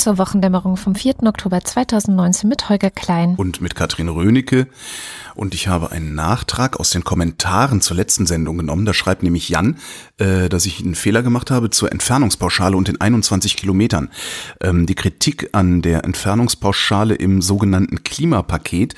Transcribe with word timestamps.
Zur 0.00 0.16
Wochendämmerung 0.16 0.78
vom 0.78 0.94
4. 0.94 1.24
Oktober 1.24 1.60
2019 1.60 2.48
mit 2.48 2.70
Holger 2.70 2.90
Klein. 2.90 3.34
Und 3.36 3.60
mit 3.60 3.74
Katrin 3.74 4.08
Rönecke. 4.08 4.66
Und 5.34 5.54
ich 5.54 5.68
habe 5.68 5.92
einen 5.92 6.14
Nachtrag 6.14 6.80
aus 6.80 6.88
den 6.90 7.04
Kommentaren 7.04 7.82
zur 7.82 7.98
letzten 7.98 8.26
Sendung 8.26 8.56
genommen. 8.56 8.86
Da 8.86 8.94
schreibt 8.94 9.22
nämlich 9.22 9.50
Jan, 9.50 9.76
äh, 10.16 10.48
dass 10.48 10.64
ich 10.64 10.80
einen 10.80 10.94
Fehler 10.94 11.22
gemacht 11.22 11.50
habe 11.50 11.68
zur 11.68 11.92
Entfernungspauschale 11.92 12.76
und 12.76 12.88
den 12.88 12.98
21 12.98 13.56
Kilometern. 13.56 14.08
Ähm, 14.62 14.86
die 14.86 14.94
Kritik 14.94 15.50
an 15.52 15.82
der 15.82 16.04
Entfernungspauschale 16.04 17.14
im 17.14 17.42
sogenannten 17.42 18.02
Klimapaket 18.02 18.94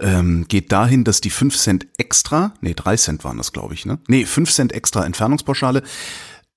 ähm, 0.00 0.46
geht 0.48 0.72
dahin, 0.72 1.04
dass 1.04 1.20
die 1.20 1.30
5 1.30 1.56
Cent 1.56 1.86
extra, 1.96 2.54
nee, 2.60 2.74
3 2.74 2.96
Cent 2.96 3.24
waren 3.24 3.38
das, 3.38 3.52
glaube 3.52 3.74
ich, 3.74 3.86
ne? 3.86 3.98
Nee, 4.08 4.24
5 4.24 4.50
Cent 4.50 4.72
extra 4.72 5.06
Entfernungspauschale 5.06 5.84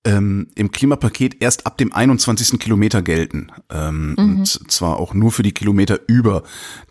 ähm, 0.06 0.48
im 0.56 0.72
Klimapaket 0.72 1.42
erst 1.42 1.66
ab 1.66 1.78
dem 1.78 1.94
21. 1.94 2.60
Kilometer 2.60 3.02
gelten. 3.02 3.52
Ähm, 3.70 4.16
mhm. 4.18 4.18
Und 4.18 4.72
zwar 4.72 5.00
auch 5.00 5.14
nur 5.14 5.32
für 5.32 5.44
die 5.44 5.54
Kilometer 5.54 6.00
über 6.08 6.44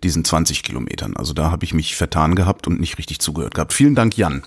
diesen 0.03 0.25
20 0.25 0.63
Kilometern. 0.63 1.17
Also 1.17 1.33
da 1.33 1.51
habe 1.51 1.65
ich 1.65 1.75
mich 1.75 1.97
vertan 1.97 2.35
gehabt 2.35 2.67
und 2.67 2.81
nicht 2.81 2.99
richtig 2.99 3.19
zugehört 3.21 3.55
gehabt. 3.55 3.73
Vielen 3.73 3.95
Dank, 3.95 4.17
Jan. 4.17 4.43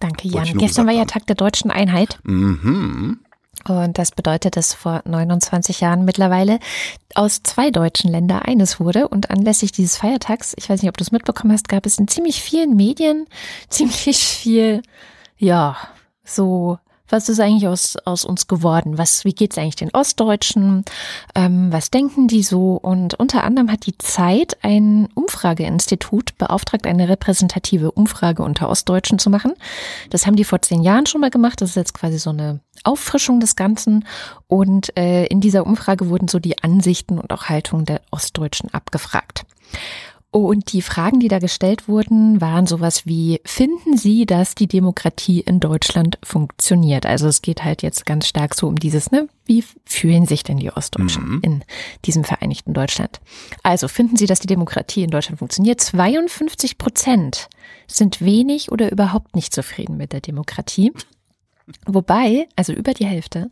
Danke, 0.00 0.28
Jan. 0.28 0.58
Gestern 0.58 0.86
war 0.86 0.94
ja 0.94 1.04
Tag 1.04 1.26
der 1.26 1.36
deutschen 1.36 1.70
Einheit. 1.70 2.18
Mhm. 2.24 3.20
Und 3.64 3.98
das 3.98 4.12
bedeutet, 4.12 4.56
dass 4.56 4.74
vor 4.74 5.02
29 5.06 5.80
Jahren 5.80 6.04
mittlerweile 6.04 6.58
aus 7.14 7.42
zwei 7.42 7.70
deutschen 7.70 8.10
Ländern 8.10 8.42
eines 8.42 8.78
wurde. 8.78 9.08
Und 9.08 9.30
anlässlich 9.30 9.72
dieses 9.72 9.96
Feiertags, 9.96 10.54
ich 10.56 10.68
weiß 10.68 10.82
nicht, 10.82 10.88
ob 10.88 10.96
du 10.96 11.02
es 11.02 11.12
mitbekommen 11.12 11.52
hast, 11.52 11.68
gab 11.68 11.86
es 11.86 11.98
in 11.98 12.06
ziemlich 12.06 12.42
vielen 12.42 12.76
Medien 12.76 13.26
ziemlich 13.68 14.18
viel, 14.18 14.82
ja, 15.38 15.76
so 16.24 16.78
was 17.08 17.28
ist 17.28 17.40
eigentlich 17.40 17.68
aus, 17.68 17.96
aus 18.04 18.24
uns 18.24 18.46
geworden? 18.46 18.98
Was, 18.98 19.24
wie 19.24 19.32
geht's 19.32 19.58
eigentlich 19.58 19.76
den 19.76 19.94
Ostdeutschen? 19.94 20.84
Ähm, 21.34 21.72
was 21.72 21.90
denken 21.90 22.28
die 22.28 22.42
so? 22.42 22.74
Und 22.74 23.14
unter 23.14 23.44
anderem 23.44 23.70
hat 23.70 23.86
die 23.86 23.96
Zeit 23.98 24.56
ein 24.62 25.08
Umfrageinstitut 25.14 26.36
beauftragt, 26.38 26.86
eine 26.86 27.08
repräsentative 27.08 27.92
Umfrage 27.92 28.42
unter 28.42 28.68
Ostdeutschen 28.68 29.18
zu 29.18 29.30
machen. 29.30 29.54
Das 30.10 30.26
haben 30.26 30.36
die 30.36 30.44
vor 30.44 30.62
zehn 30.62 30.82
Jahren 30.82 31.06
schon 31.06 31.20
mal 31.20 31.30
gemacht. 31.30 31.60
Das 31.60 31.70
ist 31.70 31.76
jetzt 31.76 31.94
quasi 31.94 32.18
so 32.18 32.30
eine 32.30 32.60
Auffrischung 32.84 33.40
des 33.40 33.56
Ganzen. 33.56 34.06
Und 34.46 34.96
äh, 34.96 35.26
in 35.26 35.40
dieser 35.40 35.66
Umfrage 35.66 36.08
wurden 36.08 36.28
so 36.28 36.38
die 36.38 36.62
Ansichten 36.62 37.18
und 37.18 37.32
auch 37.32 37.44
Haltungen 37.44 37.84
der 37.84 38.00
Ostdeutschen 38.10 38.72
abgefragt. 38.72 39.44
Und 40.36 40.74
die 40.74 40.82
Fragen, 40.82 41.18
die 41.18 41.28
da 41.28 41.38
gestellt 41.38 41.88
wurden, 41.88 42.42
waren 42.42 42.66
sowas 42.66 43.06
wie, 43.06 43.40
finden 43.46 43.96
Sie, 43.96 44.26
dass 44.26 44.54
die 44.54 44.66
Demokratie 44.66 45.40
in 45.40 45.60
Deutschland 45.60 46.18
funktioniert? 46.22 47.06
Also 47.06 47.26
es 47.26 47.40
geht 47.40 47.64
halt 47.64 47.80
jetzt 47.80 48.04
ganz 48.04 48.26
stark 48.26 48.54
so 48.54 48.66
um 48.68 48.76
dieses, 48.76 49.10
ne, 49.10 49.30
wie 49.46 49.64
fühlen 49.86 50.26
sich 50.26 50.42
denn 50.42 50.58
die 50.58 50.70
Ostdeutschen 50.70 51.26
mhm. 51.26 51.40
in 51.40 51.64
diesem 52.04 52.22
vereinigten 52.22 52.74
Deutschland? 52.74 53.18
Also 53.62 53.88
finden 53.88 54.16
Sie, 54.16 54.26
dass 54.26 54.40
die 54.40 54.46
Demokratie 54.46 55.04
in 55.04 55.10
Deutschland 55.10 55.38
funktioniert? 55.38 55.80
52 55.80 56.76
Prozent 56.76 57.48
sind 57.86 58.20
wenig 58.20 58.70
oder 58.70 58.92
überhaupt 58.92 59.36
nicht 59.36 59.54
zufrieden 59.54 59.96
mit 59.96 60.12
der 60.12 60.20
Demokratie. 60.20 60.92
Wobei, 61.84 62.46
also 62.54 62.72
über 62.72 62.94
die 62.94 63.06
Hälfte, 63.06 63.50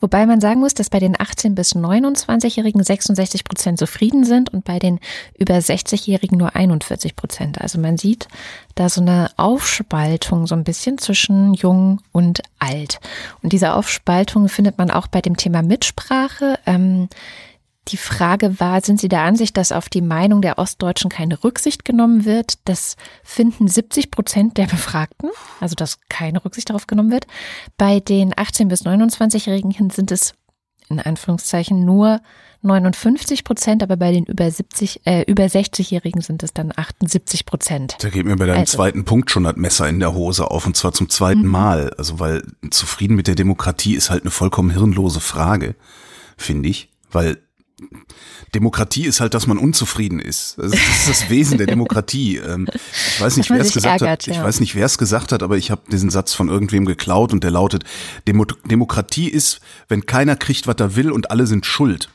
wobei 0.00 0.24
man 0.24 0.40
sagen 0.40 0.60
muss, 0.60 0.74
dass 0.74 0.88
bei 0.88 1.00
den 1.00 1.16
18- 1.16 1.56
bis 1.56 1.74
29-Jährigen 1.74 2.82
66 2.82 3.42
Prozent 3.42 3.80
zufrieden 3.80 4.24
sind 4.24 4.52
und 4.52 4.64
bei 4.64 4.78
den 4.78 5.00
über 5.36 5.54
60-Jährigen 5.54 6.38
nur 6.38 6.54
41 6.54 7.16
Prozent. 7.16 7.60
Also 7.60 7.80
man 7.80 7.96
sieht 7.96 8.28
da 8.76 8.88
so 8.88 9.00
eine 9.00 9.30
Aufspaltung 9.36 10.46
so 10.46 10.54
ein 10.54 10.62
bisschen 10.62 10.98
zwischen 10.98 11.54
jung 11.54 12.00
und 12.12 12.42
alt. 12.60 13.00
Und 13.42 13.52
diese 13.52 13.74
Aufspaltung 13.74 14.48
findet 14.48 14.78
man 14.78 14.92
auch 14.92 15.08
bei 15.08 15.20
dem 15.20 15.36
Thema 15.36 15.62
Mitsprache. 15.62 16.60
Ähm, 16.66 17.08
die 17.88 17.96
Frage 17.96 18.58
war, 18.60 18.80
sind 18.82 19.00
Sie 19.00 19.08
der 19.08 19.22
Ansicht, 19.22 19.56
dass 19.56 19.72
auf 19.72 19.88
die 19.88 20.02
Meinung 20.02 20.42
der 20.42 20.58
Ostdeutschen 20.58 21.10
keine 21.10 21.42
Rücksicht 21.44 21.84
genommen 21.84 22.24
wird? 22.24 22.58
Das 22.64 22.96
finden 23.22 23.68
70 23.68 24.10
Prozent 24.10 24.56
der 24.56 24.66
Befragten, 24.66 25.30
also 25.60 25.74
dass 25.74 26.00
keine 26.08 26.44
Rücksicht 26.44 26.70
darauf 26.70 26.86
genommen 26.86 27.10
wird. 27.10 27.26
Bei 27.76 28.00
den 28.00 28.34
18- 28.34 28.68
bis 28.68 28.84
29-Jährigen 28.84 29.90
sind 29.90 30.10
es 30.10 30.34
in 30.88 31.00
Anführungszeichen 31.00 31.84
nur 31.84 32.20
59 32.62 33.44
Prozent, 33.44 33.82
aber 33.82 33.96
bei 33.96 34.12
den 34.12 34.24
über 34.24 34.50
70, 34.50 35.02
äh, 35.04 35.22
über 35.26 35.44
60-Jährigen 35.44 36.20
sind 36.20 36.42
es 36.42 36.52
dann 36.52 36.72
78 36.74 37.46
Prozent. 37.46 37.96
Da 38.00 38.08
geht 38.08 38.26
mir 38.26 38.36
bei 38.36 38.46
deinem 38.46 38.60
also. 38.60 38.76
zweiten 38.76 39.04
Punkt 39.04 39.30
schon 39.30 39.44
das 39.44 39.56
Messer 39.56 39.88
in 39.88 40.00
der 40.00 40.14
Hose 40.14 40.50
auf 40.50 40.66
und 40.66 40.76
zwar 40.76 40.92
zum 40.92 41.08
zweiten 41.08 41.42
mhm. 41.42 41.50
Mal. 41.50 41.90
Also 41.98 42.18
weil 42.18 42.42
zufrieden 42.70 43.14
mit 43.14 43.26
der 43.26 43.34
Demokratie 43.34 43.94
ist 43.94 44.10
halt 44.10 44.22
eine 44.22 44.30
vollkommen 44.30 44.70
hirnlose 44.70 45.20
Frage, 45.20 45.76
finde 46.36 46.68
ich, 46.68 46.90
weil 47.10 47.38
Demokratie 48.54 49.04
ist 49.04 49.20
halt, 49.20 49.34
dass 49.34 49.46
man 49.46 49.58
unzufrieden 49.58 50.18
ist. 50.18 50.56
Das 50.56 50.72
ist 50.72 51.08
das 51.08 51.30
Wesen 51.30 51.58
der 51.58 51.66
Demokratie. 51.66 52.38
Ähm, 52.38 52.66
ich 52.70 53.20
weiß 53.20 53.36
nicht, 53.36 53.50
wer 53.50 53.60
es 53.60 53.74
gesagt 53.74 54.00
ärgert, 54.00 54.22
hat. 54.22 54.28
Ich 54.28 54.36
ja. 54.36 54.44
weiß 54.44 54.60
nicht, 54.60 54.74
wer 54.74 54.86
es 54.86 54.96
gesagt 54.96 55.30
hat, 55.32 55.42
aber 55.42 55.58
ich 55.58 55.70
habe 55.70 55.82
diesen 55.90 56.08
Satz 56.08 56.32
von 56.32 56.48
irgendwem 56.48 56.86
geklaut 56.86 57.32
und 57.32 57.44
der 57.44 57.50
lautet: 57.50 57.84
Demo 58.26 58.46
Demokratie 58.46 59.28
ist, 59.28 59.60
wenn 59.88 60.06
keiner 60.06 60.36
kriegt, 60.36 60.66
was 60.66 60.76
er 60.78 60.96
will 60.96 61.10
und 61.10 61.30
alle 61.30 61.46
sind 61.46 61.66
schuld. 61.66 62.08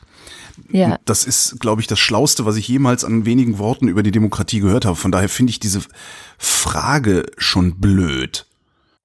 Ja. 0.70 0.98
Das 1.04 1.24
ist, 1.24 1.60
glaube 1.60 1.80
ich, 1.80 1.86
das 1.86 1.98
Schlauste, 1.98 2.44
was 2.44 2.56
ich 2.56 2.66
jemals 2.68 3.04
an 3.04 3.24
wenigen 3.24 3.58
Worten 3.58 3.88
über 3.88 4.02
die 4.02 4.10
Demokratie 4.10 4.60
gehört 4.60 4.84
habe. 4.84 4.96
Von 4.96 5.12
daher 5.12 5.28
finde 5.28 5.50
ich 5.50 5.60
diese 5.60 5.80
Frage 6.38 7.24
schon 7.38 7.78
blöd 7.78 8.46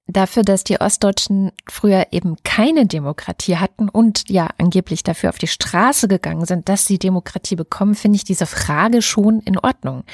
dafür, 0.08 0.42
dass 0.42 0.64
die 0.64 0.80
Ostdeutschen 0.80 1.52
früher 1.68 2.06
eben 2.10 2.36
keine 2.42 2.86
Demokratie 2.86 3.56
hatten 3.56 3.88
und 3.88 4.28
ja 4.28 4.48
angeblich 4.58 5.02
dafür 5.04 5.28
auf 5.28 5.38
die 5.38 5.46
Straße 5.46 6.08
gegangen 6.08 6.46
sind, 6.46 6.68
dass 6.68 6.86
sie 6.86 6.98
Demokratie 6.98 7.56
bekommen, 7.56 7.94
finde 7.94 8.16
ich 8.16 8.24
diese 8.24 8.46
Frage 8.46 9.02
schon 9.02 9.40
in 9.40 9.58
Ordnung. 9.58 10.04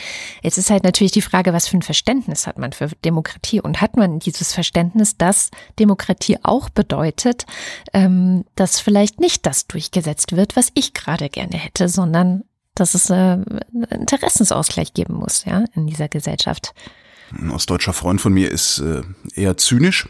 Jetzt 0.43 0.59
ist 0.59 0.71
halt 0.71 0.85
natürlich 0.85 1.13
die 1.13 1.23
Frage, 1.23 1.53
was 1.53 1.69
für 1.69 1.77
ein 1.79 1.83
Verständnis 1.83 2.47
hat 2.47 2.59
man 2.59 2.73
für 2.73 2.89
Demokratie 3.05 3.61
und 3.61 3.81
hat 3.81 3.97
man 3.97 4.19
dieses 4.19 4.53
Verständnis, 4.53 5.17
dass 5.17 5.51
Demokratie 5.79 6.39
auch 6.43 6.69
bedeutet, 6.69 7.47
ähm, 7.93 8.45
dass 8.57 8.81
vielleicht 8.81 9.21
nicht 9.21 9.47
das 9.47 9.69
durchgesetzt 9.69 10.37
wird, 10.37 10.57
was 10.57 10.71
ich 10.75 10.93
gerade 10.93 11.29
gerne 11.29 11.57
hätte, 11.57 11.89
sondern 11.89 12.45
dass 12.75 12.95
es 12.95 13.11
äh, 13.11 13.15
einen 13.15 13.85
Interessensausgleich 13.91 14.95
geben 14.95 15.15
muss, 15.15 15.45
ja, 15.45 15.65
in 15.75 15.87
dieser 15.87 16.09
Gesellschaft. 16.09 16.75
Ein 17.31 17.51
ostdeutscher 17.51 17.93
Freund 17.93 18.21
von 18.21 18.33
mir 18.33 18.51
ist 18.51 18.79
äh, 18.79 19.03
eher 19.35 19.57
zynisch 19.57 20.09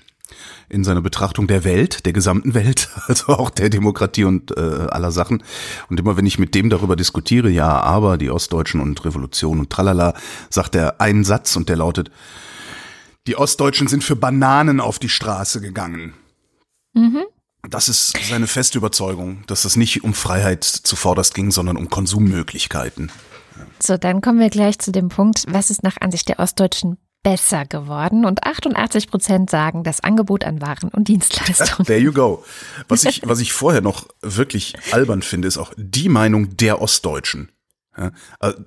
in 0.69 0.85
seiner 0.85 1.03
Betrachtung 1.03 1.47
der 1.47 1.65
Welt, 1.65 2.07
der 2.07 2.13
gesamten 2.13 2.55
Welt, 2.55 2.89
also 3.07 3.29
auch 3.29 3.51
der 3.51 3.71
Demokratie 3.71 4.25
und 4.25 4.57
äh, 4.57 4.61
aller 4.61 5.11
Sachen. 5.11 5.43
Und 5.89 6.01
immer 6.01 6.17
wenn 6.17 6.27
ich 6.27 6.39
mit 6.39 6.55
dem 6.55 6.71
darüber 6.71 6.97
diskutiere, 6.97 7.51
ja, 7.51 7.81
aber 7.81 8.19
die 8.19 8.31
Ostdeutschen 8.31 8.81
und 8.81 9.05
Revolution 9.05 9.61
und 9.61 9.71
tralala, 9.71 10.15
sagt 10.51 10.75
er 10.75 11.01
einen 11.01 11.25
Satz 11.25 11.57
und 11.57 11.69
der 11.69 11.77
lautet, 11.77 12.11
die 13.27 13.37
Ostdeutschen 13.37 13.89
sind 13.89 14.05
für 14.05 14.17
Bananen 14.17 14.81
auf 14.81 14.99
die 14.99 15.09
Straße 15.09 15.61
gegangen. 15.61 16.15
Mhm. 16.93 17.23
Das 17.71 17.89
ist 17.89 18.15
seine 18.29 18.47
feste 18.47 18.77
Überzeugung, 18.77 19.43
dass 19.47 19.65
es 19.65 19.77
nicht 19.77 20.05
um 20.05 20.13
Freiheit 20.13 20.65
zuvorderst 20.65 21.35
ging, 21.35 21.51
sondern 21.51 21.79
um 21.79 21.89
Konsummöglichkeiten. 21.89 23.11
So, 23.81 23.97
dann 23.97 24.21
kommen 24.21 24.41
wir 24.41 24.51
gleich 24.51 24.79
zu 24.79 24.93
dem 24.93 25.09
Punkt, 25.09 25.45
was 25.49 25.71
ist 25.71 25.83
nach 25.83 25.97
Ansicht 26.01 26.29
der 26.29 26.41
Ostdeutschen 26.41 26.99
besser 27.25 27.65
geworden 27.65 28.25
und 28.25 28.45
88 28.45 29.11
Prozent 29.11 29.51
sagen, 29.51 29.83
das 29.83 30.01
Angebot 30.01 30.45
an 30.45 30.61
Waren 30.61 30.91
und 30.91 31.09
Dienstleistungen. 31.09 31.85
There 31.87 31.99
you 31.99 32.13
go. 32.13 32.45
Was 32.87 33.05
ich, 33.05 33.23
was 33.27 33.41
ich 33.41 33.53
vorher 33.53 33.81
noch 33.81 34.07
wirklich 34.23 34.77
albern 34.93 35.23
finde, 35.23 35.49
ist 35.49 35.59
auch 35.59 35.73
die 35.77 36.09
Meinung 36.09 36.57
der 36.57 36.81
Ostdeutschen. 36.81 37.51
Ja, 37.99 38.13
also 38.39 38.59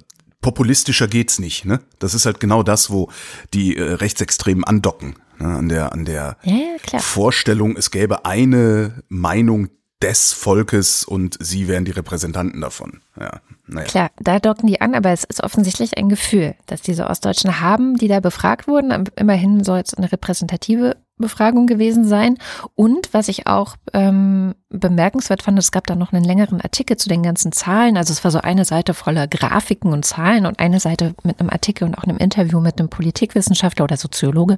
populistischer 0.41 1.07
geht's 1.07 1.39
nicht. 1.39 1.65
Ne? 1.65 1.79
Das 1.99 2.13
ist 2.13 2.25
halt 2.25 2.39
genau 2.39 2.63
das, 2.63 2.89
wo 2.89 3.09
die 3.53 3.77
äh, 3.77 3.93
Rechtsextremen 3.93 4.63
andocken. 4.63 5.15
Ne? 5.39 5.47
An 5.47 5.69
der, 5.69 5.93
an 5.93 6.05
der 6.05 6.37
ja, 6.43 6.55
ja, 6.91 6.99
Vorstellung, 6.99 7.77
es 7.77 7.91
gäbe 7.91 8.25
eine 8.25 9.03
Meinung 9.07 9.69
des 10.01 10.33
Volkes 10.33 11.03
und 11.03 11.37
sie 11.39 11.67
wären 11.67 11.85
die 11.85 11.91
Repräsentanten 11.91 12.61
davon. 12.61 13.01
Ja, 13.19 13.41
naja. 13.67 13.87
Klar, 13.87 14.11
da 14.19 14.39
docken 14.39 14.67
die 14.67 14.79
an, 14.79 14.95
aber 14.95 15.11
es 15.11 15.23
ist 15.25 15.43
offensichtlich 15.43 15.97
ein 15.97 16.09
Gefühl, 16.09 16.55
dass 16.67 16.81
diese 16.81 17.07
Ostdeutschen 17.07 17.59
haben, 17.59 17.95
die 17.95 18.07
da 18.07 18.21
befragt 18.21 18.67
wurden. 18.67 19.05
Immerhin 19.15 19.63
soll 19.63 19.79
es 19.79 19.93
eine 19.93 20.11
repräsentative 20.11 20.95
Befragung 21.17 21.65
gewesen 21.65 22.05
sein. 22.05 22.37
Und 22.75 23.13
was 23.13 23.27
ich 23.27 23.47
auch 23.47 23.75
ähm, 23.93 24.53
bemerkenswert 24.69 25.41
fand, 25.41 25.57
es 25.57 25.71
gab 25.71 25.87
da 25.87 25.95
noch 25.95 26.13
einen 26.13 26.23
längeren 26.23 26.61
Artikel 26.61 26.97
zu 26.97 27.09
den 27.09 27.23
ganzen 27.23 27.51
Zahlen. 27.51 27.97
Also 27.97 28.13
es 28.13 28.23
war 28.23 28.31
so 28.31 28.39
eine 28.39 28.65
Seite 28.65 28.93
voller 28.93 29.27
Grafiken 29.27 29.93
und 29.93 30.05
Zahlen 30.05 30.45
und 30.45 30.59
eine 30.59 30.79
Seite 30.79 31.15
mit 31.23 31.39
einem 31.39 31.49
Artikel 31.49 31.85
und 31.85 31.97
auch 31.97 32.03
einem 32.03 32.17
Interview 32.17 32.59
mit 32.59 32.79
einem 32.79 32.89
Politikwissenschaftler 32.89 33.85
oder 33.85 33.97
Soziologe, 33.97 34.57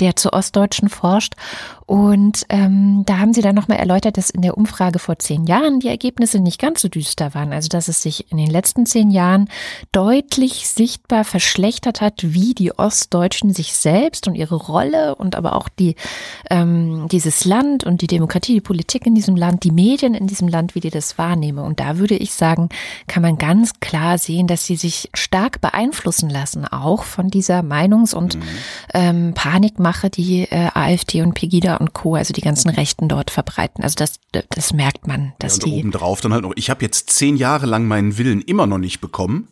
der 0.00 0.14
zu 0.16 0.32
Ostdeutschen 0.32 0.88
forscht. 0.88 1.34
Und 1.86 2.44
ähm, 2.50 3.04
da 3.06 3.18
haben 3.18 3.32
sie 3.32 3.42
dann 3.42 3.54
nochmal 3.54 3.78
erläutert, 3.78 4.18
dass 4.18 4.30
in 4.30 4.42
der 4.42 4.58
Umfrage 4.58 4.98
vor 4.98 5.18
zehn 5.18 5.44
Jahren 5.44 5.80
die 5.80 5.88
Ergebnisse 5.88 6.38
nicht 6.38 6.60
ganz 6.60 6.82
so 6.82 6.88
düster 6.88 7.34
waren. 7.34 7.52
Also 7.52 7.68
dass 7.68 7.88
es 7.88 8.02
sich 8.02 8.30
in 8.30 8.36
den 8.36 8.43
letzten 8.50 8.86
zehn 8.86 9.10
Jahren 9.10 9.48
deutlich 9.92 10.68
sichtbar 10.68 11.24
verschlechtert 11.24 12.00
hat, 12.00 12.22
wie 12.22 12.54
die 12.54 12.76
Ostdeutschen 12.78 13.52
sich 13.52 13.74
selbst 13.74 14.26
und 14.28 14.34
ihre 14.34 14.56
Rolle 14.56 15.14
und 15.14 15.36
aber 15.36 15.56
auch 15.56 15.68
die 15.68 15.96
ähm, 16.50 17.08
dieses 17.10 17.44
Land 17.44 17.84
und 17.84 18.00
die 18.02 18.06
Demokratie, 18.06 18.54
die 18.54 18.60
Politik 18.60 19.06
in 19.06 19.14
diesem 19.14 19.36
Land, 19.36 19.64
die 19.64 19.70
Medien 19.70 20.14
in 20.14 20.26
diesem 20.26 20.48
Land, 20.48 20.74
wie 20.74 20.80
die 20.80 20.90
das 20.90 21.18
wahrnehmen. 21.18 21.58
Und 21.58 21.80
da 21.80 21.98
würde 21.98 22.16
ich 22.16 22.32
sagen, 22.32 22.68
kann 23.06 23.22
man 23.22 23.38
ganz 23.38 23.80
klar 23.80 24.18
sehen, 24.18 24.46
dass 24.46 24.64
sie 24.64 24.76
sich 24.76 25.10
stark 25.14 25.60
beeinflussen 25.60 26.30
lassen, 26.30 26.66
auch 26.66 27.04
von 27.04 27.28
dieser 27.28 27.60
Meinungs- 27.60 28.14
und 28.14 28.36
mhm. 28.36 28.42
ähm, 28.92 29.34
Panikmache, 29.34 30.10
die 30.10 30.42
äh, 30.42 30.70
AfD 30.74 31.22
und 31.22 31.34
Pegida 31.34 31.76
und 31.76 31.92
Co., 31.92 32.14
also 32.14 32.32
die 32.32 32.40
ganzen 32.40 32.70
Rechten 32.70 33.08
dort 33.08 33.30
verbreiten. 33.30 33.82
Also 33.82 33.94
das, 33.96 34.14
das 34.50 34.72
merkt 34.72 35.06
man, 35.06 35.32
dass 35.38 35.58
ja, 35.58 35.64
und 35.64 35.72
die. 35.72 35.78
Obendrauf 35.80 36.20
dann 36.20 36.32
halt 36.32 36.42
noch, 36.42 36.52
ich 36.56 36.70
habe 36.70 36.84
jetzt 36.84 37.10
zehn 37.10 37.36
Jahre 37.36 37.66
lang 37.66 37.86
meinen 37.86 38.18
Willen 38.18 38.33
immer 38.40 38.66
noch 38.66 38.78
nicht 38.78 39.00
bekommen. 39.00 39.48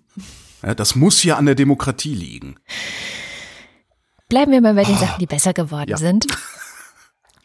Ja, 0.62 0.75
das 0.75 0.94
muss 0.94 1.23
ja 1.25 1.37
an 1.37 1.46
der 1.46 1.55
Demokratie 1.55 2.14
liegen. 2.14 2.56
Bleiben 4.29 4.52
wir 4.52 4.61
mal 4.61 4.75
bei 4.75 4.84
den 4.84 4.94
oh, 4.94 4.99
Sachen, 4.99 5.19
die 5.19 5.26
besser 5.26 5.52
geworden 5.52 5.90
ja. 5.90 5.96
sind. 5.96 6.26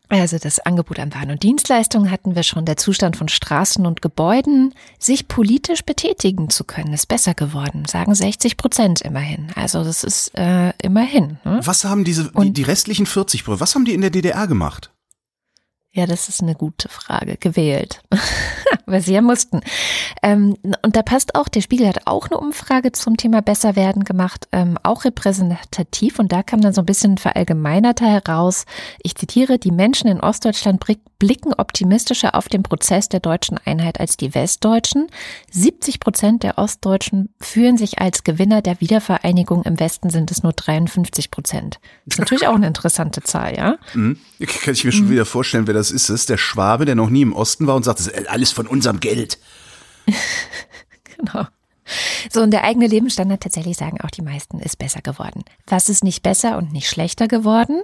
Also 0.10 0.38
das 0.38 0.60
Angebot 0.60 1.00
an 1.00 1.14
Waren 1.14 1.32
und 1.32 1.44
Dienstleistungen 1.44 2.12
hatten 2.12 2.36
wir 2.36 2.44
schon. 2.44 2.64
Der 2.64 2.78
Zustand 2.78 3.18
von 3.18 3.28
Straßen 3.28 3.86
und 3.86 4.02
Gebäuden, 4.02 4.74
sich 5.00 5.28
politisch 5.28 5.84
betätigen 5.84 6.50
zu 6.50 6.64
können, 6.64 6.94
ist 6.94 7.08
besser 7.08 7.34
geworden. 7.34 7.84
Sagen 7.86 8.16
60 8.16 8.56
Prozent 8.56 9.02
immerhin. 9.02 9.50
Also 9.56 9.84
das 9.84 10.06
ist 10.06 10.34
äh, 10.36 10.72
immerhin. 10.82 11.40
Ne? 11.44 11.60
Was 11.64 11.84
haben 11.84 12.06
diese 12.06 12.32
die, 12.32 12.54
die 12.54 12.64
restlichen 12.64 13.06
40 13.06 13.44
Prozent? 13.44 13.60
Was 13.60 13.76
haben 13.76 13.84
die 13.84 13.94
in 13.94 14.02
der 14.02 14.10
DDR 14.10 14.48
gemacht? 14.48 14.92
Ja, 15.98 16.06
das 16.06 16.30
ist 16.30 16.44
eine 16.44 16.54
gute 16.54 16.90
Frage. 16.90 17.38
Gewählt. 17.38 18.04
Weil 18.86 19.02
sie 19.02 19.14
ja 19.14 19.22
mussten. 19.22 19.62
Ähm, 20.22 20.56
und 20.84 20.96
da 20.96 21.02
passt 21.02 21.34
auch, 21.34 21.48
der 21.48 21.62
Spiegel 21.62 21.88
hat 21.88 22.06
auch 22.06 22.30
eine 22.30 22.40
Umfrage 22.40 22.92
zum 22.92 23.18
Thema 23.18 23.42
Besserwerden 23.42 24.04
gemacht, 24.04 24.48
ähm, 24.52 24.78
auch 24.84 25.06
repräsentativ. 25.06 26.20
Und 26.20 26.32
da 26.32 26.44
kam 26.44 26.62
dann 26.62 26.74
so 26.74 26.84
ein 26.84 26.86
bisschen 26.86 27.18
verallgemeinerter 27.18 28.06
heraus. 28.06 28.66
Ich 29.02 29.16
zitiere, 29.16 29.58
die 29.58 29.72
Menschen 29.72 30.08
in 30.08 30.20
Ostdeutschland 30.20 30.80
blicken 31.20 31.54
optimistischer 31.54 32.36
auf 32.36 32.48
den 32.48 32.64
Prozess 32.64 33.10
der 33.10 33.20
deutschen 33.20 33.58
Einheit 33.66 34.00
als 34.00 34.18
die 34.18 34.34
Westdeutschen. 34.36 35.08
70 35.52 36.00
Prozent 36.00 36.44
der 36.44 36.58
Ostdeutschen 36.58 37.30
fühlen 37.40 37.78
sich 37.78 38.00
als 38.00 38.24
Gewinner 38.24 38.62
der 38.62 38.80
Wiedervereinigung. 38.82 39.64
Im 39.64 39.80
Westen 39.80 40.10
sind 40.10 40.32
es 40.32 40.44
nur 40.44 40.54
53 40.54 41.32
Prozent. 41.32 41.80
Das 42.06 42.16
ist 42.16 42.20
natürlich 42.20 42.48
auch 42.48 42.56
eine 42.56 42.68
interessante 42.68 43.22
Zahl, 43.22 43.56
ja? 43.56 43.78
Mhm. 43.94 44.20
Kann 44.40 44.74
ich 44.74 44.84
mir 44.84 44.92
schon 44.92 45.06
mhm. 45.06 45.12
wieder 45.12 45.26
vorstellen, 45.26 45.68
wer 45.68 45.74
das 45.74 45.92
ist. 45.92 46.10
Das 46.10 46.22
ist 46.22 46.30
der 46.30 46.38
Schwabe, 46.38 46.86
der 46.86 46.96
noch 46.96 47.10
nie 47.10 47.22
im 47.22 47.34
Osten 47.34 47.68
war 47.68 47.76
und 47.76 47.84
sagt, 47.84 48.00
das 48.00 48.08
ist 48.08 48.30
alles 48.30 48.52
von 48.52 48.68
unserem 48.68 49.00
Geld. 49.00 49.40
genau. 51.18 51.48
So, 52.32 52.42
und 52.42 52.52
der 52.52 52.64
eigene 52.64 52.88
Lebensstandard 52.88 53.42
tatsächlich 53.42 53.78
sagen 53.78 54.02
auch 54.02 54.12
die 54.12 54.22
meisten 54.22 54.60
ist 54.60 54.78
besser 54.78 55.02
geworden. 55.02 55.44
Was 55.68 55.90
ist 55.90 56.04
nicht 56.04 56.22
besser 56.22 56.58
und 56.58 56.74
nicht 56.74 56.90
schlechter 56.90 57.28
geworden? 57.28 57.82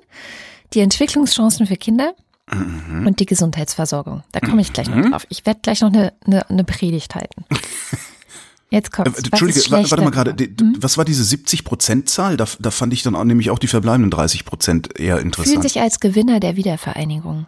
Die 0.73 0.81
Entwicklungschancen 0.81 1.67
für 1.67 1.77
Kinder 1.77 2.13
mhm. 2.51 3.07
und 3.07 3.19
die 3.19 3.25
Gesundheitsversorgung. 3.25 4.23
Da 4.31 4.39
komme 4.39 4.61
ich 4.61 4.73
gleich 4.73 4.89
noch 4.89 4.97
mhm. 4.97 5.11
drauf. 5.11 5.25
Ich 5.29 5.45
werde 5.45 5.59
gleich 5.61 5.81
noch 5.81 5.89
eine, 5.89 6.13
eine, 6.25 6.49
eine 6.49 6.63
Predigt 6.63 7.15
halten. 7.15 7.45
Jetzt 8.69 8.91
kommt. 8.91 9.09
Äh, 9.09 9.21
Entschuldige, 9.21 9.69
warte 9.69 10.01
mal 10.01 10.09
gerade. 10.09 10.31
Hm? 10.31 10.75
Was 10.79 10.97
war 10.97 11.05
diese 11.05 11.23
70 11.23 11.63
Prozent 11.63 12.09
Zahl? 12.09 12.37
Da, 12.37 12.47
da 12.59 12.71
fand 12.71 12.91
ich 12.91 13.03
dann 13.03 13.15
auch, 13.15 13.23
nämlich 13.23 13.51
auch 13.51 13.59
die 13.59 13.67
verbleibenden 13.67 14.09
30 14.09 14.45
Prozent 14.45 14.99
eher 14.99 15.19
interessant. 15.19 15.53
Fühlen 15.53 15.61
sich 15.61 15.79
als 15.79 15.99
Gewinner 15.99 16.39
der 16.39 16.55
Wiedervereinigung. 16.55 17.45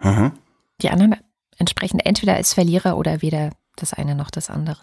Aha. 0.00 0.32
Die 0.80 0.90
anderen 0.90 1.14
entsprechend 1.58 2.04
entweder 2.04 2.34
als 2.34 2.54
Verlierer 2.54 2.96
oder 2.96 3.22
weder 3.22 3.50
das 3.76 3.92
eine 3.92 4.16
noch 4.16 4.30
das 4.32 4.50
andere. 4.50 4.82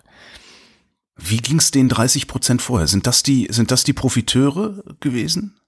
Wie 1.18 1.38
ging 1.38 1.58
es 1.58 1.72
den 1.72 1.90
30 1.90 2.28
Prozent 2.28 2.62
vorher? 2.62 2.88
Sind 2.88 3.06
das 3.06 3.22
die, 3.22 3.50
sind 3.52 3.72
das 3.72 3.84
die 3.84 3.92
Profiteure 3.92 4.82
gewesen? 5.02 5.59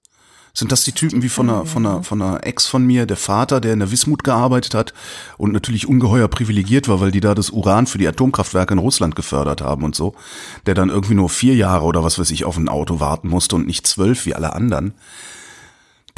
Sind 0.54 0.70
das 0.70 0.84
die 0.84 0.92
Typen 0.92 1.22
wie 1.22 1.30
von 1.30 1.48
einer, 1.48 1.64
von 1.64 1.86
einer, 1.86 2.02
von 2.02 2.20
einer 2.20 2.46
Ex 2.46 2.66
von 2.66 2.86
mir, 2.86 3.06
der 3.06 3.16
Vater, 3.16 3.60
der 3.60 3.72
in 3.72 3.78
der 3.78 3.90
Wismut 3.90 4.22
gearbeitet 4.22 4.74
hat 4.74 4.92
und 5.38 5.52
natürlich 5.52 5.88
ungeheuer 5.88 6.28
privilegiert 6.28 6.88
war, 6.88 7.00
weil 7.00 7.10
die 7.10 7.20
da 7.20 7.34
das 7.34 7.50
Uran 7.50 7.86
für 7.86 7.98
die 7.98 8.06
Atomkraftwerke 8.06 8.74
in 8.74 8.78
Russland 8.78 9.16
gefördert 9.16 9.62
haben 9.62 9.82
und 9.82 9.94
so, 9.94 10.14
der 10.66 10.74
dann 10.74 10.90
irgendwie 10.90 11.14
nur 11.14 11.30
vier 11.30 11.54
Jahre 11.54 11.86
oder 11.86 12.04
was 12.04 12.18
weiß 12.18 12.30
ich 12.30 12.44
auf 12.44 12.58
ein 12.58 12.68
Auto 12.68 13.00
warten 13.00 13.28
musste 13.28 13.56
und 13.56 13.66
nicht 13.66 13.86
zwölf 13.86 14.26
wie 14.26 14.34
alle 14.34 14.52
anderen. 14.52 14.92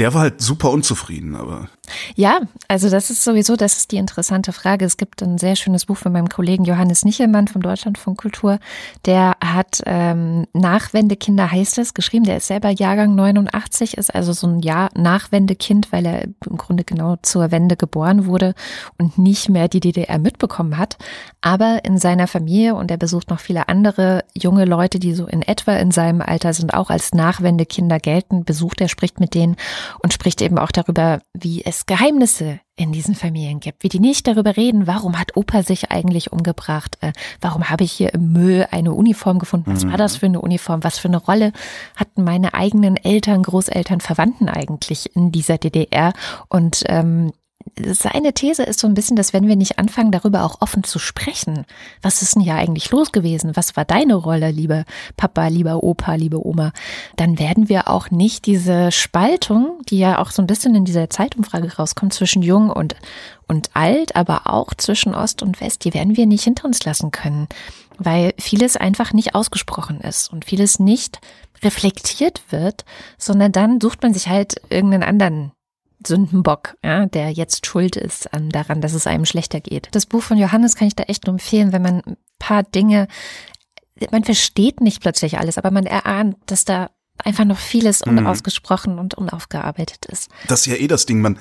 Der 0.00 0.12
war 0.12 0.22
halt 0.22 0.40
super 0.40 0.70
unzufrieden, 0.70 1.36
aber. 1.36 1.68
Ja, 2.16 2.40
also 2.68 2.90
das 2.90 3.10
ist 3.10 3.24
sowieso, 3.24 3.56
das 3.56 3.76
ist 3.76 3.92
die 3.92 3.96
interessante 3.96 4.52
Frage. 4.52 4.84
Es 4.84 4.96
gibt 4.96 5.22
ein 5.22 5.38
sehr 5.38 5.56
schönes 5.56 5.86
Buch 5.86 5.96
von 5.96 6.12
meinem 6.12 6.28
Kollegen 6.28 6.64
Johannes 6.64 7.04
Nichelmann 7.04 7.48
vom 7.48 7.62
Deutschlandfunk 7.62 8.18
Kultur. 8.18 8.58
Der 9.04 9.36
hat 9.44 9.82
ähm, 9.86 10.46
Nachwendekinder 10.52 11.50
heißt 11.50 11.78
es 11.78 11.94
geschrieben. 11.94 12.24
Der 12.24 12.38
ist 12.38 12.46
selber 12.46 12.70
Jahrgang 12.70 13.14
89, 13.14 13.96
ist 13.96 14.14
also 14.14 14.32
so 14.32 14.46
ein 14.46 14.60
Jahr 14.60 14.90
Nachwendekind, 14.94 15.92
weil 15.92 16.06
er 16.06 16.22
im 16.24 16.56
Grunde 16.56 16.84
genau 16.84 17.16
zur 17.22 17.50
Wende 17.50 17.76
geboren 17.76 18.26
wurde 18.26 18.54
und 18.98 19.18
nicht 19.18 19.48
mehr 19.48 19.68
die 19.68 19.80
DDR 19.80 20.18
mitbekommen 20.18 20.78
hat. 20.78 20.96
Aber 21.40 21.84
in 21.84 21.98
seiner 21.98 22.26
Familie 22.26 22.74
und 22.74 22.90
er 22.90 22.96
besucht 22.96 23.30
noch 23.30 23.40
viele 23.40 23.68
andere 23.68 24.24
junge 24.34 24.64
Leute, 24.64 24.98
die 24.98 25.14
so 25.14 25.26
in 25.26 25.42
etwa 25.42 25.74
in 25.76 25.90
seinem 25.90 26.20
Alter 26.20 26.52
sind, 26.52 26.72
auch 26.72 26.90
als 26.90 27.12
Nachwendekinder 27.12 27.98
gelten, 27.98 28.44
besucht 28.44 28.80
er, 28.80 28.88
spricht 28.88 29.20
mit 29.20 29.34
denen 29.34 29.56
und 30.00 30.12
spricht 30.12 30.40
eben 30.40 30.58
auch 30.58 30.70
darüber, 30.70 31.20
wie 31.32 31.64
es 31.64 31.73
Geheimnisse 31.86 32.60
in 32.76 32.92
diesen 32.92 33.14
Familien 33.14 33.60
gibt, 33.60 33.84
wie 33.84 33.88
die 33.88 34.00
nicht 34.00 34.26
darüber 34.26 34.56
reden, 34.56 34.86
warum 34.86 35.18
hat 35.18 35.36
Opa 35.36 35.62
sich 35.62 35.90
eigentlich 35.90 36.32
umgebracht, 36.32 36.98
äh, 37.00 37.12
warum 37.40 37.70
habe 37.70 37.84
ich 37.84 37.92
hier 37.92 38.12
im 38.14 38.32
Müll 38.32 38.66
eine 38.70 38.92
Uniform 38.92 39.38
gefunden, 39.38 39.72
was 39.72 39.86
war 39.86 39.96
das 39.96 40.14
mhm. 40.14 40.18
für 40.18 40.26
eine 40.26 40.40
Uniform, 40.40 40.82
was 40.82 40.98
für 40.98 41.08
eine 41.08 41.18
Rolle 41.18 41.52
hatten 41.96 42.24
meine 42.24 42.54
eigenen 42.54 42.96
Eltern, 42.96 43.42
Großeltern, 43.42 44.00
Verwandten 44.00 44.48
eigentlich 44.48 45.14
in 45.14 45.30
dieser 45.30 45.58
DDR 45.58 46.12
und 46.48 46.82
ähm, 46.86 47.32
seine 47.92 48.32
These 48.32 48.62
ist 48.62 48.80
so 48.80 48.86
ein 48.86 48.94
bisschen, 48.94 49.16
dass 49.16 49.32
wenn 49.32 49.48
wir 49.48 49.56
nicht 49.56 49.78
anfangen, 49.78 50.12
darüber 50.12 50.44
auch 50.44 50.60
offen 50.60 50.84
zu 50.84 50.98
sprechen, 50.98 51.64
was 52.02 52.22
ist 52.22 52.34
denn 52.34 52.42
hier 52.42 52.54
eigentlich 52.54 52.90
los 52.90 53.12
gewesen? 53.12 53.56
Was 53.56 53.76
war 53.76 53.84
deine 53.84 54.14
Rolle, 54.14 54.50
lieber 54.50 54.84
Papa, 55.16 55.48
lieber 55.48 55.82
Opa, 55.82 56.14
liebe 56.14 56.44
Oma? 56.44 56.72
Dann 57.16 57.38
werden 57.38 57.68
wir 57.68 57.88
auch 57.88 58.10
nicht 58.10 58.46
diese 58.46 58.92
Spaltung, 58.92 59.80
die 59.88 59.98
ja 59.98 60.20
auch 60.20 60.30
so 60.30 60.42
ein 60.42 60.46
bisschen 60.46 60.74
in 60.74 60.84
dieser 60.84 61.10
Zeitumfrage 61.10 61.76
rauskommt, 61.76 62.14
zwischen 62.14 62.42
jung 62.42 62.70
und, 62.70 62.94
und 63.48 63.70
alt, 63.74 64.14
aber 64.14 64.46
auch 64.46 64.74
zwischen 64.74 65.14
Ost 65.14 65.42
und 65.42 65.60
West, 65.60 65.84
die 65.84 65.94
werden 65.94 66.16
wir 66.16 66.26
nicht 66.26 66.44
hinter 66.44 66.66
uns 66.66 66.84
lassen 66.84 67.10
können, 67.10 67.48
weil 67.98 68.34
vieles 68.38 68.76
einfach 68.76 69.12
nicht 69.12 69.34
ausgesprochen 69.34 70.00
ist 70.00 70.32
und 70.32 70.44
vieles 70.44 70.78
nicht 70.78 71.20
reflektiert 71.62 72.42
wird, 72.50 72.84
sondern 73.18 73.52
dann 73.52 73.80
sucht 73.80 74.02
man 74.02 74.14
sich 74.14 74.28
halt 74.28 74.60
irgendeinen 74.70 75.02
anderen 75.02 75.52
Sündenbock, 76.06 76.76
ja, 76.84 77.06
der 77.06 77.30
jetzt 77.30 77.66
schuld 77.66 77.96
ist 77.96 78.32
an 78.32 78.50
daran, 78.50 78.80
dass 78.80 78.92
es 78.92 79.06
einem 79.06 79.24
schlechter 79.24 79.60
geht. 79.60 79.88
Das 79.92 80.06
Buch 80.06 80.22
von 80.22 80.38
Johannes 80.38 80.76
kann 80.76 80.88
ich 80.88 80.96
da 80.96 81.04
echt 81.04 81.26
nur 81.26 81.34
empfehlen, 81.34 81.72
wenn 81.72 81.82
man 81.82 82.02
ein 82.04 82.16
paar 82.38 82.62
Dinge, 82.62 83.08
man 84.10 84.24
versteht 84.24 84.80
nicht 84.80 85.00
plötzlich 85.00 85.38
alles, 85.38 85.58
aber 85.58 85.70
man 85.70 85.86
erahnt, 85.86 86.36
dass 86.46 86.64
da 86.64 86.90
einfach 87.18 87.44
noch 87.44 87.58
vieles 87.58 88.04
mhm. 88.04 88.18
unausgesprochen 88.18 88.98
und 88.98 89.14
unaufgearbeitet 89.14 90.06
ist. 90.06 90.30
Das 90.48 90.60
ist 90.60 90.66
ja 90.66 90.76
eh 90.76 90.88
das 90.88 91.06
Ding, 91.06 91.20
man 91.20 91.38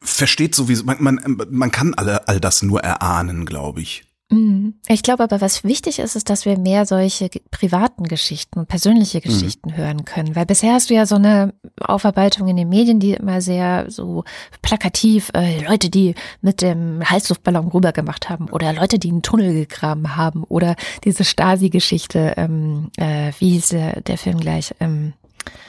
versteht 0.00 0.54
sowieso, 0.54 0.84
man, 0.84 0.98
man, 1.00 1.46
man 1.50 1.70
kann 1.72 1.94
alle, 1.94 2.28
all 2.28 2.40
das 2.40 2.62
nur 2.62 2.80
erahnen, 2.80 3.46
glaube 3.46 3.80
ich. 3.80 4.07
Mhm. 4.30 4.74
Ich 4.88 5.02
glaube 5.02 5.24
aber, 5.24 5.40
was 5.40 5.64
wichtig 5.64 5.98
ist, 5.98 6.14
ist, 6.14 6.28
dass 6.28 6.44
wir 6.44 6.58
mehr 6.58 6.84
solche 6.84 7.30
privaten 7.50 8.04
Geschichten 8.04 8.58
und 8.58 8.68
persönliche 8.68 9.18
mhm. 9.18 9.22
Geschichten 9.22 9.70
mhm. 9.70 9.76
hören 9.76 10.04
können. 10.04 10.36
Weil 10.36 10.44
bisher 10.44 10.74
hast 10.74 10.90
du 10.90 10.94
ja 10.94 11.06
so 11.06 11.14
eine 11.14 11.54
Aufarbeitung 11.80 12.46
in 12.48 12.56
den 12.56 12.68
Medien, 12.68 13.00
die 13.00 13.14
immer 13.14 13.40
sehr 13.40 13.86
so 13.88 14.24
plakativ, 14.60 15.30
äh, 15.34 15.64
Leute, 15.64 15.88
die 15.88 16.14
mit 16.42 16.60
dem 16.60 17.08
Heißluftballon 17.08 17.68
rübergemacht 17.68 18.28
haben 18.28 18.50
oder 18.50 18.72
Leute, 18.72 18.98
die 18.98 19.10
einen 19.10 19.22
Tunnel 19.22 19.54
gegraben 19.54 20.16
haben 20.16 20.44
oder 20.44 20.76
diese 21.04 21.24
Stasi-Geschichte, 21.24 22.34
ähm, 22.36 22.90
äh, 22.96 23.32
wie 23.38 23.50
hieß 23.50 23.70
der, 23.70 24.00
der 24.02 24.18
Film 24.18 24.38
gleich? 24.40 24.74
Ähm, 24.80 25.14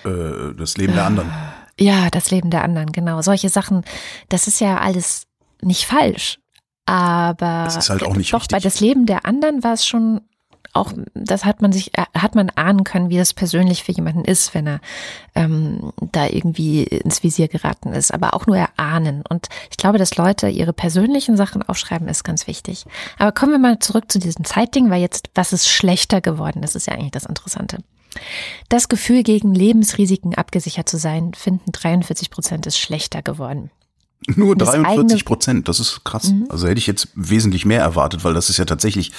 äh, 0.04 0.54
das 0.58 0.76
Leben 0.78 0.94
der 0.94 1.06
anderen. 1.06 1.32
Ja, 1.80 2.10
das 2.10 2.30
Leben 2.30 2.50
der 2.50 2.64
anderen, 2.64 2.92
genau. 2.92 3.22
Solche 3.22 3.48
Sachen, 3.48 3.86
das 4.28 4.48
ist 4.48 4.60
ja 4.60 4.80
alles 4.80 5.28
nicht 5.62 5.86
falsch. 5.86 6.39
Aber 6.90 7.66
das 7.66 7.76
ist 7.76 7.92
halt 7.92 8.02
auch 8.02 8.16
nicht 8.16 8.34
doch, 8.34 8.40
wichtig. 8.40 8.52
bei 8.52 8.60
das 8.60 8.80
Leben 8.80 9.06
der 9.06 9.28
anderen 9.28 9.64
war 9.64 9.74
es 9.74 9.86
schon 9.86 10.22
auch 10.74 10.94
das 11.14 11.46
hat 11.46 11.62
man 11.62 11.72
sich, 11.72 11.98
äh, 11.98 12.06
hat 12.16 12.36
man 12.36 12.50
ahnen 12.52 12.84
können, 12.84 13.10
wie 13.10 13.18
das 13.18 13.34
persönlich 13.34 13.84
für 13.84 13.92
jemanden 13.92 14.24
ist, 14.24 14.54
wenn 14.54 14.68
er 14.68 14.82
ähm, 15.36 15.92
da 16.12 16.28
irgendwie 16.28 16.84
ins 16.84 17.24
Visier 17.24 17.48
geraten 17.48 17.92
ist. 17.92 18.14
Aber 18.14 18.34
auch 18.34 18.46
nur 18.46 18.58
erahnen. 18.58 19.24
Und 19.28 19.50
ich 19.72 19.78
glaube, 19.78 19.98
dass 19.98 20.18
Leute 20.18 20.48
ihre 20.48 20.74
persönlichen 20.74 21.38
Sachen 21.38 21.64
aufschreiben, 21.64 22.08
ist 22.08 22.24
ganz 22.24 22.46
wichtig. 22.46 22.86
Aber 23.18 23.32
kommen 23.32 23.52
wir 23.52 23.60
mal 23.60 23.80
zurück 23.80 24.12
zu 24.12 24.20
diesem 24.20 24.46
Zeitding, 24.46 24.90
weil 24.90 25.02
jetzt, 25.02 25.30
was 25.34 25.54
ist 25.54 25.68
schlechter 25.68 26.22
geworden? 26.22 26.62
Das 26.62 26.76
ist 26.76 26.88
ja 26.88 26.94
eigentlich 26.94 27.12
das 27.12 27.26
Interessante. 27.26 27.78
Das 28.70 28.90
Gefühl, 28.90 29.24
gegen 29.24 29.54
Lebensrisiken 29.54 30.36
abgesichert 30.36 30.90
zu 30.90 30.98
sein, 30.98 31.34
finden 31.34 31.72
43 31.72 32.30
Prozent 32.30 32.68
ist 32.68 32.78
schlechter 32.78 33.22
geworden. 33.22 33.72
Nur 34.36 34.56
43 34.56 35.26
Prozent, 35.26 35.68
das 35.68 35.80
ist 35.80 36.04
krass. 36.04 36.32
Mhm. 36.32 36.48
Also 36.50 36.68
hätte 36.68 36.80
ich 36.80 36.88
jetzt 36.88 37.10
wesentlich 37.16 37.66
mehr 37.66 37.82
erwartet, 37.82 38.24
weil 38.24 38.34
das 38.34 38.50
ist 38.50 38.58
ja 38.58 38.66
tatsächlich 38.66 39.12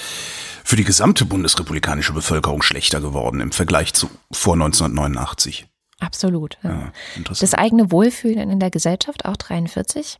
für 0.63 0.75
die 0.75 0.83
gesamte 0.83 1.25
bundesrepublikanische 1.25 2.13
Bevölkerung 2.13 2.61
schlechter 2.61 3.01
geworden 3.01 3.41
im 3.41 3.51
Vergleich 3.51 3.93
zu 3.93 4.09
vor 4.31 4.53
1989. 4.53 5.67
Absolut. 5.99 6.57
Ja. 6.63 6.69
Ja, 6.69 6.91
das 7.39 7.53
eigene 7.53 7.91
Wohlfühlen 7.91 8.49
in 8.49 8.59
der 8.59 8.71
Gesellschaft, 8.71 9.25
auch 9.25 9.37
43. 9.37 10.17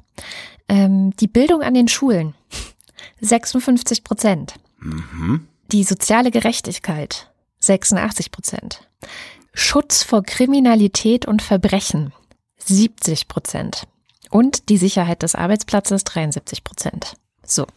Ähm, 0.69 1.15
die 1.19 1.27
Bildung 1.27 1.63
an 1.63 1.73
den 1.73 1.87
Schulen, 1.87 2.35
56 3.21 4.03
Prozent. 4.03 4.55
Mhm. 4.79 5.47
Die 5.71 5.83
soziale 5.83 6.31
Gerechtigkeit, 6.31 7.31
86 7.59 8.31
Prozent. 8.31 8.87
Schutz 9.53 10.03
vor 10.03 10.23
Kriminalität 10.23 11.25
und 11.25 11.41
Verbrechen, 11.41 12.13
70 12.57 13.27
Prozent. 13.27 13.87
Und 14.31 14.69
die 14.69 14.77
Sicherheit 14.77 15.21
des 15.21 15.35
Arbeitsplatzes, 15.35 16.03
73 16.05 16.63
Prozent. 16.63 17.13
So. 17.45 17.67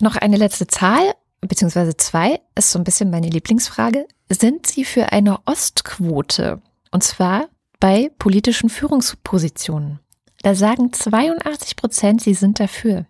Noch 0.00 0.16
eine 0.16 0.36
letzte 0.36 0.66
Zahl, 0.66 1.14
beziehungsweise 1.40 1.96
zwei, 1.96 2.40
ist 2.54 2.70
so 2.70 2.78
ein 2.78 2.84
bisschen 2.84 3.10
meine 3.10 3.28
Lieblingsfrage. 3.28 4.06
Sind 4.30 4.66
Sie 4.66 4.84
für 4.84 5.12
eine 5.12 5.40
Ostquote? 5.44 6.62
Und 6.90 7.04
zwar 7.04 7.48
bei 7.80 8.10
politischen 8.18 8.70
Führungspositionen. 8.70 9.98
Da 10.42 10.54
sagen 10.54 10.92
82 10.92 11.76
Prozent, 11.76 12.22
sie 12.22 12.34
sind 12.34 12.60
dafür. 12.60 13.06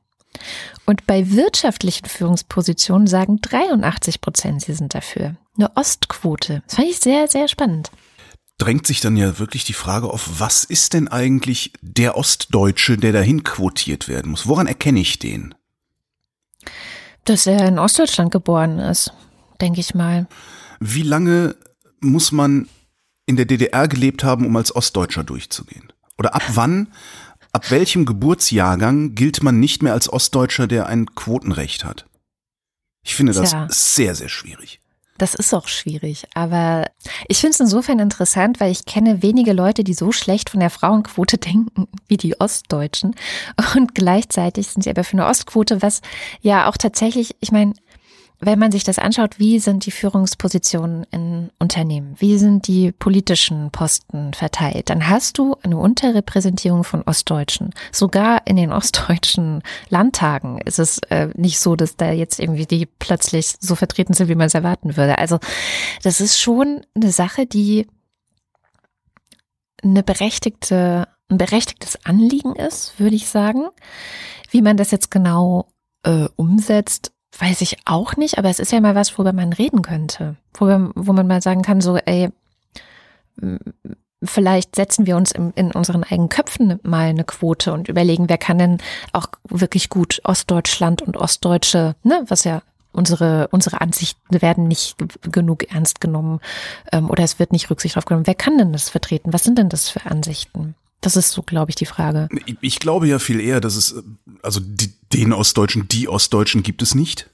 Und 0.86 1.06
bei 1.06 1.30
wirtschaftlichen 1.30 2.06
Führungspositionen 2.06 3.06
sagen 3.06 3.40
83 3.40 4.20
Prozent, 4.20 4.62
sie 4.62 4.72
sind 4.74 4.94
dafür. 4.94 5.36
Eine 5.56 5.76
Ostquote. 5.76 6.62
Das 6.66 6.76
fand 6.76 6.88
ich 6.88 6.98
sehr, 6.98 7.28
sehr 7.28 7.48
spannend. 7.48 7.90
Drängt 8.62 8.86
sich 8.86 9.00
dann 9.00 9.16
ja 9.16 9.40
wirklich 9.40 9.64
die 9.64 9.72
Frage 9.72 10.08
auf, 10.08 10.38
was 10.38 10.62
ist 10.62 10.92
denn 10.92 11.08
eigentlich 11.08 11.72
der 11.80 12.16
Ostdeutsche, 12.16 12.96
der 12.96 13.10
dahin 13.10 13.42
quotiert 13.42 14.06
werden 14.06 14.30
muss? 14.30 14.46
Woran 14.46 14.68
erkenne 14.68 15.00
ich 15.00 15.18
den? 15.18 15.52
Dass 17.24 17.48
er 17.48 17.66
in 17.66 17.80
Ostdeutschland 17.80 18.30
geboren 18.30 18.78
ist, 18.78 19.12
denke 19.60 19.80
ich 19.80 19.96
mal. 19.96 20.28
Wie 20.78 21.02
lange 21.02 21.56
muss 21.98 22.30
man 22.30 22.68
in 23.26 23.34
der 23.34 23.46
DDR 23.46 23.88
gelebt 23.88 24.22
haben, 24.22 24.46
um 24.46 24.54
als 24.54 24.72
Ostdeutscher 24.72 25.24
durchzugehen? 25.24 25.92
Oder 26.16 26.36
ab 26.36 26.44
wann, 26.54 26.92
ab 27.50 27.68
welchem 27.72 28.04
Geburtsjahrgang 28.04 29.16
gilt 29.16 29.42
man 29.42 29.58
nicht 29.58 29.82
mehr 29.82 29.92
als 29.92 30.08
Ostdeutscher, 30.08 30.68
der 30.68 30.86
ein 30.86 31.06
Quotenrecht 31.16 31.84
hat? 31.84 32.06
Ich 33.02 33.16
finde 33.16 33.32
das 33.32 33.50
Tja. 33.50 33.66
sehr, 33.68 34.14
sehr 34.14 34.28
schwierig. 34.28 34.81
Das 35.18 35.34
ist 35.34 35.54
auch 35.54 35.68
schwierig, 35.68 36.26
aber 36.34 36.86
ich 37.28 37.38
finde 37.38 37.54
es 37.54 37.60
insofern 37.60 37.98
interessant, 37.98 38.60
weil 38.60 38.72
ich 38.72 38.86
kenne 38.86 39.22
wenige 39.22 39.52
Leute, 39.52 39.84
die 39.84 39.94
so 39.94 40.10
schlecht 40.10 40.50
von 40.50 40.60
der 40.60 40.70
Frauenquote 40.70 41.38
denken 41.38 41.86
wie 42.08 42.16
die 42.16 42.40
Ostdeutschen. 42.40 43.14
Und 43.76 43.94
gleichzeitig 43.94 44.68
sind 44.68 44.82
sie 44.82 44.90
aber 44.90 45.04
für 45.04 45.16
eine 45.16 45.26
Ostquote, 45.26 45.82
was 45.82 46.00
ja 46.40 46.68
auch 46.68 46.76
tatsächlich, 46.76 47.36
ich 47.40 47.52
meine, 47.52 47.74
wenn 48.44 48.58
man 48.58 48.72
sich 48.72 48.82
das 48.82 48.98
anschaut, 48.98 49.38
wie 49.38 49.60
sind 49.60 49.86
die 49.86 49.92
Führungspositionen 49.92 51.04
in 51.12 51.50
Unternehmen, 51.60 52.16
wie 52.18 52.38
sind 52.38 52.66
die 52.66 52.90
politischen 52.90 53.70
Posten 53.70 54.34
verteilt, 54.34 54.90
dann 54.90 55.08
hast 55.08 55.38
du 55.38 55.56
eine 55.62 55.78
Unterrepräsentierung 55.78 56.82
von 56.82 57.02
Ostdeutschen. 57.02 57.70
Sogar 57.92 58.44
in 58.46 58.56
den 58.56 58.72
ostdeutschen 58.72 59.62
Landtagen 59.90 60.58
ist 60.58 60.80
es 60.80 60.98
äh, 61.10 61.28
nicht 61.36 61.60
so, 61.60 61.76
dass 61.76 61.96
da 61.96 62.10
jetzt 62.10 62.40
irgendwie 62.40 62.66
die 62.66 62.86
plötzlich 62.86 63.54
so 63.60 63.76
vertreten 63.76 64.12
sind, 64.12 64.28
wie 64.28 64.34
man 64.34 64.48
es 64.48 64.54
erwarten 64.54 64.96
würde. 64.96 65.18
Also 65.18 65.38
das 66.02 66.20
ist 66.20 66.40
schon 66.40 66.84
eine 66.96 67.12
Sache, 67.12 67.46
die 67.46 67.86
eine 69.84 70.02
berechtigte, 70.02 71.06
ein 71.28 71.38
berechtigtes 71.38 72.04
Anliegen 72.04 72.56
ist, 72.56 72.98
würde 72.98 73.14
ich 73.14 73.28
sagen. 73.28 73.68
Wie 74.50 74.62
man 74.62 74.76
das 74.76 74.90
jetzt 74.90 75.12
genau 75.12 75.68
äh, 76.02 76.28
umsetzt, 76.34 77.12
Weiß 77.38 77.62
ich 77.62 77.78
auch 77.86 78.16
nicht, 78.16 78.38
aber 78.38 78.50
es 78.50 78.58
ist 78.58 78.72
ja 78.72 78.80
mal 78.80 78.94
was, 78.94 79.16
worüber 79.16 79.32
man 79.32 79.52
reden 79.52 79.82
könnte. 79.82 80.36
Wo, 80.54 80.66
wo 80.94 81.12
man 81.12 81.26
mal 81.26 81.40
sagen 81.40 81.62
kann, 81.62 81.80
so, 81.80 81.96
ey, 81.96 82.28
vielleicht 84.22 84.76
setzen 84.76 85.06
wir 85.06 85.16
uns 85.16 85.32
in, 85.32 85.50
in 85.52 85.72
unseren 85.72 86.04
eigenen 86.04 86.28
Köpfen 86.28 86.78
mal 86.82 87.08
eine 87.08 87.24
Quote 87.24 87.72
und 87.72 87.88
überlegen, 87.88 88.28
wer 88.28 88.38
kann 88.38 88.58
denn 88.58 88.78
auch 89.12 89.26
wirklich 89.48 89.88
gut 89.88 90.20
Ostdeutschland 90.24 91.02
und 91.02 91.16
Ostdeutsche, 91.16 91.96
ne, 92.02 92.22
was 92.28 92.44
ja 92.44 92.62
unsere, 92.92 93.48
unsere 93.48 93.80
Ansichten 93.80 94.42
werden 94.42 94.68
nicht 94.68 94.96
genug 95.22 95.72
ernst 95.72 96.00
genommen 96.00 96.40
ähm, 96.92 97.10
oder 97.10 97.24
es 97.24 97.38
wird 97.38 97.52
nicht 97.52 97.70
Rücksicht 97.70 97.96
drauf 97.96 98.04
genommen. 98.04 98.26
Wer 98.26 98.34
kann 98.34 98.58
denn 98.58 98.72
das 98.72 98.90
vertreten? 98.90 99.32
Was 99.32 99.44
sind 99.44 99.58
denn 99.58 99.70
das 99.70 99.88
für 99.88 100.04
Ansichten? 100.06 100.74
Das 101.02 101.16
ist 101.16 101.32
so, 101.32 101.42
glaube 101.42 101.70
ich, 101.70 101.74
die 101.74 101.84
Frage. 101.84 102.28
Ich 102.60 102.78
glaube 102.78 103.08
ja 103.08 103.18
viel 103.18 103.40
eher, 103.40 103.60
dass 103.60 103.74
es, 103.74 103.96
also 104.40 104.60
die, 104.60 104.94
den 105.12 105.32
Ostdeutschen, 105.32 105.88
die 105.88 106.08
Ostdeutschen 106.08 106.62
gibt 106.62 106.80
es 106.80 106.94
nicht. 106.94 107.28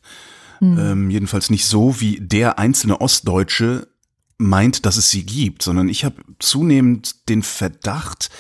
Hm. 0.59 0.79
Ähm, 0.79 1.11
jedenfalls 1.11 1.51
nicht 1.51 1.67
so, 1.67 2.01
wie 2.01 2.19
der 2.19 2.59
einzelne 2.59 3.01
Ostdeutsche 3.01 3.87
meint, 4.39 4.87
dass 4.87 4.97
es 4.97 5.11
sie 5.11 5.25
gibt, 5.25 5.63
sondern 5.63 5.89
ich 5.89 6.05
habe 6.05 6.17
zunehmend 6.39 7.29
den 7.29 7.43
Verdacht, 7.43 8.31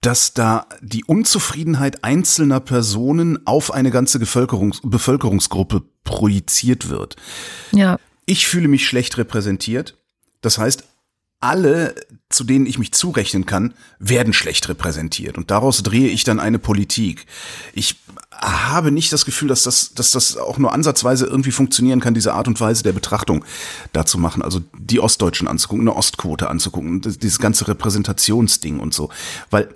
dass 0.00 0.32
da 0.32 0.66
die 0.80 1.04
Unzufriedenheit 1.04 2.02
einzelner 2.02 2.60
Personen 2.60 3.46
auf 3.46 3.70
eine 3.70 3.90
ganze 3.90 4.18
Bevölkerungs 4.18 4.80
Bevölkerungsgruppe 4.82 5.82
projiziert 6.04 6.88
wird. 6.88 7.16
Ja. 7.72 7.98
Ich 8.24 8.46
fühle 8.46 8.68
mich 8.68 8.86
schlecht 8.86 9.18
repräsentiert. 9.18 9.98
Das 10.40 10.56
heißt, 10.56 10.84
alle, 11.40 11.94
zu 12.28 12.44
denen 12.44 12.66
ich 12.66 12.78
mich 12.78 12.92
zurechnen 12.92 13.46
kann, 13.46 13.74
werden 13.98 14.32
schlecht 14.32 14.68
repräsentiert. 14.68 15.38
Und 15.38 15.50
daraus 15.50 15.82
drehe 15.82 16.08
ich 16.08 16.22
dann 16.24 16.38
eine 16.38 16.58
Politik. 16.58 17.26
Ich 17.72 17.96
habe 18.30 18.90
nicht 18.90 19.12
das 19.12 19.24
Gefühl, 19.24 19.48
dass 19.48 19.62
das, 19.62 19.94
dass 19.94 20.12
das 20.12 20.36
auch 20.36 20.58
nur 20.58 20.72
ansatzweise 20.72 21.26
irgendwie 21.26 21.50
funktionieren 21.50 22.00
kann, 22.00 22.14
diese 22.14 22.34
Art 22.34 22.46
und 22.46 22.60
Weise 22.60 22.82
der 22.82 22.92
Betrachtung 22.92 23.44
dazu 23.92 24.18
machen. 24.18 24.42
Also 24.42 24.60
die 24.78 25.00
Ostdeutschen 25.00 25.48
anzugucken, 25.48 25.88
eine 25.88 25.96
Ostquote 25.96 26.48
anzugucken, 26.48 27.00
dieses 27.00 27.38
ganze 27.38 27.68
Repräsentationsding 27.68 28.78
und 28.78 28.94
so. 28.94 29.10
Weil 29.50 29.74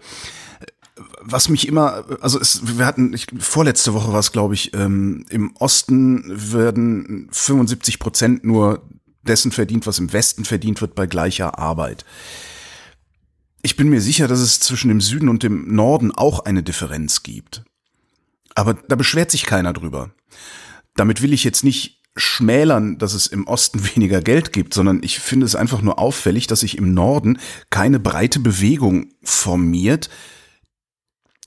was 1.21 1.49
mich 1.49 1.66
immer, 1.66 2.04
also 2.21 2.38
es, 2.38 2.78
wir 2.78 2.87
hatten, 2.87 3.12
ich, 3.14 3.26
vorletzte 3.38 3.94
Woche 3.94 4.12
war 4.12 4.21
es, 4.21 4.33
glaube 4.33 4.54
ich, 4.54 4.75
ähm, 4.75 5.25
im 5.30 5.56
Osten 5.56 6.25
werden 6.26 7.28
75 7.33 7.99
Prozent 7.99 8.44
nur 8.44 8.83
dessen 9.25 9.52
verdient, 9.52 9.87
was 9.87 9.99
im 9.99 10.12
Westen 10.12 10.45
verdient 10.45 10.81
wird 10.81 10.95
bei 10.95 11.07
gleicher 11.07 11.59
Arbeit. 11.59 12.04
Ich 13.62 13.76
bin 13.76 13.88
mir 13.88 14.00
sicher, 14.00 14.28
dass 14.28 14.40
es 14.40 14.61
zwischen 14.61 14.88
dem 14.88 15.00
Süden 15.00 15.28
und 15.28 15.43
dem 15.43 15.75
Norden 15.75 16.12
auch 16.12 16.40
eine 16.40 16.62
Differenz 16.62 17.23
gibt. 17.23 17.64
Aber 18.54 18.75
da 18.75 18.95
beschwert 18.95 19.31
sich 19.31 19.47
keiner 19.47 19.73
drüber. 19.73 20.11
Damit 20.97 21.23
will 21.23 21.33
ich 21.33 21.45
jetzt 21.45 21.64
nicht 21.64 22.02
schmälern, 22.16 22.99
dass 22.99 23.14
es 23.14 23.26
im 23.26 23.47
Osten 23.47 23.85
weniger 23.95 24.21
Geld 24.21 24.52
gibt, 24.52 24.75
sondern 24.75 25.02
ich 25.02 25.19
finde 25.19 25.47
es 25.47 25.57
einfach 25.57 25.83
nur 25.83 25.99
auffällig, 25.99 26.47
dass 26.47 26.61
sich 26.61 26.78
im 26.78 26.95
Norden 26.95 27.38
keine 27.71 27.99
breite 27.99 28.38
Bewegung 28.38 29.09
formiert, 29.23 30.11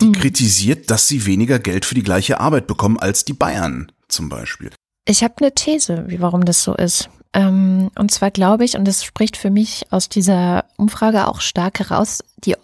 die 0.02 0.08
mhm. 0.08 0.14
kritisiert, 0.14 0.92
dass 0.92 1.08
sie 1.08 1.26
weniger 1.26 1.60
Geld 1.60 1.86
für 1.86 1.96
die 1.96 2.04
gleiche 2.04 2.40
Arbeit 2.40 2.68
bekommen 2.68 3.00
als 3.00 3.26
die 3.26 3.34
Bayern 3.34 3.92
zum 4.08 4.30
Beispiel. 4.30 4.72
Ich 5.06 5.24
habe 5.24 5.36
eine 5.40 5.54
These, 5.54 6.06
wie 6.08 6.20
warum 6.20 6.46
das 6.46 6.64
so 6.64 6.76
ist. 6.76 7.10
Ähm, 7.34 7.92
und 7.98 8.12
zwar 8.12 8.32
glaube 8.32 8.66
ich, 8.66 8.78
und 8.78 8.86
das 8.86 9.04
spricht 9.04 9.38
für 9.38 9.50
mich 9.50 9.86
aus 9.92 10.10
dieser 10.10 10.66
Umfrage 10.78 11.28
auch 11.28 11.42
stark 11.42 11.80
heraus, 11.80 12.24
die, 12.46 12.56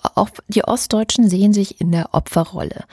die 0.49 0.63
Ostdeutschen 0.63 1.27
sehen 1.27 1.51
sich 1.51 1.81
in 1.81 1.91
der 1.91 2.13
Opferrolle. 2.13 2.85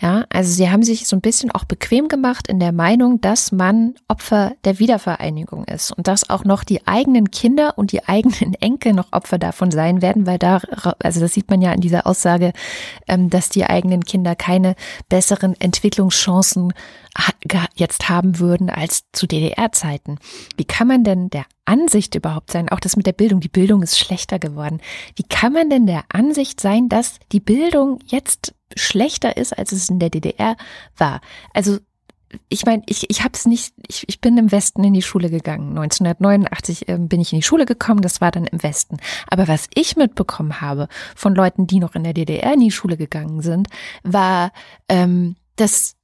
Ja, 0.00 0.24
also 0.30 0.50
sie 0.52 0.68
haben 0.68 0.82
sich 0.82 1.06
so 1.06 1.14
ein 1.14 1.20
bisschen 1.20 1.52
auch 1.52 1.64
bequem 1.64 2.08
gemacht 2.08 2.48
in 2.48 2.58
der 2.58 2.72
Meinung, 2.72 3.20
dass 3.20 3.52
man 3.52 3.94
Opfer 4.08 4.54
der 4.64 4.80
Wiedervereinigung 4.80 5.64
ist 5.64 5.92
und 5.92 6.08
dass 6.08 6.28
auch 6.30 6.44
noch 6.44 6.64
die 6.64 6.86
eigenen 6.86 7.30
Kinder 7.30 7.78
und 7.78 7.92
die 7.92 8.04
eigenen 8.04 8.54
Enkel 8.60 8.94
noch 8.94 9.12
Opfer 9.12 9.38
davon 9.38 9.70
sein 9.70 10.02
werden, 10.02 10.26
weil 10.26 10.38
da, 10.38 10.60
also 10.98 11.20
das 11.20 11.34
sieht 11.34 11.50
man 11.50 11.62
ja 11.62 11.72
in 11.72 11.80
dieser 11.80 12.06
Aussage, 12.06 12.52
ähm, 13.06 13.30
dass 13.30 13.48
die 13.48 13.64
eigenen 13.64 14.04
Kinder 14.04 14.34
keine 14.34 14.74
besseren 15.08 15.58
Entwicklungschancen 15.60 16.72
jetzt 17.74 18.08
haben 18.08 18.40
würden 18.40 18.70
als 18.70 19.04
zu 19.12 19.28
DDR-Zeiten. 19.28 20.18
Wie 20.56 20.64
kann 20.64 20.88
man 20.88 21.04
denn 21.04 21.30
der 21.30 21.44
Ansicht 21.64 22.14
überhaupt 22.14 22.50
sein, 22.50 22.68
auch 22.68 22.80
das 22.80 22.96
mit 22.96 23.06
der 23.06 23.12
Bildung, 23.12 23.40
die 23.40 23.48
Bildung 23.48 23.82
ist 23.82 23.98
schlechter 23.98 24.38
geworden. 24.38 24.80
Wie 25.16 25.22
kann 25.22 25.52
man 25.52 25.70
denn 25.70 25.86
der 25.86 26.04
Ansicht 26.08 26.60
sein, 26.60 26.88
dass 26.88 27.18
die 27.32 27.40
Bildung 27.40 28.00
jetzt 28.06 28.54
schlechter 28.76 29.36
ist, 29.36 29.56
als 29.56 29.72
es 29.72 29.88
in 29.88 29.98
der 29.98 30.10
DDR 30.10 30.56
war? 30.96 31.20
Also 31.52 31.78
ich 32.48 32.66
meine, 32.66 32.82
ich, 32.86 33.08
ich 33.10 33.22
habe 33.22 33.34
es 33.34 33.46
nicht, 33.46 33.74
ich, 33.86 34.04
ich 34.08 34.20
bin 34.20 34.36
im 34.38 34.50
Westen 34.50 34.82
in 34.84 34.92
die 34.92 35.02
Schule 35.02 35.30
gegangen. 35.30 35.70
1989 35.78 36.88
äh, 36.88 36.98
bin 36.98 37.20
ich 37.20 37.32
in 37.32 37.38
die 37.38 37.44
Schule 37.44 37.66
gekommen, 37.66 38.02
das 38.02 38.20
war 38.20 38.30
dann 38.30 38.46
im 38.46 38.62
Westen. 38.62 38.96
Aber 39.28 39.48
was 39.48 39.68
ich 39.74 39.96
mitbekommen 39.96 40.60
habe 40.60 40.88
von 41.14 41.34
Leuten, 41.34 41.66
die 41.66 41.78
noch 41.78 41.94
in 41.94 42.04
der 42.04 42.14
DDR 42.14 42.54
in 42.54 42.60
die 42.60 42.70
Schule 42.70 42.96
gegangen 42.96 43.40
sind, 43.40 43.68
war, 44.02 44.52
ähm, 44.88 45.36
dass 45.56 45.94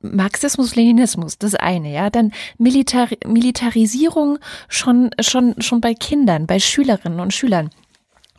Marxismus, 0.00 0.76
Leninismus, 0.76 1.38
das 1.38 1.54
eine, 1.54 1.92
ja, 1.92 2.10
dann 2.10 2.32
Militar 2.56 3.08
Militarisierung 3.26 4.38
schon, 4.68 5.10
schon, 5.20 5.60
schon 5.60 5.80
bei 5.80 5.94
Kindern, 5.94 6.46
bei 6.46 6.60
Schülerinnen 6.60 7.20
und 7.20 7.34
Schülern. 7.34 7.70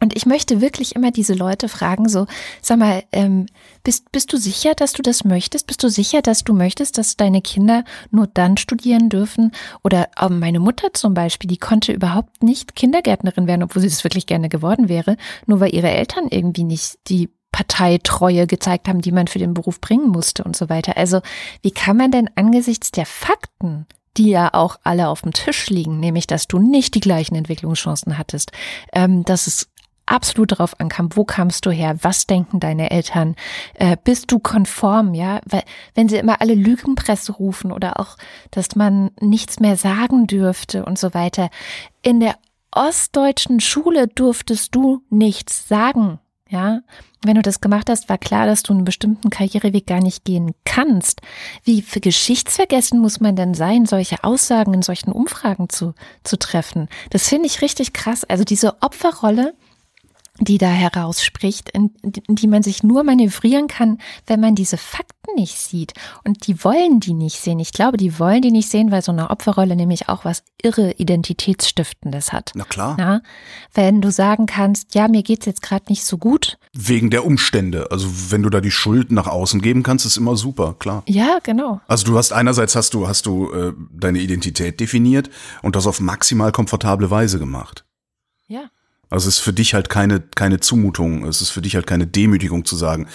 Und 0.01 0.15
ich 0.15 0.25
möchte 0.25 0.61
wirklich 0.61 0.95
immer 0.95 1.11
diese 1.11 1.33
Leute 1.33 1.67
fragen, 1.67 2.07
so, 2.07 2.25
sag 2.61 2.79
mal, 2.79 3.03
ähm, 3.11 3.47
bist, 3.83 4.11
bist 4.11 4.31
du 4.31 4.37
sicher, 4.37 4.73
dass 4.73 4.93
du 4.93 5.01
das 5.01 5.25
möchtest? 5.25 5.67
Bist 5.67 5.83
du 5.83 5.89
sicher, 5.89 6.21
dass 6.21 6.43
du 6.43 6.53
möchtest, 6.53 6.97
dass 6.97 7.17
deine 7.17 7.41
Kinder 7.41 7.83
nur 8.09 8.27
dann 8.27 8.55
studieren 8.55 9.09
dürfen? 9.09 9.51
Oder 9.83 10.07
ähm, 10.19 10.39
meine 10.39 10.59
Mutter 10.59 10.93
zum 10.93 11.13
Beispiel, 11.13 11.49
die 11.49 11.57
konnte 11.57 11.91
überhaupt 11.91 12.43
nicht 12.43 12.75
Kindergärtnerin 12.75 13.47
werden, 13.47 13.63
obwohl 13.63 13.81
sie 13.81 13.89
das 13.89 14.03
wirklich 14.05 14.25
gerne 14.25 14.47
geworden 14.47 14.87
wäre, 14.87 15.17
nur 15.47 15.59
weil 15.59 15.75
ihre 15.75 15.89
Eltern 15.89 16.27
irgendwie 16.29 16.63
nicht 16.63 16.99
die 17.09 17.29
Parteitreue 17.51 18.47
gezeigt 18.47 18.87
haben, 18.87 19.01
die 19.01 19.11
man 19.11 19.27
für 19.27 19.39
den 19.39 19.53
Beruf 19.53 19.81
bringen 19.81 20.09
musste 20.09 20.43
und 20.43 20.55
so 20.55 20.69
weiter. 20.69 20.97
Also 20.97 21.21
wie 21.61 21.71
kann 21.71 21.97
man 21.97 22.11
denn 22.11 22.29
angesichts 22.35 22.91
der 22.91 23.05
Fakten 23.05 23.85
die 24.17 24.31
ja 24.31 24.53
auch 24.53 24.77
alle 24.83 25.07
auf 25.07 25.21
dem 25.21 25.33
Tisch 25.33 25.69
liegen, 25.69 25.99
nämlich 25.99 26.27
dass 26.27 26.47
du 26.47 26.59
nicht 26.59 26.93
die 26.95 26.99
gleichen 26.99 27.35
Entwicklungschancen 27.35 28.17
hattest, 28.17 28.51
ähm, 28.91 29.23
dass 29.23 29.47
es 29.47 29.69
absolut 30.09 30.51
darauf 30.51 30.79
ankam, 30.79 31.09
wo 31.15 31.23
kamst 31.23 31.65
du 31.65 31.71
her, 31.71 31.97
was 32.01 32.27
denken 32.27 32.59
deine 32.59 32.91
Eltern, 32.91 33.35
äh, 33.75 33.95
bist 34.03 34.31
du 34.31 34.39
konform, 34.39 35.13
ja, 35.13 35.39
weil 35.45 35.63
wenn 35.93 36.09
sie 36.09 36.17
immer 36.17 36.41
alle 36.41 36.55
Lügenpresse 36.55 37.31
rufen 37.33 37.71
oder 37.71 37.99
auch, 37.99 38.17
dass 38.51 38.75
man 38.75 39.11
nichts 39.21 39.59
mehr 39.59 39.77
sagen 39.77 40.27
dürfte 40.27 40.83
und 40.83 40.97
so 40.97 41.13
weiter. 41.13 41.49
In 42.01 42.19
der 42.19 42.35
ostdeutschen 42.71 43.59
Schule 43.59 44.07
durftest 44.07 44.75
du 44.75 45.03
nichts 45.09 45.67
sagen. 45.67 46.19
Ja, 46.49 46.79
wenn 47.23 47.35
du 47.35 47.41
das 47.41 47.59
gemacht 47.59 47.89
hast, 47.89 48.07
war 48.07 48.17
klar, 48.17 48.45
dass 48.45 48.63
du 48.63 48.73
einen 48.73 48.85
bestimmten 48.85 49.29
Karriereweg 49.29 49.85
gar 49.85 50.01
nicht 50.01 50.23
gehen 50.23 50.53
kannst. 50.63 51.21
Wie 51.63 51.81
für 51.81 51.99
geschichtsvergessen 51.99 52.99
muss 52.99 53.19
man 53.19 53.35
denn 53.35 53.53
sein, 53.53 53.85
solche 53.85 54.23
Aussagen 54.23 54.73
in 54.73 54.81
solchen 54.81 55.11
Umfragen 55.11 55.69
zu, 55.69 55.93
zu 56.23 56.37
treffen? 56.37 56.87
Das 57.09 57.27
finde 57.27 57.47
ich 57.47 57.61
richtig 57.61 57.93
krass. 57.93 58.23
Also 58.23 58.43
diese 58.45 58.81
Opferrolle, 58.81 59.53
die 60.39 60.57
da 60.57 60.67
herausspricht, 60.67 61.69
in, 61.69 61.91
in, 62.01 62.35
die 62.35 62.47
man 62.47 62.63
sich 62.63 62.83
nur 62.83 63.03
manövrieren 63.03 63.67
kann, 63.67 63.97
wenn 64.27 64.39
man 64.39 64.55
diese 64.55 64.77
Fakten 64.77 65.35
nicht 65.35 65.57
sieht. 65.57 65.93
Und 66.23 66.47
die 66.47 66.63
wollen 66.63 66.99
die 66.99 67.13
nicht 67.13 67.39
sehen. 67.39 67.59
Ich 67.59 67.71
glaube, 67.71 67.97
die 67.97 68.19
wollen 68.19 68.41
die 68.41 68.51
nicht 68.51 68.69
sehen, 68.69 68.91
weil 68.91 69.01
so 69.01 69.11
eine 69.11 69.29
Opferrolle 69.29 69.75
nämlich 69.75 70.09
auch 70.09 70.25
was 70.25 70.43
irre 70.61 70.93
Identitätsstiftendes 70.93 72.33
hat. 72.33 72.51
Na 72.55 72.63
klar. 72.63 72.97
Ja? 72.99 73.21
Wenn 73.73 74.01
du 74.01 74.11
sagen 74.11 74.45
kannst, 74.45 74.95
ja, 74.95 75.07
mir 75.07 75.23
geht's 75.23 75.45
jetzt 75.45 75.61
gerade 75.61 75.85
nicht 75.89 76.05
so 76.05 76.17
gut. 76.17 76.57
Wegen 76.73 77.09
der 77.09 77.25
Umstände. 77.25 77.91
Also 77.91 78.07
wenn 78.29 78.43
du 78.43 78.49
da 78.49 78.61
die 78.61 78.71
Schuld 78.71 79.11
nach 79.11 79.27
außen 79.27 79.61
geben 79.61 79.83
kannst, 79.83 80.05
ist 80.05 80.17
immer 80.17 80.35
super, 80.35 80.75
klar. 80.79 81.03
Ja, 81.07 81.39
genau. 81.43 81.81
Also 81.87 82.05
du 82.05 82.17
hast 82.17 82.31
einerseits 82.33 82.75
hast 82.75 82.93
du, 82.93 83.07
hast 83.07 83.25
du 83.25 83.51
äh, 83.51 83.73
deine 83.91 84.19
Identität 84.19 84.79
definiert 84.79 85.29
und 85.61 85.75
das 85.75 85.87
auf 85.87 85.99
maximal 85.99 86.51
komfortable 86.51 87.09
Weise 87.11 87.39
gemacht. 87.39 87.85
Also 89.09 89.27
es 89.27 89.35
ist 89.37 89.43
für 89.43 89.53
dich 89.53 89.73
halt 89.73 89.89
keine, 89.89 90.19
keine 90.19 90.59
Zumutung, 90.59 91.25
es 91.25 91.41
ist 91.41 91.49
für 91.49 91.61
dich 91.61 91.75
halt 91.75 91.87
keine 91.87 92.05
Demütigung 92.05 92.63
zu 92.63 92.75
sagen, 92.75 93.07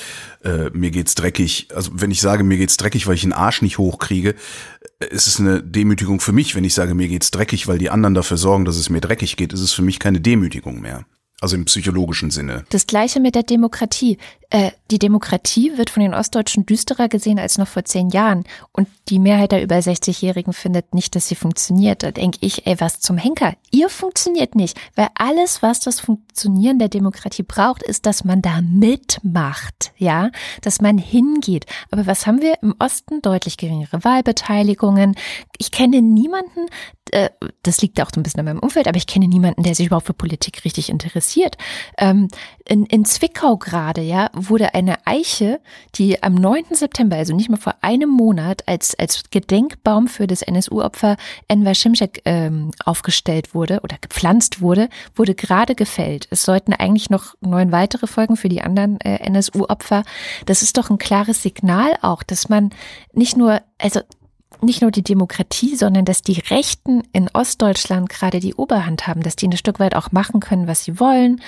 äh, 0.43 0.71
mir 0.71 0.91
geht's 0.91 1.15
dreckig. 1.15 1.69
Also 1.75 1.93
wenn 1.95 2.11
ich 2.11 2.21
sage, 2.21 2.43
mir 2.43 2.59
geht's 2.59 2.77
dreckig, 2.77 3.07
weil 3.07 3.15
ich 3.15 3.23
einen 3.23 3.33
Arsch 3.33 3.63
nicht 3.63 3.79
hochkriege, 3.79 4.35
äh, 4.99 5.07
ist 5.07 5.29
es 5.29 5.39
eine 5.39 5.63
Demütigung 5.63 6.19
für 6.19 6.33
mich. 6.33 6.57
Wenn 6.57 6.65
ich 6.65 6.75
sage, 6.75 6.95
mir 6.95 7.09
geht's 7.09 7.31
dreckig, 7.31 7.69
weil 7.69 7.79
die 7.79 7.91
anderen 7.91 8.15
dafür 8.15 8.37
sorgen, 8.37 8.65
dass 8.65 8.77
es 8.77 8.91
mir 8.91 9.01
dreckig 9.01 9.37
geht, 9.37 9.53
ist 9.53 9.61
es 9.61 9.73
für 9.73 9.83
mich 9.83 10.01
keine 10.01 10.21
Demütigung 10.21 10.81
mehr. 10.81 11.05
Also 11.41 11.57
im 11.57 11.65
psychologischen 11.67 12.31
Sinne. 12.31 12.65
Das 12.71 12.87
gleiche 12.87 13.21
mit 13.21 13.35
der 13.35 13.43
Demokratie. 13.43 14.19
Äh, 14.54 14.70
die 14.92 15.00
Demokratie 15.00 15.76
wird 15.76 15.90
von 15.90 16.00
den 16.00 16.14
Ostdeutschen 16.14 16.64
düsterer 16.64 17.08
gesehen 17.08 17.40
als 17.40 17.58
noch 17.58 17.66
vor 17.66 17.84
zehn 17.84 18.11
Jahren. 18.11 18.44
Und 18.70 18.87
die 19.08 19.18
Mehrheit 19.18 19.50
der 19.50 19.64
über 19.64 19.75
60-Jährigen 19.75 20.52
findet 20.52 20.94
nicht, 20.94 21.16
dass 21.16 21.26
sie 21.26 21.34
funktioniert. 21.34 22.04
Da 22.04 22.12
denke 22.12 22.38
ich, 22.40 22.64
ey, 22.64 22.80
was 22.80 23.00
zum 23.00 23.16
Henker? 23.18 23.54
Ihr 23.73 23.88
funktioniert 23.88 24.54
nicht. 24.54 24.78
Weil 24.94 25.08
alles, 25.16 25.61
was 25.61 25.80
das 25.80 25.99
Funktionieren 25.99 26.78
der 26.78 26.88
Demokratie 26.88 27.42
braucht, 27.42 27.82
ist, 27.82 28.06
dass 28.06 28.23
man 28.23 28.42
da 28.42 28.61
mitmacht. 28.62 29.93
Ja, 29.97 30.30
dass 30.62 30.80
man 30.80 30.99
hingeht. 30.99 31.67
Aber 31.90 32.06
was 32.06 32.28
haben 32.28 32.40
wir 32.40 32.62
im 32.62 32.76
Osten? 32.78 33.23
Deutlich 33.23 33.56
geringere 33.56 34.04
Wahlbeteiligungen. 34.04 35.17
Ich 35.58 35.73
kenne 35.73 36.00
niemanden, 36.00 36.69
äh, 37.10 37.30
das 37.62 37.80
liegt 37.80 38.00
auch 38.00 38.10
so 38.14 38.21
ein 38.21 38.23
bisschen 38.23 38.40
an 38.40 38.47
meinem 38.47 38.58
Umfeld, 38.60 38.88
aber 38.88 38.97
ich 38.97 39.06
kenne 39.06 39.28
niemanden, 39.28 39.62
der 39.62 39.75
sich 39.75 39.86
überhaupt 39.86 40.06
für 40.06 40.14
Politik 40.14 40.64
richtig 40.64 40.90
interessiert. 40.90 41.56
Ähm, 41.99 42.28
in, 42.67 42.86
in 42.86 43.04
Zwickau 43.04 43.56
gerade, 43.56 44.00
ja, 44.00 44.30
wurde 44.49 44.75
eine 44.75 45.07
Eiche, 45.07 45.61
die 45.95 46.23
am 46.23 46.35
9. 46.35 46.67
September, 46.73 47.17
also 47.17 47.35
nicht 47.35 47.50
mal 47.50 47.57
vor 47.57 47.75
einem 47.80 48.11
Monat, 48.11 48.63
als, 48.67 48.99
als 48.99 49.25
Gedenkbaum 49.30 50.09
für 50.09 50.26
das 50.26 50.43
NSU-Opfer 50.43 51.17
Enver 51.49 51.75
Şimşek 51.75 52.23
ähm, 52.25 52.71
aufgestellt 52.85 53.54
wurde 53.54 53.80
oder 53.83 53.97
gepflanzt 54.00 54.61
wurde, 54.61 54.89
wurde 55.15 55.35
gerade 55.35 55.75
gefällt. 55.75 56.26
Es 56.30 56.43
sollten 56.43 56.73
eigentlich 56.73 57.11
noch 57.11 57.35
neun 57.41 57.73
weitere 57.73 58.07
Folgen 58.07 58.37
für 58.37 58.49
die 58.49 58.63
anderen 58.63 59.00
äh, 59.00 59.17
NSU-Opfer. 59.26 60.04
Das 60.47 60.63
ist 60.63 60.76
doch 60.76 60.91
ein 60.91 60.99
klares 60.99 61.43
Signal 61.43 61.97
auch, 62.02 62.23
dass 62.23 62.49
man 62.49 62.71
nicht 63.13 63.37
nur, 63.37 63.61
also 63.78 64.00
nicht 64.62 64.82
nur 64.82 64.90
die 64.90 65.02
Demokratie, 65.02 65.76
sondern 65.76 66.04
dass 66.04 66.23
die 66.23 66.40
Rechten 66.50 67.02
in 67.12 67.28
Ostdeutschland 67.32 68.08
gerade 68.08 68.40
die 68.40 68.54
Oberhand 68.54 69.06
haben, 69.06 69.23
dass 69.23 69.36
die 69.36 69.49
ein 69.49 69.56
Stück 69.56 69.80
weit 69.80 69.95
auch 69.95 70.12
machen 70.12 70.40
können, 70.40 70.67
was 70.67 70.84
sie 70.84 71.00
wollen, 71.00 71.40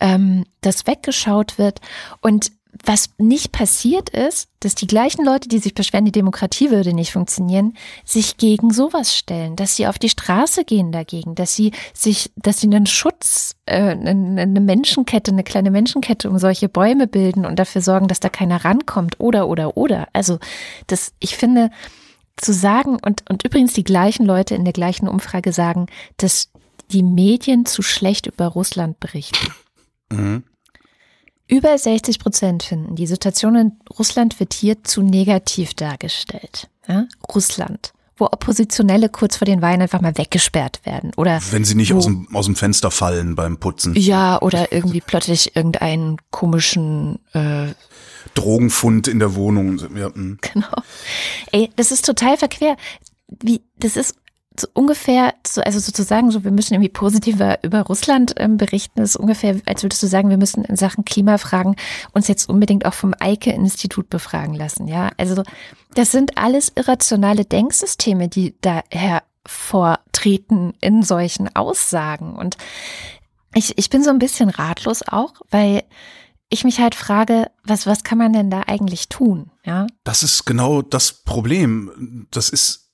ähm, 0.00 0.44
dass 0.60 0.86
weggeschaut 0.86 1.58
wird. 1.58 1.80
Und 2.20 2.52
was 2.84 3.10
nicht 3.18 3.52
passiert 3.52 4.08
ist, 4.08 4.48
dass 4.60 4.74
die 4.74 4.86
gleichen 4.86 5.24
Leute, 5.24 5.48
die 5.48 5.58
sich 5.58 5.74
beschweren, 5.74 6.06
die 6.06 6.12
Demokratie 6.12 6.70
würde 6.70 6.94
nicht 6.94 7.12
funktionieren, 7.12 7.74
sich 8.04 8.38
gegen 8.38 8.72
sowas 8.72 9.14
stellen, 9.14 9.56
dass 9.56 9.76
sie 9.76 9.86
auf 9.86 9.98
die 9.98 10.08
Straße 10.08 10.64
gehen 10.64 10.90
dagegen, 10.90 11.34
dass 11.34 11.54
sie 11.54 11.72
sich, 11.92 12.32
dass 12.36 12.60
sie 12.60 12.68
einen 12.68 12.86
Schutz, 12.86 13.56
äh, 13.66 13.90
eine 13.94 14.60
Menschenkette, 14.60 15.32
eine 15.32 15.44
kleine 15.44 15.70
Menschenkette 15.70 16.30
um 16.30 16.38
solche 16.38 16.68
Bäume 16.68 17.06
bilden 17.06 17.44
und 17.44 17.58
dafür 17.58 17.82
sorgen, 17.82 18.08
dass 18.08 18.20
da 18.20 18.30
keiner 18.30 18.64
rankommt 18.64 19.20
oder 19.20 19.48
oder 19.48 19.76
oder. 19.76 20.08
Also 20.14 20.38
das, 20.86 21.12
ich 21.20 21.36
finde, 21.36 21.70
zu 22.36 22.52
sagen, 22.52 22.98
und, 23.04 23.28
und 23.30 23.44
übrigens 23.44 23.72
die 23.72 23.84
gleichen 23.84 24.26
Leute 24.26 24.54
in 24.54 24.64
der 24.64 24.72
gleichen 24.72 25.08
Umfrage 25.08 25.52
sagen, 25.52 25.86
dass 26.16 26.50
die 26.90 27.02
Medien 27.02 27.66
zu 27.66 27.82
schlecht 27.82 28.26
über 28.26 28.46
Russland 28.46 29.00
berichten. 29.00 29.52
Mhm. 30.10 30.44
Über 31.48 31.76
60 31.76 32.18
Prozent 32.18 32.62
finden, 32.62 32.96
die 32.96 33.06
Situation 33.06 33.56
in 33.56 33.72
Russland 33.98 34.40
wird 34.40 34.54
hier 34.54 34.82
zu 34.84 35.02
negativ 35.02 35.74
dargestellt. 35.74 36.68
Ja? 36.88 37.06
Russland 37.34 37.92
wo 38.22 38.26
Oppositionelle 38.26 39.08
kurz 39.08 39.36
vor 39.36 39.46
den 39.46 39.62
Wahlen 39.62 39.82
einfach 39.82 40.00
mal 40.00 40.16
weggesperrt 40.16 40.80
werden. 40.84 41.10
Oder 41.16 41.40
wenn 41.50 41.64
sie 41.64 41.74
nicht 41.74 41.92
aus 41.92 42.04
dem, 42.04 42.28
aus 42.32 42.46
dem 42.46 42.54
Fenster 42.54 42.92
fallen 42.92 43.34
beim 43.34 43.58
Putzen. 43.58 43.94
Ja, 43.96 44.40
oder 44.40 44.70
irgendwie 44.70 45.00
plötzlich 45.00 45.56
irgendeinen 45.56 46.18
komischen 46.30 47.18
äh, 47.32 47.72
Drogenfund 48.34 49.08
in 49.08 49.18
der 49.18 49.34
Wohnung. 49.34 49.78
Ja, 49.96 50.14
hm. 50.14 50.38
genau. 50.40 50.82
Ey, 51.50 51.70
das 51.74 51.90
ist 51.90 52.06
total 52.06 52.36
verquer. 52.36 52.76
Wie, 53.40 53.60
das 53.76 53.96
ist 53.96 54.14
so 54.58 54.68
ungefähr, 54.74 55.34
so, 55.46 55.60
also 55.62 55.78
sozusagen 55.78 56.30
so, 56.30 56.44
wir 56.44 56.50
müssen 56.50 56.74
irgendwie 56.74 56.90
positiver 56.90 57.58
über 57.62 57.82
Russland 57.82 58.34
ähm, 58.36 58.56
berichten, 58.56 59.00
das 59.00 59.10
ist 59.10 59.16
ungefähr, 59.16 59.60
als 59.66 59.82
würdest 59.82 60.02
du 60.02 60.06
sagen, 60.06 60.30
wir 60.30 60.36
müssen 60.36 60.64
in 60.64 60.76
Sachen 60.76 61.04
Klimafragen 61.04 61.76
uns 62.12 62.28
jetzt 62.28 62.48
unbedingt 62.48 62.86
auch 62.86 62.94
vom 62.94 63.14
Eike-Institut 63.18 64.10
befragen 64.10 64.54
lassen, 64.54 64.88
ja. 64.88 65.10
Also 65.16 65.42
das 65.94 66.12
sind 66.12 66.38
alles 66.38 66.72
irrationale 66.74 67.44
Denksysteme, 67.44 68.28
die 68.28 68.54
da 68.60 68.82
hervortreten 68.90 70.74
in 70.80 71.02
solchen 71.02 71.54
Aussagen. 71.54 72.34
Und 72.34 72.56
ich, 73.54 73.76
ich 73.78 73.90
bin 73.90 74.02
so 74.02 74.10
ein 74.10 74.18
bisschen 74.18 74.48
ratlos 74.48 75.02
auch, 75.06 75.34
weil 75.50 75.82
ich 76.48 76.64
mich 76.64 76.80
halt 76.80 76.94
frage, 76.94 77.50
was, 77.64 77.86
was 77.86 78.04
kann 78.04 78.18
man 78.18 78.32
denn 78.32 78.50
da 78.50 78.62
eigentlich 78.66 79.08
tun? 79.08 79.50
Ja. 79.64 79.86
Das 80.04 80.22
ist 80.22 80.44
genau 80.44 80.82
das 80.82 81.24
Problem. 81.24 82.26
Das 82.30 82.50
ist, 82.50 82.91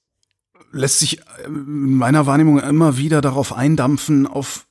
lässt 0.73 0.99
sich 0.99 1.21
in 1.47 1.97
meiner 1.97 2.27
Wahrnehmung 2.27 2.61
immer 2.61 2.97
wieder 2.97 3.21
darauf 3.21 3.53
eindampfen, 3.53 4.27
auf 4.27 4.67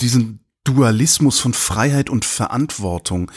diesen 0.00 0.40
Dualismus 0.64 1.40
von 1.40 1.54
Freiheit 1.54 2.10
und 2.10 2.24
Verantwortung 2.24 3.30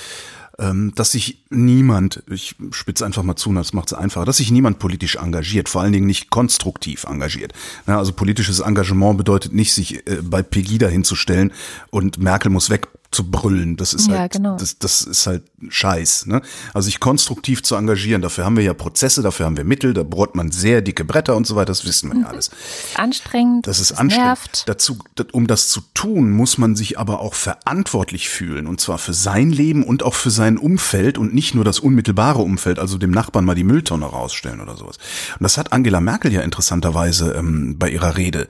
ähm, 0.60 0.94
dass 0.96 1.12
sich 1.12 1.46
niemand, 1.50 2.24
ich 2.30 2.56
spitze 2.72 3.06
einfach 3.06 3.24
mal 3.24 3.36
zu, 3.36 3.54
das 3.54 3.74
macht 3.74 3.88
es 3.88 3.94
einfacher, 3.94 4.26
dass 4.26 4.38
sich 4.38 4.52
niemand 4.52 4.80
politisch 4.80 5.18
engagiert, 5.18 5.70
vor 5.70 5.82
allen 5.82 5.92
Dingen 5.92 6.06
nicht 6.06 6.30
konstruktiv 6.30 7.04
engagiert. 7.04 7.54
also 7.86 8.14
politisches 8.14 8.60
Engagement 8.60 9.18
bedeutet 9.18 9.54
nicht, 9.54 9.74
sich 9.74 10.08
äh, 10.08 10.22
bei 10.22 10.44
Pegida 10.44 10.88
hinzustellen 10.88 11.52
und 11.90 12.20
Merkel 12.20 12.52
muss 12.52 12.70
weg 12.70 12.88
zu 13.16 13.32
brüllen. 13.32 13.78
Das 13.78 13.94
ist 13.94 14.08
Ja, 14.08 14.20
halt, 14.20 14.34
genau. 14.34 14.58
das, 14.58 14.78
das 14.78 15.02
ist 15.02 15.26
halt 15.26 15.44
Scheiß. 15.70 16.26
Ne? 16.26 16.42
Also 16.74 16.86
sich 16.86 17.00
konstruktiv 17.00 17.64
zu 17.64 17.76
engagieren, 17.76 18.22
dafür 18.22 18.46
haben 18.46 18.58
wir 18.58 18.64
ja 18.64 18.74
Prozesse, 18.74 19.22
dafür 19.22 19.46
haben 19.46 19.58
wir 19.58 19.64
Mittel, 19.64 19.94
da 19.94 20.04
bohrt 20.04 20.36
man 20.36 20.52
sehr 20.52 20.82
dicke 20.82 21.06
Bretter 21.06 21.36
und 21.36 21.48
so 21.48 21.56
weiter, 21.56 21.68
das 21.68 21.86
wissen 21.86 22.12
wir 22.12 22.22
ja 22.22 22.28
alles. 22.28 22.52
Anstrengend. 22.96 23.68
Das 23.68 23.80
ist 23.80 23.94
anstrengend. 23.94 24.26
Nervt. 24.28 24.64
Dazu, 24.68 24.98
um 25.32 25.48
das 25.48 25.70
zu 25.70 25.82
tun, 25.94 26.32
muss 26.32 26.58
man 26.58 26.76
sich 26.76 27.00
aber 27.00 27.22
auch 27.22 27.34
verantwortlich 27.34 28.28
fühlen. 28.30 28.68
Und 28.68 28.82
zwar 28.82 28.98
für 28.98 29.14
sein 29.14 29.50
Leben 29.50 29.84
und 29.84 30.04
auch 30.04 30.14
für 30.14 30.30
sein 30.30 30.58
Umfeld 30.58 31.18
und 31.18 31.34
nicht 31.34 31.56
nur 31.56 31.64
das 31.64 31.80
unmittelbare 31.80 32.42
Umfeld, 32.42 32.80
also 32.80 32.98
dem 32.98 33.12
Nachbarn 33.12 33.46
mal 33.46 33.56
die 33.56 33.64
Mülltonne 33.64 34.06
rausstellen 34.06 34.60
oder 34.60 34.76
sowas. 34.76 34.98
Und 35.40 35.44
das 35.44 35.58
hat 35.58 35.72
Angela 35.72 36.02
Merkel 36.02 36.34
ja 36.34 36.42
interessanterweise 36.42 37.34
ähm, 37.38 37.78
bei 37.80 37.90
ihrer 37.90 38.18
Rede 38.18 38.50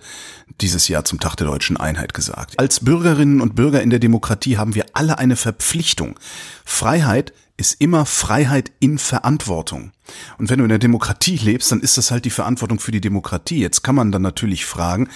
dieses 0.62 0.88
Jahr 0.88 1.04
zum 1.06 1.20
Tag 1.20 1.36
der 1.36 1.48
deutschen 1.48 1.78
Einheit 1.78 2.14
gesagt. 2.14 2.60
Als 2.60 2.80
Bürgerinnen 2.80 3.42
und 3.42 3.56
Bürger 3.56 3.82
in 3.82 3.90
der 3.90 4.00
Demokratie 4.00 4.55
haben 4.58 4.76
wir 4.76 4.86
alle 4.94 5.18
eine 5.18 5.36
Verpflichtung. 5.36 6.20
Freiheit 6.64 7.34
ist 7.58 7.80
immer 7.80 8.06
Freiheit 8.06 8.72
in 8.80 8.98
Verantwortung. 8.98 9.92
Und 10.38 10.50
wenn 10.50 10.60
du 10.60 10.66
in 10.66 10.70
der 10.70 10.80
Demokratie 10.80 11.38
lebst, 11.38 11.72
dann 11.72 11.80
ist 11.80 11.98
das 11.98 12.12
halt 12.12 12.26
die 12.26 12.30
Verantwortung 12.30 12.80
für 12.80 12.92
die 12.92 13.02
Demokratie. 13.02 13.60
Jetzt 13.60 13.82
kann 13.82 13.96
man 13.96 14.12
dann 14.12 14.22
natürlich 14.22 14.66
fragen, 14.66 15.10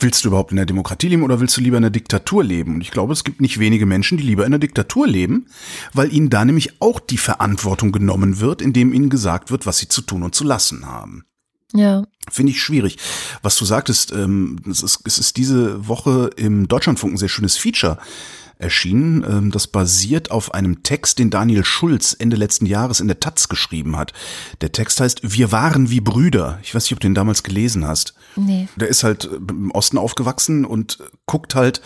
willst 0.00 0.24
du 0.24 0.28
überhaupt 0.28 0.50
in 0.50 0.56
der 0.56 0.66
Demokratie 0.66 1.08
leben 1.08 1.22
oder 1.22 1.40
willst 1.40 1.56
du 1.56 1.60
lieber 1.60 1.76
in 1.76 1.82
der 1.82 1.90
Diktatur 1.90 2.42
leben? 2.42 2.74
Und 2.74 2.80
ich 2.80 2.90
glaube, 2.90 3.12
es 3.12 3.22
gibt 3.22 3.40
nicht 3.40 3.58
wenige 3.58 3.86
Menschen, 3.86 4.18
die 4.18 4.24
lieber 4.24 4.44
in 4.44 4.50
der 4.50 4.58
Diktatur 4.58 5.06
leben, 5.06 5.46
weil 5.92 6.12
ihnen 6.12 6.30
da 6.30 6.44
nämlich 6.44 6.80
auch 6.80 6.98
die 6.98 7.18
Verantwortung 7.18 7.92
genommen 7.92 8.40
wird, 8.40 8.62
indem 8.62 8.92
ihnen 8.92 9.10
gesagt 9.10 9.50
wird, 9.50 9.66
was 9.66 9.78
sie 9.78 9.88
zu 9.88 10.02
tun 10.02 10.22
und 10.22 10.34
zu 10.34 10.44
lassen 10.44 10.86
haben. 10.86 11.24
Ja. 11.72 12.04
Finde 12.28 12.50
ich 12.50 12.62
schwierig. 12.62 12.98
Was 13.42 13.56
du 13.56 13.64
sagtest, 13.64 14.10
ähm, 14.12 14.56
es, 14.68 14.82
ist, 14.82 15.02
es 15.04 15.18
ist 15.18 15.36
diese 15.36 15.86
Woche 15.86 16.30
im 16.36 16.66
Deutschlandfunk 16.66 17.14
ein 17.14 17.18
sehr 17.18 17.28
schönes 17.28 17.56
Feature 17.56 17.98
erschienen. 18.60 19.24
Ähm, 19.28 19.50
das 19.50 19.66
basiert 19.66 20.30
auf 20.30 20.54
einem 20.54 20.82
Text, 20.82 21.18
den 21.18 21.30
Daniel 21.30 21.64
Schulz 21.64 22.16
Ende 22.18 22.36
letzten 22.36 22.66
Jahres 22.66 23.00
in 23.00 23.08
der 23.08 23.20
Taz 23.20 23.48
geschrieben 23.48 23.96
hat. 23.96 24.12
Der 24.60 24.72
Text 24.72 25.00
heißt 25.00 25.20
Wir 25.22 25.52
waren 25.52 25.90
wie 25.90 26.00
Brüder. 26.00 26.58
Ich 26.62 26.74
weiß 26.74 26.84
nicht, 26.84 26.92
ob 26.92 27.00
du 27.00 27.08
den 27.08 27.14
damals 27.14 27.42
gelesen 27.42 27.86
hast. 27.86 28.14
Nee. 28.36 28.68
Der 28.76 28.88
ist 28.88 29.04
halt 29.04 29.24
äh, 29.24 29.36
im 29.48 29.70
Osten 29.70 29.98
aufgewachsen 29.98 30.64
und 30.64 30.98
guckt 31.26 31.54
halt 31.54 31.80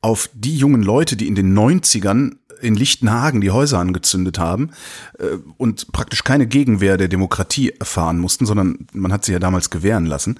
auf 0.00 0.28
die 0.34 0.56
jungen 0.56 0.82
Leute, 0.82 1.16
die 1.16 1.28
in 1.28 1.36
den 1.36 1.56
90ern 1.56 2.36
in 2.62 2.74
Lichtenhagen 2.74 3.40
die 3.40 3.50
Häuser 3.50 3.78
angezündet 3.78 4.38
haben 4.38 4.70
äh, 5.18 5.38
und 5.58 5.92
praktisch 5.92 6.24
keine 6.24 6.46
Gegenwehr 6.46 6.96
der 6.96 7.08
Demokratie 7.08 7.70
erfahren 7.70 8.18
mussten, 8.18 8.46
sondern 8.46 8.86
man 8.92 9.12
hat 9.12 9.24
sie 9.24 9.32
ja 9.32 9.38
damals 9.38 9.70
gewähren 9.70 10.06
lassen. 10.06 10.38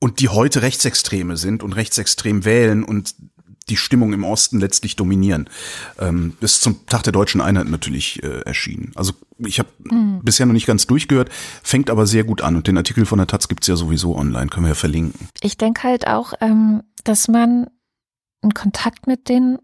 Und 0.00 0.18
die 0.18 0.28
heute 0.28 0.62
Rechtsextreme 0.62 1.36
sind 1.36 1.62
und 1.62 1.74
rechtsextrem 1.74 2.44
wählen 2.44 2.82
und 2.82 3.14
die 3.72 3.76
Stimmung 3.76 4.12
im 4.12 4.22
Osten 4.22 4.60
letztlich 4.60 4.96
dominieren. 4.96 5.48
Ähm, 5.98 6.36
ist 6.40 6.60
zum 6.60 6.86
Tag 6.86 7.02
der 7.02 7.12
deutschen 7.12 7.40
Einheit 7.40 7.66
natürlich 7.68 8.22
äh, 8.22 8.42
erschienen. 8.42 8.92
Also 8.94 9.14
ich 9.38 9.58
habe 9.58 9.70
bisher 10.22 10.46
noch 10.46 10.52
nicht 10.52 10.66
ganz 10.66 10.86
durchgehört, 10.86 11.30
fängt 11.62 11.90
aber 11.90 12.06
sehr 12.06 12.24
gut 12.24 12.42
an. 12.42 12.54
Und 12.56 12.66
den 12.66 12.76
Artikel 12.76 13.06
von 13.06 13.18
der 13.18 13.26
Taz 13.26 13.48
gibt's 13.48 13.66
ja 13.66 13.76
sowieso 13.76 14.16
online, 14.16 14.48
können 14.48 14.66
wir 14.66 14.70
ja 14.70 14.74
verlinken. 14.74 15.28
Ich 15.40 15.56
denke 15.56 15.82
halt 15.84 16.06
auch, 16.06 16.34
ähm, 16.40 16.82
dass 17.04 17.28
man 17.28 17.66
in 18.42 18.54
Kontakt 18.54 19.06
mit 19.06 19.28
den, 19.28 19.58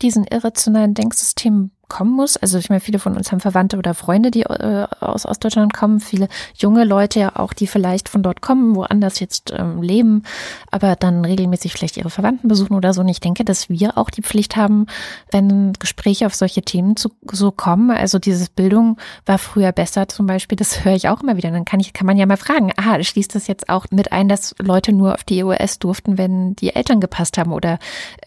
diesen 0.00 0.24
irrationalen 0.24 0.94
Denksystemen 0.94 1.72
kommen 1.88 2.12
muss. 2.12 2.36
Also 2.36 2.58
ich 2.58 2.68
meine, 2.68 2.80
viele 2.80 2.98
von 2.98 3.16
uns 3.16 3.30
haben 3.32 3.40
Verwandte 3.40 3.76
oder 3.76 3.94
Freunde, 3.94 4.30
die 4.30 4.42
äh, 4.42 4.86
aus 5.00 5.26
Ostdeutschland 5.26 5.72
kommen, 5.72 6.00
viele 6.00 6.28
junge 6.54 6.84
Leute 6.84 7.20
ja 7.20 7.36
auch, 7.36 7.52
die 7.52 7.66
vielleicht 7.66 8.08
von 8.08 8.22
dort 8.22 8.40
kommen, 8.40 8.74
woanders 8.74 9.20
jetzt 9.20 9.52
ähm, 9.56 9.82
leben, 9.82 10.22
aber 10.70 10.96
dann 10.96 11.24
regelmäßig 11.24 11.72
vielleicht 11.72 11.96
ihre 11.96 12.10
Verwandten 12.10 12.48
besuchen 12.48 12.74
oder 12.74 12.92
so. 12.92 13.00
Und 13.00 13.08
ich 13.08 13.20
denke, 13.20 13.44
dass 13.44 13.68
wir 13.68 13.98
auch 13.98 14.10
die 14.10 14.22
Pflicht 14.22 14.56
haben, 14.56 14.86
wenn 15.30 15.72
Gespräche 15.74 16.26
auf 16.26 16.34
solche 16.34 16.62
Themen 16.62 16.96
zu, 16.96 17.10
so 17.30 17.50
kommen. 17.50 17.90
Also 17.90 18.18
dieses 18.18 18.48
Bildung 18.48 18.98
war 19.26 19.38
früher 19.38 19.72
besser 19.72 20.08
zum 20.08 20.26
Beispiel, 20.26 20.56
das 20.56 20.84
höre 20.84 20.94
ich 20.94 21.08
auch 21.08 21.22
immer 21.22 21.36
wieder. 21.36 21.50
Dann 21.50 21.64
kann 21.64 21.80
ich, 21.80 21.92
kann 21.92 22.06
man 22.06 22.16
ja 22.16 22.26
mal 22.26 22.36
fragen, 22.36 22.72
aha, 22.76 23.02
schließt 23.02 23.34
das 23.34 23.46
jetzt 23.46 23.68
auch 23.68 23.86
mit 23.90 24.12
ein, 24.12 24.28
dass 24.28 24.54
Leute 24.58 24.92
nur 24.92 25.14
auf 25.14 25.24
die 25.24 25.38
EOS 25.38 25.78
durften, 25.78 26.18
wenn 26.18 26.54
die 26.56 26.74
Eltern 26.74 27.00
gepasst 27.00 27.38
haben? 27.38 27.52
Oder 27.52 27.78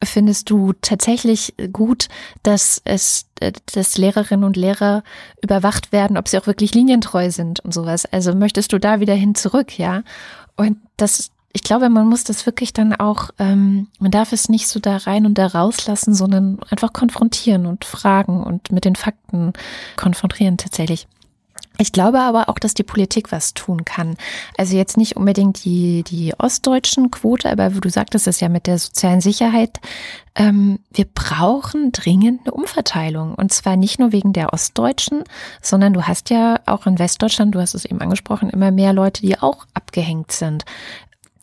findest 0.03 0.49
du 0.49 0.73
tatsächlich 0.81 1.53
gut, 1.71 2.07
dass 2.43 2.81
es 2.85 3.26
dass 3.73 3.97
Lehrerinnen 3.97 4.43
und 4.43 4.55
Lehrer 4.55 5.03
überwacht 5.41 5.91
werden, 5.91 6.17
ob 6.17 6.27
sie 6.27 6.37
auch 6.37 6.47
wirklich 6.47 6.73
linientreu 6.73 7.31
sind 7.31 7.59
und 7.61 7.73
sowas. 7.73 8.05
Also 8.05 8.33
möchtest 8.33 8.73
du 8.73 8.79
da 8.79 8.99
wieder 8.99 9.13
hin 9.13 9.35
zurück, 9.35 9.77
ja? 9.77 10.03
Und 10.55 10.77
das, 10.97 11.31
ich 11.53 11.63
glaube, 11.63 11.89
man 11.89 12.07
muss 12.07 12.23
das 12.23 12.45
wirklich 12.45 12.73
dann 12.73 12.93
auch, 12.93 13.29
ähm, 13.39 13.87
man 13.99 14.11
darf 14.11 14.33
es 14.33 14.49
nicht 14.49 14.67
so 14.67 14.79
da 14.79 14.97
rein 14.97 15.25
und 15.25 15.37
da 15.37 15.47
rauslassen, 15.47 16.13
sondern 16.13 16.59
einfach 16.69 16.93
konfrontieren 16.93 17.65
und 17.65 17.85
fragen 17.85 18.43
und 18.43 18.71
mit 18.71 18.85
den 18.85 18.95
Fakten 18.95 19.53
konfrontieren 19.95 20.57
tatsächlich. 20.57 21.07
Ich 21.79 21.91
glaube 21.91 22.19
aber 22.19 22.49
auch, 22.49 22.57
dass 22.57 22.73
die 22.73 22.83
Politik 22.83 23.31
was 23.31 23.53
tun 23.53 23.85
kann. 23.85 24.17
Also 24.57 24.75
jetzt 24.75 24.97
nicht 24.97 25.15
unbedingt 25.15 25.63
die, 25.63 26.03
die 26.03 26.33
ostdeutschen 26.37 27.11
Quote, 27.11 27.51
aber 27.51 27.75
wie 27.75 27.79
du 27.79 27.89
sagtest, 27.89 28.25
das 28.25 28.39
ja 28.39 28.49
mit 28.49 28.65
der 28.65 28.79
sozialen 28.79 29.21
Sicherheit. 29.21 29.79
Ähm, 30.35 30.79
wir 30.91 31.05
brauchen 31.05 31.91
dringend 31.91 32.41
eine 32.45 32.53
Umverteilung. 32.53 33.35
Und 33.35 33.53
zwar 33.53 33.75
nicht 33.75 33.99
nur 33.99 34.11
wegen 34.11 34.33
der 34.33 34.53
Ostdeutschen, 34.53 35.23
sondern 35.61 35.93
du 35.93 36.03
hast 36.03 36.31
ja 36.31 36.59
auch 36.65 36.87
in 36.87 36.97
Westdeutschland, 36.97 37.53
du 37.53 37.59
hast 37.59 37.75
es 37.75 37.85
eben 37.85 38.01
angesprochen, 38.01 38.49
immer 38.49 38.71
mehr 38.71 38.93
Leute, 38.93 39.21
die 39.21 39.39
auch 39.39 39.65
abgehängt 39.73 40.31
sind. 40.31 40.65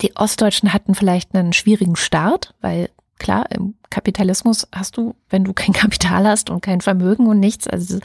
Die 0.02 0.16
Ostdeutschen 0.16 0.72
hatten 0.72 0.96
vielleicht 0.96 1.34
einen 1.34 1.52
schwierigen 1.52 1.96
Start, 1.96 2.54
weil 2.60 2.90
klar, 3.24 3.46
im 3.50 3.74
Kapitalismus 3.88 4.68
hast 4.70 4.96
du, 4.96 5.14
wenn 5.30 5.44
du 5.44 5.52
kein 5.54 5.72
Kapital 5.72 6.26
hast 6.26 6.50
und 6.50 6.60
kein 6.60 6.80
Vermögen 6.80 7.26
und 7.26 7.40
nichts, 7.40 7.66
also 7.66 7.96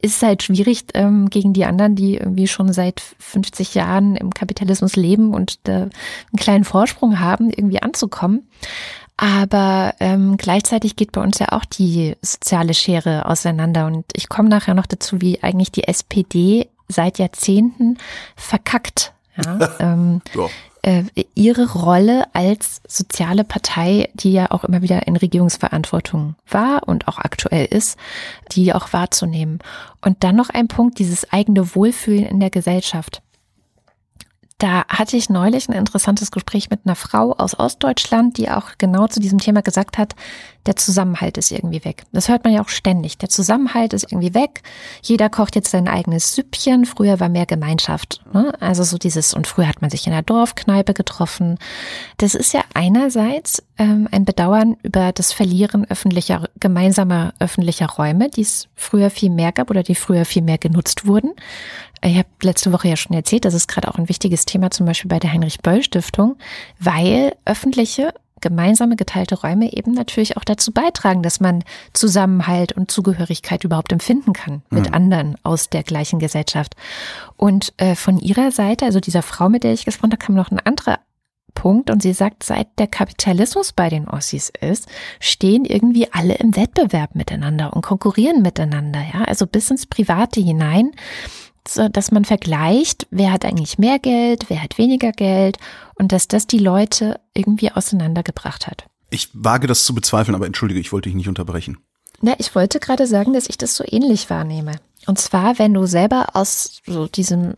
ist 0.00 0.16
es 0.16 0.22
halt 0.22 0.42
schwierig 0.42 0.84
ähm, 0.94 1.28
gegen 1.28 1.52
die 1.52 1.66
anderen, 1.66 1.94
die 1.94 2.16
irgendwie 2.16 2.48
schon 2.48 2.72
seit 2.72 3.00
50 3.18 3.74
Jahren 3.74 4.16
im 4.16 4.30
Kapitalismus 4.30 4.96
leben 4.96 5.34
und 5.34 5.58
äh, 5.68 5.72
einen 5.72 5.90
kleinen 6.38 6.64
Vorsprung 6.64 7.20
haben, 7.20 7.50
irgendwie 7.50 7.82
anzukommen. 7.82 8.48
Aber 9.18 9.94
ähm, 10.00 10.36
gleichzeitig 10.38 10.96
geht 10.96 11.12
bei 11.12 11.20
uns 11.20 11.38
ja 11.38 11.48
auch 11.50 11.66
die 11.66 12.16
soziale 12.22 12.72
Schere 12.72 13.26
auseinander. 13.26 13.86
Und 13.86 14.06
ich 14.14 14.28
komme 14.28 14.48
nachher 14.48 14.74
noch 14.74 14.86
dazu, 14.86 15.20
wie 15.20 15.42
eigentlich 15.42 15.70
die 15.70 15.86
SPD 15.86 16.68
seit 16.88 17.18
Jahrzehnten 17.18 17.98
verkackt. 18.36 19.12
Ja, 19.36 19.76
ähm, 19.80 20.22
Ja. 20.34 20.48
Äh, 20.82 21.04
ihre 21.34 21.72
Rolle 21.72 22.26
als 22.34 22.82
soziale 22.86 23.44
Partei, 23.44 24.08
die 24.14 24.32
ja 24.32 24.50
auch 24.50 24.64
immer 24.64 24.82
wieder 24.82 25.06
in 25.06 25.16
Regierungsverantwortung 25.16 26.34
war 26.48 26.88
und 26.88 27.08
auch 27.08 27.18
aktuell 27.18 27.66
ist, 27.66 27.98
die 28.52 28.74
auch 28.74 28.92
wahrzunehmen. 28.92 29.60
Und 30.00 30.24
dann 30.24 30.36
noch 30.36 30.50
ein 30.50 30.68
Punkt, 30.68 30.98
dieses 30.98 31.32
eigene 31.32 31.74
Wohlfühlen 31.74 32.26
in 32.26 32.40
der 32.40 32.50
Gesellschaft. 32.50 33.22
Da 34.62 34.84
hatte 34.86 35.16
ich 35.16 35.28
neulich 35.28 35.68
ein 35.68 35.72
interessantes 35.72 36.30
Gespräch 36.30 36.70
mit 36.70 36.82
einer 36.84 36.94
Frau 36.94 37.32
aus 37.32 37.58
Ostdeutschland, 37.58 38.38
die 38.38 38.48
auch 38.48 38.78
genau 38.78 39.08
zu 39.08 39.18
diesem 39.18 39.40
Thema 39.40 39.60
gesagt 39.60 39.98
hat, 39.98 40.14
der 40.66 40.76
Zusammenhalt 40.76 41.36
ist 41.36 41.50
irgendwie 41.50 41.84
weg. 41.84 42.04
Das 42.12 42.28
hört 42.28 42.44
man 42.44 42.52
ja 42.52 42.62
auch 42.62 42.68
ständig. 42.68 43.18
Der 43.18 43.28
Zusammenhalt 43.28 43.92
ist 43.92 44.12
irgendwie 44.12 44.34
weg. 44.34 44.62
Jeder 45.02 45.28
kocht 45.28 45.56
jetzt 45.56 45.72
sein 45.72 45.88
eigenes 45.88 46.36
Süppchen. 46.36 46.86
Früher 46.86 47.18
war 47.18 47.28
mehr 47.28 47.46
Gemeinschaft. 47.46 48.22
Ne? 48.32 48.54
Also 48.60 48.84
so 48.84 48.98
dieses, 48.98 49.34
und 49.34 49.48
früher 49.48 49.66
hat 49.66 49.82
man 49.82 49.90
sich 49.90 50.06
in 50.06 50.12
der 50.12 50.22
Dorfkneipe 50.22 50.94
getroffen. 50.94 51.58
Das 52.18 52.36
ist 52.36 52.54
ja 52.54 52.60
einerseits 52.72 53.64
ähm, 53.78 54.06
ein 54.12 54.24
Bedauern 54.24 54.76
über 54.84 55.10
das 55.10 55.32
Verlieren 55.32 55.90
öffentlicher, 55.90 56.48
gemeinsamer 56.60 57.34
öffentlicher 57.40 57.86
Räume, 57.86 58.30
die 58.30 58.42
es 58.42 58.68
früher 58.76 59.10
viel 59.10 59.30
mehr 59.30 59.50
gab 59.50 59.70
oder 59.70 59.82
die 59.82 59.96
früher 59.96 60.24
viel 60.24 60.42
mehr 60.42 60.58
genutzt 60.58 61.04
wurden. 61.04 61.32
Ich 62.04 62.16
habe 62.18 62.28
letzte 62.42 62.72
Woche 62.72 62.88
ja 62.88 62.96
schon 62.96 63.14
erzählt, 63.14 63.44
das 63.44 63.54
ist 63.54 63.68
gerade 63.68 63.88
auch 63.88 63.96
ein 63.96 64.08
wichtiges 64.08 64.44
Thema, 64.44 64.70
zum 64.70 64.86
Beispiel 64.86 65.08
bei 65.08 65.20
der 65.20 65.32
Heinrich-Böll-Stiftung, 65.32 66.36
weil 66.80 67.34
öffentliche, 67.44 68.12
gemeinsame 68.40 68.96
geteilte 68.96 69.40
Räume 69.40 69.72
eben 69.72 69.92
natürlich 69.92 70.36
auch 70.36 70.44
dazu 70.44 70.72
beitragen, 70.72 71.22
dass 71.22 71.38
man 71.38 71.62
Zusammenhalt 71.92 72.72
und 72.72 72.90
Zugehörigkeit 72.90 73.62
überhaupt 73.62 73.92
empfinden 73.92 74.32
kann 74.32 74.62
mit 74.68 74.88
Mhm. 74.88 74.94
anderen 74.94 75.36
aus 75.44 75.70
der 75.70 75.84
gleichen 75.84 76.18
Gesellschaft. 76.18 76.74
Und 77.36 77.72
äh, 77.76 77.94
von 77.94 78.18
ihrer 78.18 78.50
Seite, 78.50 78.84
also 78.84 78.98
dieser 78.98 79.22
Frau, 79.22 79.48
mit 79.48 79.62
der 79.62 79.72
ich 79.72 79.84
gesprochen 79.84 80.10
habe, 80.10 80.24
kam 80.24 80.34
noch 80.34 80.50
ein 80.50 80.58
anderer 80.58 80.98
Punkt 81.54 81.90
und 81.90 82.02
sie 82.02 82.14
sagt, 82.14 82.42
seit 82.42 82.66
der 82.78 82.86
Kapitalismus 82.86 83.72
bei 83.72 83.88
den 83.88 84.08
Ossis 84.08 84.50
ist, 84.60 84.88
stehen 85.20 85.64
irgendwie 85.64 86.12
alle 86.12 86.34
im 86.34 86.56
Wettbewerb 86.56 87.14
miteinander 87.14 87.74
und 87.74 87.82
konkurrieren 87.82 88.42
miteinander, 88.42 89.02
ja, 89.14 89.22
also 89.24 89.46
bis 89.46 89.70
ins 89.70 89.86
Private 89.86 90.40
hinein, 90.40 90.92
dass 91.64 92.10
man 92.10 92.24
vergleicht, 92.24 93.06
wer 93.10 93.32
hat 93.32 93.44
eigentlich 93.44 93.78
mehr 93.78 93.98
Geld, 93.98 94.46
wer 94.48 94.62
hat 94.62 94.78
weniger 94.78 95.12
Geld 95.12 95.58
und 95.94 96.12
dass 96.12 96.28
das 96.28 96.46
die 96.46 96.58
Leute 96.58 97.20
irgendwie 97.34 97.70
auseinandergebracht 97.70 98.66
hat. 98.66 98.84
Ich 99.10 99.28
wage 99.32 99.66
das 99.66 99.84
zu 99.84 99.94
bezweifeln, 99.94 100.34
aber 100.34 100.46
entschuldige, 100.46 100.80
ich 100.80 100.92
wollte 100.92 101.08
dich 101.08 101.16
nicht 101.16 101.28
unterbrechen. 101.28 101.78
Na, 102.20 102.34
ich 102.38 102.54
wollte 102.54 102.80
gerade 102.80 103.06
sagen, 103.06 103.32
dass 103.32 103.48
ich 103.48 103.58
das 103.58 103.76
so 103.76 103.84
ähnlich 103.86 104.30
wahrnehme. 104.30 104.76
Und 105.06 105.18
zwar, 105.18 105.58
wenn 105.58 105.74
du 105.74 105.86
selber 105.86 106.28
aus 106.34 106.80
so 106.86 107.06
diesem 107.08 107.54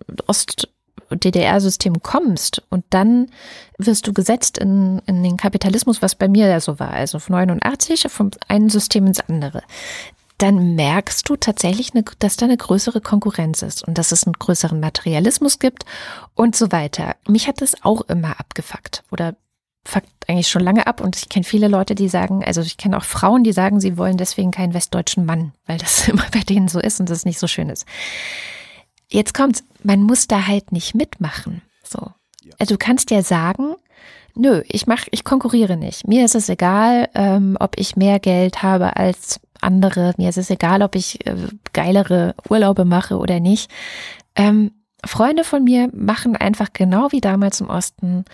DDR-System 1.11 2.03
kommst 2.03 2.63
und 2.71 2.85
dann 2.91 3.31
wirst 3.79 4.07
du 4.07 4.13
gesetzt 4.13 4.59
in, 4.59 5.01
in 5.07 5.23
den 5.23 5.37
Kapitalismus, 5.37 6.03
was 6.03 6.15
bei 6.15 6.29
mir 6.29 6.47
ja 6.47 6.61
so 6.61 6.79
war, 6.79 6.91
also 6.91 7.19
von 7.19 7.35
89 7.35 8.07
vom 8.09 8.31
einen 8.49 8.71
System 8.71 9.07
ins 9.07 9.21
andere, 9.21 9.63
dann 10.45 10.75
merkst 10.75 11.27
du 11.27 11.37
tatsächlich, 11.37 11.93
dass 12.19 12.37
da 12.37 12.45
eine 12.45 12.59
größere 12.59 13.01
Konkurrenz 13.01 13.63
ist 13.63 13.83
und 13.89 13.97
dass 13.97 14.13
es 14.13 14.27
einen 14.27 14.35
größeren 14.35 14.79
Materialismus 14.79 15.59
gibt 15.59 15.87
und 16.35 16.55
so 16.55 16.71
weiter. 16.71 17.17
Mich 17.27 17.49
hat 17.49 17.63
das 17.63 17.83
auch 17.83 18.03
immer 18.03 18.39
abgefuckt 18.39 19.05
oder 19.11 19.37
fuckt 19.87 20.11
eigentlich 20.29 20.49
schon 20.49 20.61
lange 20.61 20.87
ab 20.87 21.01
und 21.01 21.17
ich 21.17 21.31
kenne 21.31 21.45
viele 21.45 21.67
Leute, 21.67 21.95
die 21.95 22.11
sagen, 22.11 22.45
also 22.45 22.61
ich 22.61 22.77
kenne 22.77 22.99
auch 22.99 23.05
Frauen, 23.05 23.43
die 23.43 23.55
sagen, 23.55 23.81
sie 23.81 23.97
wollen 23.97 24.19
deswegen 24.19 24.51
keinen 24.51 24.75
westdeutschen 24.75 25.25
Mann, 25.25 25.55
weil 25.65 25.79
das 25.79 26.09
immer 26.09 26.27
bei 26.31 26.41
denen 26.41 26.69
so 26.69 26.79
ist 26.79 27.01
und 27.01 27.09
das 27.09 27.25
nicht 27.25 27.39
so 27.39 27.47
schön 27.47 27.71
ist. 27.71 27.87
Jetzt 29.09 29.33
kommt's, 29.33 29.65
man 29.83 30.03
muss 30.03 30.27
da 30.27 30.47
halt 30.47 30.73
nicht 30.73 30.95
mitmachen. 30.95 31.63
So. 31.83 32.13
Also 32.59 32.75
du 32.75 32.79
kannst 32.79 33.11
ja 33.11 33.23
sagen, 33.23 33.77
nö, 34.35 34.63
ich 34.69 34.87
mach, 34.87 35.07
ich 35.11 35.25
konkurriere 35.25 35.79
nicht. 35.79 36.07
Mir 36.07 36.23
ist 36.27 36.35
es 36.35 36.51
egal, 36.51 37.09
ähm, 37.15 37.57
ob 37.61 37.79
ich 37.79 37.97
mehr 37.97 38.19
Geld 38.19 38.63
habe 38.63 38.97
als 38.97 39.41
andere. 39.65 40.15
Mir 40.17 40.29
ist 40.29 40.39
es 40.39 40.51
egal, 40.51 40.83
ob 40.83 40.95
ich 40.95 41.27
äh, 41.27 41.35
geilere 41.73 42.35
Urlaube 42.49 42.85
mache 42.85 43.19
oder 43.19 43.41
nicht. 43.41 43.71
Ähm, 44.37 44.73
Freunde 45.05 45.45
von 45.45 45.65
mir 45.65 45.91
machen 45.93 46.37
einfach 46.37 46.73
genau 46.73 47.13
wie 47.13 47.21
damals 47.21 47.61
im 47.61 47.69
Osten 47.69 48.25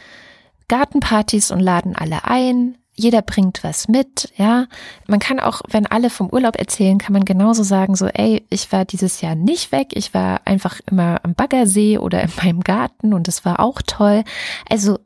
Gartenpartys 0.69 1.51
und 1.51 1.61
laden 1.61 1.97
alle 1.97 2.25
ein. 2.25 2.77
Jeder 2.95 3.23
bringt 3.23 3.65
was 3.65 3.89
mit, 3.89 4.31
ja. 4.37 4.67
Man 5.07 5.21
kann 5.21 5.41
auch, 5.41 5.63
wenn 5.69 5.87
alle 5.87 6.11
vom 6.11 6.29
Urlaub 6.29 6.57
erzählen, 6.57 6.99
kann 6.99 7.13
man 7.13 7.25
genauso 7.25 7.63
sagen, 7.63 7.97
so, 7.97 8.07
ey, 8.07 8.45
ich 8.51 8.71
war 8.73 8.85
dieses 8.85 9.21
Jahr 9.21 9.35
nicht 9.35 9.73
weg, 9.73 9.89
ich 9.95 10.13
war 10.13 10.43
einfach 10.45 10.81
immer 10.91 11.19
am 11.23 11.35
Baggersee 11.35 11.99
oder 11.99 12.23
in 12.23 12.31
meinem 12.43 12.61
Garten 12.61 13.15
und 13.15 13.27
es 13.27 13.45
war 13.45 13.61
auch 13.61 13.81
toll. 13.87 14.23
Also, 14.69 14.99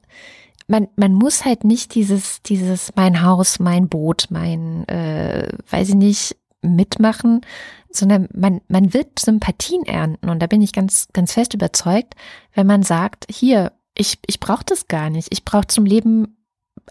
man, 0.66 0.88
man 0.96 1.14
muss 1.14 1.44
halt 1.44 1.64
nicht 1.64 1.94
dieses, 1.94 2.42
dieses 2.42 2.92
mein 2.96 3.22
Haus, 3.22 3.58
mein 3.58 3.88
Boot, 3.88 4.26
mein, 4.30 4.86
äh, 4.88 5.48
weiß 5.70 5.90
ich 5.90 5.94
nicht, 5.94 6.36
mitmachen, 6.62 7.42
sondern 7.90 8.28
man, 8.34 8.60
man 8.68 8.94
wird 8.94 9.18
Sympathien 9.18 9.84
ernten. 9.84 10.28
Und 10.28 10.40
da 10.40 10.46
bin 10.46 10.62
ich 10.62 10.72
ganz, 10.72 11.08
ganz 11.12 11.32
fest 11.32 11.54
überzeugt, 11.54 12.14
wenn 12.54 12.66
man 12.66 12.82
sagt, 12.82 13.26
hier, 13.30 13.72
ich, 13.94 14.18
ich 14.26 14.40
brauche 14.40 14.64
das 14.64 14.88
gar 14.88 15.10
nicht. 15.10 15.28
Ich 15.30 15.44
brauche 15.44 15.66
zum 15.66 15.84
Leben 15.84 16.36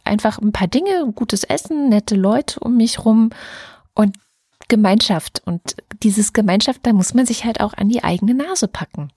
einfach 0.04 0.40
ein 0.40 0.52
paar 0.52 0.68
Dinge, 0.68 1.12
gutes 1.14 1.44
Essen, 1.44 1.90
nette 1.90 2.16
Leute 2.16 2.60
um 2.60 2.78
mich 2.78 3.04
rum 3.04 3.32
und 3.94 4.18
Gemeinschaft. 4.70 5.42
Und 5.46 5.76
dieses 6.02 6.34
Gemeinschaft, 6.34 6.82
da 6.84 6.94
muss 6.94 7.14
man 7.14 7.26
sich 7.26 7.44
halt 7.44 7.60
auch 7.60 7.74
an 7.74 7.90
die 7.90 8.04
eigene 8.04 8.34
Nase 8.34 8.68
packen. 8.68 9.10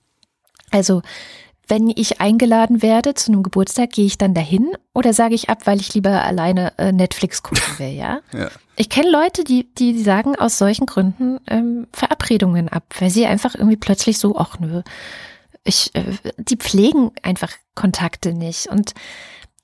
Also 0.71 1.01
wenn 1.67 1.89
ich 1.89 2.21
eingeladen 2.21 2.81
werde 2.81 3.13
zu 3.13 3.31
einem 3.31 3.43
Geburtstag, 3.43 3.91
gehe 3.91 4.05
ich 4.05 4.17
dann 4.17 4.33
dahin 4.33 4.71
oder 4.93 5.13
sage 5.13 5.35
ich 5.35 5.49
ab, 5.49 5.59
weil 5.65 5.79
ich 5.79 5.93
lieber 5.93 6.23
alleine 6.23 6.73
äh, 6.77 6.91
Netflix 6.91 7.43
gucken 7.43 7.77
will, 7.77 7.93
ja? 7.93 8.19
ja. 8.33 8.49
Ich 8.75 8.89
kenne 8.89 9.09
Leute, 9.09 9.43
die, 9.43 9.67
die 9.75 10.01
sagen 10.01 10.35
aus 10.35 10.57
solchen 10.57 10.85
Gründen 10.85 11.39
ähm, 11.47 11.87
Verabredungen 11.91 12.69
ab, 12.69 12.83
weil 12.99 13.09
sie 13.09 13.25
einfach 13.25 13.55
irgendwie 13.55 13.77
plötzlich 13.77 14.19
so, 14.19 14.37
ach 14.37 14.59
nö, 14.59 14.81
ich, 15.63 15.93
äh, 15.95 16.03
die 16.37 16.57
pflegen 16.57 17.11
einfach 17.23 17.51
Kontakte 17.75 18.33
nicht. 18.33 18.67
Und 18.67 18.93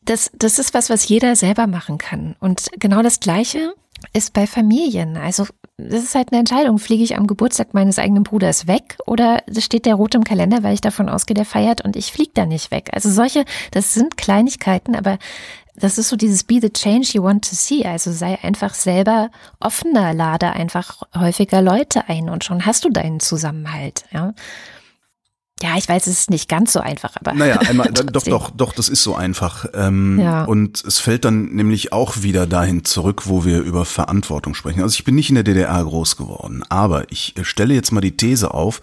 das, 0.01 0.31
das 0.33 0.59
ist 0.59 0.73
was, 0.73 0.89
was 0.89 1.07
jeder 1.07 1.35
selber 1.35 1.67
machen 1.67 1.97
kann. 1.97 2.35
Und 2.39 2.67
genau 2.79 3.01
das 3.01 3.19
Gleiche 3.19 3.73
ist 4.11 4.33
bei 4.33 4.47
Familien. 4.47 5.15
Also 5.15 5.45
das 5.77 6.03
ist 6.03 6.15
halt 6.15 6.31
eine 6.31 6.39
Entscheidung. 6.39 6.77
Fliege 6.77 7.03
ich 7.03 7.17
am 7.17 7.27
Geburtstag 7.27 7.73
meines 7.73 7.97
eigenen 7.97 8.23
Bruders 8.23 8.67
weg 8.67 8.97
oder 9.05 9.41
steht 9.57 9.85
der 9.85 9.95
rot 9.95 10.15
im 10.15 10.23
Kalender, 10.23 10.63
weil 10.63 10.73
ich 10.73 10.81
davon 10.81 11.09
ausgehe, 11.09 11.33
der 11.35 11.45
feiert 11.45 11.83
und 11.83 11.95
ich 11.95 12.11
fliege 12.11 12.31
da 12.33 12.45
nicht 12.45 12.71
weg. 12.71 12.89
Also 12.93 13.09
solche, 13.09 13.43
das 13.71 13.93
sind 13.93 14.17
Kleinigkeiten, 14.17 14.95
aber 14.95 15.17
das 15.75 15.97
ist 15.97 16.09
so 16.09 16.15
dieses 16.15 16.43
Be 16.43 16.59
the 16.61 16.69
Change 16.69 17.09
you 17.13 17.23
want 17.23 17.49
to 17.49 17.55
see. 17.55 17.85
Also 17.85 18.11
sei 18.11 18.37
einfach 18.43 18.75
selber 18.75 19.31
offener, 19.59 20.13
lade 20.13 20.51
einfach 20.51 21.01
häufiger 21.15 21.61
Leute 21.61 22.07
ein 22.07 22.29
und 22.29 22.43
schon 22.43 22.65
hast 22.65 22.85
du 22.85 22.89
deinen 22.89 23.19
Zusammenhalt. 23.19 24.05
Ja. 24.11 24.33
Ja, 25.61 25.77
ich 25.77 25.87
weiß, 25.87 26.07
es 26.07 26.19
ist 26.19 26.29
nicht 26.29 26.49
ganz 26.49 26.73
so 26.73 26.79
einfach, 26.79 27.15
aber. 27.15 27.33
Naja, 27.33 27.59
einmal, 27.67 27.91
doch, 27.91 28.23
doch, 28.23 28.49
doch, 28.51 28.73
das 28.73 28.89
ist 28.89 29.03
so 29.03 29.15
einfach. 29.15 29.65
Ähm, 29.73 30.19
ja. 30.19 30.43
Und 30.45 30.83
es 30.83 30.99
fällt 30.99 31.25
dann 31.25 31.53
nämlich 31.53 31.93
auch 31.93 32.21
wieder 32.21 32.47
dahin 32.47 32.83
zurück, 32.83 33.23
wo 33.27 33.45
wir 33.45 33.61
über 33.61 33.85
Verantwortung 33.85 34.55
sprechen. 34.55 34.81
Also 34.81 34.95
ich 34.95 35.05
bin 35.05 35.15
nicht 35.15 35.29
in 35.29 35.35
der 35.35 35.43
DDR 35.43 35.83
groß 35.83 36.17
geworden, 36.17 36.63
aber 36.69 37.11
ich 37.11 37.35
stelle 37.43 37.73
jetzt 37.73 37.91
mal 37.91 38.01
die 38.01 38.17
These 38.17 38.53
auf, 38.53 38.81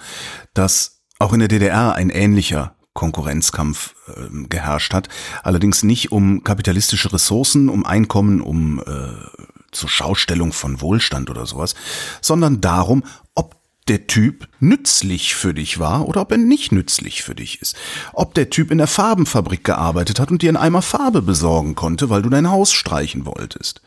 dass 0.55 1.03
auch 1.19 1.33
in 1.33 1.41
der 1.41 1.49
DDR 1.49 1.95
ein 1.95 2.09
ähnlicher 2.09 2.77
Konkurrenzkampf 2.95 3.95
äh, 4.09 4.47
geherrscht 4.49 4.95
hat. 4.95 5.09
Allerdings 5.43 5.83
nicht 5.83 6.13
um 6.13 6.45
kapitalistische 6.45 7.13
Ressourcen, 7.13 7.69
um 7.69 7.85
Einkommen, 7.85 8.41
um 8.41 8.81
äh, 8.81 9.49
zur 9.71 9.89
Schaustellung 9.89 10.53
von 10.53 10.81
Wohlstand 10.81 11.31
oder 11.31 11.47
sowas, 11.47 11.75
sondern 12.21 12.61
darum, 12.61 13.05
ob 13.35 13.60
der 13.89 14.07
Typ 14.07 14.49
nützlich 14.61 15.35
für 15.35 15.55
dich 15.55 15.79
war 15.79 16.07
oder 16.07 16.21
ob 16.21 16.33
er 16.33 16.39
nicht 16.39 16.71
nützlich 16.71 17.23
für 17.23 17.35
dich 17.35 17.61
ist. 17.61 17.77
Ob 18.13 18.35
der 18.35 18.51
Typ 18.51 18.71
in 18.71 18.79
der 18.79 18.87
Farbenfabrik 18.87 19.65
gearbeitet 19.65 20.21
hat 20.21 20.31
und 20.31 20.43
dir 20.43 20.51
einen 20.51 20.57
Eimer 20.57 20.83
Farbe 20.83 21.23
besorgen 21.23 21.75
konnte, 21.75 22.11
weil 22.11 22.23
du 22.23 22.29
dein 22.29 22.51
Haus 22.51 22.73
streichen 22.73 23.27
wolltest. 23.27 23.83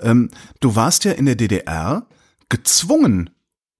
Ähm, 0.00 0.30
du 0.60 0.74
warst 0.74 1.04
ja 1.04 1.12
in 1.12 1.26
der 1.26 1.36
DDR 1.36 2.06
gezwungen, 2.48 3.30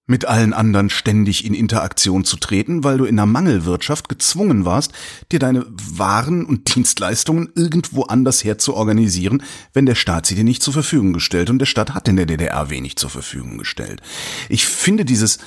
mit 0.08 0.24
allen 0.24 0.52
anderen 0.52 0.90
ständig 0.90 1.44
in 1.44 1.54
Interaktion 1.54 2.24
zu 2.24 2.38
treten, 2.38 2.82
weil 2.82 2.98
du 2.98 3.04
in 3.04 3.18
einer 3.18 3.26
Mangelwirtschaft 3.26 4.08
gezwungen 4.08 4.64
warst, 4.64 4.92
dir 5.30 5.38
deine 5.38 5.66
Waren 5.68 6.44
und 6.44 6.74
Dienstleistungen 6.74 7.50
irgendwo 7.54 8.02
anders 8.04 8.42
her 8.42 8.58
zu 8.58 8.74
organisieren, 8.74 9.42
wenn 9.74 9.86
der 9.86 9.94
Staat 9.94 10.26
sie 10.26 10.34
dir 10.34 10.44
nicht 10.44 10.62
zur 10.62 10.72
Verfügung 10.72 11.12
gestellt 11.12 11.50
und 11.50 11.58
der 11.60 11.66
Staat 11.66 11.94
hat 11.94 12.08
in 12.08 12.16
der 12.16 12.26
DDR 12.26 12.70
wenig 12.70 12.96
zur 12.96 13.10
Verfügung 13.10 13.58
gestellt. 13.58 14.00
Ich 14.48 14.66
finde 14.66 15.04
dieses 15.04 15.38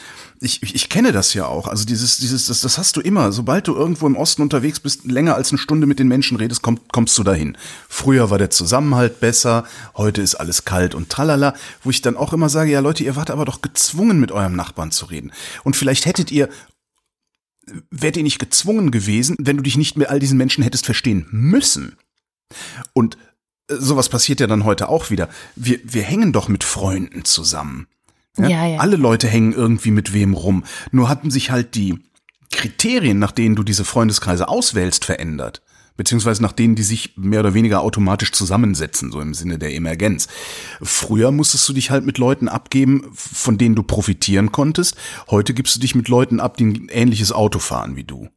ich, 0.43 0.63
ich 0.63 0.89
kenne 0.89 1.11
das 1.11 1.35
ja 1.35 1.45
auch. 1.45 1.67
Also 1.67 1.85
dieses, 1.85 2.17
dieses, 2.17 2.47
das, 2.47 2.61
das 2.61 2.79
hast 2.79 2.97
du 2.97 3.01
immer. 3.01 3.31
Sobald 3.31 3.67
du 3.67 3.75
irgendwo 3.75 4.07
im 4.07 4.15
Osten 4.15 4.41
unterwegs 4.41 4.79
bist, 4.79 5.05
länger 5.05 5.35
als 5.35 5.51
eine 5.51 5.59
Stunde 5.59 5.85
mit 5.85 5.99
den 5.99 6.07
Menschen 6.07 6.35
redest, 6.37 6.63
komm, 6.63 6.79
kommst 6.91 7.15
du 7.19 7.23
dahin. 7.23 7.55
Früher 7.87 8.31
war 8.31 8.39
der 8.39 8.49
Zusammenhalt 8.49 9.19
besser, 9.19 9.65
heute 9.95 10.23
ist 10.23 10.33
alles 10.33 10.65
kalt 10.65 10.95
und 10.95 11.09
tralala, 11.09 11.53
wo 11.83 11.91
ich 11.91 12.01
dann 12.01 12.17
auch 12.17 12.33
immer 12.33 12.49
sage, 12.49 12.71
ja 12.71 12.79
Leute, 12.79 13.03
ihr 13.03 13.15
wart 13.15 13.29
aber 13.29 13.45
doch 13.45 13.61
gezwungen, 13.61 14.19
mit 14.19 14.31
eurem 14.31 14.55
Nachbarn 14.55 14.91
zu 14.91 15.05
reden. 15.05 15.31
Und 15.63 15.75
vielleicht 15.75 16.07
hättet 16.07 16.31
ihr, 16.31 16.49
wärt 17.91 18.17
ihr 18.17 18.23
nicht 18.23 18.39
gezwungen 18.39 18.89
gewesen, 18.89 19.37
wenn 19.39 19.57
du 19.57 19.63
dich 19.63 19.77
nicht 19.77 19.95
mit 19.95 20.09
all 20.09 20.19
diesen 20.19 20.39
Menschen 20.39 20.63
hättest 20.63 20.85
verstehen 20.85 21.27
müssen. 21.29 21.97
Und 22.93 23.15
äh, 23.67 23.75
sowas 23.75 24.09
passiert 24.09 24.39
ja 24.39 24.47
dann 24.47 24.65
heute 24.65 24.89
auch 24.89 25.11
wieder. 25.11 25.29
Wir, 25.55 25.79
wir 25.83 26.01
hängen 26.01 26.33
doch 26.33 26.47
mit 26.47 26.63
Freunden 26.63 27.25
zusammen. 27.25 27.85
Ja? 28.37 28.47
Ja, 28.47 28.65
ja. 28.65 28.77
Alle 28.79 28.95
Leute 28.95 29.27
hängen 29.27 29.53
irgendwie 29.53 29.91
mit 29.91 30.13
wem 30.13 30.33
rum. 30.33 30.63
Nur 30.91 31.09
hatten 31.09 31.31
sich 31.31 31.51
halt 31.51 31.75
die 31.75 31.99
Kriterien, 32.51 33.19
nach 33.19 33.31
denen 33.31 33.55
du 33.55 33.63
diese 33.63 33.85
Freundeskreise 33.85 34.47
auswählst, 34.47 35.05
verändert. 35.05 35.61
Beziehungsweise 35.97 36.41
nach 36.41 36.53
denen, 36.53 36.75
die 36.75 36.83
sich 36.83 37.13
mehr 37.17 37.41
oder 37.41 37.53
weniger 37.53 37.81
automatisch 37.81 38.31
zusammensetzen, 38.31 39.11
so 39.11 39.21
im 39.21 39.33
Sinne 39.33 39.59
der 39.59 39.73
Emergenz. 39.73 40.27
Früher 40.81 41.31
musstest 41.31 41.67
du 41.67 41.73
dich 41.73 41.91
halt 41.91 42.05
mit 42.05 42.17
Leuten 42.17 42.47
abgeben, 42.47 43.11
von 43.13 43.57
denen 43.57 43.75
du 43.75 43.83
profitieren 43.83 44.51
konntest. 44.51 44.95
Heute 45.29 45.53
gibst 45.53 45.75
du 45.75 45.79
dich 45.79 45.93
mit 45.93 46.07
Leuten 46.07 46.39
ab, 46.39 46.57
die 46.57 46.65
ein 46.65 46.87
ähnliches 46.89 47.31
Auto 47.31 47.59
fahren 47.59 47.95
wie 47.95 48.05
du. 48.05 48.29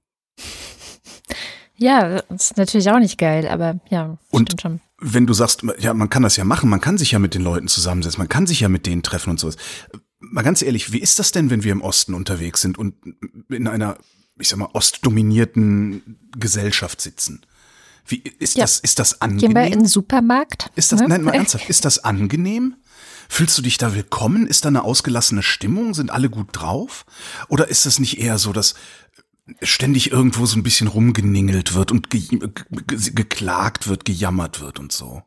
Ja, 1.76 2.22
das 2.28 2.50
ist 2.50 2.56
natürlich 2.56 2.90
auch 2.90 2.98
nicht 2.98 3.18
geil, 3.18 3.48
aber 3.48 3.80
ja, 3.88 4.18
und 4.30 4.48
stimmt 4.48 4.60
schon 4.60 4.80
wenn 5.06 5.26
du 5.26 5.34
sagst, 5.34 5.62
ja, 5.78 5.92
man 5.92 6.08
kann 6.08 6.22
das 6.22 6.36
ja 6.36 6.44
machen, 6.44 6.70
man 6.70 6.80
kann 6.80 6.96
sich 6.96 7.10
ja 7.10 7.18
mit 7.18 7.34
den 7.34 7.42
Leuten 7.42 7.68
zusammensetzen, 7.68 8.18
man 8.18 8.28
kann 8.28 8.46
sich 8.46 8.60
ja 8.60 8.70
mit 8.70 8.86
denen 8.86 9.02
treffen 9.02 9.30
und 9.30 9.38
sowas. 9.38 9.56
Mal 10.18 10.42
ganz 10.42 10.62
ehrlich, 10.62 10.92
wie 10.92 10.98
ist 10.98 11.18
das 11.18 11.30
denn, 11.30 11.50
wenn 11.50 11.62
wir 11.62 11.72
im 11.72 11.82
Osten 11.82 12.14
unterwegs 12.14 12.62
sind 12.62 12.78
und 12.78 12.94
in 13.50 13.68
einer, 13.68 13.98
ich 14.38 14.48
sag 14.48 14.58
mal, 14.58 14.70
ostdominierten 14.72 16.18
Gesellschaft 16.38 17.02
sitzen? 17.02 17.44
Wie 18.06 18.22
ist 18.38 18.56
ja. 18.56 18.64
das, 18.64 18.80
ist 18.80 18.98
das 18.98 19.20
angenehm? 19.20 19.54
Gehen 19.54 19.54
wir 19.54 19.66
in 19.66 19.80
den 19.80 19.88
Supermarkt? 19.88 20.70
Ist 20.74 20.92
das, 20.92 21.00
ne? 21.00 21.08
nein, 21.08 21.22
mal 21.22 21.34
ernsthaft, 21.34 21.68
ist 21.68 21.84
das 21.84 22.02
angenehm? 22.02 22.76
Fühlst 23.28 23.56
du 23.58 23.62
dich 23.62 23.78
da 23.78 23.94
willkommen? 23.94 24.46
Ist 24.46 24.64
da 24.64 24.68
eine 24.68 24.84
ausgelassene 24.84 25.42
Stimmung? 25.42 25.94
Sind 25.94 26.10
alle 26.10 26.30
gut 26.30 26.48
drauf? 26.52 27.04
Oder 27.48 27.68
ist 27.68 27.86
das 27.86 27.98
nicht 27.98 28.18
eher 28.18 28.38
so, 28.38 28.52
dass 28.52 28.74
ständig 29.62 30.10
irgendwo 30.10 30.46
so 30.46 30.58
ein 30.58 30.62
bisschen 30.62 30.88
rumgeningelt 30.88 31.74
wird 31.74 31.92
und 31.92 32.10
ge 32.10 32.20
ge 32.20 33.10
geklagt 33.14 33.88
wird, 33.88 34.04
gejammert 34.04 34.60
wird 34.60 34.78
und 34.78 34.92
so. 34.92 35.22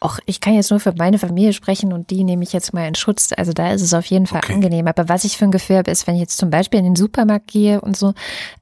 Och, 0.00 0.20
ich 0.26 0.40
kann 0.40 0.54
jetzt 0.54 0.70
nur 0.70 0.78
für 0.78 0.94
meine 0.96 1.18
Familie 1.18 1.52
sprechen 1.52 1.92
und 1.92 2.10
die 2.10 2.22
nehme 2.22 2.44
ich 2.44 2.52
jetzt 2.52 2.72
mal 2.72 2.86
in 2.86 2.94
Schutz. 2.94 3.32
Also 3.36 3.52
da 3.52 3.72
ist 3.72 3.82
es 3.82 3.94
auf 3.94 4.06
jeden 4.06 4.26
Fall 4.26 4.42
okay. 4.44 4.54
angenehm. 4.54 4.86
Aber 4.86 5.08
was 5.08 5.24
ich 5.24 5.36
für 5.36 5.44
ein 5.44 5.50
Gefühl 5.50 5.78
habe, 5.78 5.90
ist, 5.90 6.06
wenn 6.06 6.14
ich 6.14 6.20
jetzt 6.20 6.38
zum 6.38 6.50
Beispiel 6.50 6.78
in 6.78 6.84
den 6.84 6.96
Supermarkt 6.96 7.48
gehe 7.48 7.80
und 7.80 7.96
so, 7.96 8.14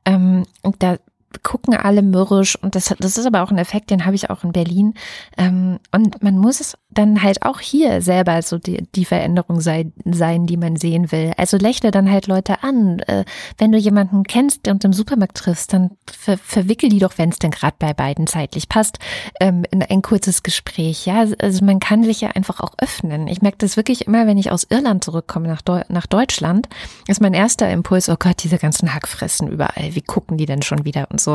ähm, 0.06 0.46
da 0.78 0.96
gucken 1.42 1.74
alle 1.74 2.02
mürrisch 2.02 2.56
und 2.56 2.74
das, 2.74 2.94
das 2.98 3.16
ist 3.16 3.26
aber 3.26 3.42
auch 3.42 3.50
ein 3.50 3.58
Effekt, 3.58 3.90
den 3.90 4.04
habe 4.04 4.14
ich 4.14 4.30
auch 4.30 4.44
in 4.44 4.52
Berlin. 4.52 4.94
Ähm, 5.36 5.78
und 5.92 6.22
man 6.22 6.38
muss 6.38 6.60
es 6.60 6.76
dann 6.90 7.22
halt 7.22 7.42
auch 7.42 7.60
hier 7.60 8.00
selber 8.02 8.40
so 8.42 8.58
die, 8.58 8.86
die 8.94 9.04
Veränderung 9.04 9.60
sei, 9.60 9.92
sein, 10.04 10.46
die 10.46 10.56
man 10.56 10.76
sehen 10.76 11.12
will. 11.12 11.32
Also 11.36 11.56
lächle 11.56 11.90
dann 11.90 12.10
halt 12.10 12.26
Leute 12.26 12.62
an. 12.62 13.00
Äh, 13.00 13.24
wenn 13.58 13.72
du 13.72 13.78
jemanden 13.78 14.24
kennst 14.24 14.66
und 14.68 14.84
im 14.84 14.92
Supermarkt 14.92 15.36
triffst, 15.36 15.72
dann 15.72 15.90
ver 16.10 16.38
verwickel 16.38 16.88
die 16.88 16.98
doch, 16.98 17.18
wenn 17.18 17.30
es 17.30 17.38
denn 17.38 17.50
gerade 17.50 17.76
bei 17.78 17.92
beiden 17.92 18.26
zeitlich 18.26 18.68
passt, 18.68 18.98
ähm, 19.40 19.64
in 19.70 19.82
ein 19.82 20.02
kurzes 20.02 20.42
Gespräch. 20.42 21.06
Ja, 21.06 21.24
also 21.40 21.64
man 21.64 21.80
kann 21.80 22.04
sich 22.04 22.20
ja 22.20 22.30
einfach 22.30 22.60
auch 22.60 22.74
öffnen. 22.78 23.28
Ich 23.28 23.42
merke 23.42 23.58
das 23.58 23.76
wirklich 23.76 24.06
immer, 24.06 24.26
wenn 24.26 24.38
ich 24.38 24.50
aus 24.50 24.66
Irland 24.68 25.04
zurückkomme 25.04 25.48
nach, 25.48 25.62
Deu 25.62 25.82
nach 25.88 26.06
Deutschland, 26.06 26.68
ist 27.08 27.20
mein 27.20 27.34
erster 27.34 27.70
Impuls, 27.70 28.08
oh 28.08 28.16
Gott, 28.18 28.42
diese 28.42 28.58
ganzen 28.58 28.94
Hackfressen 28.94 29.48
überall, 29.48 29.94
wie 29.94 30.02
gucken 30.02 30.38
die 30.38 30.46
denn 30.46 30.62
schon 30.62 30.84
wieder 30.84 31.08
und 31.10 31.20
so. 31.20 31.25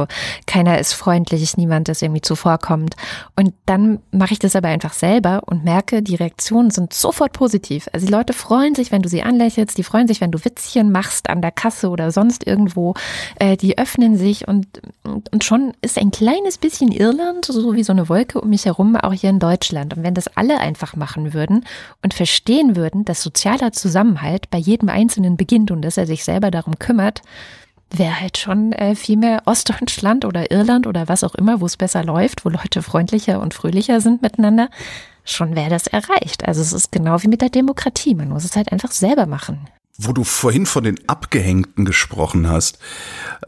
Keiner 0.48 0.80
ist 0.80 0.94
freundlich, 0.94 1.58
niemand 1.58 1.90
ist 1.90 2.02
irgendwie 2.02 2.22
zuvorkommt. 2.22 2.96
Und 3.36 3.54
dann 3.66 4.00
mache 4.12 4.34
ich 4.34 4.40
das 4.40 4.56
aber 4.56 4.70
einfach 4.70 4.94
selber 4.94 5.42
und 5.46 5.64
merke, 5.64 6.02
die 6.02 6.16
Reaktionen 6.16 6.72
sind 6.72 6.94
sofort 6.94 7.34
positiv. 7.34 7.88
Also 7.94 8.06
die 8.06 8.12
Leute 8.12 8.34
freuen 8.34 8.76
sich, 8.76 8.92
wenn 8.92 9.02
du 9.02 9.10
sie 9.10 9.24
anlächelst, 9.24 9.78
die 9.78 9.84
freuen 9.84 10.08
sich, 10.08 10.22
wenn 10.22 10.32
du 10.32 10.44
Witzchen 10.44 10.92
machst 10.92 11.30
an 11.30 11.42
der 11.42 11.52
Kasse 11.52 11.90
oder 11.90 12.12
sonst 12.12 12.46
irgendwo. 12.46 12.94
Äh, 13.36 13.58
die 13.58 13.78
öffnen 13.78 14.18
sich 14.18 14.48
und, 14.48 14.68
und 15.04 15.44
schon 15.44 15.74
ist 15.82 15.98
ein 15.98 16.12
kleines 16.12 16.58
bisschen 16.58 16.92
Irland, 16.92 17.46
so 17.46 17.76
wie 17.76 17.84
so 17.84 17.94
eine 17.94 18.10
Wolke 18.10 18.42
um 18.42 18.50
mich 18.50 18.66
herum, 18.66 18.96
auch 18.96 19.14
hier 19.14 19.30
in 19.30 19.40
Deutschland. 19.40 19.96
Und 19.96 20.04
wenn 20.04 20.14
das 20.14 20.28
alle 20.36 20.60
einfach 20.60 20.96
machen 20.96 21.34
würden 21.34 21.66
und 22.02 22.14
verstehen 22.14 22.76
würden, 22.76 23.06
dass 23.06 23.22
sozialer 23.22 23.72
Zusammenhalt 23.72 24.50
bei 24.50 24.58
jedem 24.58 24.90
Einzelnen 24.90 25.38
beginnt 25.38 25.72
und 25.72 25.82
dass 25.82 25.98
er 25.98 26.08
sich 26.08 26.24
selber 26.24 26.52
darum 26.52 26.80
kümmert, 26.80 27.22
wäre 27.92 28.20
halt 28.20 28.38
schon 28.38 28.72
äh, 28.74 28.96
viel 28.96 29.18
mehr 29.18 29.44
Ostdeutschland 29.46 30.26
oder 30.26 30.52
Irland 30.52 30.88
oder 30.88 31.08
was 31.08 31.24
auch 31.24 31.36
immer, 31.36 31.62
wo 31.62 31.66
es 31.66 31.78
besser 31.78 32.04
läuft, 32.04 32.46
wo 32.46 32.50
Leute 32.50 32.82
freundlicher 32.82 33.40
und 33.40 33.54
fröhlicher 33.54 34.02
sind 34.02 34.22
miteinander, 34.22 34.70
schon 35.24 35.56
wäre 35.56 35.70
das 35.70 35.88
erreicht. 35.88 36.48
Also 36.48 36.62
es 36.62 36.74
ist 36.74 36.92
genau 36.92 37.22
wie 37.24 37.28
mit 37.28 37.42
der 37.42 37.50
Demokratie, 37.50 38.16
man 38.16 38.30
muss 38.30 38.46
es 38.46 38.56
halt 38.56 38.72
einfach 38.72 38.92
selber 38.92 39.26
machen 39.26 39.68
wo 39.98 40.14
du 40.14 40.24
vorhin 40.24 40.66
von 40.66 40.84
den 40.84 40.98
Abgehängten 41.08 41.86
gesprochen 41.86 42.50
hast. 42.50 42.80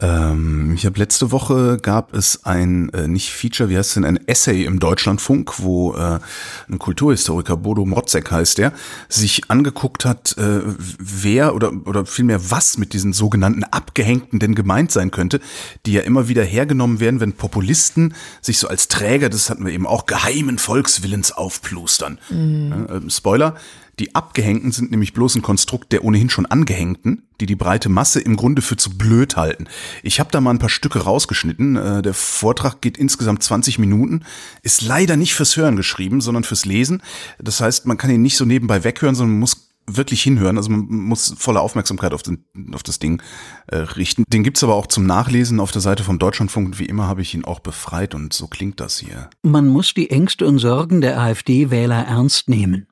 Ähm, 0.00 0.72
ich 0.74 0.86
habe 0.86 0.98
letzte 0.98 1.32
Woche 1.32 1.78
gab 1.80 2.14
es 2.14 2.44
ein, 2.44 2.90
äh, 2.90 3.08
nicht 3.08 3.32
Feature, 3.32 3.68
wie 3.68 3.76
heißt 3.76 3.90
es 3.90 3.94
denn, 3.94 4.04
ein 4.04 4.28
Essay 4.28 4.64
im 4.64 4.78
Deutschlandfunk, 4.78 5.60
wo 5.60 5.94
äh, 5.94 6.20
ein 6.68 6.78
Kulturhistoriker, 6.78 7.56
Bodo 7.56 7.84
Motzek 7.84 8.30
heißt 8.30 8.58
der, 8.58 8.72
sich 9.08 9.50
angeguckt 9.50 10.04
hat, 10.04 10.36
äh, 10.38 10.60
wer 10.98 11.54
oder, 11.54 11.72
oder 11.86 12.06
vielmehr 12.06 12.50
was 12.50 12.78
mit 12.78 12.92
diesen 12.92 13.12
sogenannten 13.12 13.64
Abgehängten 13.64 14.38
denn 14.38 14.54
gemeint 14.54 14.92
sein 14.92 15.10
könnte, 15.10 15.40
die 15.86 15.92
ja 15.94 16.02
immer 16.02 16.28
wieder 16.28 16.44
hergenommen 16.44 17.00
werden, 17.00 17.20
wenn 17.20 17.32
Populisten 17.32 18.14
sich 18.42 18.58
so 18.58 18.68
als 18.68 18.88
Träger, 18.88 19.28
das 19.28 19.50
hatten 19.50 19.64
wir 19.64 19.72
eben 19.72 19.86
auch, 19.86 20.06
geheimen 20.06 20.58
Volkswillens 20.58 21.32
aufplustern. 21.32 22.18
Mhm. 22.30 22.86
Äh, 22.88 23.10
Spoiler, 23.10 23.54
die 23.98 24.14
Abgehängten 24.14 24.72
sind 24.72 24.90
nämlich 24.90 25.12
bloß 25.12 25.36
ein 25.36 25.42
Konstrukt 25.42 25.92
der 25.92 26.04
ohnehin 26.04 26.30
schon 26.30 26.46
Angehängten, 26.46 27.22
die 27.40 27.46
die 27.46 27.56
breite 27.56 27.88
Masse 27.88 28.20
im 28.20 28.36
Grunde 28.36 28.62
für 28.62 28.76
zu 28.76 28.96
blöd 28.96 29.36
halten. 29.36 29.66
Ich 30.02 30.20
habe 30.20 30.30
da 30.32 30.40
mal 30.40 30.50
ein 30.50 30.58
paar 30.58 30.68
Stücke 30.68 31.00
rausgeschnitten. 31.00 31.76
Äh, 31.76 32.02
der 32.02 32.14
Vortrag 32.14 32.80
geht 32.80 32.98
insgesamt 32.98 33.42
20 33.42 33.78
Minuten, 33.78 34.24
ist 34.62 34.82
leider 34.82 35.16
nicht 35.16 35.34
fürs 35.34 35.56
Hören 35.56 35.76
geschrieben, 35.76 36.20
sondern 36.20 36.44
fürs 36.44 36.64
Lesen. 36.64 37.02
Das 37.38 37.60
heißt, 37.60 37.86
man 37.86 37.96
kann 37.96 38.10
ihn 38.10 38.22
nicht 38.22 38.36
so 38.36 38.44
nebenbei 38.44 38.84
weghören, 38.84 39.14
sondern 39.14 39.32
man 39.32 39.40
muss 39.40 39.70
wirklich 39.86 40.22
hinhören. 40.22 40.56
Also 40.56 40.70
man 40.70 40.86
muss 40.88 41.34
volle 41.36 41.60
Aufmerksamkeit 41.60 42.12
auf, 42.12 42.22
den, 42.22 42.44
auf 42.72 42.82
das 42.82 42.98
Ding 42.98 43.22
äh, 43.66 43.76
richten. 43.76 44.24
Den 44.28 44.42
gibt's 44.42 44.64
aber 44.64 44.74
auch 44.74 44.86
zum 44.86 45.06
Nachlesen 45.06 45.60
auf 45.60 45.72
der 45.72 45.82
Seite 45.82 46.04
vom 46.04 46.18
Deutschlandfunk. 46.18 46.78
Wie 46.78 46.86
immer 46.86 47.06
habe 47.06 47.22
ich 47.22 47.34
ihn 47.34 47.44
auch 47.44 47.60
befreit 47.60 48.14
und 48.14 48.32
so 48.32 48.46
klingt 48.46 48.80
das 48.80 48.98
hier. 48.98 49.28
Man 49.42 49.68
muss 49.68 49.94
die 49.94 50.10
Ängste 50.10 50.46
und 50.46 50.58
Sorgen 50.58 51.00
der 51.00 51.20
AfD-Wähler 51.20 52.06
ernst 52.06 52.48
nehmen. 52.48 52.86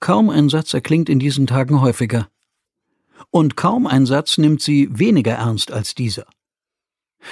Kaum 0.00 0.30
ein 0.30 0.48
Satz 0.48 0.74
erklingt 0.74 1.08
in 1.08 1.18
diesen 1.18 1.46
Tagen 1.46 1.80
häufiger. 1.80 2.28
Und 3.30 3.56
kaum 3.56 3.86
ein 3.86 4.06
Satz 4.06 4.38
nimmt 4.38 4.60
sie 4.60 4.88
weniger 4.90 5.32
ernst 5.32 5.72
als 5.72 5.94
dieser. 5.94 6.26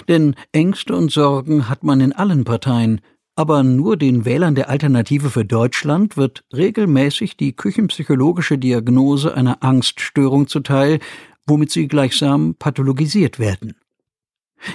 Denn 0.06 0.34
Ängste 0.52 0.94
und 0.94 1.10
Sorgen 1.10 1.68
hat 1.68 1.82
man 1.82 2.00
in 2.00 2.12
allen 2.12 2.44
Parteien, 2.44 3.00
aber 3.34 3.62
nur 3.62 3.96
den 3.96 4.24
Wählern 4.24 4.54
der 4.54 4.68
Alternative 4.68 5.30
für 5.30 5.44
Deutschland 5.44 6.16
wird 6.16 6.44
regelmäßig 6.52 7.36
die 7.36 7.54
küchenpsychologische 7.54 8.58
Diagnose 8.58 9.32
einer 9.32 9.62
Angststörung 9.62 10.48
zuteil, 10.48 10.98
womit 11.46 11.70
sie 11.70 11.88
gleichsam 11.88 12.56
pathologisiert 12.56 13.38
werden. 13.38 13.76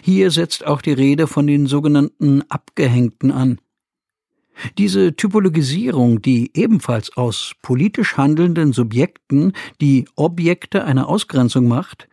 Hier 0.02 0.32
setzt 0.32 0.66
auch 0.66 0.82
die 0.82 0.94
Rede 0.94 1.28
von 1.28 1.46
den 1.46 1.68
sogenannten 1.68 2.42
Abgehängten 2.50 3.32
an. 3.32 3.60
Diese 4.78 5.16
Typologisierung, 5.16 6.22
die 6.22 6.52
ebenfalls 6.54 7.16
aus 7.18 7.54
politisch 7.62 8.18
handelnden 8.18 8.74
Subjekten 8.74 9.54
die 9.82 10.06
Objekte 10.16 10.84
einer 10.84 11.10
Ausgrenzung 11.10 11.68
macht, 11.68 12.08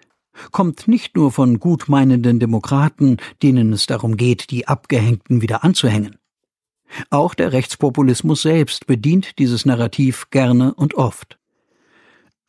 kommt 0.51 0.89
nicht 0.89 1.17
nur 1.17 1.33
von 1.33 1.59
gutmeinenden 1.61 2.41
Demokraten, 2.41 3.19
denen 3.43 3.73
es 3.73 3.87
darum 3.87 4.17
geht, 4.17 4.51
die 4.51 4.69
Abgehängten 4.69 5.43
wieder 5.43 5.65
anzuhängen. 5.65 6.17
Auch 7.11 7.35
der 7.35 7.53
Rechtspopulismus 7.53 8.43
selbst 8.43 8.87
bedient 8.87 9.39
dieses 9.39 9.65
Narrativ 9.65 10.31
gerne 10.31 10.75
und 10.75 10.95
oft. 10.95 11.39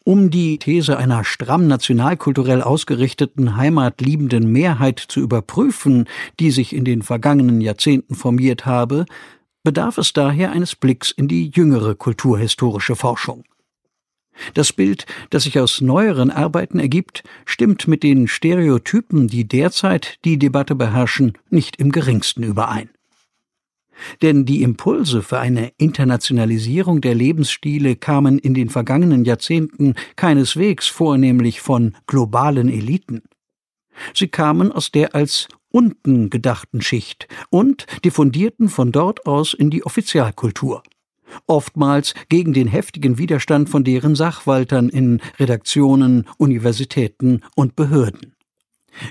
Um 0.04 0.32
die 0.32 0.58
These 0.58 0.98
einer 0.98 1.24
stramm 1.24 1.68
nationalkulturell 1.68 2.64
ausgerichteten, 2.64 3.56
heimatliebenden 3.56 4.52
Mehrheit 4.52 4.98
zu 4.98 5.20
überprüfen, 5.20 6.06
die 6.40 6.50
sich 6.50 6.74
in 6.74 6.86
den 6.86 7.04
vergangenen 7.04 7.62
Jahrzehnten 7.62 8.16
formiert 8.16 8.66
habe, 8.66 9.06
bedarf 9.64 9.98
es 9.98 10.14
daher 10.14 10.52
eines 10.52 10.76
Blicks 10.76 11.12
in 11.12 11.28
die 11.28 11.52
jüngere 11.54 11.96
kulturhistorische 11.96 12.96
Forschung. 12.96 13.44
Das 14.54 14.74
Bild, 14.74 15.06
das 15.30 15.44
sich 15.44 15.60
aus 15.60 15.82
neueren 15.82 16.32
Arbeiten 16.32 16.80
ergibt, 16.80 17.24
stimmt 17.46 17.88
mit 17.88 18.02
den 18.04 18.28
Stereotypen, 18.28 19.28
die 19.28 19.48
derzeit 19.48 20.18
die 20.26 20.40
Debatte 20.40 20.76
beherrschen, 20.76 21.38
nicht 21.50 21.76
im 21.78 21.92
geringsten 21.92 22.44
überein. 22.44 22.90
Denn 24.22 24.46
die 24.46 24.64
Impulse 24.64 25.22
für 25.22 25.40
eine 25.40 25.74
Internationalisierung 25.78 27.02
der 27.02 27.14
Lebensstile 27.14 27.96
kamen 27.96 28.40
in 28.40 28.56
den 28.56 28.70
vergangenen 28.70 29.26
Jahrzehnten 29.26 29.94
keineswegs 30.16 30.88
vornehmlich 30.88 31.62
von 31.62 31.96
globalen 32.08 32.70
Eliten. 32.70 33.22
Sie 34.16 34.28
kamen 34.28 34.72
aus 34.72 34.92
der 34.92 35.14
als 35.14 35.48
unten 35.72 36.30
gedachten 36.30 36.82
Schicht 36.82 37.28
und 37.50 37.86
diffundierten 38.04 38.70
von 38.70 38.92
dort 38.92 39.26
aus 39.26 39.54
in 39.54 39.70
die 39.70 39.86
Offizialkultur. 39.86 40.84
Oftmals 41.48 42.14
gegen 42.30 42.54
den 42.54 42.68
heftigen 42.68 43.18
Widerstand 43.18 43.70
von 43.70 43.84
deren 43.84 44.16
Sachwaltern 44.16 44.90
in 44.90 45.22
Redaktionen, 45.40 46.28
Universitäten 46.38 47.42
und 47.56 47.76
Behörden. 47.76 48.36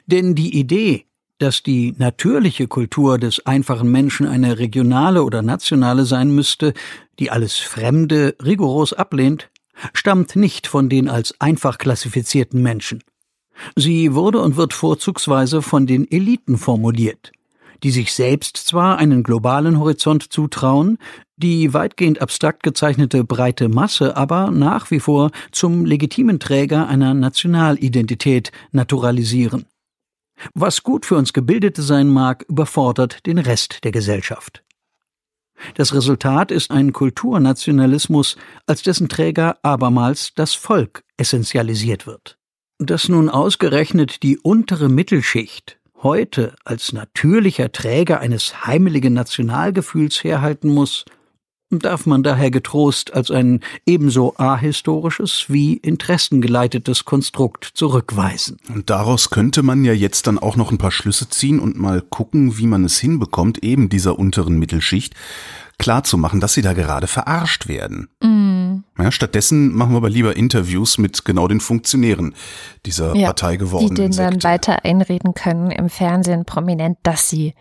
Denn 0.07 0.35
die 0.35 0.59
Idee, 0.59 1.07
dass 1.39 1.63
die 1.63 1.95
natürliche 1.97 2.69
Kultur 2.69 3.19
des 3.19 3.47
einfachen 3.47 3.91
Menschen 3.91 4.27
eine 4.27 4.59
regionale 4.59 5.25
oder 5.25 5.41
nationale 5.41 6.05
sein 6.05 6.35
müsste, 6.35 6.75
die 7.19 7.31
alles 7.31 7.57
Fremde 7.57 8.37
rigoros 8.45 8.93
ablehnt, 8.93 9.51
stammt 9.95 10.37
nicht 10.37 10.67
von 10.67 10.91
den 10.91 11.09
als 11.09 11.41
einfach 11.41 11.79
klassifizierten 11.79 12.61
Menschen. 12.63 13.03
Sie 13.77 14.15
wurde 14.15 14.41
und 14.41 14.57
wird 14.57 14.73
vorzugsweise 14.73 15.63
von 15.63 15.87
den 15.87 16.11
Eliten 16.11 16.57
formuliert, 16.57 17.33
die 17.83 17.91
sich 17.91 18.13
selbst 18.13 18.57
zwar 18.57 18.99
einen 18.99 19.23
globalen 19.23 19.79
Horizont 19.79 20.33
zutrauen, 20.33 20.99
die 21.37 21.73
weitgehend 21.73 22.21
abstrakt 22.21 22.63
gezeichnete 22.63 23.25
breite 23.25 23.69
Masse 23.69 24.17
aber 24.17 24.51
nach 24.51 24.91
wie 24.91 25.01
vor 25.01 25.31
zum 25.53 25.85
legitimen 25.85 26.39
Träger 26.39 26.87
einer 26.89 27.15
Nationalidentität 27.15 28.53
naturalisieren. 28.73 29.67
Was 30.55 30.83
gut 30.83 31.07
für 31.07 31.17
uns 31.17 31.33
Gebildete 31.33 31.83
sein 31.83 32.09
mag, 32.09 32.45
überfordert 32.49 33.27
den 33.27 33.39
Rest 33.39 33.85
der 33.85 33.93
Gesellschaft. 33.93 34.63
Das 35.75 35.95
Resultat 35.95 36.51
ist 36.51 36.71
ein 36.71 36.93
Kulturnationalismus, 36.93 38.37
als 38.67 38.83
dessen 38.83 39.09
Träger 39.09 39.59
abermals 39.63 40.33
das 40.35 40.55
Volk 40.55 41.05
essentialisiert 41.19 42.07
wird. 42.07 42.40
Dass 42.83 43.11
nun 43.11 43.29
ausgerechnet 43.29 44.23
die 44.23 44.39
untere 44.39 44.89
Mittelschicht 44.89 45.79
heute 46.03 46.55
als 46.65 46.95
natürlicher 46.95 47.71
Träger 47.73 48.21
eines 48.21 48.67
heimeligen 48.67 49.13
Nationalgefühls 49.13 50.25
herhalten 50.25 50.71
muss, 50.71 51.05
darf 51.69 52.07
man 52.07 52.23
daher 52.23 52.51
getrost 52.51 53.13
als 53.13 53.31
ein 53.31 53.61
ebenso 53.85 54.35
ahistorisches 54.39 55.45
wie 55.49 55.75
interessengeleitetes 55.75 57.05
Konstrukt 57.05 57.71
zurückweisen. 57.75 58.57
Und 58.75 58.89
daraus 58.89 59.29
könnte 59.29 59.63
man 59.63 59.85
ja 59.85 59.93
jetzt 59.93 60.27
dann 60.27 60.39
auch 60.39 60.57
noch 60.57 60.73
ein 60.73 60.79
paar 60.79 60.91
Schlüsse 60.91 61.29
ziehen 61.29 61.61
und 61.61 61.79
mal 61.79 62.01
gucken, 62.01 62.57
wie 62.57 62.67
man 62.67 62.87
es 62.87 62.99
hinbekommt, 62.99 63.63
eben 63.63 63.91
dieser 63.91 64.19
unteren 64.19 64.59
Mittelschicht 64.59 65.15
klarzumachen, 65.81 66.39
dass 66.39 66.55
sie 66.55 66.63
da 66.63 66.75
gerade 66.75 67.09
verarscht 67.09 67.67
werden. 67.67 68.09
Mm. 68.23 68.85
Ja, 69.03 69.11
stattdessen 69.11 69.75
machen 69.75 69.93
wir 69.93 69.97
aber 69.97 70.11
lieber 70.11 70.37
Interviews 70.37 70.99
mit 70.99 71.25
genau 71.25 71.49
den 71.49 71.61
Funktionären 71.61 72.35
dieser 72.87 73.17
ja, 73.17 73.29
Partei 73.29 73.57
geworden. 73.57 73.89
Die 73.89 73.95
denen 73.95 74.17
dann 74.17 74.43
weiter 74.45 74.85
einreden 74.85 75.35
können 75.35 75.71
im 75.71 75.89
Fernsehen 75.89 76.45
prominent, 76.45 76.99
dass 77.03 77.29
sie 77.29 77.55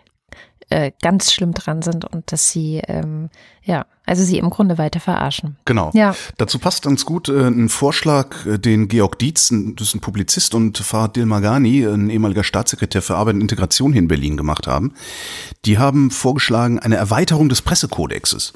äh, 0.70 0.92
ganz 1.02 1.32
schlimm 1.32 1.52
dran 1.52 1.82
sind 1.82 2.04
und 2.04 2.32
dass 2.32 2.50
sie, 2.50 2.80
ähm, 2.88 3.28
ja, 3.62 3.84
also 4.06 4.24
sie 4.24 4.38
im 4.38 4.50
Grunde 4.50 4.78
weiter 4.78 5.00
verarschen. 5.00 5.56
Genau. 5.64 5.90
Ja. 5.94 6.14
Dazu 6.38 6.58
passt 6.58 6.82
ganz 6.82 7.04
gut 7.04 7.28
äh, 7.28 7.46
ein 7.48 7.68
Vorschlag, 7.68 8.46
äh, 8.46 8.58
den 8.58 8.88
Georg 8.88 9.18
Dietz, 9.18 9.50
ein- 9.50 9.76
das 9.76 9.88
ist 9.88 9.94
ein 9.96 10.00
Publizist, 10.00 10.54
und 10.54 10.78
Fahad 10.78 11.16
Dilmagani, 11.16 11.84
ein 11.86 12.08
ehemaliger 12.10 12.44
Staatssekretär 12.44 13.02
für 13.02 13.16
Arbeit 13.16 13.34
und 13.34 13.40
Integration 13.42 13.92
hier 13.92 14.00
in 14.02 14.08
Berlin 14.08 14.36
gemacht 14.36 14.66
haben. 14.66 14.94
Die 15.64 15.78
haben 15.78 16.10
vorgeschlagen 16.10 16.78
eine 16.78 16.96
Erweiterung 16.96 17.48
des 17.48 17.62
Pressekodexes. 17.62 18.52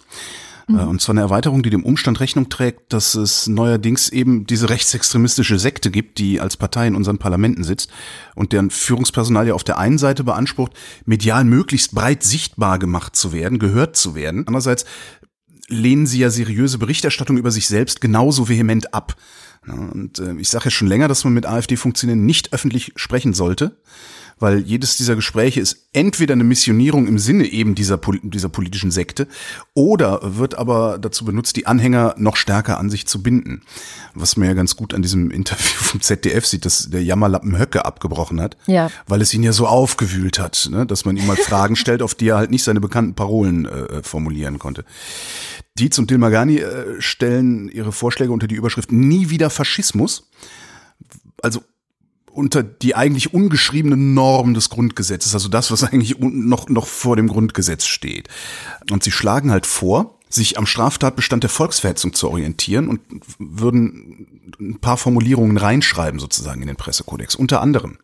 Äh, 0.68 0.72
Und 0.72 1.00
zwar 1.00 1.14
eine 1.14 1.20
Erweiterung, 1.20 1.62
die 1.62 1.70
dem 1.70 1.84
Umstand 1.84 2.20
Rechnung 2.20 2.48
trägt, 2.48 2.92
dass 2.92 3.14
es 3.14 3.46
neuerdings 3.46 4.08
eben 4.08 4.46
diese 4.46 4.70
rechtsextremistische 4.70 5.58
Sekte 5.58 5.90
gibt, 5.90 6.18
die 6.18 6.40
als 6.40 6.56
Partei 6.56 6.86
in 6.86 6.94
unseren 6.94 7.18
Parlamenten 7.18 7.64
sitzt 7.64 7.90
und 8.34 8.52
deren 8.52 8.70
Führungspersonal 8.70 9.48
ja 9.48 9.54
auf 9.54 9.64
der 9.64 9.78
einen 9.78 9.98
Seite 9.98 10.24
beansprucht, 10.24 10.72
medial 11.04 11.44
möglichst 11.44 11.94
breit 11.94 12.22
sichtbar 12.22 12.78
gemacht 12.78 13.16
zu 13.16 13.32
werden, 13.32 13.58
gehört 13.58 13.96
zu 13.96 14.14
werden. 14.14 14.44
Andererseits 14.46 14.84
lehnen 15.68 16.06
sie 16.06 16.18
ja 16.18 16.30
seriöse 16.30 16.78
Berichterstattung 16.78 17.38
über 17.38 17.50
sich 17.50 17.66
selbst 17.68 18.00
genauso 18.00 18.48
vehement 18.48 18.92
ab. 18.92 19.16
Und 19.66 20.18
äh, 20.18 20.34
ich 20.34 20.50
sage 20.50 20.66
ja 20.66 20.70
schon 20.70 20.88
länger, 20.88 21.08
dass 21.08 21.24
man 21.24 21.32
mit 21.32 21.46
AfD-Funktionären 21.46 22.24
nicht 22.24 22.52
öffentlich 22.52 22.92
sprechen 22.96 23.32
sollte, 23.32 23.78
weil 24.44 24.60
jedes 24.60 24.98
dieser 24.98 25.16
Gespräche 25.16 25.58
ist 25.58 25.88
entweder 25.94 26.34
eine 26.34 26.44
Missionierung 26.44 27.06
im 27.08 27.18
Sinne 27.18 27.46
eben 27.46 27.74
dieser, 27.74 27.98
dieser 28.22 28.50
politischen 28.50 28.90
Sekte 28.90 29.26
oder 29.72 30.36
wird 30.36 30.58
aber 30.58 30.98
dazu 30.98 31.24
benutzt, 31.24 31.56
die 31.56 31.66
Anhänger 31.66 32.14
noch 32.18 32.36
stärker 32.36 32.78
an 32.78 32.90
sich 32.90 33.06
zu 33.06 33.22
binden. 33.22 33.62
Was 34.12 34.36
man 34.36 34.46
ja 34.46 34.52
ganz 34.52 34.76
gut 34.76 34.92
an 34.92 35.00
diesem 35.00 35.30
Interview 35.30 35.64
vom 35.80 36.02
ZDF 36.02 36.44
sieht, 36.44 36.66
dass 36.66 36.90
der 36.90 37.02
Jammerlappen 37.02 37.58
Höcke 37.58 37.86
abgebrochen 37.86 38.38
hat, 38.38 38.58
Ja. 38.66 38.90
weil 39.06 39.22
es 39.22 39.32
ihn 39.32 39.42
ja 39.42 39.54
so 39.54 39.66
aufgewühlt 39.66 40.38
hat, 40.38 40.68
ne, 40.70 40.84
dass 40.84 41.06
man 41.06 41.16
ihm 41.16 41.26
mal 41.26 41.36
Fragen 41.36 41.74
stellt, 41.74 42.02
auf 42.02 42.14
die 42.14 42.28
er 42.28 42.36
halt 42.36 42.50
nicht 42.50 42.64
seine 42.64 42.82
bekannten 42.82 43.14
Parolen 43.14 43.64
äh, 43.64 44.02
formulieren 44.02 44.58
konnte. 44.58 44.84
Dietz 45.78 45.96
und 45.96 46.10
Dilmagani 46.10 46.58
äh, 46.58 47.00
stellen 47.00 47.70
ihre 47.70 47.92
Vorschläge 47.92 48.30
unter 48.30 48.46
die 48.46 48.56
Überschrift 48.56 48.92
Nie 48.92 49.30
wieder 49.30 49.48
Faschismus. 49.48 50.28
Also 51.40 51.62
unter 52.34 52.62
die 52.62 52.94
eigentlich 52.94 53.32
ungeschriebene 53.32 53.96
Norm 53.96 54.54
des 54.54 54.68
Grundgesetzes, 54.68 55.34
also 55.34 55.48
das, 55.48 55.70
was 55.70 55.84
eigentlich 55.84 56.18
noch, 56.18 56.68
noch 56.68 56.86
vor 56.86 57.16
dem 57.16 57.28
Grundgesetz 57.28 57.86
steht. 57.86 58.28
Und 58.90 59.02
sie 59.02 59.12
schlagen 59.12 59.50
halt 59.50 59.66
vor, 59.66 60.18
sich 60.28 60.58
am 60.58 60.66
Straftatbestand 60.66 61.44
der 61.44 61.50
Volksverhetzung 61.50 62.12
zu 62.12 62.28
orientieren 62.28 62.88
und 62.88 63.00
würden 63.38 64.50
ein 64.60 64.78
paar 64.80 64.96
Formulierungen 64.96 65.56
reinschreiben 65.56 66.18
sozusagen 66.18 66.60
in 66.60 66.66
den 66.66 66.76
Pressekodex. 66.76 67.36
Unter 67.36 67.60
anderem. 67.60 67.98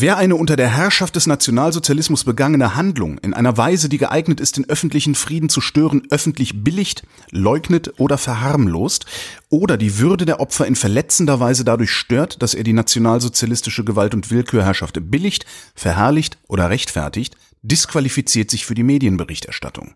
Wer 0.00 0.16
eine 0.16 0.36
unter 0.36 0.54
der 0.54 0.68
Herrschaft 0.68 1.16
des 1.16 1.26
Nationalsozialismus 1.26 2.22
begangene 2.22 2.76
Handlung 2.76 3.18
in 3.18 3.34
einer 3.34 3.56
Weise, 3.56 3.88
die 3.88 3.98
geeignet 3.98 4.38
ist, 4.38 4.56
den 4.56 4.68
öffentlichen 4.68 5.16
Frieden 5.16 5.48
zu 5.48 5.60
stören, 5.60 6.02
öffentlich 6.10 6.62
billigt, 6.62 7.02
leugnet 7.32 7.98
oder 7.98 8.16
verharmlost 8.16 9.06
oder 9.48 9.76
die 9.76 9.98
Würde 9.98 10.24
der 10.24 10.38
Opfer 10.38 10.68
in 10.68 10.76
verletzender 10.76 11.40
Weise 11.40 11.64
dadurch 11.64 11.90
stört, 11.90 12.42
dass 12.42 12.54
er 12.54 12.62
die 12.62 12.74
nationalsozialistische 12.74 13.82
Gewalt- 13.82 14.14
und 14.14 14.30
Willkürherrschaft 14.30 15.00
billigt, 15.10 15.46
verherrlicht 15.74 16.38
oder 16.46 16.70
rechtfertigt, 16.70 17.36
disqualifiziert 17.62 18.52
sich 18.52 18.66
für 18.66 18.76
die 18.76 18.84
Medienberichterstattung. 18.84 19.94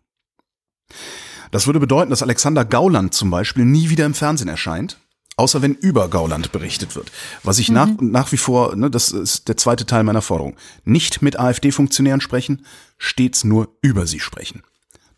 Das 1.53 1.67
würde 1.69 1.79
bedeuten, 1.79 2.11
dass 2.11 2.25
Alexander 2.25 2.65
Gauland 2.65 3.15
zum 3.15 3.31
Beispiel 3.31 3.65
nie 3.65 3.89
wieder 3.89 4.07
im 4.07 4.15
Fernsehen 4.15 4.49
erscheint, 4.49 4.99
außer 5.43 5.61
wenn 5.61 5.75
über 5.75 6.09
Gauland 6.09 6.53
berichtet 6.53 6.95
wird. 6.95 7.11
Was 7.43 7.59
ich 7.59 7.69
nach, 7.69 7.89
nach 8.01 8.31
wie 8.31 8.37
vor, 8.37 8.77
ne, 8.77 8.89
das 8.91 9.11
ist 9.11 9.49
der 9.49 9.57
zweite 9.57 9.87
Teil 9.87 10.05
meiner 10.05 10.23
Forderung, 10.23 10.57
nicht 10.85 11.21
mit 11.21 11.37
AfD-Funktionären 11.37 12.21
sprechen, 12.21 12.65
stets 12.97 13.43
nur 13.43 13.77
über 13.83 14.07
sie 14.07 14.21
sprechen. 14.21 14.63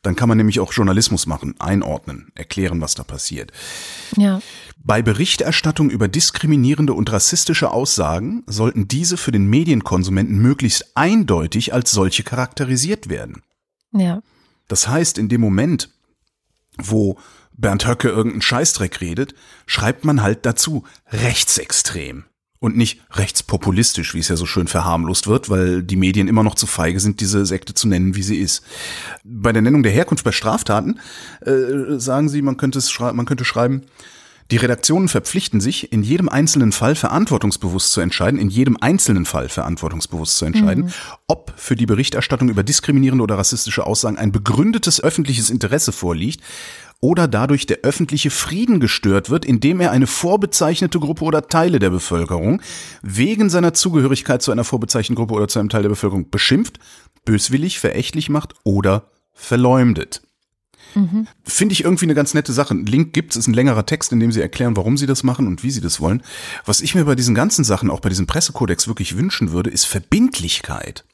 Dann 0.00 0.16
kann 0.16 0.30
man 0.30 0.38
nämlich 0.38 0.60
auch 0.60 0.72
Journalismus 0.72 1.26
machen, 1.26 1.54
einordnen, 1.58 2.32
erklären, 2.34 2.80
was 2.80 2.94
da 2.94 3.04
passiert. 3.04 3.52
Ja. 4.16 4.40
Bei 4.82 5.02
Berichterstattung 5.02 5.90
über 5.90 6.08
diskriminierende 6.08 6.94
und 6.94 7.12
rassistische 7.12 7.70
Aussagen 7.70 8.44
sollten 8.46 8.88
diese 8.88 9.18
für 9.18 9.32
den 9.32 9.46
Medienkonsumenten 9.46 10.38
möglichst 10.38 10.96
eindeutig 10.96 11.74
als 11.74 11.90
solche 11.90 12.22
charakterisiert 12.22 13.10
werden. 13.10 13.42
Ja. 13.92 14.22
Das 14.68 14.88
heißt, 14.88 15.18
in 15.18 15.28
dem 15.28 15.42
Moment, 15.42 15.90
wo 16.78 17.18
Bernd 17.56 17.86
Höcke 17.86 18.08
irgendeinen 18.08 18.42
Scheißdreck 18.42 19.00
redet, 19.00 19.34
schreibt 19.66 20.04
man 20.04 20.22
halt 20.22 20.44
dazu 20.44 20.84
rechtsextrem 21.10 22.24
und 22.58 22.76
nicht 22.76 23.00
rechtspopulistisch, 23.12 24.14
wie 24.14 24.20
es 24.20 24.28
ja 24.28 24.36
so 24.36 24.46
schön 24.46 24.68
verharmlost 24.68 25.26
wird, 25.26 25.50
weil 25.50 25.82
die 25.82 25.96
Medien 25.96 26.28
immer 26.28 26.42
noch 26.42 26.54
zu 26.54 26.66
feige 26.66 26.98
sind, 26.98 27.20
diese 27.20 27.44
Sekte 27.44 27.74
zu 27.74 27.88
nennen, 27.88 28.16
wie 28.16 28.22
sie 28.22 28.38
ist. 28.38 28.64
Bei 29.22 29.52
der 29.52 29.62
Nennung 29.62 29.82
der 29.82 29.92
Herkunft 29.92 30.24
bei 30.24 30.32
Straftaten 30.32 30.98
äh, 31.42 31.98
sagen 31.98 32.28
sie, 32.28 32.42
man 32.42 32.56
könnte, 32.56 32.78
es 32.78 32.90
schrei 32.90 33.12
man 33.12 33.26
könnte 33.26 33.44
schreiben, 33.44 33.82
die 34.50 34.56
Redaktionen 34.56 35.08
verpflichten 35.08 35.60
sich, 35.60 35.90
in 35.90 36.02
jedem 36.02 36.28
einzelnen 36.28 36.72
Fall 36.72 36.94
verantwortungsbewusst 36.94 37.92
zu 37.92 38.00
entscheiden, 38.02 38.38
in 38.38 38.50
jedem 38.50 38.76
einzelnen 38.78 39.24
Fall 39.24 39.48
verantwortungsbewusst 39.48 40.36
zu 40.36 40.44
entscheiden, 40.44 40.92
ob 41.26 41.54
für 41.56 41.76
die 41.76 41.86
Berichterstattung 41.86 42.50
über 42.50 42.62
diskriminierende 42.62 43.22
oder 43.22 43.38
rassistische 43.38 43.86
Aussagen 43.86 44.18
ein 44.18 44.32
begründetes 44.32 45.02
öffentliches 45.02 45.48
Interesse 45.48 45.92
vorliegt 45.92 46.42
oder 47.04 47.28
dadurch 47.28 47.66
der 47.66 47.80
öffentliche 47.82 48.30
Frieden 48.30 48.80
gestört 48.80 49.28
wird, 49.28 49.44
indem 49.44 49.82
er 49.82 49.90
eine 49.90 50.06
vorbezeichnete 50.06 50.98
Gruppe 50.98 51.26
oder 51.26 51.48
Teile 51.48 51.78
der 51.78 51.90
Bevölkerung 51.90 52.62
wegen 53.02 53.50
seiner 53.50 53.74
Zugehörigkeit 53.74 54.40
zu 54.40 54.50
einer 54.50 54.64
vorbezeichneten 54.64 55.14
Gruppe 55.14 55.34
oder 55.34 55.46
zu 55.46 55.58
einem 55.58 55.68
Teil 55.68 55.82
der 55.82 55.90
Bevölkerung 55.90 56.30
beschimpft, 56.30 56.78
böswillig, 57.26 57.78
verächtlich 57.78 58.30
macht 58.30 58.54
oder 58.64 59.10
verleumdet. 59.34 60.22
Finde 61.44 61.74
ich 61.74 61.84
irgendwie 61.84 62.06
eine 62.06 62.14
ganz 62.14 62.32
nette 62.32 62.54
Sache. 62.54 62.72
Ein 62.72 62.86
Link 62.86 63.12
gibt's, 63.12 63.36
ist 63.36 63.48
ein 63.48 63.54
längerer 63.54 63.84
Text, 63.84 64.10
in 64.10 64.20
dem 64.20 64.32
sie 64.32 64.40
erklären, 64.40 64.74
warum 64.74 64.96
sie 64.96 65.06
das 65.06 65.24
machen 65.24 65.46
und 65.46 65.62
wie 65.62 65.70
sie 65.70 65.82
das 65.82 66.00
wollen. 66.00 66.22
Was 66.64 66.80
ich 66.80 66.94
mir 66.94 67.04
bei 67.04 67.16
diesen 67.16 67.34
ganzen 67.34 67.64
Sachen, 67.64 67.90
auch 67.90 68.00
bei 68.00 68.08
diesem 68.08 68.26
Pressekodex 68.26 68.88
wirklich 68.88 69.18
wünschen 69.18 69.52
würde, 69.52 69.68
ist 69.68 69.84
Verbindlichkeit. 69.84 71.04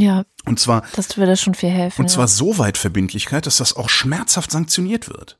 Ja, 0.00 0.24
Und 0.44 0.60
zwar, 0.60 0.82
das 0.94 1.16
würde 1.16 1.36
schon 1.36 1.54
viel 1.54 1.70
helfen. 1.70 2.02
und 2.02 2.08
zwar 2.08 2.28
so 2.28 2.58
weit 2.58 2.78
Verbindlichkeit, 2.78 3.46
dass 3.46 3.56
das 3.58 3.74
auch 3.76 3.88
schmerzhaft 3.88 4.50
sanktioniert 4.50 5.08
wird. 5.08 5.38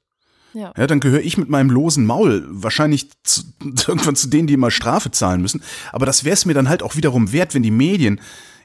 ja. 0.55 0.73
Ja, 0.77 0.87
dann 0.87 1.01
gehöre 1.01 1.21
ich 1.21 1.37
mit 1.39 1.49
meinem 1.49 1.71
losen 1.71 2.07
Maul 2.07 2.45
wahrscheinlich 2.49 3.11
zu, 3.23 3.43
irgendwann 3.61 4.17
zu 4.17 4.29
denen, 4.29 4.47
die 4.47 4.55
immer 4.55 4.71
Strafe 4.71 5.11
zahlen 5.11 5.43
müssen. 5.43 5.63
Aber 5.93 6.07
das 6.07 6.25
wäre 6.25 6.35
es 6.35 6.45
mir 6.47 6.55
dann 6.55 6.69
halt 6.69 6.83
auch 6.83 6.97
wiederum 6.97 7.33
wert, 7.33 7.55
wenn 7.55 7.63
die 7.63 7.71
Medien, 7.71 8.21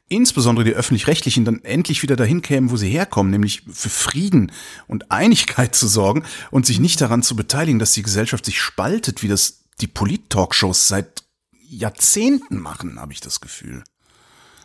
insbesondere 0.08 0.66
die 0.66 0.74
öffentlich-rechtlichen, 0.74 1.46
dann 1.46 1.64
endlich 1.64 2.04
wieder 2.04 2.18
dahin 2.18 2.42
kämen, 2.42 2.70
wo 2.70 2.76
sie 2.76 2.89
herkommen, 2.89 3.32
nämlich 3.32 3.64
für 3.72 3.89
Frieden 3.89 4.52
und 4.88 5.10
Einigkeit 5.10 5.74
zu 5.74 5.88
sorgen 5.88 6.24
und 6.50 6.66
sich 6.66 6.80
nicht 6.80 7.00
daran 7.00 7.24
zu 7.24 7.36
beteiligen, 7.36 7.80
dass 7.80 7.94
die 7.94 8.04
Gesellschaft 8.04 8.44
sich 8.46 8.60
spaltet, 8.60 9.24
wie 9.24 9.30
das 9.30 9.64
die 9.80 9.88
Polit-Talkshows 9.88 10.89
seit 10.89 11.24
Jahrzehnten 11.70 12.60
machen, 12.60 13.00
habe 13.00 13.14
ich 13.14 13.22
das 13.22 13.39
Gefühl. 13.39 13.84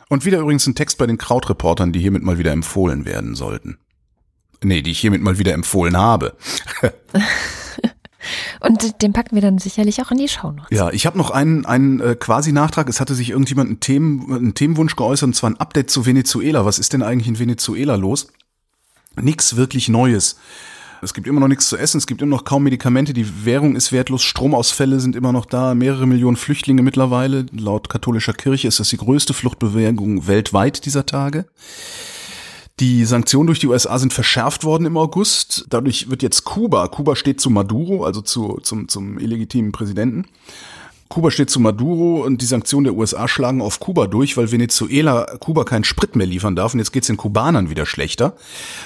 Und 0.08 0.24
wieder 0.24 0.38
übrigens 0.40 0.66
ein 0.66 0.74
Text 0.74 0.98
bei 0.98 1.06
den 1.06 1.18
Krautreportern, 1.18 1.92
die 1.92 2.00
hiermit 2.00 2.22
mal 2.22 2.38
wieder 2.38 2.52
empfohlen 2.52 3.04
werden 3.04 3.34
sollten. 3.34 3.78
Nee, 4.62 4.82
die 4.82 4.92
ich 4.92 5.00
hiermit 5.00 5.20
mal 5.20 5.38
wieder 5.38 5.52
empfohlen 5.52 5.96
habe. 5.96 6.36
Und 8.60 9.02
den 9.02 9.12
packen 9.12 9.34
wir 9.34 9.42
dann 9.42 9.58
sicherlich 9.58 10.02
auch 10.02 10.10
in 10.10 10.18
die 10.18 10.28
Shownotes. 10.28 10.76
Ja, 10.76 10.90
ich 10.90 11.06
habe 11.06 11.18
noch 11.18 11.30
einen, 11.30 11.64
einen 11.66 12.00
äh, 12.00 12.16
Quasi-Nachtrag. 12.16 12.88
Es 12.88 13.00
hatte 13.00 13.14
sich 13.14 13.30
irgendjemand 13.30 13.68
einen, 13.68 13.80
Themen, 13.80 14.32
einen 14.32 14.54
Themenwunsch 14.54 14.96
geäußert, 14.96 15.28
und 15.28 15.34
zwar 15.34 15.50
ein 15.50 15.60
Update 15.60 15.90
zu 15.90 16.06
Venezuela. 16.06 16.64
Was 16.64 16.78
ist 16.78 16.92
denn 16.92 17.02
eigentlich 17.02 17.28
in 17.28 17.38
Venezuela 17.38 17.94
los? 17.94 18.28
Nix 19.20 19.56
wirklich 19.56 19.88
Neues. 19.88 20.38
Es 21.02 21.14
gibt 21.14 21.26
immer 21.26 21.40
noch 21.40 21.48
nichts 21.48 21.68
zu 21.68 21.76
essen, 21.76 21.98
es 21.98 22.06
gibt 22.06 22.22
immer 22.22 22.36
noch 22.36 22.44
kaum 22.44 22.62
Medikamente, 22.62 23.12
die 23.12 23.44
Währung 23.44 23.76
ist 23.76 23.92
wertlos, 23.92 24.22
Stromausfälle 24.22 25.00
sind 25.00 25.14
immer 25.14 25.32
noch 25.32 25.46
da, 25.46 25.74
mehrere 25.74 26.06
Millionen 26.06 26.36
Flüchtlinge 26.36 26.82
mittlerweile. 26.82 27.46
Laut 27.52 27.88
katholischer 27.88 28.32
Kirche 28.32 28.68
ist 28.68 28.80
das 28.80 28.88
die 28.88 28.96
größte 28.96 29.34
Fluchtbewegung 29.34 30.26
weltweit 30.26 30.84
dieser 30.86 31.06
Tage. 31.06 31.46
Die 32.78 33.06
Sanktionen 33.06 33.46
durch 33.46 33.58
die 33.58 33.68
USA 33.68 33.98
sind 33.98 34.12
verschärft 34.12 34.64
worden 34.64 34.84
im 34.84 34.98
August. 34.98 35.64
Dadurch 35.70 36.10
wird 36.10 36.22
jetzt 36.22 36.44
Kuba, 36.44 36.88
Kuba 36.88 37.16
steht 37.16 37.40
zu 37.40 37.48
Maduro, 37.48 38.04
also 38.04 38.20
zu, 38.20 38.58
zum, 38.62 38.88
zum 38.88 39.18
illegitimen 39.18 39.72
Präsidenten. 39.72 40.26
Kuba 41.08 41.30
steht 41.30 41.50
zu 41.50 41.60
Maduro 41.60 42.24
und 42.24 42.42
die 42.42 42.46
Sanktionen 42.46 42.84
der 42.84 42.94
USA 42.94 43.28
schlagen 43.28 43.62
auf 43.62 43.80
Kuba 43.80 44.06
durch, 44.06 44.36
weil 44.36 44.50
Venezuela 44.50 45.36
Kuba 45.40 45.64
keinen 45.64 45.84
Sprit 45.84 46.16
mehr 46.16 46.26
liefern 46.26 46.56
darf 46.56 46.74
und 46.74 46.80
jetzt 46.80 46.92
geht's 46.92 47.06
den 47.06 47.16
Kubanern 47.16 47.70
wieder 47.70 47.86
schlechter. 47.86 48.34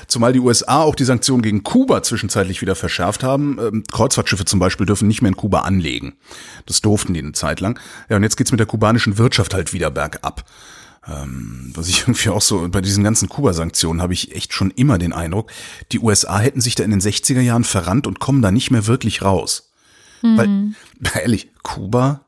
Zumal 0.06 0.32
die 0.32 0.40
USA 0.40 0.82
auch 0.82 0.94
die 0.94 1.04
Sanktionen 1.04 1.42
gegen 1.42 1.62
Kuba 1.62 2.02
zwischenzeitlich 2.02 2.60
wieder 2.60 2.74
verschärft 2.74 3.22
haben. 3.22 3.58
Ähm, 3.60 3.84
Kreuzfahrtschiffe 3.90 4.44
zum 4.44 4.60
Beispiel 4.60 4.86
dürfen 4.86 5.08
nicht 5.08 5.22
mehr 5.22 5.30
in 5.30 5.36
Kuba 5.36 5.60
anlegen. 5.60 6.14
Das 6.66 6.80
durften 6.80 7.14
die 7.14 7.20
eine 7.20 7.32
Zeit 7.32 7.60
lang. 7.60 7.78
Ja, 8.08 8.16
und 8.16 8.22
jetzt 8.22 8.36
geht's 8.36 8.52
mit 8.52 8.60
der 8.60 8.66
kubanischen 8.66 9.18
Wirtschaft 9.18 9.54
halt 9.54 9.72
wieder 9.72 9.90
bergab. 9.90 10.44
Ähm, 11.08 11.72
was 11.74 11.88
ich 11.88 12.00
irgendwie 12.06 12.28
auch 12.28 12.42
so, 12.42 12.68
bei 12.68 12.80
diesen 12.80 13.04
ganzen 13.04 13.28
Kuba-Sanktionen 13.28 14.02
habe 14.02 14.12
ich 14.12 14.34
echt 14.34 14.52
schon 14.52 14.70
immer 14.70 14.98
den 14.98 15.12
Eindruck, 15.12 15.50
die 15.92 16.00
USA 16.00 16.38
hätten 16.38 16.60
sich 16.60 16.74
da 16.74 16.84
in 16.84 16.90
den 16.90 17.00
60er 17.00 17.40
Jahren 17.40 17.64
verrannt 17.64 18.06
und 18.06 18.20
kommen 18.20 18.42
da 18.42 18.50
nicht 18.50 18.70
mehr 18.70 18.86
wirklich 18.86 19.22
raus. 19.22 19.69
Weil, 20.22 20.74
ehrlich, 21.22 21.50
Kuba, 21.62 22.26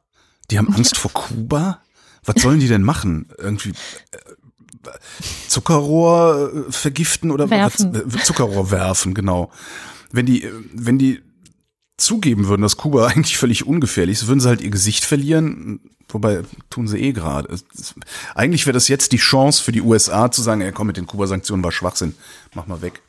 die 0.50 0.58
haben 0.58 0.72
Angst 0.74 0.96
vor 0.96 1.12
Kuba? 1.12 1.80
Was 2.24 2.40
sollen 2.42 2.60
die 2.60 2.68
denn 2.68 2.82
machen? 2.82 3.28
Irgendwie, 3.38 3.70
äh, 3.70 4.18
Zuckerrohr 5.48 6.52
äh, 6.68 6.72
vergiften 6.72 7.30
oder 7.30 7.50
Werfen. 7.50 7.92
was- 8.04 8.24
Zuckerrohr 8.24 8.70
werfen, 8.70 9.14
genau. 9.14 9.50
Wenn 10.10 10.26
die, 10.26 10.44
äh, 10.44 10.52
wenn 10.72 10.98
die 10.98 11.20
zugeben 11.96 12.48
würden, 12.48 12.62
dass 12.62 12.76
Kuba 12.76 13.06
eigentlich 13.08 13.38
völlig 13.38 13.66
ungefährlich 13.66 14.18
ist, 14.18 14.26
würden 14.26 14.40
sie 14.40 14.48
halt 14.48 14.60
ihr 14.60 14.70
Gesicht 14.70 15.04
verlieren. 15.04 15.80
Wobei 16.08 16.42
tun 16.68 16.88
sie 16.88 16.98
eh 16.98 17.12
gerade. 17.12 17.48
Eigentlich 18.34 18.66
wäre 18.66 18.74
das 18.74 18.88
jetzt 18.88 19.12
die 19.12 19.16
Chance 19.16 19.62
für 19.62 19.72
die 19.72 19.80
USA 19.80 20.30
zu 20.30 20.42
sagen, 20.42 20.60
ey, 20.60 20.70
komm 20.72 20.88
mit 20.88 20.98
den 20.98 21.06
Kuba-Sanktionen 21.06 21.64
war 21.64 21.72
Schwachsinn, 21.72 22.14
mach 22.54 22.66
mal 22.66 22.82
weg. 22.82 23.00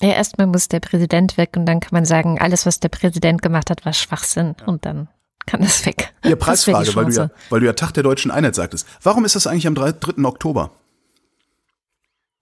Ja, 0.00 0.10
erstmal 0.10 0.46
muss 0.46 0.68
der 0.68 0.80
Präsident 0.80 1.36
weg 1.36 1.50
und 1.56 1.66
dann 1.66 1.80
kann 1.80 1.90
man 1.92 2.04
sagen, 2.04 2.38
alles, 2.40 2.64
was 2.66 2.80
der 2.80 2.88
Präsident 2.88 3.42
gemacht 3.42 3.70
hat, 3.70 3.84
war 3.84 3.92
Schwachsinn 3.92 4.54
und 4.66 4.84
dann 4.86 5.08
kann 5.46 5.60
das 5.62 5.84
weg. 5.86 6.12
Ja, 6.24 6.36
Preisfrage, 6.36 6.94
weil 6.94 7.06
du 7.06 7.12
ja, 7.12 7.30
weil 7.50 7.60
du 7.60 7.66
ja 7.66 7.72
Tag 7.72 7.92
der 7.92 8.02
deutschen 8.02 8.30
Einheit 8.30 8.54
sagtest. 8.54 8.86
Warum 9.02 9.24
ist 9.24 9.34
das 9.36 9.46
eigentlich 9.46 9.66
am 9.66 9.74
3. 9.74 9.92
3. 9.92 10.24
Oktober? 10.24 10.70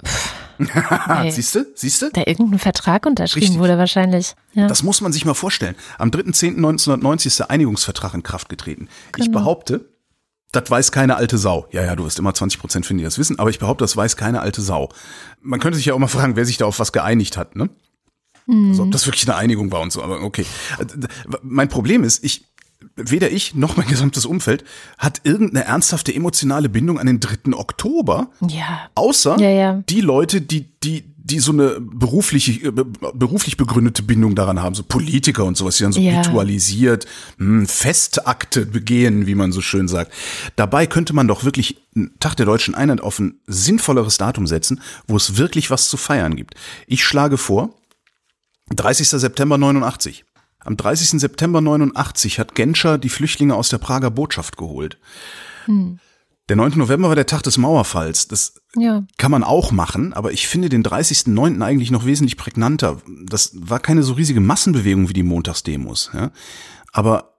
Ey, 0.59 1.31
Siehst 1.31 1.55
du? 1.55 1.67
Siehst 1.75 2.03
du? 2.03 2.11
da 2.11 2.23
irgendein 2.27 2.59
Vertrag 2.59 3.07
unterschrieben 3.07 3.45
Richtig. 3.47 3.61
wurde 3.61 3.79
wahrscheinlich. 3.79 4.35
Ja. 4.55 4.67
Das 4.67 4.83
muss 4.83 5.01
man 5.01 5.13
sich 5.13 5.25
mal 5.25 5.35
vorstellen. 5.35 5.77
Am 5.99 6.11
3.10.1990 6.11 7.27
ist 7.27 7.39
der 7.39 7.51
Einigungsvertrag 7.51 8.15
in 8.15 8.23
Kraft 8.25 8.49
getreten. 8.49 8.89
Ich 9.17 9.27
Genau. 9.27 9.39
behaupte, 9.39 9.85
das 10.53 10.71
weiß 10.71 10.93
keine 10.93 11.17
alte 11.17 11.37
Sau. 11.39 11.67
Ja, 11.73 11.85
ja, 11.85 11.95
du 11.95 12.05
wirst 12.05 12.19
immer 12.19 12.35
20 12.35 12.61
Prozent 12.61 12.87
finden, 12.87 12.99
die 12.99 13.05
das 13.05 13.19
wissen, 13.19 13.39
aber 13.39 13.51
ich 13.51 13.59
behaupte, 13.59 13.85
das 13.85 13.97
weiß 13.97 14.17
keine 14.17 14.41
alte 14.41 14.63
Sau. 14.63 14.89
Man 15.43 15.61
könnte 15.61 15.77
sich 15.77 15.87
ja 15.87 15.95
auch 15.95 15.99
mal 15.99 16.09
fragen, 16.09 16.37
wer 16.37 16.45
sich 16.45 16.57
da 16.57 16.65
auf 16.65 16.79
was 16.79 16.93
geeinigt 16.93 17.37
hat, 17.37 17.57
ne? 17.57 17.69
Also, 18.51 18.85
ob 18.85 18.91
das 18.93 19.05
wirklich 19.07 19.29
eine 19.29 19.37
Einigung 19.37 19.71
war 19.73 19.83
und 19.83 19.93
so, 19.93 20.03
aber 20.03 20.23
okay. 20.23 20.47
Mein 21.43 21.69
Problem 21.69 22.03
ist, 22.03 22.25
ich, 22.25 22.47
weder 22.97 23.31
ich 23.31 23.55
noch 23.55 23.77
mein 23.77 23.87
gesamtes 23.87 24.25
Umfeld 24.25 24.65
hat 24.97 25.21
irgendeine 25.25 25.67
ernsthafte 25.67 26.15
emotionale 26.15 26.71
Bindung 26.71 26.99
an 26.99 27.07
den 27.07 27.21
3. 27.21 27.53
Oktober. 27.53 28.31
ja. 28.41 28.89
Außer 28.95 29.39
Ja, 29.39 29.51
ja. 29.51 29.83
die 29.91 30.01
Leute, 30.01 30.41
die, 30.41 30.63
die, 30.81 31.15
die 31.31 31.39
so 31.41 31.53
eine 31.53 31.81
berufliche, 31.81 32.53
äh, 32.68 32.70
be- 32.70 32.85
beruflich 32.85 33.57
begründete 33.57 34.03
Bindung 34.03 34.35
daran 34.35 34.61
haben, 34.62 34.74
so 34.74 34.83
Politiker 34.83 35.45
und 35.45 35.57
sowas, 35.57 35.76
die 35.76 35.83
dann 35.85 35.93
so 35.93 36.01
Ja. 36.01 36.20
ritualisiert 36.20 37.07
hm, 37.39 37.66
Festakte 37.66 38.66
begehen, 38.66 39.26
wie 39.26 39.35
man 39.35 39.53
so 39.53 39.61
schön 39.61 39.89
sagt. 39.89 40.12
Dabei 40.57 40.87
könnte 40.87 41.12
man 41.14 41.29
doch 41.29 41.45
wirklich 41.45 41.81
einen 41.95 42.18
Tag 42.20 42.37
der 42.37 42.47
deutschen 42.47 42.74
Einheit 42.74 43.01
auf 43.01 43.18
ein 43.18 43.41
sinnvolleres 43.47 44.16
Datum 44.18 44.47
setzen, 44.47 44.81
wo 45.07 45.16
es 45.16 45.37
wirklich 45.37 45.70
was 45.70 45.89
zu 45.89 45.97
feiern 45.97 46.37
gibt. 46.37 46.55
Ich 46.87 47.05
schlage 47.05 47.37
vor, 47.37 47.70
30. 48.74 49.09
September 49.09 49.57
89. 49.59 50.24
Am 50.61 50.76
30. 50.76 51.20
September 51.20 51.61
89 51.61 52.39
hat 52.39 52.55
Genscher 52.55 52.99
die 52.99 53.09
Flüchtlinge 53.09 53.55
aus 53.55 53.68
der 53.70 53.79
Prager 53.79 54.11
Botschaft 54.11 54.57
geholt. 54.57 54.99
Der 56.49 56.57
9. 56.57 56.79
November 56.79 57.09
war 57.09 57.17
der 57.17 57.27
Tag 57.27 57.43
des 57.43 57.59
Mauerfalls. 57.59 58.29
Das 58.29 58.55
Ja. 58.75 59.05
kann 59.19 59.31
man 59.31 59.45
auch 59.45 59.71
machen, 59.71 60.15
aber 60.15 60.33
ich 60.33 60.49
finde 60.49 60.69
den 60.69 60.83
30.09. 60.83 61.63
eigentlich 61.63 61.91
noch 61.91 62.07
wesentlich 62.07 62.37
prägnanter. 62.37 63.03
Das 63.27 63.53
war 63.55 63.81
keine 63.81 64.03
so 64.03 64.15
riesige 64.15 64.41
Massenbewegung 64.41 65.09
wie 65.09 65.15
die 65.15 65.23
Montagsdemos. 65.23 66.11
Ja? 66.15 66.31
Aber 66.93 67.39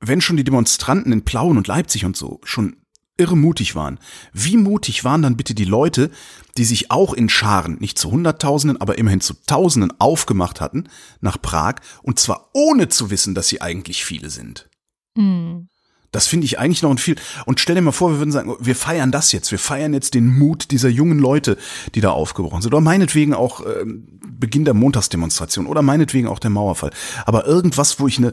wenn 0.00 0.20
schon 0.20 0.36
die 0.36 0.44
Demonstranten 0.44 1.12
in 1.12 1.24
Plauen 1.24 1.56
und 1.56 1.66
Leipzig 1.66 2.04
und 2.04 2.16
so 2.16 2.40
schon 2.44 2.76
irre 3.16 3.36
mutig 3.36 3.74
waren, 3.74 3.98
wie 4.32 4.56
mutig 4.56 5.04
waren 5.04 5.20
dann 5.22 5.36
bitte 5.36 5.54
die 5.54 5.66
Leute, 5.66 6.10
die 6.56 6.64
sich 6.64 6.90
auch 6.90 7.12
in 7.12 7.28
Scharen, 7.28 7.76
nicht 7.78 7.98
zu 7.98 8.10
Hunderttausenden, 8.10 8.80
aber 8.80 8.96
immerhin 8.98 9.20
zu 9.20 9.34
Tausenden 9.46 9.92
aufgemacht 9.98 10.60
hatten, 10.60 10.88
nach 11.20 11.40
Prag, 11.40 11.76
und 12.02 12.18
zwar 12.18 12.50
ohne 12.54 12.88
zu 12.88 13.10
wissen, 13.10 13.34
dass 13.34 13.48
sie 13.48 13.60
eigentlich 13.60 14.04
viele 14.04 14.30
sind. 14.30 14.70
Hm. 15.18 15.68
Das 16.12 16.26
finde 16.26 16.44
ich 16.44 16.58
eigentlich 16.58 16.82
noch 16.82 16.90
ein 16.90 16.98
viel. 16.98 17.16
Und 17.46 17.60
stell 17.60 17.76
dir 17.76 17.82
mal 17.82 17.92
vor, 17.92 18.10
wir 18.10 18.18
würden 18.18 18.32
sagen, 18.32 18.56
wir 18.58 18.74
feiern 18.74 19.12
das 19.12 19.30
jetzt. 19.32 19.50
Wir 19.52 19.58
feiern 19.58 19.94
jetzt 19.94 20.14
den 20.14 20.26
Mut 20.26 20.70
dieser 20.70 20.88
jungen 20.88 21.18
Leute, 21.18 21.56
die 21.94 22.00
da 22.00 22.10
aufgebrochen 22.10 22.62
sind. 22.62 22.74
Oder 22.74 22.80
meinetwegen 22.80 23.32
auch 23.32 23.64
ähm, 23.64 24.18
Beginn 24.28 24.64
der 24.64 24.74
Montagsdemonstration. 24.74 25.66
Oder 25.66 25.82
meinetwegen 25.82 26.26
auch 26.26 26.40
der 26.40 26.50
Mauerfall. 26.50 26.90
Aber 27.26 27.46
irgendwas, 27.46 28.00
wo 28.00 28.08
ich 28.08 28.18
eine 28.18 28.32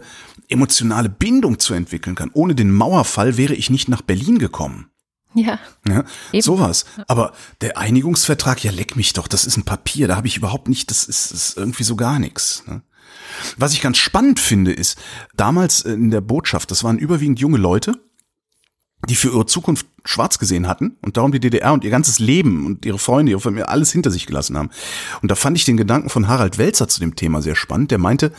emotionale 0.49 1.09
Bindung 1.09 1.59
zu 1.59 1.73
entwickeln 1.73 2.15
kann. 2.15 2.31
Ohne 2.33 2.55
den 2.55 2.71
Mauerfall 2.73 3.37
wäre 3.37 3.53
ich 3.53 3.69
nicht 3.69 3.89
nach 3.89 4.01
Berlin 4.01 4.39
gekommen. 4.39 4.89
Ja. 5.33 5.59
Ja, 5.87 6.03
Eben. 6.31 6.41
sowas. 6.41 6.85
Aber 7.07 7.33
der 7.61 7.77
Einigungsvertrag, 7.77 8.63
ja, 8.63 8.71
leck 8.71 8.95
mich 8.95 9.13
doch, 9.13 9.27
das 9.27 9.45
ist 9.45 9.57
ein 9.57 9.63
Papier, 9.63 10.07
da 10.07 10.15
habe 10.15 10.27
ich 10.27 10.37
überhaupt 10.37 10.67
nicht, 10.67 10.89
das 10.89 11.03
ist, 11.03 11.31
ist 11.31 11.57
irgendwie 11.57 11.83
so 11.83 11.95
gar 11.95 12.17
nichts. 12.17 12.63
Ne? 12.65 12.81
Was 13.57 13.73
ich 13.73 13.81
ganz 13.81 13.97
spannend 13.97 14.39
finde, 14.39 14.73
ist, 14.73 14.97
damals 15.35 15.81
in 15.81 16.11
der 16.11 16.21
Botschaft, 16.21 16.71
das 16.71 16.83
waren 16.83 16.97
überwiegend 16.97 17.39
junge 17.39 17.57
Leute, 17.57 17.93
die 19.07 19.15
für 19.15 19.29
ihre 19.29 19.45
Zukunft 19.45 19.85
schwarz 20.05 20.39
gesehen 20.39 20.67
hatten 20.67 20.97
und 21.01 21.17
darum 21.17 21.31
die 21.31 21.39
DDR 21.39 21.73
und 21.73 21.83
ihr 21.83 21.91
ganzes 21.91 22.19
Leben 22.19 22.65
und 22.65 22.85
ihre 22.85 22.97
Freunde, 22.97 23.31
ihre 23.31 23.41
Familie, 23.41 23.69
alles 23.69 23.91
hinter 23.91 24.09
sich 24.09 24.25
gelassen 24.25 24.57
haben. 24.57 24.69
Und 25.21 25.29
da 25.29 25.35
fand 25.35 25.57
ich 25.57 25.65
den 25.65 25.77
Gedanken 25.77 26.09
von 26.09 26.27
Harald 26.27 26.57
Welzer 26.57 26.87
zu 26.87 26.99
dem 26.99 27.15
Thema 27.15 27.41
sehr 27.41 27.55
spannend. 27.55 27.91
Der 27.91 27.99
meinte, 27.99 28.31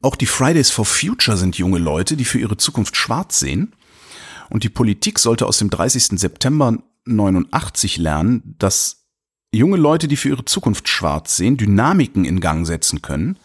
auch 0.00 0.14
die 0.14 0.26
Fridays 0.26 0.70
for 0.70 0.84
Future 0.84 1.36
sind 1.36 1.58
junge 1.58 1.78
Leute, 1.78 2.16
die 2.16 2.24
für 2.24 2.38
ihre 2.38 2.56
Zukunft 2.56 2.96
schwarz 2.96 3.40
sehen. 3.40 3.74
Und 4.50 4.62
die 4.62 4.68
Politik 4.68 5.18
sollte 5.18 5.46
aus 5.46 5.58
dem 5.58 5.70
30. 5.70 6.18
September 6.18 6.78
89 7.04 7.96
lernen, 7.98 8.54
dass 8.58 9.07
junge 9.52 9.76
Leute, 9.76 10.08
die 10.08 10.16
für 10.16 10.28
ihre 10.28 10.44
Zukunft 10.44 10.88
schwarz 10.88 11.36
sehen, 11.36 11.56
Dynamiken 11.56 12.24
in 12.24 12.40
Gang 12.40 12.66
setzen 12.66 13.02
können, 13.02 13.38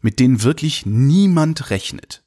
mit 0.00 0.20
denen 0.20 0.42
wirklich 0.42 0.86
niemand 0.86 1.70
rechnet. 1.70 2.22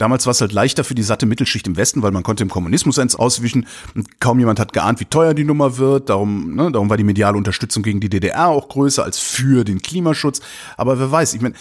Damals 0.00 0.24
war 0.24 0.30
es 0.30 0.40
halt 0.40 0.52
leichter 0.52 0.82
für 0.82 0.94
die 0.94 1.02
satte 1.02 1.26
Mittelschicht 1.26 1.66
im 1.66 1.76
Westen, 1.76 2.00
weil 2.00 2.10
man 2.10 2.22
konnte 2.22 2.42
dem 2.42 2.48
Kommunismus 2.48 2.98
eins 2.98 3.16
auswischen 3.16 3.66
und 3.94 4.18
kaum 4.18 4.38
jemand 4.38 4.58
hat 4.58 4.72
geahnt, 4.72 4.98
wie 4.98 5.04
teuer 5.04 5.34
die 5.34 5.44
Nummer 5.44 5.76
wird. 5.76 6.08
Darum, 6.08 6.54
ne, 6.54 6.72
darum 6.72 6.88
war 6.88 6.96
die 6.96 7.04
mediale 7.04 7.36
Unterstützung 7.36 7.82
gegen 7.82 8.00
die 8.00 8.08
DDR 8.08 8.48
auch 8.48 8.70
größer 8.70 9.04
als 9.04 9.18
für 9.18 9.62
den 9.62 9.82
Klimaschutz. 9.82 10.40
Aber 10.78 10.98
wer 10.98 11.12
weiß, 11.12 11.34
ich 11.34 11.42
meine, 11.42 11.54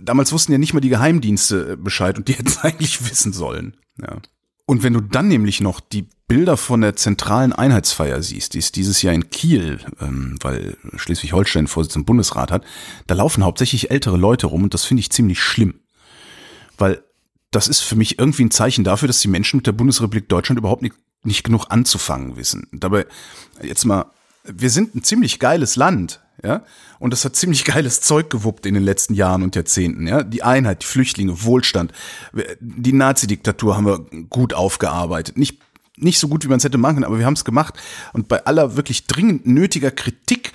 damals 0.00 0.30
wussten 0.30 0.52
ja 0.52 0.58
nicht 0.58 0.72
mal 0.72 0.78
die 0.78 0.88
Geheimdienste 0.88 1.72
äh, 1.72 1.76
Bescheid 1.76 2.16
und 2.16 2.28
die 2.28 2.34
hätten 2.38 2.46
es 2.46 2.58
eigentlich 2.58 3.10
wissen 3.10 3.32
sollen. 3.32 3.76
Ja. 4.00 4.18
Und 4.70 4.84
wenn 4.84 4.92
du 4.92 5.00
dann 5.00 5.26
nämlich 5.26 5.60
noch 5.60 5.80
die 5.80 6.06
Bilder 6.28 6.56
von 6.56 6.80
der 6.80 6.94
zentralen 6.94 7.52
Einheitsfeier 7.52 8.22
siehst, 8.22 8.54
die 8.54 8.60
ist 8.60 8.76
dieses 8.76 9.02
Jahr 9.02 9.12
in 9.12 9.28
Kiel, 9.28 9.80
ähm, 10.00 10.36
weil 10.42 10.76
Schleswig-Holstein 10.94 11.66
Vorsitz 11.66 11.96
im 11.96 12.04
Bundesrat 12.04 12.52
hat, 12.52 12.64
da 13.08 13.16
laufen 13.16 13.42
hauptsächlich 13.42 13.90
ältere 13.90 14.16
Leute 14.16 14.46
rum 14.46 14.62
und 14.62 14.72
das 14.72 14.84
finde 14.84 15.00
ich 15.00 15.10
ziemlich 15.10 15.40
schlimm. 15.40 15.80
Weil 16.78 17.02
das 17.50 17.66
ist 17.66 17.80
für 17.80 17.96
mich 17.96 18.20
irgendwie 18.20 18.44
ein 18.44 18.52
Zeichen 18.52 18.84
dafür, 18.84 19.08
dass 19.08 19.20
die 19.20 19.26
Menschen 19.26 19.56
mit 19.56 19.66
der 19.66 19.72
Bundesrepublik 19.72 20.28
Deutschland 20.28 20.60
überhaupt 20.60 20.82
nicht, 20.82 20.94
nicht 21.24 21.42
genug 21.42 21.66
anzufangen 21.70 22.36
wissen. 22.36 22.68
Dabei, 22.70 23.06
jetzt 23.60 23.84
mal, 23.84 24.04
wir 24.44 24.70
sind 24.70 24.94
ein 24.94 25.02
ziemlich 25.02 25.40
geiles 25.40 25.74
Land, 25.74 26.20
ja, 26.42 26.64
und 26.98 27.12
das 27.12 27.24
hat 27.24 27.36
ziemlich 27.36 27.64
geiles 27.66 28.00
Zeug 28.00 28.30
gewuppt 28.30 28.66
in 28.66 28.74
den 28.74 28.82
letzten 28.82 29.14
Jahren 29.14 29.42
und 29.42 29.56
Jahrzehnten, 29.56 30.06
ja. 30.06 30.22
Die 30.22 30.42
Einheit, 30.42 30.82
die 30.82 30.86
Flüchtlinge, 30.86 31.44
Wohlstand, 31.44 31.92
die 32.60 32.92
Nazi-Diktatur 32.92 33.76
haben 33.76 33.86
wir 33.86 33.98
gut 34.28 34.54
aufgearbeitet. 34.54 35.36
Nicht, 35.36 35.60
nicht 35.96 36.18
so 36.18 36.28
gut, 36.28 36.44
wie 36.44 36.48
man 36.48 36.58
es 36.58 36.64
hätte 36.64 36.78
machen 36.78 36.96
können, 36.96 37.04
aber 37.04 37.18
wir 37.18 37.26
haben 37.26 37.34
es 37.34 37.44
gemacht. 37.44 37.74
Und 38.12 38.28
bei 38.28 38.44
aller 38.44 38.76
wirklich 38.76 39.06
dringend 39.06 39.46
nötiger 39.46 39.90
Kritik 39.90 40.52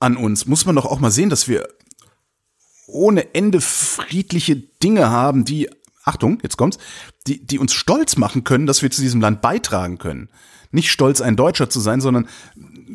an 0.00 0.16
uns 0.16 0.46
muss 0.46 0.66
man 0.66 0.76
doch 0.76 0.86
auch 0.86 1.00
mal 1.00 1.10
sehen, 1.10 1.30
dass 1.30 1.48
wir 1.48 1.68
ohne 2.86 3.34
Ende 3.34 3.60
friedliche 3.60 4.56
Dinge 4.56 5.10
haben, 5.10 5.44
die, 5.44 5.70
Achtung, 6.04 6.38
jetzt 6.42 6.56
kommt's, 6.56 6.78
die, 7.26 7.44
die 7.44 7.58
uns 7.58 7.72
stolz 7.72 8.16
machen 8.16 8.44
können, 8.44 8.66
dass 8.66 8.82
wir 8.82 8.90
zu 8.90 9.00
diesem 9.00 9.20
Land 9.20 9.40
beitragen 9.40 9.98
können. 9.98 10.28
Nicht 10.70 10.90
stolz, 10.90 11.20
ein 11.20 11.36
Deutscher 11.36 11.70
zu 11.70 11.80
sein, 11.80 12.00
sondern 12.00 12.28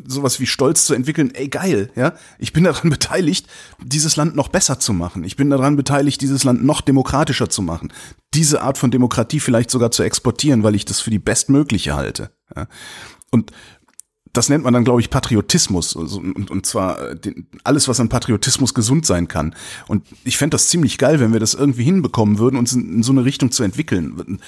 sowas 0.05 0.39
wie 0.39 0.45
Stolz 0.45 0.85
zu 0.85 0.93
entwickeln, 0.93 1.33
ey 1.33 1.47
geil, 1.47 1.91
ja, 1.95 2.13
ich 2.37 2.53
bin 2.53 2.63
daran 2.63 2.89
beteiligt, 2.89 3.47
dieses 3.83 4.15
Land 4.15 4.35
noch 4.35 4.49
besser 4.49 4.79
zu 4.79 4.93
machen. 4.93 5.23
Ich 5.23 5.35
bin 5.35 5.49
daran 5.49 5.75
beteiligt, 5.75 6.21
dieses 6.21 6.43
Land 6.43 6.63
noch 6.63 6.81
demokratischer 6.81 7.49
zu 7.49 7.61
machen. 7.61 7.91
Diese 8.33 8.61
Art 8.61 8.77
von 8.77 8.91
Demokratie 8.91 9.39
vielleicht 9.39 9.71
sogar 9.71 9.91
zu 9.91 10.03
exportieren, 10.03 10.63
weil 10.63 10.75
ich 10.75 10.85
das 10.85 11.01
für 11.01 11.09
die 11.09 11.19
bestmögliche 11.19 11.95
halte. 11.95 12.31
Ja. 12.55 12.67
Und 13.31 13.51
das 14.33 14.49
nennt 14.49 14.63
man 14.63 14.73
dann, 14.73 14.83
glaube 14.83 15.01
ich, 15.01 15.09
Patriotismus. 15.09 15.97
Also, 15.97 16.19
und, 16.19 16.65
zwar 16.65 17.11
äh, 17.11 17.33
alles, 17.63 17.87
was 17.87 17.99
an 17.99 18.09
Patriotismus 18.09 18.73
gesund 18.73 19.05
sein 19.05 19.27
kann. 19.27 19.55
Und 19.87 20.05
ich 20.23 20.37
fände 20.37 20.55
das 20.55 20.67
ziemlich 20.67 20.97
geil, 20.97 21.19
wenn 21.19 21.33
wir 21.33 21.39
das 21.39 21.55
irgendwie 21.55 21.83
hinbekommen 21.83 22.37
würden, 22.37 22.57
uns 22.57 22.73
in 22.73 23.03
so 23.03 23.11
eine 23.11 23.25
Richtung 23.25 23.51
zu 23.51 23.63
entwickeln. 23.63 24.39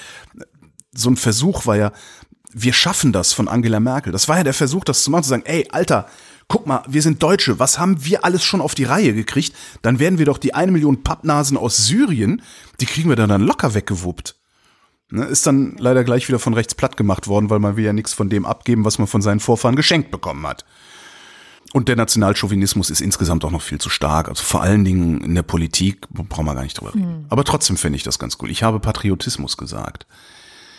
So 0.94 1.10
ein 1.10 1.18
Versuch 1.18 1.66
war 1.66 1.78
ja, 1.78 1.92
wir 2.54 2.74
schaffen 2.74 3.12
das 3.12 3.34
von 3.34 3.48
Angela 3.48 3.80
Merkel. 3.80 4.12
Das 4.12 4.28
war 4.28 4.38
ja 4.38 4.44
der 4.44 4.54
Versuch, 4.54 4.84
das 4.84 5.04
zu 5.04 5.12
machen, 5.12 5.24
zu 5.24 5.30
sagen, 5.30 5.44
ey, 5.46 5.68
Alter, 5.72 6.08
guck 6.48 6.68
mal, 6.68 6.84
wir 6.88 7.02
sind 7.02 7.24
Deutsche, 7.24 7.60
was 7.60 7.80
haben 7.80 8.04
wir 8.04 8.26
alles 8.26 8.44
schon 8.44 8.62
auf 8.62 8.76
die 8.76 8.84
Reihe 8.84 9.14
gekriegt? 9.14 9.56
Dann 9.82 10.00
werden 10.00 10.20
wir 10.20 10.26
doch 10.26 10.38
die 10.38 10.54
eine 10.54 10.72
Million 10.72 11.04
Pappnasen 11.04 11.58
aus 11.58 11.78
Syrien, 11.78 12.42
die 12.80 12.86
kriegen 12.86 13.10
wir 13.10 13.16
dann, 13.16 13.30
dann 13.30 13.42
locker 13.42 13.74
weggewuppt. 13.74 14.36
Ne, 15.12 15.26
ist 15.26 15.46
dann 15.46 15.76
leider 15.78 16.04
gleich 16.06 16.28
wieder 16.30 16.40
von 16.40 16.54
rechts 16.54 16.74
platt 16.74 16.96
gemacht 16.96 17.28
worden, 17.28 17.50
weil 17.50 17.60
man 17.60 17.76
will 17.76 17.84
ja 17.84 17.94
nichts 17.94 18.14
von 18.14 18.30
dem 18.30 18.46
abgeben, 18.46 18.86
was 18.86 18.98
man 18.98 19.08
von 19.08 19.22
seinen 19.22 19.42
Vorfahren 19.42 19.76
geschenkt 19.76 20.10
bekommen 20.10 20.48
hat. 20.48 20.66
Und 21.74 21.88
der 21.88 21.96
Nationalchauvinismus 21.96 22.90
ist 22.90 23.02
insgesamt 23.02 23.46
auch 23.46 23.52
noch 23.52 23.62
viel 23.62 23.80
zu 23.80 23.90
stark. 23.90 24.28
Also 24.28 24.44
vor 24.44 24.62
allen 24.62 24.84
Dingen 24.84 25.22
in 25.22 25.36
der 25.36 25.44
Politik 25.44 26.08
brauchen 26.10 26.46
wir 26.46 26.56
gar 26.56 26.64
nicht 26.64 26.80
drüber 26.80 26.94
reden. 26.94 27.26
Aber 27.30 27.46
trotzdem 27.46 27.78
finde 27.78 27.96
ich 27.96 28.04
das 28.04 28.20
ganz 28.20 28.38
cool. 28.42 28.50
Ich 28.50 28.64
habe 28.64 28.80
Patriotismus 28.80 29.56
gesagt. 29.56 30.06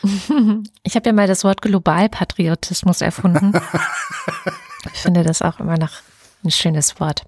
Ich 0.84 0.96
habe 0.96 1.09
ja 1.09 1.12
mal 1.12 1.28
das 1.28 1.44
Wort 1.44 1.62
Globalpatriotismus 1.62 3.00
erfunden. 3.00 3.53
ich 4.92 5.00
finde 5.00 5.22
das 5.22 5.42
auch 5.42 5.61
immer 5.61 5.78
noch 5.78 5.92
ein 6.44 6.50
schönes 6.50 6.98
Wort. 6.98 7.24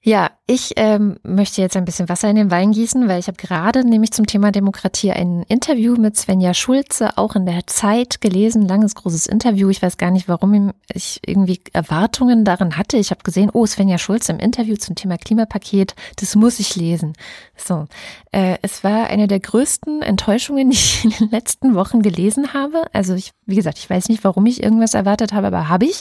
Ja, 0.00 0.30
ich 0.46 0.74
ähm, 0.76 1.16
möchte 1.24 1.60
jetzt 1.60 1.76
ein 1.76 1.84
bisschen 1.84 2.08
Wasser 2.08 2.30
in 2.30 2.36
den 2.36 2.52
Wein 2.52 2.70
gießen, 2.70 3.08
weil 3.08 3.18
ich 3.18 3.26
habe 3.26 3.36
gerade 3.36 3.84
nämlich 3.84 4.12
zum 4.12 4.26
Thema 4.26 4.52
Demokratie 4.52 5.10
ein 5.10 5.42
Interview 5.48 5.96
mit 5.96 6.16
Svenja 6.16 6.54
Schulze, 6.54 7.18
auch 7.18 7.34
in 7.34 7.46
der 7.46 7.66
Zeit 7.66 8.20
gelesen, 8.20 8.62
langes, 8.62 8.94
großes 8.94 9.26
Interview. 9.26 9.68
Ich 9.70 9.82
weiß 9.82 9.96
gar 9.96 10.12
nicht, 10.12 10.28
warum 10.28 10.72
ich 10.94 11.20
irgendwie 11.26 11.60
Erwartungen 11.72 12.44
darin 12.44 12.76
hatte. 12.76 12.96
Ich 12.96 13.10
habe 13.10 13.24
gesehen, 13.24 13.50
oh, 13.52 13.66
Svenja 13.66 13.98
Schulze 13.98 14.30
im 14.30 14.38
Interview 14.38 14.76
zum 14.76 14.94
Thema 14.94 15.18
Klimapaket, 15.18 15.96
das 16.16 16.36
muss 16.36 16.60
ich 16.60 16.76
lesen. 16.76 17.14
So, 17.56 17.86
äh, 18.30 18.56
es 18.62 18.84
war 18.84 19.08
eine 19.08 19.26
der 19.26 19.40
größten 19.40 20.02
Enttäuschungen, 20.02 20.70
die 20.70 20.76
ich 20.76 21.04
in 21.04 21.10
den 21.10 21.30
letzten 21.30 21.74
Wochen 21.74 22.02
gelesen 22.02 22.54
habe. 22.54 22.84
Also 22.92 23.14
ich, 23.14 23.32
wie 23.46 23.56
gesagt, 23.56 23.78
ich 23.78 23.90
weiß 23.90 24.08
nicht, 24.08 24.22
warum 24.22 24.46
ich 24.46 24.62
irgendwas 24.62 24.94
erwartet 24.94 25.32
habe, 25.32 25.48
aber 25.48 25.68
habe 25.68 25.86
ich. 25.86 26.00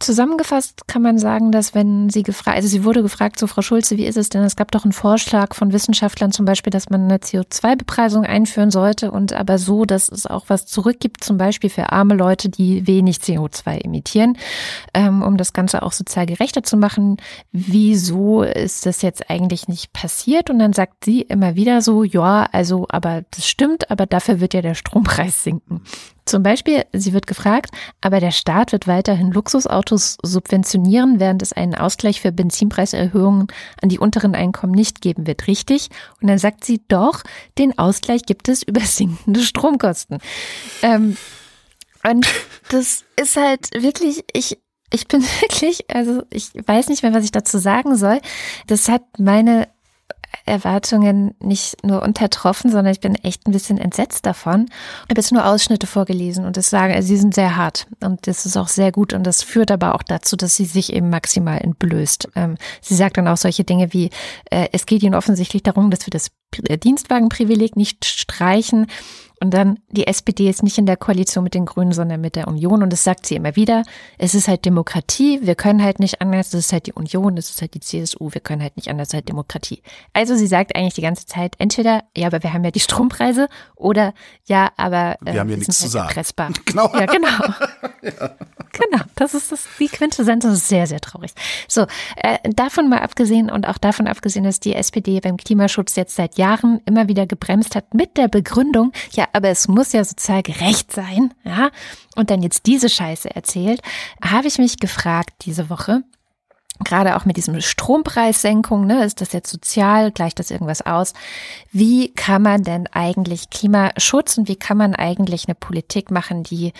Zusammengefasst 0.00 0.88
kann 0.88 1.02
man 1.02 1.18
sagen, 1.18 1.52
dass 1.52 1.74
wenn 1.74 2.10
sie 2.10 2.22
gefragt, 2.22 2.56
also 2.56 2.68
sie 2.68 2.84
wurde 2.84 3.02
gefragt, 3.02 3.38
so 3.38 3.46
Frau 3.46 3.62
Schulze, 3.62 3.96
wie 3.96 4.06
ist 4.06 4.16
es 4.16 4.28
denn? 4.28 4.42
Es 4.42 4.56
gab 4.56 4.70
doch 4.70 4.84
einen 4.84 4.92
Vorschlag 4.92 5.54
von 5.54 5.72
Wissenschaftlern 5.72 6.32
zum 6.32 6.44
Beispiel, 6.44 6.70
dass 6.70 6.90
man 6.90 7.04
eine 7.04 7.18
CO2-Bepreisung 7.18 8.24
einführen 8.24 8.70
sollte 8.70 9.10
und 9.10 9.32
aber 9.32 9.58
so, 9.58 9.84
dass 9.84 10.08
es 10.08 10.26
auch 10.26 10.44
was 10.48 10.66
zurückgibt, 10.66 11.24
zum 11.24 11.38
Beispiel 11.38 11.70
für 11.70 11.92
arme 11.92 12.14
Leute, 12.14 12.48
die 12.48 12.86
wenig 12.86 13.18
CO2 13.18 13.84
emittieren, 13.84 14.36
ähm, 14.94 15.22
um 15.22 15.36
das 15.36 15.52
Ganze 15.52 15.82
auch 15.82 15.92
sozial 15.92 16.26
gerechter 16.26 16.62
zu 16.62 16.76
machen. 16.76 17.16
Wieso 17.52 18.42
ist 18.42 18.86
das 18.86 19.02
jetzt 19.02 19.30
eigentlich 19.30 19.68
nicht 19.68 19.92
passiert? 19.92 20.50
Und 20.50 20.58
dann 20.58 20.72
sagt 20.72 21.04
sie 21.04 21.22
immer 21.22 21.54
wieder 21.54 21.80
so, 21.80 22.04
ja, 22.04 22.48
also, 22.52 22.86
aber 22.88 23.22
das 23.30 23.46
stimmt, 23.46 23.90
aber 23.90 24.06
dafür 24.06 24.40
wird 24.40 24.54
ja 24.54 24.62
der 24.62 24.74
Strompreis 24.74 25.42
sinken. 25.44 25.82
Zum 26.26 26.42
Beispiel, 26.42 26.84
sie 26.92 27.12
wird 27.12 27.28
gefragt, 27.28 27.70
aber 28.00 28.18
der 28.18 28.32
Staat 28.32 28.72
wird 28.72 28.88
weiterhin 28.88 29.30
Luxusautos 29.30 30.18
subventionieren, 30.22 31.20
während 31.20 31.40
es 31.40 31.52
einen 31.52 31.76
Ausgleich 31.76 32.20
für 32.20 32.32
Benzinpreiserhöhungen 32.32 33.46
an 33.80 33.88
die 33.88 34.00
unteren 34.00 34.34
Einkommen 34.34 34.72
nicht 34.72 35.00
geben 35.00 35.28
wird. 35.28 35.46
Richtig? 35.46 35.88
Und 36.20 36.26
dann 36.26 36.38
sagt 36.38 36.64
sie, 36.64 36.82
doch, 36.88 37.22
den 37.58 37.78
Ausgleich 37.78 38.22
gibt 38.24 38.48
es 38.48 38.64
über 38.64 38.80
sinkende 38.80 39.40
Stromkosten. 39.40 40.18
Ähm, 40.82 41.16
und 42.08 42.26
das 42.70 43.04
ist 43.20 43.36
halt 43.36 43.70
wirklich, 43.80 44.24
ich, 44.32 44.58
ich 44.92 45.06
bin 45.06 45.22
wirklich, 45.40 45.84
also 45.94 46.24
ich 46.30 46.50
weiß 46.54 46.88
nicht 46.88 47.04
mehr, 47.04 47.14
was 47.14 47.24
ich 47.24 47.32
dazu 47.32 47.58
sagen 47.58 47.96
soll. 47.96 48.20
Das 48.66 48.88
hat 48.88 49.02
meine 49.18 49.68
Erwartungen 50.44 51.34
nicht 51.40 51.84
nur 51.84 52.02
untertroffen, 52.02 52.70
sondern 52.70 52.92
ich 52.92 53.00
bin 53.00 53.14
echt 53.16 53.46
ein 53.46 53.52
bisschen 53.52 53.78
entsetzt 53.78 54.26
davon. 54.26 54.66
Ich 55.04 55.10
habe 55.10 55.20
jetzt 55.20 55.32
nur 55.32 55.46
Ausschnitte 55.46 55.86
vorgelesen 55.86 56.44
und 56.44 56.60
sagen, 56.62 56.94
also 56.94 57.08
sie 57.08 57.16
sind 57.16 57.34
sehr 57.34 57.56
hart 57.56 57.86
und 58.02 58.26
das 58.26 58.46
ist 58.46 58.56
auch 58.56 58.68
sehr 58.68 58.92
gut 58.92 59.12
und 59.12 59.24
das 59.24 59.42
führt 59.42 59.70
aber 59.70 59.94
auch 59.94 60.02
dazu, 60.02 60.36
dass 60.36 60.56
sie 60.56 60.64
sich 60.64 60.92
eben 60.92 61.10
maximal 61.10 61.58
entblößt. 61.58 62.28
Ähm, 62.36 62.56
sie 62.80 62.94
sagt 62.94 63.16
dann 63.16 63.28
auch 63.28 63.36
solche 63.36 63.64
Dinge 63.64 63.92
wie, 63.92 64.10
äh, 64.50 64.68
es 64.72 64.86
geht 64.86 65.02
ihnen 65.02 65.14
offensichtlich 65.14 65.62
darum, 65.62 65.90
dass 65.90 66.06
wir 66.06 66.10
das 66.10 66.30
Dienstwagenprivileg 66.82 67.76
nicht 67.76 68.04
streichen. 68.04 68.86
Und 69.40 69.52
dann, 69.52 69.78
die 69.90 70.06
SPD 70.06 70.48
ist 70.48 70.62
nicht 70.62 70.78
in 70.78 70.86
der 70.86 70.96
Koalition 70.96 71.44
mit 71.44 71.54
den 71.54 71.66
Grünen, 71.66 71.92
sondern 71.92 72.20
mit 72.20 72.36
der 72.36 72.48
Union. 72.48 72.82
Und 72.82 72.90
das 72.90 73.04
sagt 73.04 73.26
sie 73.26 73.34
immer 73.34 73.54
wieder. 73.54 73.82
Es 74.18 74.34
ist 74.34 74.48
halt 74.48 74.64
Demokratie. 74.64 75.40
Wir 75.42 75.54
können 75.54 75.82
halt 75.82 76.00
nicht 76.00 76.22
anders. 76.22 76.50
Das 76.50 76.60
ist 76.60 76.72
halt 76.72 76.86
die 76.86 76.92
Union. 76.94 77.36
Das 77.36 77.50
ist 77.50 77.60
halt 77.60 77.74
die 77.74 77.80
CSU. 77.80 78.32
Wir 78.32 78.40
können 78.40 78.62
halt 78.62 78.76
nicht 78.76 78.88
anders. 78.88 79.08
Das 79.08 79.14
ist 79.14 79.16
halt 79.18 79.28
Demokratie. 79.28 79.82
Also 80.14 80.36
sie 80.36 80.46
sagt 80.46 80.74
eigentlich 80.74 80.94
die 80.94 81.02
ganze 81.02 81.26
Zeit 81.26 81.54
entweder, 81.58 82.04
ja, 82.16 82.28
aber 82.28 82.42
wir 82.42 82.52
haben 82.52 82.64
ja 82.64 82.70
die 82.70 82.80
Strompreise 82.80 83.48
oder 83.74 84.14
ja, 84.46 84.70
aber 84.76 85.16
äh, 85.26 85.32
wir 85.32 85.40
haben 85.40 85.50
ja 85.50 85.56
nichts 85.56 85.80
halt 85.80 85.86
zu 85.86 85.88
sagen. 85.88 86.08
Erpressbar. 86.08 86.50
Genau. 86.64 86.92
Ja, 86.94 87.06
genau. 87.06 87.28
ja. 88.02 88.36
Genau. 88.76 89.02
Das 89.14 89.34
ist 89.34 89.52
das, 89.52 89.66
die 89.78 89.88
Quintessenz. 89.88 90.44
Das 90.44 90.52
ist 90.52 90.68
sehr, 90.68 90.86
sehr 90.86 91.00
traurig. 91.00 91.32
So, 91.66 91.86
äh, 92.16 92.38
davon 92.44 92.88
mal 92.88 92.98
abgesehen 92.98 93.50
und 93.50 93.66
auch 93.66 93.78
davon 93.78 94.06
abgesehen, 94.06 94.44
dass 94.44 94.60
die 94.60 94.74
SPD 94.74 95.20
beim 95.20 95.36
Klimaschutz 95.36 95.96
jetzt 95.96 96.14
seit 96.14 96.36
Jahren 96.36 96.80
immer 96.84 97.08
wieder 97.08 97.26
gebremst 97.26 97.74
hat 97.74 97.94
mit 97.94 98.16
der 98.16 98.28
Begründung, 98.28 98.92
ja, 99.12 99.25
aber 99.32 99.48
es 99.48 99.68
muss 99.68 99.92
ja 99.92 100.04
sozial 100.04 100.42
gerecht 100.42 100.92
sein, 100.92 101.34
ja, 101.44 101.70
und 102.16 102.30
dann 102.30 102.42
jetzt 102.42 102.66
diese 102.66 102.88
Scheiße 102.88 103.34
erzählt, 103.34 103.80
habe 104.22 104.48
ich 104.48 104.58
mich 104.58 104.78
gefragt 104.78 105.34
diese 105.42 105.70
Woche, 105.70 106.02
gerade 106.84 107.16
auch 107.16 107.24
mit 107.24 107.36
diesem 107.36 107.60
Strompreissenkung, 107.60 108.86
ne, 108.86 109.04
ist 109.04 109.20
das 109.20 109.32
jetzt 109.32 109.50
sozial, 109.50 110.10
gleicht 110.10 110.38
das 110.38 110.50
irgendwas 110.50 110.82
aus? 110.82 111.14
Wie 111.72 112.12
kann 112.12 112.42
man 112.42 112.62
denn 112.62 112.86
eigentlich 112.88 113.50
Klimaschutz 113.50 114.38
und 114.38 114.48
wie 114.48 114.56
kann 114.56 114.76
man 114.76 114.94
eigentlich 114.94 115.46
eine 115.46 115.54
Politik 115.54 116.10
machen, 116.10 116.42
die 116.42 116.72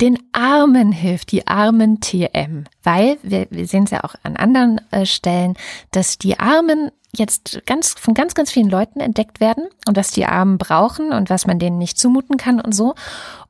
den 0.00 0.18
Armen 0.32 0.92
hilft, 0.92 1.30
die 1.30 1.46
armen 1.46 2.00
TM, 2.00 2.64
weil 2.82 3.18
wir, 3.22 3.46
wir 3.50 3.66
sehen 3.66 3.84
es 3.84 3.90
ja 3.90 4.02
auch 4.02 4.14
an 4.22 4.36
anderen 4.36 4.80
äh, 4.90 5.06
Stellen, 5.06 5.54
dass 5.92 6.18
die 6.18 6.38
Armen 6.38 6.90
jetzt 7.12 7.62
ganz 7.66 7.94
von 7.98 8.14
ganz, 8.14 8.34
ganz 8.34 8.50
vielen 8.50 8.68
Leuten 8.68 9.00
entdeckt 9.00 9.40
werden 9.40 9.68
und 9.86 9.96
was 9.96 10.10
die 10.10 10.26
Armen 10.26 10.58
brauchen 10.58 11.12
und 11.12 11.30
was 11.30 11.46
man 11.46 11.58
denen 11.60 11.78
nicht 11.78 11.98
zumuten 11.98 12.36
kann 12.36 12.60
und 12.60 12.74
so. 12.74 12.94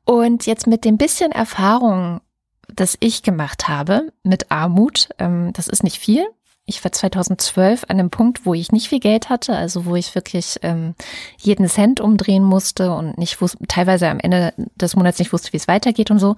Und 0.05 0.45
jetzt 0.45 0.67
mit 0.67 0.85
dem 0.85 0.97
bisschen 0.97 1.31
Erfahrung, 1.31 2.21
das 2.67 2.95
ich 2.99 3.23
gemacht 3.23 3.67
habe 3.67 4.11
mit 4.23 4.51
Armut, 4.51 5.09
ähm, 5.17 5.51
das 5.53 5.67
ist 5.67 5.83
nicht 5.83 5.97
viel. 5.97 6.25
Ich 6.67 6.83
war 6.83 6.91
2012 6.91 7.83
an 7.87 7.99
einem 7.99 8.09
Punkt, 8.09 8.45
wo 8.45 8.53
ich 8.55 8.71
nicht 8.71 8.89
viel 8.89 8.99
Geld 8.99 9.29
hatte, 9.29 9.55
also 9.55 9.85
wo 9.85 9.95
ich 9.95 10.15
wirklich 10.15 10.57
ähm, 10.63 10.95
jeden 11.37 11.67
Cent 11.69 11.99
umdrehen 11.99 12.43
musste 12.43 12.91
und 12.91 13.17
nicht 13.19 13.39
wusste, 13.39 13.59
teilweise 13.67 14.09
am 14.09 14.19
Ende 14.19 14.53
des 14.75 14.95
Monats 14.95 15.19
nicht 15.19 15.31
wusste, 15.31 15.53
wie 15.53 15.57
es 15.57 15.67
weitergeht 15.67 16.09
und 16.09 16.19
so. 16.19 16.35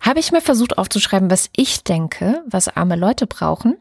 Habe 0.00 0.20
ich 0.20 0.30
mal 0.30 0.40
versucht 0.40 0.78
aufzuschreiben, 0.78 1.30
was 1.30 1.50
ich 1.56 1.82
denke, 1.82 2.44
was 2.46 2.68
arme 2.68 2.96
Leute 2.96 3.26
brauchen 3.26 3.76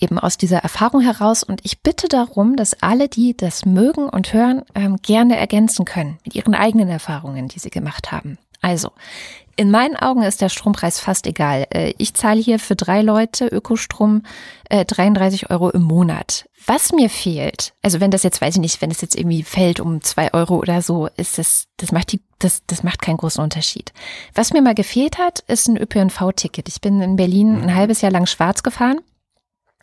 eben 0.00 0.18
aus 0.18 0.38
dieser 0.38 0.58
Erfahrung 0.58 1.00
heraus. 1.00 1.42
Und 1.42 1.60
ich 1.64 1.82
bitte 1.82 2.08
darum, 2.08 2.56
dass 2.56 2.82
alle, 2.82 3.08
die 3.08 3.36
das 3.36 3.64
mögen 3.64 4.08
und 4.08 4.32
hören, 4.32 4.62
ähm, 4.74 4.96
gerne 5.02 5.36
ergänzen 5.36 5.84
können 5.84 6.18
mit 6.24 6.34
ihren 6.34 6.54
eigenen 6.54 6.88
Erfahrungen, 6.88 7.48
die 7.48 7.58
sie 7.58 7.70
gemacht 7.70 8.12
haben. 8.12 8.38
Also, 8.60 8.92
in 9.60 9.70
meinen 9.70 9.94
Augen 9.94 10.22
ist 10.22 10.40
der 10.40 10.48
Strompreis 10.48 11.00
fast 11.00 11.26
egal. 11.26 11.66
Äh, 11.68 11.92
ich 11.98 12.14
zahle 12.14 12.40
hier 12.40 12.58
für 12.58 12.76
drei 12.76 13.02
Leute 13.02 13.46
Ökostrom 13.46 14.22
33 14.70 15.42
äh, 15.42 15.46
Euro 15.52 15.68
im 15.68 15.82
Monat. 15.82 16.46
Was 16.66 16.92
mir 16.92 17.10
fehlt, 17.10 17.74
also 17.82 18.00
wenn 18.00 18.10
das 18.10 18.22
jetzt, 18.22 18.40
weiß 18.40 18.54
ich 18.54 18.60
nicht, 18.62 18.80
wenn 18.80 18.90
es 18.90 19.02
jetzt 19.02 19.16
irgendwie 19.16 19.42
fällt 19.42 19.78
um 19.78 20.00
zwei 20.00 20.32
Euro 20.32 20.56
oder 20.56 20.80
so, 20.80 21.08
ist 21.18 21.36
das, 21.36 21.66
das 21.76 21.92
macht 21.92 22.12
die, 22.12 22.22
das, 22.38 22.62
das 22.68 22.82
macht 22.82 23.02
keinen 23.02 23.18
großen 23.18 23.44
Unterschied. 23.44 23.92
Was 24.34 24.54
mir 24.54 24.62
mal 24.62 24.74
gefehlt 24.74 25.18
hat, 25.18 25.40
ist 25.40 25.68
ein 25.68 25.76
ÖPNV-Ticket. 25.76 26.66
Ich 26.66 26.80
bin 26.80 27.02
in 27.02 27.16
Berlin 27.16 27.60
ein 27.60 27.74
halbes 27.74 28.00
Jahr 28.00 28.12
lang 28.12 28.24
schwarz 28.24 28.62
gefahren 28.62 29.00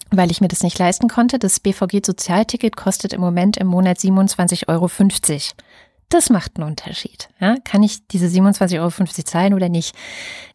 weil 0.10 0.32
ich 0.32 0.42
mir 0.42 0.48
das 0.48 0.64
nicht 0.64 0.80
leisten 0.80 1.10
konnte. 1.10 1.38
Das 1.38 1.60
BVG-Sozialticket 1.60 2.78
kostet 2.78 3.14
im 3.14 3.22
Moment 3.22 3.58
im 3.58 3.68
Monat 3.68 3.98
27,50 3.98 4.70
Euro. 4.70 4.88
Das 6.10 6.30
macht 6.30 6.56
einen 6.56 6.70
Unterschied. 6.70 7.28
Ja, 7.42 7.58
kann 7.66 7.84
ich 7.84 8.08
diese 8.08 8.28
27,50 8.28 8.80
Euro 8.80 9.24
zahlen 9.26 9.54
oder 9.54 9.68
nicht? 9.68 9.94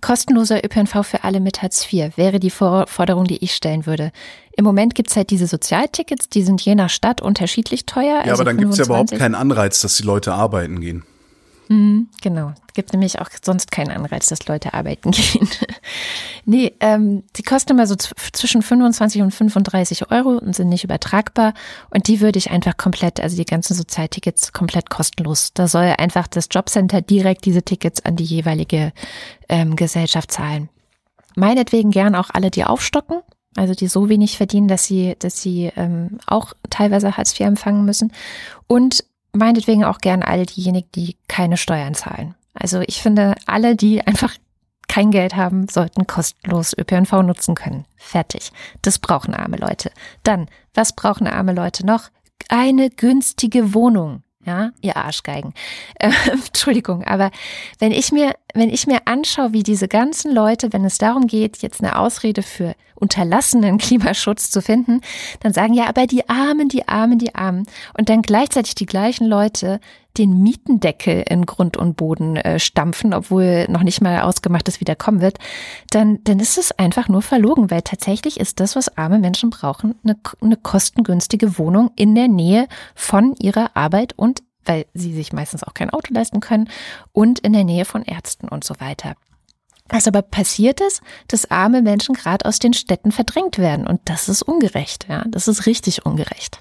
Kostenloser 0.01 0.65
ÖPNV 0.65 1.05
für 1.05 1.25
alle 1.25 1.41
mit 1.41 1.61
Hartz 1.61 1.87
IV 1.93 2.17
wäre 2.17 2.41
die 2.41 2.49
Forderung, 2.49 3.25
die 3.25 3.45
ich 3.45 3.55
stellen 3.55 3.85
würde. 3.85 4.13
Im 4.57 4.65
Moment 4.65 4.95
gibt's 4.95 5.15
halt 5.15 5.29
diese 5.31 5.47
Sozialtickets, 5.47 6.31
die 6.31 6.43
sind 6.43 6.63
je 6.63 6.75
nach 6.75 6.89
Stadt 6.89 7.21
unterschiedlich 7.21 7.85
teuer. 7.85 8.23
Ja, 8.25 8.33
also 8.33 8.43
aber 8.43 8.45
dann 8.45 8.59
25. 8.59 8.61
gibt's 8.61 8.79
ja 8.79 8.85
überhaupt 8.85 9.19
keinen 9.19 9.35
Anreiz, 9.35 9.81
dass 9.83 9.97
die 9.97 10.05
Leute 10.05 10.33
arbeiten 10.33 10.81
gehen. 10.81 11.05
Mhm, 11.69 12.09
genau. 12.23 12.53
Gibt 12.75 12.93
nämlich 12.93 13.21
auch 13.21 13.29
sonst 13.43 13.71
keinen 13.71 13.91
Anreiz, 13.91 14.27
dass 14.27 14.47
Leute 14.47 14.73
arbeiten 14.73 15.11
gehen. 15.13 15.49
Nee, 16.45 16.75
ähm, 16.81 17.25
die 17.37 17.43
kosten 17.43 17.73
immer 17.73 17.87
so 17.87 17.97
zwischen 17.97 18.63
25 18.63 19.23
und 19.23 19.31
35 19.33 20.11
Euro 20.11 20.39
und 20.39 20.55
sind 20.55 20.69
nicht 20.69 20.85
übertragbar. 20.85 21.55
Und 21.91 22.09
die 22.09 22.21
würde 22.21 22.39
ich 22.39 22.51
einfach 22.51 22.77
komplett, 22.77 23.21
also 23.21 23.37
die 23.37 23.45
ganzen 23.45 23.75
Sozialtickets 23.75 24.53
komplett 24.53 24.91
kostenlos. 24.91 25.53
Da 25.55 25.69
soll 25.69 25.95
einfach 25.99 26.27
das 26.27 26.49
Jobcenter 26.51 27.01
direkt 27.01 27.45
diese 27.45 27.63
Tickets 27.63 28.05
an 28.05 28.17
die 28.17 28.25
jeweilige 28.25 28.93
ähm, 29.49 29.77
Gesellschaft 29.77 30.31
zahlen. 30.31 30.69
Meinetwegen 31.35 31.91
gern 31.91 32.15
auch 32.15 32.31
alle, 32.33 32.51
die 32.51 32.65
aufstocken. 32.65 33.21
Also 33.55 33.75
die 33.75 33.87
so 33.87 34.09
wenig 34.09 34.39
verdienen, 34.39 34.69
dass 34.69 34.85
sie, 34.85 35.15
dass 35.19 35.43
sie 35.43 35.71
ähm, 35.77 36.19
auch 36.27 36.55
teilweise 36.71 37.17
Hartz 37.17 37.39
IV 37.39 37.47
empfangen 37.47 37.85
müssen. 37.85 38.13
Und 38.67 39.05
meinetwegen 39.33 39.85
auch 39.85 39.99
gern 39.99 40.23
alle 40.23 40.47
diejenigen, 40.47 40.89
die 40.95 41.17
keine 41.29 41.57
Steuern 41.57 41.95
zahlen. 41.95 42.35
Also 42.55 42.81
ich 42.81 43.03
finde, 43.03 43.35
alle, 43.47 43.77
die 43.77 44.01
einfach 44.07 44.35
kein 44.89 45.11
Geld 45.11 45.37
haben, 45.37 45.69
sollten 45.69 46.07
kostenlos 46.07 46.77
ÖPNV 46.77 47.23
nutzen 47.23 47.55
können. 47.55 47.87
Fertig. 47.97 48.53
Das 48.83 48.99
brauchen 48.99 49.35
arme 49.35 49.57
Leute. 49.57 49.91
Dann, 50.23 50.49
was 50.75 50.95
brauchen 50.95 51.27
arme 51.27 51.53
Leute 51.53 51.87
noch? 51.87 52.11
Eine 52.49 52.91
günstige 52.91 53.75
Wohnung. 53.75 54.23
Ja, 54.45 54.71
ihr 54.81 54.97
Arschgeigen. 54.97 55.55
Äh, 55.99 56.11
Entschuldigung, 56.33 57.05
aber 57.05 57.31
wenn 57.79 57.93
ich 57.93 58.11
mir 58.11 58.35
wenn 58.55 58.71
ich 58.71 58.87
mir 58.87 59.01
anschaue, 59.07 59.53
wie 59.53 59.63
diese 59.63 59.89
ganzen 59.89 60.33
Leute, 60.33 60.73
wenn 60.73 60.85
es 60.85 60.99
darum 60.99 61.27
geht, 61.27 61.59
jetzt 61.59 61.83
eine 61.83 61.99
Ausrede 61.99 62.43
für 62.43 62.75
unterlassenen 62.95 63.79
Klimaschutz 63.79 64.51
zu 64.51 64.63
finden, 64.63 65.01
dann 65.41 65.53
sagen 65.53 65.75
ja, 65.75 65.89
aber 65.89 66.07
die 66.07 66.29
Armen, 66.29 66.69
die 66.69 66.89
Armen, 66.89 67.19
die 67.19 67.35
Armen. 67.35 67.67
Und 67.97 68.09
dann 68.09 68.23
gleichzeitig 68.23 68.75
die 68.75 68.87
gleichen 68.87 69.27
Leute 69.27 69.81
den 70.19 70.43
Mietendeckel 70.43 71.25
in 71.29 71.47
Grund 71.47 71.77
und 71.77 71.97
Boden 71.97 72.37
äh, 72.37 72.59
stampfen, 72.59 73.15
obwohl 73.15 73.67
noch 73.69 73.83
nicht 73.83 74.03
mal 74.03 74.21
ausgemacht 74.21 74.69
ist, 74.69 74.81
wie 74.81 74.85
der 74.85 74.97
kommen 74.97 75.21
wird, 75.21 75.39
dann, 75.91 76.23
dann 76.25 76.39
ist 76.39 76.59
es 76.59 76.71
einfach 76.73 77.09
nur 77.09 77.23
verlogen, 77.23 77.71
weil 77.71 77.83
tatsächlich 77.83 78.39
ist 78.39 78.61
das, 78.61 78.77
was 78.77 78.97
arme 78.99 79.19
Menschen 79.19 79.51
brauchen, 79.51 79.95
eine, 80.05 80.17
eine 80.41 80.57
kostengünstige 80.57 81.59
Wohnung 81.59 81.91
in 81.97 82.15
der 82.15 82.29
Nähe 82.29 82.69
von 82.95 83.35
ihrer 83.37 83.75
Arbeit 83.75 84.13
und 84.17 84.43
weil 84.65 84.87
sie 84.95 85.15
sich 85.15 85.33
meistens 85.33 85.63
auch 85.65 85.75
kein 85.75 85.91
Auto 85.91 86.13
leisten 86.13 86.41
können 86.41 86.69
und 87.13 87.39
in 87.41 87.53
der 87.53 87.65
Nähe 87.65 87.85
von 87.85 88.03
Ärzten 88.03 88.49
und 88.49 88.65
so 88.65 88.75
weiter. 88.79 89.15
Was 89.89 90.09
aber 90.09 90.23
passiert 90.23 90.81
ist, 90.81 91.03
dass 91.29 91.51
arme 91.51 91.83
Menschen 91.83 92.15
gerade 92.15 92.47
aus 92.47 92.59
den 92.59 92.73
Städten 92.73 93.13
verdrängt 93.13 93.59
werden 93.59 93.87
und 93.87 94.01
das 94.05 94.29
ist 94.29 94.43
ungerecht, 94.43 95.07
ja, 95.09 95.25
das 95.29 95.49
ist 95.49 95.67
richtig 95.67 96.07
ungerecht. 96.07 96.61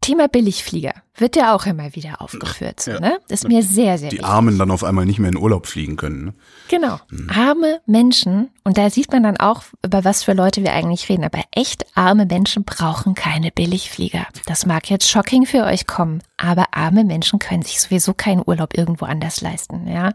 Thema 0.00 0.28
Billigflieger 0.28 0.94
wird 1.16 1.36
ja 1.36 1.54
auch 1.54 1.66
immer 1.66 1.94
wieder 1.94 2.22
aufgeführt. 2.22 2.80
So, 2.80 2.92
Ja. 2.92 3.00
ne? 3.00 3.18
Ist 3.28 3.46
mir 3.46 3.62
sehr, 3.62 3.98
sehr 3.98 4.08
Die 4.08 4.16
wichtig. 4.16 4.26
Armen 4.26 4.58
dann 4.58 4.70
auf 4.70 4.82
einmal 4.82 5.04
nicht 5.04 5.18
mehr 5.18 5.28
in 5.28 5.36
Urlaub 5.36 5.66
fliegen 5.66 5.96
können. 5.96 6.24
Ne? 6.24 6.34
Genau. 6.68 6.98
Arme 7.28 7.80
Menschen, 7.84 8.48
und 8.64 8.78
da 8.78 8.88
sieht 8.88 9.12
man 9.12 9.24
dann 9.24 9.36
auch, 9.36 9.64
über 9.84 10.02
was 10.04 10.22
für 10.24 10.32
Leute 10.32 10.62
wir 10.62 10.72
eigentlich 10.72 11.10
reden, 11.10 11.24
aber 11.24 11.40
echt 11.50 11.84
arme 11.94 12.24
Menschen 12.24 12.64
brauchen 12.64 13.14
keine 13.14 13.50
Billigflieger. 13.50 14.26
Das 14.46 14.64
mag 14.64 14.88
jetzt 14.88 15.10
shocking 15.10 15.44
für 15.44 15.64
euch 15.64 15.86
kommen, 15.86 16.22
aber 16.38 16.68
arme 16.72 17.04
Menschen 17.04 17.38
können 17.38 17.62
sich 17.62 17.80
sowieso 17.82 18.14
keinen 18.14 18.42
Urlaub 18.46 18.78
irgendwo 18.78 19.04
anders 19.04 19.42
leisten, 19.42 19.86
ja. 19.86 20.14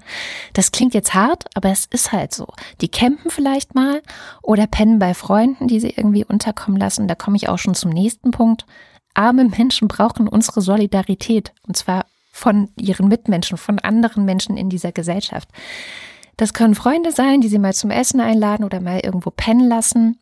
Das 0.53 0.71
klingt 0.71 0.95
jetzt 0.95 1.13
hart, 1.13 1.45
aber 1.53 1.69
es 1.69 1.85
ist 1.85 2.11
halt 2.11 2.33
so. 2.33 2.47
Die 2.81 2.89
campen 2.89 3.29
vielleicht 3.29 3.75
mal 3.75 4.01
oder 4.41 4.65
pennen 4.65 4.97
bei 4.97 5.13
Freunden, 5.13 5.67
die 5.67 5.79
sie 5.79 5.91
irgendwie 5.91 6.25
unterkommen 6.25 6.79
lassen. 6.79 7.07
Da 7.07 7.13
komme 7.13 7.37
ich 7.37 7.47
auch 7.47 7.59
schon 7.59 7.75
zum 7.75 7.91
nächsten 7.91 8.31
Punkt. 8.31 8.65
Arme 9.15 9.45
Menschen 9.45 9.87
brauchen 9.87 10.27
unsere 10.27 10.61
Solidarität 10.61 11.53
und 11.67 11.75
zwar 11.75 12.05
von 12.31 12.69
ihren 12.75 13.07
Mitmenschen, 13.07 13.57
von 13.57 13.79
anderen 13.79 14.25
Menschen 14.25 14.57
in 14.57 14.69
dieser 14.69 14.91
Gesellschaft. 14.91 15.49
Das 16.37 16.53
können 16.53 16.75
Freunde 16.75 17.11
sein, 17.11 17.41
die 17.41 17.47
sie 17.47 17.59
mal 17.59 17.73
zum 17.73 17.91
Essen 17.91 18.19
einladen 18.19 18.65
oder 18.65 18.81
mal 18.81 18.99
irgendwo 18.99 19.31
pennen 19.31 19.69
lassen. 19.69 20.19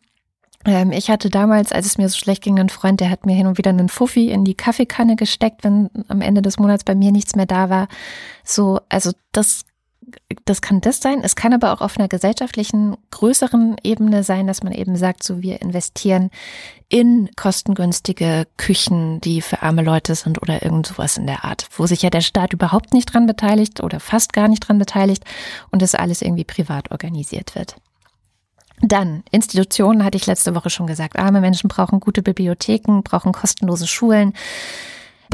Ähm, 0.64 0.92
ich 0.92 1.10
hatte 1.10 1.28
damals, 1.28 1.72
als 1.72 1.86
es 1.86 1.98
mir 1.98 2.08
so 2.08 2.16
schlecht 2.16 2.42
ging, 2.42 2.58
einen 2.58 2.68
Freund, 2.68 3.00
der 3.00 3.10
hat 3.10 3.26
mir 3.26 3.34
hin 3.34 3.46
und 3.46 3.58
wieder 3.58 3.70
einen 3.70 3.88
Fuffi 3.88 4.30
in 4.30 4.44
die 4.44 4.54
Kaffeekanne 4.54 5.16
gesteckt, 5.16 5.64
wenn 5.64 5.90
am 6.08 6.20
Ende 6.20 6.40
des 6.40 6.58
Monats 6.58 6.84
bei 6.84 6.94
mir 6.94 7.12
nichts 7.12 7.34
mehr 7.36 7.46
da 7.46 7.68
war. 7.68 7.88
So, 8.44 8.80
also 8.88 9.10
das 9.32 9.64
das 10.44 10.62
kann 10.62 10.80
das 10.80 11.00
sein. 11.00 11.20
Es 11.22 11.36
kann 11.36 11.52
aber 11.52 11.72
auch 11.72 11.80
auf 11.80 11.98
einer 11.98 12.08
gesellschaftlichen, 12.08 12.96
größeren 13.10 13.76
Ebene 13.82 14.22
sein, 14.22 14.46
dass 14.46 14.62
man 14.62 14.72
eben 14.72 14.96
sagt, 14.96 15.22
so 15.22 15.42
wir 15.42 15.62
investieren 15.62 16.30
in 16.88 17.30
kostengünstige 17.36 18.46
Küchen, 18.56 19.20
die 19.20 19.40
für 19.40 19.62
arme 19.62 19.82
Leute 19.82 20.14
sind 20.14 20.40
oder 20.40 20.62
irgend 20.62 20.86
sowas 20.86 21.16
in 21.16 21.26
der 21.26 21.44
Art, 21.44 21.66
wo 21.76 21.86
sich 21.86 22.02
ja 22.02 22.10
der 22.10 22.20
Staat 22.20 22.52
überhaupt 22.52 22.92
nicht 22.92 23.12
dran 23.12 23.26
beteiligt 23.26 23.82
oder 23.82 24.00
fast 24.00 24.32
gar 24.32 24.48
nicht 24.48 24.68
dran 24.68 24.78
beteiligt 24.78 25.24
und 25.70 25.82
das 25.82 25.94
alles 25.94 26.22
irgendwie 26.22 26.44
privat 26.44 26.90
organisiert 26.90 27.54
wird. 27.54 27.76
Dann, 28.80 29.22
Institutionen 29.30 30.04
hatte 30.04 30.16
ich 30.16 30.26
letzte 30.26 30.54
Woche 30.54 30.68
schon 30.68 30.86
gesagt. 30.86 31.18
Arme 31.18 31.40
Menschen 31.40 31.68
brauchen 31.68 32.00
gute 32.00 32.22
Bibliotheken, 32.22 33.02
brauchen 33.02 33.32
kostenlose 33.32 33.86
Schulen, 33.86 34.34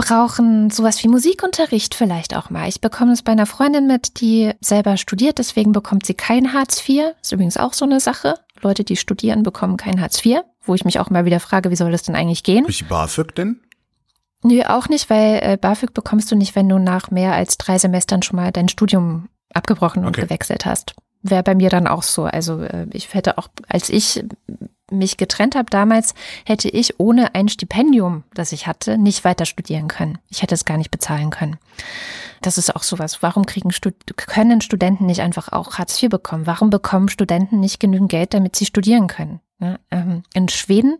brauchen 0.00 0.70
sowas 0.70 1.02
wie 1.02 1.08
Musikunterricht 1.08 1.94
vielleicht 1.94 2.36
auch 2.36 2.50
mal. 2.50 2.68
Ich 2.68 2.80
bekomme 2.80 3.12
es 3.12 3.22
bei 3.22 3.32
einer 3.32 3.46
Freundin 3.46 3.86
mit, 3.86 4.20
die 4.20 4.52
selber 4.60 4.96
studiert, 4.96 5.38
deswegen 5.38 5.72
bekommt 5.72 6.06
sie 6.06 6.14
kein 6.14 6.52
Hartz 6.52 6.86
IV. 6.88 7.12
Ist 7.22 7.32
übrigens 7.32 7.56
auch 7.56 7.72
so 7.72 7.84
eine 7.84 8.00
Sache. 8.00 8.34
Leute, 8.62 8.84
die 8.84 8.96
studieren, 8.96 9.42
bekommen 9.42 9.76
kein 9.76 10.00
Hartz 10.00 10.24
IV, 10.24 10.40
wo 10.64 10.74
ich 10.74 10.84
mich 10.84 10.98
auch 11.00 11.10
mal 11.10 11.24
wieder 11.24 11.40
frage, 11.40 11.70
wie 11.70 11.76
soll 11.76 11.92
das 11.92 12.02
denn 12.02 12.14
eigentlich 12.16 12.42
gehen? 12.42 12.64
Durch 12.64 12.86
BAföG 12.88 13.34
denn? 13.34 13.60
Nö, 14.42 14.62
auch 14.62 14.88
nicht, 14.88 15.10
weil 15.10 15.40
äh, 15.42 15.56
BAföG 15.60 15.92
bekommst 15.92 16.30
du 16.30 16.36
nicht, 16.36 16.56
wenn 16.56 16.68
du 16.68 16.78
nach 16.78 17.10
mehr 17.10 17.34
als 17.34 17.58
drei 17.58 17.78
Semestern 17.78 18.22
schon 18.22 18.36
mal 18.36 18.52
dein 18.52 18.68
Studium 18.68 19.28
abgebrochen 19.52 20.04
und 20.04 20.10
Okay. 20.16 20.22
gewechselt 20.22 20.64
hast. 20.64 20.94
Wäre 21.22 21.42
bei 21.42 21.54
mir 21.54 21.68
dann 21.68 21.86
auch 21.86 22.02
so. 22.02 22.24
Also 22.24 22.62
äh, 22.62 22.86
ich 22.92 23.12
hätte 23.12 23.36
auch, 23.36 23.48
als 23.68 23.90
ich 23.90 24.24
mich 24.90 25.16
getrennt 25.16 25.54
habe 25.54 25.70
damals, 25.70 26.14
hätte 26.44 26.68
ich 26.68 26.98
ohne 26.98 27.34
ein 27.34 27.48
Stipendium, 27.48 28.24
das 28.34 28.52
ich 28.52 28.66
hatte, 28.66 28.98
nicht 28.98 29.24
weiter 29.24 29.46
studieren 29.46 29.88
können. 29.88 30.18
Ich 30.28 30.42
hätte 30.42 30.54
es 30.54 30.64
gar 30.64 30.78
nicht 30.78 30.90
bezahlen 30.90 31.30
können. 31.30 31.58
Das 32.42 32.58
ist 32.58 32.74
auch 32.74 32.82
sowas. 32.82 33.22
Warum 33.22 33.46
kriegen 33.46 33.70
können 34.16 34.60
Studenten 34.60 35.06
nicht 35.06 35.20
einfach 35.20 35.52
auch 35.52 35.78
Hartz 35.78 36.02
IV 36.02 36.10
bekommen? 36.10 36.46
Warum 36.46 36.70
bekommen 36.70 37.08
Studenten 37.08 37.60
nicht 37.60 37.80
genügend 37.80 38.10
Geld, 38.10 38.34
damit 38.34 38.56
sie 38.56 38.66
studieren 38.66 39.06
können? 39.06 39.40
Ähm, 39.90 40.22
in 40.32 40.48
Schweden 40.48 40.98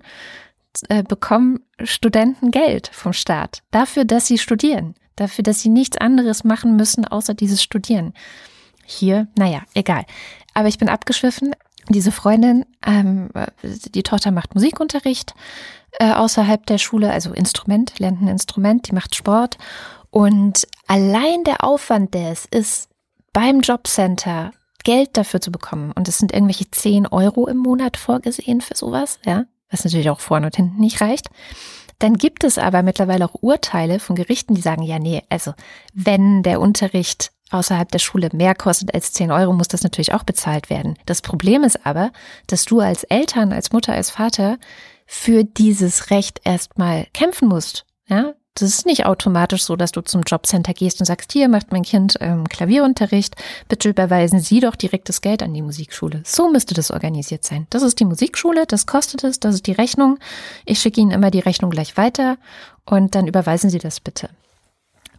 äh, 0.89 1.03
bekommen 1.03 1.61
Studenten 1.83 2.51
Geld 2.51 2.91
vom 2.93 3.13
Staat 3.13 3.63
dafür, 3.71 4.05
dass 4.05 4.27
sie 4.27 4.39
studieren, 4.39 4.95
dafür, 5.17 5.43
dass 5.43 5.61
sie 5.61 5.71
nichts 5.71 5.97
anderes 5.97 6.45
machen 6.45 6.77
müssen, 6.77 7.07
außer 7.07 7.35
dieses 7.35 7.63
Studieren. 7.63 8.13
Hier, 8.85 9.29
naja, 9.37 9.63
egal. 9.75 10.05
Aber 10.53 10.69
ich 10.69 10.79
bin 10.79 10.89
abgeschwiffen. 10.89 11.55
Diese 11.91 12.13
Freundin, 12.13 12.65
ähm, 12.87 13.31
die 13.63 14.05
Tochter 14.05 14.31
macht 14.31 14.55
Musikunterricht 14.55 15.35
äh, 15.99 16.13
außerhalb 16.13 16.65
der 16.67 16.79
Schule, 16.79 17.11
also 17.11 17.33
Instrument, 17.33 17.99
lernt 17.99 18.23
ein 18.23 18.29
Instrument, 18.29 18.89
die 18.89 18.95
macht 18.95 19.17
Sport. 19.17 19.59
Und 20.11 20.69
allein 20.87 21.43
der 21.43 21.65
Aufwand, 21.65 22.15
der 22.15 22.31
es 22.31 22.47
ist, 22.47 22.89
beim 23.33 23.61
Jobcenter 23.61 24.53
Geld 24.85 25.17
dafür 25.17 25.41
zu 25.41 25.51
bekommen, 25.51 25.93
und 25.93 26.09
es 26.09 26.19
sind 26.19 26.33
irgendwelche 26.33 26.71
10 26.71 27.09
Euro 27.09 27.49
im 27.49 27.59
Monat 27.59 27.97
vorgesehen 27.97 28.61
für 28.61 28.77
sowas, 28.77 29.19
ja, 29.27 29.47
was 29.69 29.85
natürlich 29.85 30.11
auch 30.11 30.21
vorne 30.21 30.47
und 30.47 30.57
hinten 30.57 30.81
nicht 30.81 31.01
reicht. 31.01 31.29
Dann 31.99 32.15
gibt 32.15 32.45
es 32.45 32.57
aber 32.57 32.83
mittlerweile 32.83 33.25
auch 33.27 33.43
Urteile 33.43 33.99
von 33.99 34.15
Gerichten, 34.15 34.55
die 34.55 34.63
sagen, 34.63 34.83
ja, 34.83 35.01
nee, 35.01 35.23
also 35.29 35.55
wenn 35.93 36.45
der 36.45 36.61
Unterricht 36.61 37.33
außerhalb 37.51 37.91
der 37.91 37.99
Schule 37.99 38.31
mehr 38.33 38.55
kostet 38.55 38.95
als 38.95 39.13
10 39.13 39.31
Euro, 39.31 39.53
muss 39.53 39.69
das 39.69 39.83
natürlich 39.83 40.15
auch 40.15 40.25
bezahlt 40.25 40.71
werden. 40.71 40.97
Das 41.07 41.23
Problem 41.23 41.65
ist 41.65 41.85
aber, 41.87 42.13
dass 42.47 42.65
du 42.65 42.81
als 42.81 43.05
Eltern, 43.05 43.53
als 43.53 43.73
Mutter, 43.73 43.93
als 43.93 44.11
Vater 44.11 44.59
für 45.07 45.45
dieses 45.45 46.11
Recht 46.11 46.41
erstmal 46.45 47.07
kämpfen 47.13 47.49
musst. 47.49 47.85
Ja, 48.07 48.35
das 48.55 48.69
ist 48.69 48.87
nicht 48.87 49.07
automatisch 49.07 49.63
so, 49.63 49.77
dass 49.77 49.93
du 49.93 50.01
zum 50.03 50.23
Jobcenter 50.23 50.75
gehst 50.75 51.01
und 51.01 51.07
sagst, 51.07 51.33
hier 51.33 51.49
macht 51.49 51.73
mein 51.73 51.83
Kind 51.83 52.17
ähm, 52.21 52.49
Klavierunterricht, 52.49 53.37
bitte 53.69 53.89
überweisen 53.89 54.41
Sie 54.41 54.61
doch 54.61 54.77
direkt 54.77 55.09
das 55.09 55.21
Geld 55.21 55.43
an 55.43 55.55
die 55.55 55.63
Musikschule. 55.63 56.23
So 56.27 56.51
müsste 56.51 56.75
das 56.75 56.91
organisiert 56.91 57.45
sein. 57.45 57.67
Das 57.71 57.83
ist 57.83 58.01
die 58.01 58.05
Musikschule, 58.05 58.67
das 58.67 58.87
kostet 58.87 59.25
es, 59.25 59.41
das 59.41 59.55
ist 59.55 59.67
die 59.67 59.73
Rechnung. 59.73 60.19
Ich 60.65 60.81
schicke 60.81 61.01
Ihnen 61.01 61.13
immer 61.13 61.31
die 61.31 61.39
Rechnung 61.39 61.71
gleich 61.71 61.97
weiter 61.97 62.37
und 62.85 63.15
dann 63.15 63.29
überweisen 63.29 63.71
Sie 63.71 63.79
das 63.79 64.01
bitte. 64.01 64.31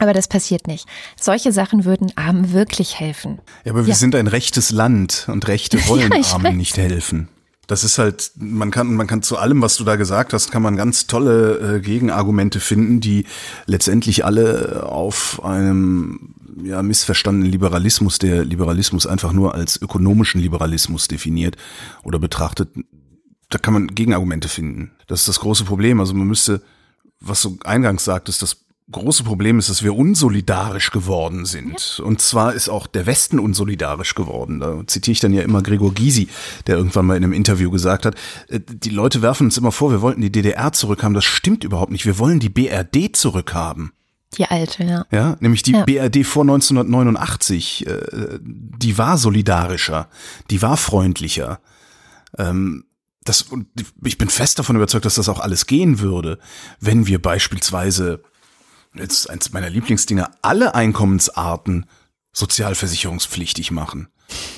Aber 0.02 0.14
das 0.14 0.28
passiert 0.28 0.66
nicht. 0.66 0.88
Solche 1.20 1.52
Sachen 1.52 1.86
würden 1.86 2.12
Armen 2.16 2.54
wirklich 2.54 3.00
helfen. 3.00 3.40
Ja, 3.64 3.72
aber 3.74 3.86
wir 3.86 3.92
Ja. 3.94 3.96
sind 3.96 4.16
ein 4.16 4.26
rechtes 4.26 4.72
Land 4.72 5.28
und 5.32 5.48
Rechte 5.48 5.78
wollen 5.88 6.12
Ja, 6.12 6.34
Armen 6.34 6.58
nicht 6.58 6.76
helfen. 6.78 7.28
Das 7.68 7.84
ist 7.84 8.00
halt, 8.00 8.32
man 8.36 8.72
kann, 8.72 8.96
man 8.96 9.06
kann 9.06 9.22
zu 9.22 9.38
allem, 9.38 9.62
was 9.62 9.78
du 9.78 9.84
da 9.84 9.96
gesagt 9.98 10.34
hast, 10.34 10.50
kann 10.52 10.64
man 10.64 10.76
ganz 10.76 11.06
tolle 11.06 11.76
äh, 11.78 11.80
Gegenargumente 11.82 12.60
finden, 12.60 13.00
die 13.00 13.26
letztendlich 13.68 14.26
alle 14.26 14.84
auf 14.90 15.42
einem 15.46 16.34
ja, 16.64 16.82
missverstandenen 16.82 17.52
Liberalismus, 17.52 18.18
der 18.18 18.44
Liberalismus 18.44 19.06
einfach 19.06 19.34
nur 19.34 19.54
als 19.54 19.80
ökonomischen 19.80 20.42
Liberalismus 20.42 21.08
definiert 21.08 21.58
oder 22.04 22.18
betrachtet. 22.18 22.70
Da 23.50 23.60
kann 23.60 23.74
man 23.76 23.88
Gegenargumente 23.88 24.48
finden. 24.48 24.92
Das 25.06 25.20
ist 25.22 25.28
das 25.30 25.40
große 25.42 25.64
Problem. 25.64 26.00
Also 26.00 26.16
man 26.16 26.28
müsste, 26.28 26.62
was 27.20 27.42
du 27.44 27.58
eingangs 27.64 28.04
sagtest, 28.04 28.42
das 28.42 28.58
große 28.92 29.24
Problem 29.24 29.60
ist, 29.60 29.70
dass 29.70 29.84
wir 29.84 29.96
unsolidarisch 29.96 30.92
geworden 30.92 31.46
sind. 31.46 32.02
Und 32.04 32.22
zwar 32.22 32.54
ist 32.54 32.70
auch 32.70 32.88
der 32.88 33.06
Westen 33.06 33.40
unsolidarisch 33.40 34.16
geworden. 34.16 34.60
Da 34.60 34.82
zitiere 34.88 35.14
ich 35.14 35.20
dann 35.20 35.34
ja 35.34 35.42
immer 35.42 35.62
Gregor 35.62 35.94
Gysi, 35.94 36.28
der 36.68 36.78
irgendwann 36.78 37.06
mal 37.06 37.18
in 37.18 37.24
einem 37.24 37.34
Interview 37.34 37.72
gesagt 37.72 38.06
hat, 38.06 38.16
äh, 38.50 38.60
die 38.60 38.90
Leute 38.90 39.22
werfen 39.22 39.48
uns 39.48 39.58
immer 39.58 39.72
vor, 39.72 39.92
wir 39.92 40.02
wollten 40.02 40.22
die 40.22 40.32
DDR 40.32 40.72
zurückhaben. 40.74 41.14
Das 41.14 41.26
stimmt 41.26 41.64
überhaupt 41.64 41.92
nicht. 41.92 42.06
Wir 42.06 42.20
wollen 42.20 42.40
die 42.40 42.50
BRD 42.50 43.16
zurückhaben. 43.16 43.92
Die 44.38 44.46
alte, 44.46 44.84
ja. 44.86 45.06
Ja, 45.12 45.36
nämlich 45.42 45.62
die 45.62 45.74
Ja. 45.74 45.84
BRD 45.84 46.26
vor 46.26 46.44
1989, 46.44 47.86
äh, 47.86 48.40
die 48.42 48.98
war 48.98 49.18
solidarischer, 49.18 50.08
die 50.50 50.62
war 50.62 50.78
freundlicher. 50.78 51.60
Ähm, 52.38 52.86
das, 53.24 53.44
und 53.44 53.68
ich 54.04 54.18
bin 54.18 54.30
fest 54.30 54.58
davon 54.58 54.76
überzeugt, 54.76 55.06
dass 55.06 55.16
das 55.16 55.30
auch 55.30 55.40
alles 55.40 55.68
gehen 55.68 56.00
würde, 56.00 56.40
wenn 56.80 57.08
wir 57.08 57.22
beispielsweise, 57.22 58.24
jetzt 58.96 59.30
eins 59.30 59.52
meiner 59.52 59.70
Lieblingsdinger, 59.70 60.32
alle 60.42 60.76
Einkommensarten 60.76 61.86
sozialversicherungspflichtig 62.34 63.72
machen. 63.72 64.08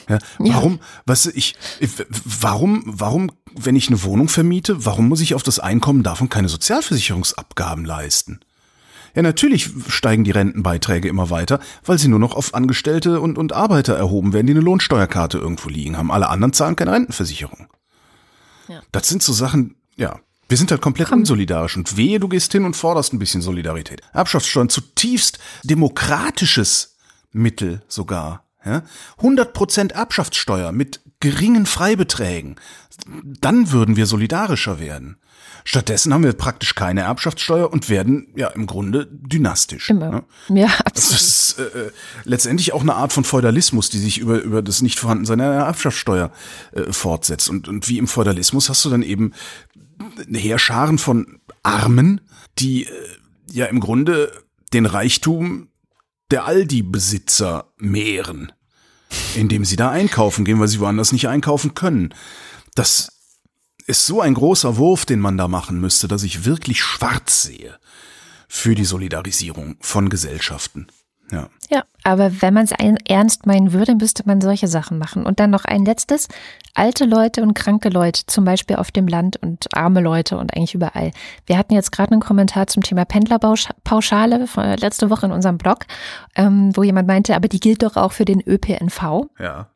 Ja, 0.07 0.19
Ja. 0.39 0.53
warum, 0.55 0.79
was 1.05 1.25
ich, 1.25 1.55
ich, 1.79 1.91
warum, 2.23 2.83
warum, 2.85 3.31
wenn 3.55 3.75
ich 3.75 3.87
eine 3.87 4.03
Wohnung 4.03 4.27
vermiete, 4.27 4.85
warum 4.85 5.07
muss 5.07 5.21
ich 5.21 5.33
auf 5.33 5.43
das 5.43 5.59
Einkommen 5.59 6.03
davon 6.03 6.29
keine 6.29 6.49
Sozialversicherungsabgaben 6.49 7.85
leisten? 7.85 8.39
Ja, 9.15 9.21
natürlich 9.21 9.69
steigen 9.89 10.23
die 10.23 10.31
Rentenbeiträge 10.31 11.07
immer 11.07 11.29
weiter, 11.29 11.59
weil 11.85 11.99
sie 11.99 12.07
nur 12.07 12.19
noch 12.19 12.35
auf 12.35 12.53
Angestellte 12.55 13.21
und, 13.21 13.37
und 13.37 13.53
Arbeiter 13.53 13.95
erhoben 13.95 14.33
werden, 14.33 14.47
die 14.47 14.53
eine 14.53 14.61
Lohnsteuerkarte 14.61 15.37
irgendwo 15.37 15.69
liegen 15.69 15.97
haben. 15.97 16.11
Alle 16.11 16.29
anderen 16.29 16.53
zahlen 16.53 16.75
keine 16.75 16.91
Rentenversicherung. 16.93 17.67
Ja. 18.67 18.81
Das 18.91 19.07
sind 19.07 19.21
so 19.21 19.33
Sachen, 19.33 19.75
ja. 19.95 20.19
Wir 20.53 20.57
sind 20.57 20.69
halt 20.69 20.81
komplett 20.81 21.07
Komm. 21.07 21.21
unsolidarisch 21.21 21.77
und 21.77 21.97
wehe, 21.97 22.19
du 22.19 22.27
gehst 22.27 22.51
hin 22.51 22.63
und 22.63 22.75
forderst 22.75 23.11
ein 23.11 23.17
bisschen 23.17 23.41
Solidarität. 23.41 24.03
Erbschaftssteuern 24.13 24.69
zutiefst 24.69 25.39
demokratisches 25.63 26.95
Mittel 27.31 27.81
sogar. 27.87 28.43
Ja? 28.63 28.83
100% 29.19 29.93
Erbschaftssteuer 29.93 30.71
mit 30.71 31.01
geringen 31.19 31.65
Freibeträgen. 31.65 32.57
Dann 33.23 33.71
würden 33.71 33.95
wir 33.95 34.05
solidarischer 34.05 34.79
werden. 34.79 35.17
Stattdessen 35.65 36.13
haben 36.13 36.23
wir 36.23 36.33
praktisch 36.33 36.75
keine 36.75 37.01
Erbschaftssteuer 37.01 37.71
und 37.71 37.89
werden 37.89 38.27
ja 38.35 38.49
im 38.49 38.67
Grunde 38.67 39.07
dynastisch. 39.11 39.89
Immer. 39.89 40.11
Ne? 40.11 40.23
Ja, 40.49 40.67
absolut. 40.67 40.95
Das 40.95 41.11
ist 41.21 41.59
äh, 41.59 41.89
letztendlich 42.25 42.73
auch 42.73 42.81
eine 42.81 42.93
Art 42.93 43.11
von 43.11 43.23
Feudalismus, 43.23 43.89
die 43.89 43.97
sich 43.97 44.19
über, 44.19 44.39
über 44.41 44.61
das 44.61 44.83
Nichtvorhandensein 44.83 45.41
einer 45.41 45.65
Erbschaftssteuer 45.65 46.31
äh, 46.73 46.91
fortsetzt. 46.91 47.49
Und, 47.49 47.67
und 47.67 47.89
wie 47.89 47.97
im 47.97 48.07
Feudalismus 48.07 48.69
hast 48.69 48.85
du 48.85 48.91
dann 48.91 49.01
eben 49.01 49.31
Heerscharen 50.31 50.97
von 50.97 51.39
Armen, 51.63 52.21
die 52.59 52.85
äh, 52.85 52.89
ja 53.51 53.65
im 53.65 53.79
Grunde 53.79 54.31
den 54.73 54.85
Reichtum 54.85 55.69
der 56.31 56.45
Aldi-Besitzer 56.45 57.73
mehren, 57.77 58.51
indem 59.35 59.65
sie 59.65 59.75
da 59.75 59.91
einkaufen 59.91 60.45
gehen, 60.45 60.59
weil 60.59 60.67
sie 60.67 60.79
woanders 60.79 61.11
nicht 61.11 61.27
einkaufen 61.27 61.75
können. 61.75 62.13
Das 62.75 63.13
ist 63.85 64.05
so 64.05 64.21
ein 64.21 64.33
großer 64.33 64.77
Wurf, 64.77 65.05
den 65.05 65.19
man 65.19 65.37
da 65.37 65.47
machen 65.47 65.79
müsste, 65.79 66.07
dass 66.07 66.23
ich 66.23 66.45
wirklich 66.45 66.81
schwarz 66.81 67.43
sehe 67.43 67.77
für 68.47 68.75
die 68.75 68.85
Solidarisierung 68.85 69.77
von 69.81 70.09
Gesellschaften. 70.09 70.87
Ja. 71.31 71.49
ja, 71.69 71.83
aber 72.03 72.41
wenn 72.41 72.53
man 72.53 72.65
es 72.65 72.71
ernst 73.07 73.45
meinen 73.45 73.73
würde, 73.73 73.95
müsste 73.95 74.23
man 74.25 74.41
solche 74.41 74.67
Sachen 74.67 74.97
machen. 74.97 75.25
Und 75.25 75.39
dann 75.39 75.49
noch 75.49 75.65
ein 75.65 75.85
letztes. 75.85 76.27
Alte 76.75 77.05
Leute 77.05 77.41
und 77.41 77.53
kranke 77.53 77.89
Leute, 77.89 78.25
zum 78.27 78.45
Beispiel 78.45 78.75
auf 78.75 78.91
dem 78.91 79.07
Land 79.07 79.37
und 79.37 79.67
arme 79.73 80.01
Leute 80.01 80.37
und 80.37 80.55
eigentlich 80.55 80.75
überall. 80.75 81.11
Wir 81.45 81.57
hatten 81.57 81.73
jetzt 81.73 81.91
gerade 81.91 82.11
einen 82.11 82.21
Kommentar 82.21 82.67
zum 82.67 82.83
Thema 82.83 83.05
Pendlerpauschale 83.05 84.47
letzte 84.77 85.09
Woche 85.09 85.25
in 85.25 85.31
unserem 85.31 85.57
Blog, 85.57 85.85
ähm, 86.35 86.75
wo 86.75 86.83
jemand 86.83 87.07
meinte, 87.07 87.35
aber 87.35 87.47
die 87.47 87.59
gilt 87.59 87.83
doch 87.83 87.95
auch 87.95 88.11
für 88.11 88.25
den 88.25 88.41
ÖPNV. 88.41 89.27
Ja. 89.39 89.67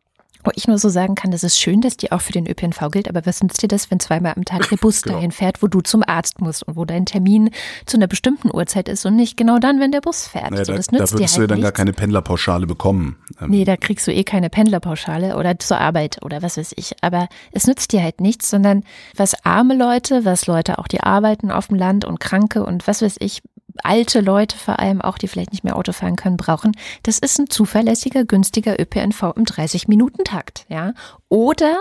Wo 0.48 0.52
ich 0.56 0.66
nur 0.66 0.78
so 0.78 0.88
sagen 0.88 1.16
kann, 1.16 1.32
das 1.32 1.44
ist 1.44 1.60
schön, 1.60 1.82
dass 1.82 1.98
die 1.98 2.14
auch 2.14 2.22
für 2.22 2.32
den 2.32 2.48
ÖPNV 2.48 2.90
gilt, 2.90 3.10
aber 3.10 3.26
was 3.26 3.44
nützt 3.44 3.62
dir 3.62 3.68
das, 3.68 3.92
wenn 3.92 4.00
zweimal 4.00 4.32
am 4.38 4.46
Tag 4.46 4.70
der 4.70 4.78
Bus 4.78 5.02
genau. 5.04 5.16
dahin 5.16 5.32
fährt, 5.32 5.62
wo 5.62 5.68
du 5.68 5.82
zum 5.82 6.04
Arzt 6.08 6.40
musst 6.40 6.64
und 6.64 6.78
wo 6.78 6.86
dein 6.86 7.06
Termin 7.06 7.50
zu 7.86 7.98
einer 7.98 8.08
bestimmten 8.08 8.50
Uhrzeit 8.56 8.88
ist 8.88 9.06
und 9.06 9.18
nicht 9.18 9.36
genau 9.36 9.60
dann, 9.60 9.82
wenn 9.82 9.92
der 9.92 10.00
Bus 10.00 10.26
fährt. 10.26 10.52
Naja, 10.52 10.64
so, 10.64 10.74
das 10.74 10.88
da, 10.88 11.00
nützt 11.00 11.14
da 11.14 11.18
würdest 11.18 11.34
halt 11.34 11.38
du 11.38 11.42
ja 11.42 11.48
dann 11.48 11.58
nichts. 11.58 11.66
gar 11.66 11.72
keine 11.74 11.92
Pendlerpauschale 11.92 12.66
bekommen. 12.66 13.18
Ähm. 13.42 13.50
Nee, 13.50 13.66
da 13.66 13.76
kriegst 13.76 14.08
du 14.08 14.14
eh 14.14 14.24
keine 14.24 14.50
Pendlerpauschale 14.50 15.36
oder 15.36 15.60
zur 15.60 15.80
Arbeit 15.82 16.24
oder 16.24 16.42
was 16.42 16.56
weiß 16.56 16.76
ich. 16.78 16.96
Aber 17.02 17.28
es 17.52 17.68
nützt 17.68 17.92
dir 17.92 18.02
halt 18.02 18.22
nichts, 18.22 18.50
sondern 18.50 18.86
was 19.18 19.44
arme 19.44 19.76
Leute, 19.76 20.24
was 20.24 20.48
Leute 20.48 20.78
auch, 20.80 20.88
die 20.88 21.02
arbeiten 21.02 21.52
auf 21.52 21.68
dem 21.68 21.76
Land 21.76 22.06
und 22.06 22.22
Kranke 22.22 22.64
und 22.64 22.88
was 22.88 23.02
weiß 23.02 23.18
ich, 23.20 23.42
alte 23.84 24.22
Leute 24.22 24.58
vor 24.58 24.80
allem 24.80 25.02
auch, 25.02 25.18
die 25.18 25.28
vielleicht 25.28 25.52
nicht 25.52 25.64
mehr 25.64 25.76
Auto 25.76 25.92
fahren 25.92 26.16
können, 26.16 26.38
brauchen, 26.38 26.74
das 27.04 27.20
ist 27.20 27.40
ein 27.40 27.50
zuverlässiger, 27.50 28.26
günstiger 28.26 28.80
ÖPNV 28.80 29.34
im 29.36 29.46
30-Minuten-Takt, 29.46 30.66
ja. 30.70 30.94
Oder 31.30 31.76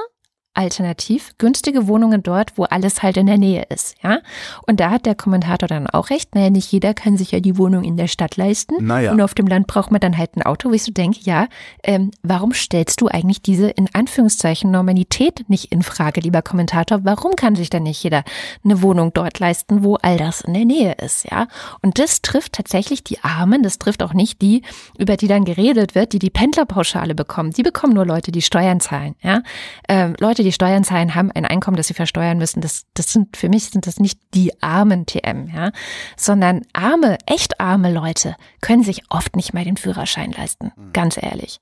alternativ 0.56 1.32
günstige 1.38 1.86
Wohnungen 1.86 2.22
dort, 2.22 2.56
wo 2.56 2.64
alles 2.64 3.02
halt 3.02 3.16
in 3.16 3.26
der 3.26 3.38
Nähe 3.38 3.64
ist, 3.68 3.96
ja. 4.02 4.18
Und 4.66 4.80
da 4.80 4.90
hat 4.90 5.06
der 5.06 5.14
Kommentator 5.14 5.68
dann 5.68 5.86
auch 5.86 6.10
recht, 6.10 6.34
naja, 6.34 6.50
nicht 6.50 6.70
jeder 6.72 6.94
kann 6.94 7.16
sich 7.16 7.32
ja 7.32 7.40
die 7.40 7.58
Wohnung 7.58 7.84
in 7.84 7.96
der 7.96 8.08
Stadt 8.08 8.36
leisten. 8.36 8.86
Naja. 8.86 9.12
Und 9.12 9.20
auf 9.20 9.34
dem 9.34 9.46
Land 9.46 9.66
braucht 9.66 9.90
man 9.90 10.00
dann 10.00 10.16
halt 10.16 10.36
ein 10.36 10.42
Auto, 10.42 10.70
wo 10.70 10.72
ich 10.72 10.82
so 10.82 10.92
denke, 10.92 11.20
ja, 11.22 11.48
ähm, 11.82 12.10
warum 12.22 12.52
stellst 12.52 13.00
du 13.00 13.08
eigentlich 13.08 13.42
diese 13.42 13.68
in 13.68 13.88
Anführungszeichen 13.92 14.70
Normalität 14.70 15.48
nicht 15.48 15.72
in 15.72 15.82
Frage, 15.82 16.20
lieber 16.20 16.42
Kommentator? 16.42 17.00
Warum 17.04 17.36
kann 17.36 17.56
sich 17.56 17.70
dann 17.70 17.82
nicht 17.82 18.02
jeder 18.02 18.24
eine 18.64 18.82
Wohnung 18.82 19.12
dort 19.12 19.38
leisten, 19.38 19.84
wo 19.84 19.96
all 19.96 20.16
das 20.16 20.40
in 20.40 20.54
der 20.54 20.64
Nähe 20.64 20.92
ist, 20.94 21.30
ja? 21.30 21.48
Und 21.82 21.98
das 21.98 22.22
trifft 22.22 22.54
tatsächlich 22.54 23.04
die 23.04 23.22
Armen, 23.22 23.62
das 23.62 23.78
trifft 23.78 24.02
auch 24.02 24.14
nicht 24.14 24.40
die, 24.42 24.62
über 24.98 25.16
die 25.16 25.28
dann 25.28 25.44
geredet 25.44 25.94
wird, 25.94 26.12
die 26.12 26.18
die 26.18 26.30
Pendlerpauschale 26.30 27.14
bekommen. 27.14 27.50
Die 27.50 27.62
bekommen 27.62 27.94
nur 27.94 28.06
Leute, 28.06 28.32
die 28.32 28.42
Steuern 28.42 28.80
zahlen, 28.80 29.14
ja? 29.22 29.42
Ähm, 29.88 30.14
Leute, 30.18 30.42
die 30.46 30.52
Steuern 30.52 30.84
zahlen, 30.84 31.14
haben 31.14 31.30
ein 31.32 31.44
Einkommen, 31.44 31.76
das 31.76 31.88
sie 31.88 31.94
versteuern 31.94 32.38
müssen. 32.38 32.60
Das, 32.60 32.84
das 32.94 33.12
sind, 33.12 33.36
für 33.36 33.48
mich 33.48 33.64
sind 33.70 33.86
das 33.86 33.98
nicht 33.98 34.18
die 34.34 34.62
armen 34.62 35.06
TM, 35.06 35.48
ja, 35.54 35.72
sondern 36.16 36.62
arme, 36.72 37.18
echt 37.26 37.60
arme 37.60 37.92
Leute 37.92 38.36
können 38.60 38.82
sich 38.82 39.02
oft 39.10 39.36
nicht 39.36 39.54
mal 39.54 39.64
den 39.64 39.76
Führerschein 39.76 40.32
leisten. 40.32 40.72
Ganz 40.92 41.20
ehrlich. 41.20 41.60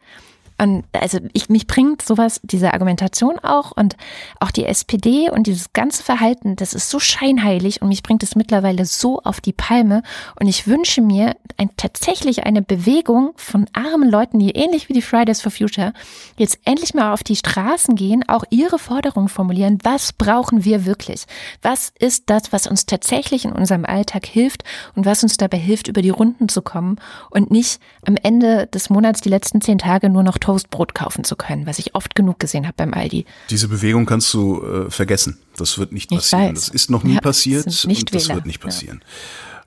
Und 0.57 0.85
also 0.93 1.19
ich, 1.33 1.49
mich 1.49 1.67
bringt 1.67 2.03
sowas, 2.03 2.41
diese 2.45 2.73
Argumentation 2.73 3.39
auch 3.41 3.73
und 3.73 3.97
auch 4.39 4.53
die 4.53 4.65
SPD 4.65 5.29
und 5.31 5.47
dieses 5.47 5.73
ganze 5.73 6.03
Verhalten, 6.03 6.55
das 6.55 6.75
ist 6.75 6.91
so 6.91 7.01
scheinheilig 7.01 7.83
und 7.83 7.89
mich 7.89 8.03
bringt 8.03 8.23
es 8.23 8.37
mittlerweile 8.37 8.85
so 8.85 9.21
auf 9.21 9.41
die 9.41 9.53
Palme. 9.53 10.03
Und 10.39 10.47
ich 10.47 10.69
wünsche 10.69 11.01
mir 11.01 11.35
ein, 11.57 11.71
tatsächlich 11.77 12.45
eine 12.47 12.63
Bewegung 12.63 13.33
von 13.37 13.67
armen 13.73 14.09
Leuten, 14.09 14.39
die 14.39 14.51
ähnlich 14.51 14.89
wie 14.89 14.93
die 14.93 15.03
Fridays 15.03 15.41
for 15.41 15.51
Future 15.51 15.93
jetzt 16.37 16.59
endlich 16.65 16.95
mal 16.95 17.13
auf 17.13 17.25
die 17.25 17.37
Straßen 17.37 17.97
gehen, 17.97 18.29
auch 18.29 18.45
ihre 18.51 18.79
Forderungen 18.79 19.29
formulieren. 19.29 19.79
Was 19.83 20.13
brauchen 20.13 20.65
wir 20.65 20.87
wirklich? 20.87 21.25
Was 21.63 21.93
ist 21.99 22.31
das, 22.31 22.53
was 22.53 22.69
uns 22.69 22.87
tatsächlich 22.87 23.45
in 23.45 23.53
unserem 23.53 23.85
Alltag 23.85 24.25
hilft 24.25 24.63
und 24.95 25.05
was 25.05 25.23
uns 25.25 25.37
dabei 25.37 25.59
hilft, 25.59 25.89
über 25.89 26.03
die 26.03 26.11
Runden 26.11 26.49
zu 26.49 26.63
kommen 26.63 27.01
und 27.31 27.51
nicht 27.51 27.81
am 28.07 28.17
Ende 28.23 28.69
des 28.69 28.89
Monats 28.89 29.21
die 29.21 29.29
letzten 29.29 29.61
zehn 29.61 29.79
Tage 29.79 30.09
nur 30.09 30.23
noch 30.23 30.39
Toastbrot 30.45 30.95
kaufen 30.95 31.25
zu 31.25 31.37
können, 31.37 31.65
was 31.67 31.79
ich 31.79 31.95
oft 31.95 32.15
genug 32.15 32.39
gesehen 32.39 32.67
habe 32.67 32.75
beim 32.77 32.93
Aldi. 32.93 33.25
Diese 33.49 33.67
Bewegung 33.67 34.05
kannst 34.05 34.33
du 34.35 34.63
äh, 34.63 34.91
vergessen. 34.91 35.39
Das 35.57 35.79
wird 35.79 35.93
nicht 35.93 36.11
passieren. 36.11 36.55
Das 36.55 36.69
ist 36.69 36.91
noch 36.91 37.03
nie 37.03 37.15
ja, 37.15 37.21
passiert 37.21 37.67
das 37.67 37.87
und 37.87 38.15
das 38.15 38.29
wird 38.29 38.45
nicht 38.45 38.61
passieren. 38.61 39.03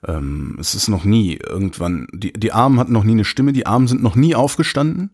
Ja. 0.05 0.17
Ähm, 0.17 0.55
es 0.59 0.75
ist 0.75 0.88
noch 0.88 1.03
nie 1.03 1.39
irgendwann, 1.43 2.05
die, 2.13 2.32
die 2.32 2.51
Armen 2.51 2.80
hatten 2.80 2.93
noch 2.93 3.03
nie 3.03 3.13
eine 3.13 3.25
Stimme, 3.25 3.53
die 3.53 3.65
Armen 3.65 3.88
sind 3.88 4.03
noch 4.03 4.13
nie 4.13 4.36
aufgestanden. 4.36 5.09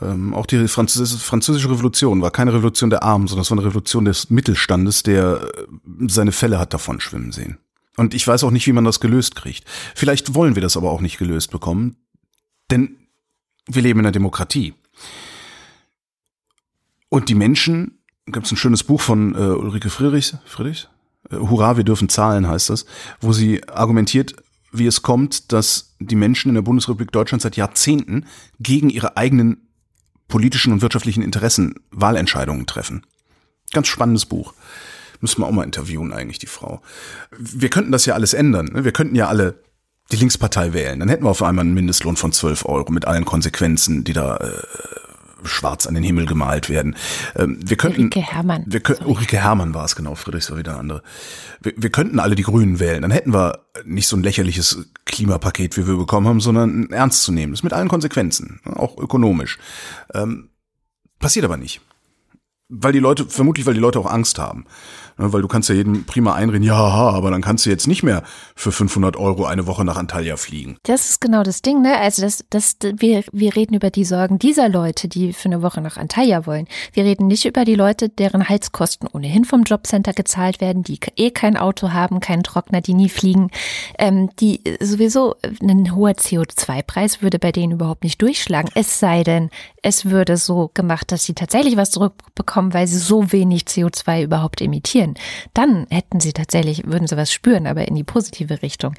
Ähm, 0.00 0.32
auch 0.32 0.46
die 0.46 0.66
Französ 0.66 1.12
französische 1.14 1.68
Revolution 1.68 2.22
war 2.22 2.30
keine 2.30 2.54
Revolution 2.54 2.88
der 2.88 3.02
Armen, 3.02 3.26
sondern 3.26 3.42
es 3.42 3.50
war 3.50 3.58
eine 3.58 3.66
Revolution 3.66 4.06
des 4.06 4.30
Mittelstandes, 4.30 5.02
der 5.02 5.42
äh, 5.42 5.66
seine 6.08 6.32
Fälle 6.32 6.58
hat 6.58 6.72
davon 6.72 7.00
schwimmen 7.00 7.32
sehen. 7.32 7.58
Und 7.98 8.14
ich 8.14 8.26
weiß 8.26 8.44
auch 8.44 8.50
nicht, 8.50 8.66
wie 8.66 8.72
man 8.72 8.86
das 8.86 9.00
gelöst 9.00 9.36
kriegt. 9.36 9.64
Vielleicht 9.94 10.34
wollen 10.34 10.54
wir 10.54 10.62
das 10.62 10.78
aber 10.78 10.90
auch 10.90 11.02
nicht 11.02 11.18
gelöst 11.18 11.50
bekommen, 11.50 11.96
denn 12.70 12.96
wir 13.66 13.82
leben 13.82 14.00
in 14.00 14.06
einer 14.06 14.12
Demokratie. 14.12 14.74
Und 17.08 17.28
die 17.28 17.34
Menschen, 17.34 17.98
gibt 18.26 18.46
es 18.46 18.52
ein 18.52 18.56
schönes 18.56 18.84
Buch 18.84 19.00
von 19.00 19.34
äh, 19.34 19.38
Ulrike 19.38 19.90
Friedrichs, 19.90 20.36
Friedrichs? 20.44 20.88
Äh, 21.30 21.36
Hurra, 21.36 21.76
wir 21.76 21.84
dürfen 21.84 22.08
zahlen 22.08 22.48
heißt 22.48 22.70
das, 22.70 22.86
wo 23.20 23.32
sie 23.32 23.66
argumentiert, 23.68 24.36
wie 24.72 24.86
es 24.86 25.02
kommt, 25.02 25.52
dass 25.52 25.96
die 25.98 26.14
Menschen 26.14 26.48
in 26.50 26.54
der 26.54 26.62
Bundesrepublik 26.62 27.10
Deutschland 27.10 27.42
seit 27.42 27.56
Jahrzehnten 27.56 28.26
gegen 28.60 28.88
ihre 28.88 29.16
eigenen 29.16 29.68
politischen 30.28 30.72
und 30.72 30.82
wirtschaftlichen 30.82 31.22
Interessen 31.22 31.74
Wahlentscheidungen 31.90 32.66
treffen. 32.66 33.04
Ganz 33.72 33.88
spannendes 33.88 34.26
Buch. 34.26 34.54
Müssen 35.20 35.42
wir 35.42 35.46
auch 35.46 35.52
mal 35.52 35.64
interviewen 35.64 36.12
eigentlich, 36.12 36.38
die 36.38 36.46
Frau. 36.46 36.80
Wir 37.38 37.68
könnten 37.68 37.92
das 37.92 38.06
ja 38.06 38.14
alles 38.14 38.32
ändern. 38.32 38.70
Ne? 38.72 38.84
Wir 38.84 38.92
könnten 38.92 39.16
ja 39.16 39.28
alle 39.28 39.62
die 40.12 40.16
Linkspartei 40.16 40.72
wählen. 40.72 41.00
Dann 41.00 41.08
hätten 41.08 41.24
wir 41.24 41.30
auf 41.30 41.42
einmal 41.42 41.64
einen 41.64 41.74
Mindestlohn 41.74 42.16
von 42.16 42.32
12 42.32 42.64
Euro 42.64 42.90
mit 42.92 43.06
allen 43.06 43.24
Konsequenzen, 43.24 44.04
die 44.04 44.12
da 44.12 44.36
äh, 44.36 44.50
schwarz 45.44 45.86
an 45.86 45.94
den 45.94 46.02
Himmel 46.02 46.26
gemalt 46.26 46.68
werden. 46.68 46.96
Ähm, 47.36 47.58
wir 47.62 47.76
könnten, 47.76 48.02
Ulrike 48.02 48.20
Hermann. 48.20 48.64
Wir 48.66 48.80
können, 48.80 49.06
Ulrike 49.06 49.38
Hermann 49.38 49.74
war 49.74 49.84
es, 49.84 49.96
genau. 49.96 50.14
Friedrichs 50.14 50.50
war 50.50 50.58
wieder 50.58 50.78
andere. 50.78 51.02
Wir, 51.60 51.72
wir 51.76 51.90
könnten 51.90 52.18
alle 52.18 52.34
die 52.34 52.42
Grünen 52.42 52.80
wählen. 52.80 53.02
Dann 53.02 53.10
hätten 53.10 53.32
wir 53.32 53.60
nicht 53.84 54.08
so 54.08 54.16
ein 54.16 54.22
lächerliches 54.22 54.86
Klimapaket, 55.06 55.76
wie 55.76 55.86
wir 55.86 55.96
bekommen 55.96 56.28
haben, 56.28 56.40
sondern 56.40 56.82
ein 56.82 56.92
ernst 56.92 57.22
zu 57.22 57.32
nehmen. 57.32 57.52
Das 57.52 57.62
mit 57.62 57.72
allen 57.72 57.88
Konsequenzen. 57.88 58.60
Auch 58.64 58.98
ökonomisch. 58.98 59.58
Ähm, 60.14 60.50
passiert 61.18 61.44
aber 61.44 61.56
nicht. 61.56 61.80
Weil 62.70 62.92
die 62.92 62.98
Leute, 62.98 63.26
vermutlich 63.26 63.66
weil 63.66 63.74
die 63.74 63.80
Leute 63.80 63.98
auch 63.98 64.10
Angst 64.10 64.38
haben. 64.38 64.66
Ne, 65.20 65.32
weil 65.34 65.42
du 65.42 65.48
kannst 65.48 65.68
ja 65.68 65.74
jedem 65.74 66.04
prima 66.04 66.34
einreden, 66.34 66.62
ja, 66.62 66.74
aber 66.76 67.30
dann 67.30 67.42
kannst 67.42 67.66
du 67.66 67.70
jetzt 67.70 67.86
nicht 67.86 68.02
mehr 68.02 68.22
für 68.54 68.72
500 68.72 69.16
Euro 69.16 69.44
eine 69.44 69.66
Woche 69.66 69.84
nach 69.84 69.96
Antalya 69.96 70.36
fliegen. 70.36 70.78
Das 70.84 71.10
ist 71.10 71.20
genau 71.20 71.42
das 71.42 71.60
Ding, 71.60 71.82
ne? 71.82 71.98
Also 71.98 72.22
das, 72.22 72.44
das, 72.48 72.76
wir, 72.80 73.24
wir 73.30 73.54
reden 73.54 73.74
über 73.74 73.90
die 73.90 74.04
Sorgen 74.04 74.38
dieser 74.38 74.70
Leute, 74.70 75.08
die 75.08 75.34
für 75.34 75.46
eine 75.46 75.60
Woche 75.60 75.82
nach 75.82 75.98
Antalya 75.98 76.46
wollen. 76.46 76.66
Wir 76.94 77.04
reden 77.04 77.26
nicht 77.26 77.44
über 77.44 77.66
die 77.66 77.74
Leute, 77.74 78.08
deren 78.08 78.48
Heizkosten 78.48 79.08
ohnehin 79.12 79.44
vom 79.44 79.64
Jobcenter 79.64 80.14
gezahlt 80.14 80.62
werden, 80.62 80.82
die 80.84 80.98
eh 81.16 81.30
kein 81.30 81.58
Auto 81.58 81.92
haben, 81.92 82.20
keinen 82.20 82.42
Trockner, 82.42 82.80
die 82.80 82.94
nie 82.94 83.10
fliegen, 83.10 83.50
ähm, 83.98 84.30
die 84.40 84.62
sowieso 84.80 85.36
ein 85.62 85.94
hoher 85.94 86.12
CO2-Preis 86.12 87.20
würde 87.20 87.38
bei 87.38 87.52
denen 87.52 87.72
überhaupt 87.72 88.04
nicht 88.04 88.22
durchschlagen. 88.22 88.70
Es 88.74 88.98
sei 88.98 89.22
denn, 89.22 89.50
es 89.82 90.06
würde 90.06 90.38
so 90.38 90.70
gemacht, 90.72 91.12
dass 91.12 91.24
sie 91.24 91.34
tatsächlich 91.34 91.76
was 91.76 91.90
zurückbekommen 91.90 92.59
hinbekommen, 92.60 92.74
weil 92.74 92.86
sie 92.86 92.98
so 92.98 93.32
wenig 93.32 93.62
CO2 93.62 94.24
überhaupt 94.24 94.60
emittieren. 94.60 95.14
Dann 95.54 95.86
hätten 95.90 96.20
sie 96.20 96.32
tatsächlich, 96.32 96.86
würden 96.86 97.06
sie 97.06 97.16
was 97.16 97.32
spüren, 97.32 97.66
aber 97.66 97.88
in 97.88 97.94
die 97.94 98.04
positive 98.04 98.62
Richtung. 98.62 98.94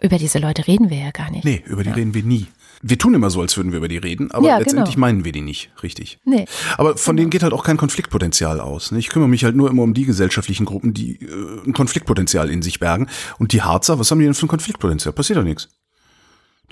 Über 0.00 0.18
diese 0.18 0.38
Leute 0.38 0.66
reden 0.66 0.90
wir 0.90 0.98
ja 0.98 1.10
gar 1.10 1.30
nicht. 1.30 1.44
Nee, 1.44 1.62
über 1.66 1.82
die 1.82 1.90
ja. 1.90 1.96
reden 1.96 2.14
wir 2.14 2.22
nie. 2.22 2.46
Wir 2.84 2.98
tun 2.98 3.14
immer 3.14 3.30
so, 3.30 3.40
als 3.40 3.56
würden 3.56 3.70
wir 3.70 3.78
über 3.78 3.86
die 3.86 3.98
reden, 3.98 4.32
aber 4.32 4.44
ja, 4.44 4.58
letztendlich 4.58 4.96
genau. 4.96 5.06
meinen 5.06 5.24
wir 5.24 5.30
die 5.30 5.40
nicht, 5.40 5.70
richtig. 5.84 6.18
Nee. 6.24 6.46
Aber 6.78 6.96
von 6.96 7.14
genau. 7.14 7.22
denen 7.22 7.30
geht 7.30 7.44
halt 7.44 7.52
auch 7.52 7.62
kein 7.62 7.76
Konfliktpotenzial 7.76 8.58
aus. 8.58 8.90
Ne? 8.90 8.98
Ich 8.98 9.08
kümmere 9.08 9.28
mich 9.28 9.44
halt 9.44 9.54
nur 9.54 9.70
immer 9.70 9.84
um 9.84 9.94
die 9.94 10.04
gesellschaftlichen 10.04 10.66
Gruppen, 10.66 10.92
die 10.92 11.22
äh, 11.22 11.64
ein 11.64 11.74
Konfliktpotenzial 11.74 12.50
in 12.50 12.60
sich 12.60 12.80
bergen. 12.80 13.06
Und 13.38 13.52
die 13.52 13.62
Harzer, 13.62 14.00
was 14.00 14.10
haben 14.10 14.18
die 14.18 14.24
denn 14.24 14.34
für 14.34 14.46
ein 14.46 14.48
Konfliktpotenzial? 14.48 15.12
Passiert 15.12 15.38
doch 15.38 15.44
nichts. 15.44 15.68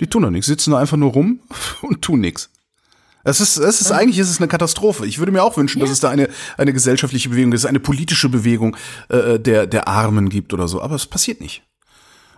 Die 0.01 0.07
tun 0.07 0.23
doch 0.23 0.31
nichts, 0.31 0.47
sitzen 0.47 0.71
da 0.71 0.79
einfach 0.79 0.97
nur 0.97 1.11
rum 1.11 1.39
und 1.81 2.01
tun 2.01 2.19
nichts. 2.19 2.49
Es 3.23 3.39
ist, 3.39 3.57
es 3.57 3.81
ist 3.81 3.91
eigentlich 3.91 4.19
ist 4.19 4.29
es 4.29 4.39
eine 4.39 4.47
Katastrophe. 4.47 5.05
Ich 5.05 5.19
würde 5.19 5.31
mir 5.31 5.43
auch 5.43 5.57
wünschen, 5.57 5.79
ja. 5.79 5.85
dass 5.85 5.91
es 5.91 5.99
da 5.99 6.09
eine 6.09 6.29
eine 6.57 6.73
gesellschaftliche 6.73 7.29
Bewegung, 7.29 7.51
dass 7.51 7.61
es 7.61 7.65
eine 7.65 7.79
politische 7.79 8.29
Bewegung 8.29 8.75
äh, 9.09 9.39
der 9.39 9.67
der 9.67 9.87
Armen 9.87 10.29
gibt 10.29 10.53
oder 10.53 10.67
so. 10.67 10.81
Aber 10.81 10.95
es 10.95 11.05
passiert 11.05 11.41
nicht. 11.41 11.63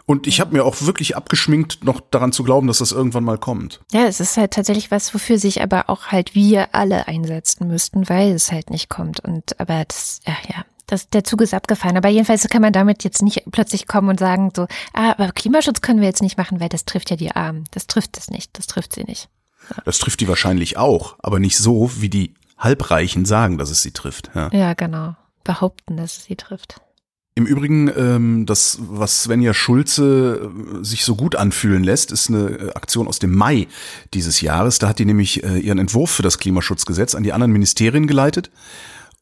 Und 0.06 0.28
ich 0.28 0.42
habe 0.42 0.54
mir 0.54 0.66
auch 0.66 0.82
wirklich 0.82 1.16
abgeschminkt, 1.16 1.84
noch 1.86 2.02
daran 2.02 2.34
zu 2.34 2.44
glauben, 2.44 2.68
dass 2.68 2.80
das 2.80 2.92
irgendwann 2.92 3.24
mal 3.24 3.38
kommt. 3.38 3.80
Ja, 3.92 4.06
es 4.06 4.20
ist 4.20 4.36
halt 4.36 4.52
tatsächlich 4.52 4.92
was, 4.92 5.14
wofür 5.14 5.38
sich 5.38 5.62
aber 5.62 5.90
auch 5.90 6.08
halt 6.08 6.36
wir 6.36 6.76
alle 6.76 7.08
einsetzen 7.08 7.68
müssten, 7.68 8.10
weil 8.10 8.34
es 8.34 8.52
halt 8.52 8.70
nicht 8.70 8.90
kommt. 8.90 9.22
Und 9.22 9.60
aber 9.62 9.86
das, 9.86 10.20
ja, 10.28 10.36
ja, 10.50 10.66
das, 10.88 11.10
der 11.10 11.24
Zug 11.24 11.42
ist 11.42 11.54
abgefallen. 11.54 11.96
Aber 11.96 12.10
jedenfalls 12.10 12.48
kann 12.50 12.62
man 12.62 12.74
damit 12.74 13.06
jetzt 13.06 13.22
nicht 13.22 13.44
plötzlich 13.52 13.88
kommen 13.88 14.10
und 14.10 14.20
sagen 14.20 14.52
so, 14.54 14.64
ah, 14.94 15.12
aber 15.12 15.32
Klimaschutz 15.32 15.80
können 15.80 16.02
wir 16.02 16.08
jetzt 16.08 16.22
nicht 16.22 16.38
machen, 16.38 16.60
weil 16.60 16.70
das 16.70 16.84
trifft 16.84 17.10
ja 17.10 17.16
die 17.16 17.32
Armen. 17.32 17.64
Das 17.72 17.88
trifft 17.88 18.18
es 18.18 18.30
nicht. 18.30 18.58
Das 18.58 18.68
trifft 18.68 18.94
sie 18.94 19.06
nicht. 19.06 19.30
Das 19.86 20.00
trifft 20.00 20.20
die 20.20 20.28
wahrscheinlich 20.28 20.78
auch, 20.78 21.16
aber 21.20 21.40
nicht 21.40 21.58
so, 21.58 21.92
wie 22.00 22.10
die 22.10 22.34
Halbreichen 22.58 23.26
sagen, 23.26 23.58
dass 23.58 23.70
es 23.70 23.82
sie 23.82 23.92
trifft. 23.92 24.32
Ja, 24.36 24.50
ja 24.52 24.74
genau. 24.74 25.16
Behaupten, 25.44 25.98
dass 25.98 26.18
es 26.18 26.24
sie 26.26 26.36
trifft. 26.36 26.80
Im 27.36 27.48
Übrigen, 27.48 27.92
ähm, 27.98 28.46
das, 28.46 28.78
was 28.80 29.24
Svenja 29.24 29.56
Schulze 29.56 30.52
äh, 30.54 30.84
sich 30.84 31.04
so 31.04 31.16
gut 31.16 31.36
anfühlen 31.36 31.84
lässt, 31.84 32.12
ist 32.12 32.30
eine 32.30 32.50
äh, 32.50 32.74
Aktion 32.76 33.08
aus 33.08 33.18
dem 33.18 33.36
Mai 33.36 33.68
dieses 34.14 34.42
Jahres. 34.42 34.78
Da 34.78 34.88
hat 34.88 35.00
die 35.00 35.06
nämlich 35.06 35.44
äh, 35.44 35.58
ihren 35.58 35.80
Entwurf 35.80 36.12
für 36.12 36.22
das 36.22 36.38
Klimaschutzgesetz 36.38 37.16
an 37.16 37.24
die 37.24 37.34
anderen 37.34 37.52
Ministerien 37.52 38.06
geleitet 38.06 38.52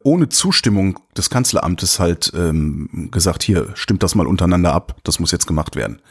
ohne 0.04 0.30
Zustimmung 0.30 1.00
des 1.16 1.30
Kanzleramtes 1.30 2.00
halt 2.00 2.32
ähm, 2.36 3.10
gesagt, 3.12 3.44
hier, 3.44 3.70
stimmt 3.76 4.04
das 4.04 4.16
mal 4.16 4.28
untereinander 4.28 4.74
ab, 4.74 4.96
das 5.04 5.20
muss 5.20 5.32
jetzt 5.32 5.48
gemacht 5.48 5.76
werden. 5.76 6.02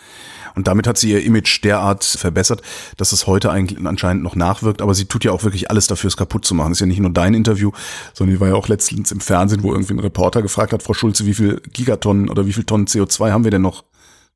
Und 0.55 0.67
damit 0.67 0.87
hat 0.87 0.99
sie 0.99 1.11
ihr 1.11 1.25
Image 1.25 1.63
derart 1.65 2.05
verbessert, 2.05 2.63
dass 2.97 3.13
es 3.13 3.27
heute 3.27 3.51
eigentlich 3.51 3.85
anscheinend 3.87 4.23
noch 4.23 4.37
nachwirkt, 4.37 4.83
aber 4.83 4.95
sie 4.95 5.07
tut 5.07 5.25
ja 5.25 5.33
auch 5.33 5.45
wirklich 5.45 5.71
alles 5.71 5.87
dafür, 5.87 6.09
es 6.09 6.17
kaputt 6.17 6.45
zu 6.45 6.55
machen. 6.55 6.71
Das 6.71 6.77
ist 6.79 6.81
ja 6.81 6.87
nicht 6.87 7.01
nur 7.01 7.11
dein 7.11 7.35
Interview, 7.35 7.73
sondern 8.15 8.37
die 8.37 8.41
war 8.41 8.49
ja 8.49 8.55
auch 8.55 8.69
letztens 8.69 9.13
im 9.13 9.21
Fernsehen, 9.21 9.63
wo 9.63 9.73
irgendwie 9.73 9.95
ein 9.95 10.01
Reporter 10.01 10.43
gefragt 10.43 10.73
hat, 10.73 10.83
Frau 10.83 10.95
Schulze, 10.95 11.27
wie 11.27 11.35
viel 11.35 11.61
Gigatonnen 11.73 12.29
oder 12.29 12.47
wie 12.47 12.53
viel 12.53 12.65
Tonnen 12.65 12.87
CO2 12.87 13.31
haben 13.31 13.45
wir 13.45 13.51
denn 13.51 13.63
noch 13.63 13.85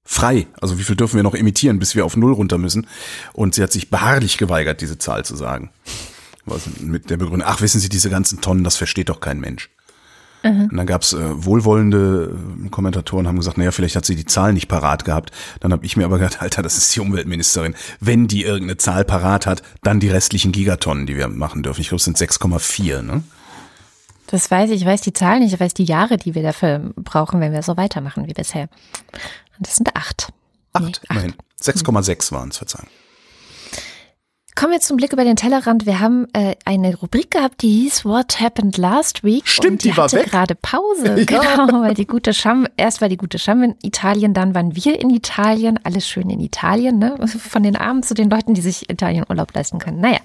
frei? 0.04 0.46
Also 0.60 0.78
wie 0.78 0.84
viel 0.84 0.96
dürfen 0.96 1.16
wir 1.16 1.22
noch 1.22 1.34
emittieren, 1.34 1.78
bis 1.78 1.94
wir 1.94 2.04
auf 2.04 2.16
Null 2.16 2.32
runter 2.32 2.58
müssen? 2.58 2.86
Und 3.32 3.54
sie 3.54 3.62
hat 3.62 3.72
sich 3.72 3.90
beharrlich 3.90 4.38
geweigert, 4.38 4.80
diese 4.80 4.98
Zahl 4.98 5.24
zu 5.24 5.36
sagen. 5.36 5.70
Was 6.46 6.62
mit 6.80 7.08
der 7.08 7.16
Begründung, 7.16 7.48
ach, 7.48 7.62
wissen 7.62 7.80
Sie, 7.80 7.88
diese 7.88 8.10
ganzen 8.10 8.42
Tonnen, 8.42 8.64
das 8.64 8.76
versteht 8.76 9.08
doch 9.08 9.20
kein 9.20 9.40
Mensch. 9.40 9.70
Mhm. 10.44 10.68
Und 10.70 10.76
dann 10.76 10.86
gab's 10.86 11.14
äh, 11.14 11.44
wohlwollende 11.44 12.36
äh, 12.64 12.68
Kommentatoren, 12.68 13.26
haben 13.26 13.38
gesagt, 13.38 13.56
naja, 13.58 13.72
vielleicht 13.72 13.96
hat 13.96 14.04
sie 14.04 14.14
die 14.14 14.26
Zahl 14.26 14.52
nicht 14.52 14.68
parat 14.68 15.04
gehabt. 15.04 15.30
Dann 15.60 15.72
habe 15.72 15.84
ich 15.84 15.96
mir 15.96 16.04
aber 16.04 16.18
gedacht, 16.18 16.42
Alter, 16.42 16.62
das 16.62 16.76
ist 16.76 16.94
die 16.94 17.00
Umweltministerin. 17.00 17.74
Wenn 17.98 18.28
die 18.28 18.42
irgendeine 18.42 18.76
Zahl 18.76 19.04
parat 19.04 19.46
hat, 19.46 19.62
dann 19.82 20.00
die 20.00 20.08
restlichen 20.08 20.52
Gigatonnen, 20.52 21.06
die 21.06 21.16
wir 21.16 21.28
machen 21.28 21.62
dürfen. 21.62 21.80
Ich 21.80 21.88
glaube, 21.88 21.98
es 21.98 22.04
sind 22.04 22.18
6,4, 22.18 23.02
ne? 23.02 23.24
Das 24.26 24.50
weiß 24.50 24.70
ich, 24.70 24.82
ich 24.82 24.86
weiß 24.86 25.00
die 25.02 25.12
Zahl 25.12 25.40
nicht, 25.40 25.52
ich 25.52 25.60
weiß 25.60 25.74
die 25.74 25.84
Jahre, 25.84 26.16
die 26.16 26.34
wir 26.34 26.42
dafür 26.42 26.92
brauchen, 26.96 27.40
wenn 27.40 27.52
wir 27.52 27.62
so 27.62 27.76
weitermachen 27.76 28.26
wie 28.26 28.32
bisher. 28.32 28.68
Und 29.58 29.66
das 29.66 29.76
sind 29.76 29.94
acht. 29.94 30.32
Acht, 30.72 31.02
nee, 31.02 31.08
immerhin. 31.10 31.34
6,6 31.60 32.32
waren 32.32 32.48
es, 32.48 32.58
Verzeihung. 32.58 32.88
Kommen 34.54 34.70
wir 34.70 34.80
zum 34.80 34.96
Blick 34.96 35.12
über 35.12 35.24
den 35.24 35.34
Tellerrand. 35.34 35.84
Wir 35.84 35.98
haben 35.98 36.28
äh, 36.32 36.54
eine 36.64 36.94
Rubrik 36.94 37.32
gehabt, 37.32 37.62
die 37.62 37.82
hieß 37.82 38.04
What 38.04 38.40
Happened 38.40 38.76
Last 38.76 39.24
Week. 39.24 39.48
Stimmt, 39.48 39.72
und 39.72 39.84
die, 39.84 39.90
die 39.90 39.96
war 39.96 40.04
hatte 40.04 40.18
weg. 40.18 40.26
gerade 40.30 40.54
Pause. 40.54 41.24
Ja. 41.34 41.56
Genau, 41.56 41.80
weil 41.80 41.94
die 41.94 42.06
gute 42.06 42.32
Scham, 42.32 42.68
erst 42.76 43.00
war 43.00 43.08
die 43.08 43.16
gute 43.16 43.38
Scham 43.38 43.62
in 43.62 43.74
Italien, 43.82 44.34
dann 44.34 44.54
waren 44.54 44.76
wir 44.76 45.00
in 45.00 45.10
Italien. 45.10 45.80
Alles 45.82 46.06
schön 46.06 46.30
in 46.30 46.38
Italien, 46.38 46.98
ne? 46.98 47.16
Von 47.26 47.62
den 47.62 47.76
Armen 47.76 48.02
zu 48.02 48.14
den 48.14 48.30
Leuten, 48.30 48.54
die 48.54 48.60
sich 48.60 48.88
Italien 48.90 49.24
Urlaub 49.28 49.52
leisten 49.54 49.78
können. 49.78 50.00
Naja. 50.00 50.18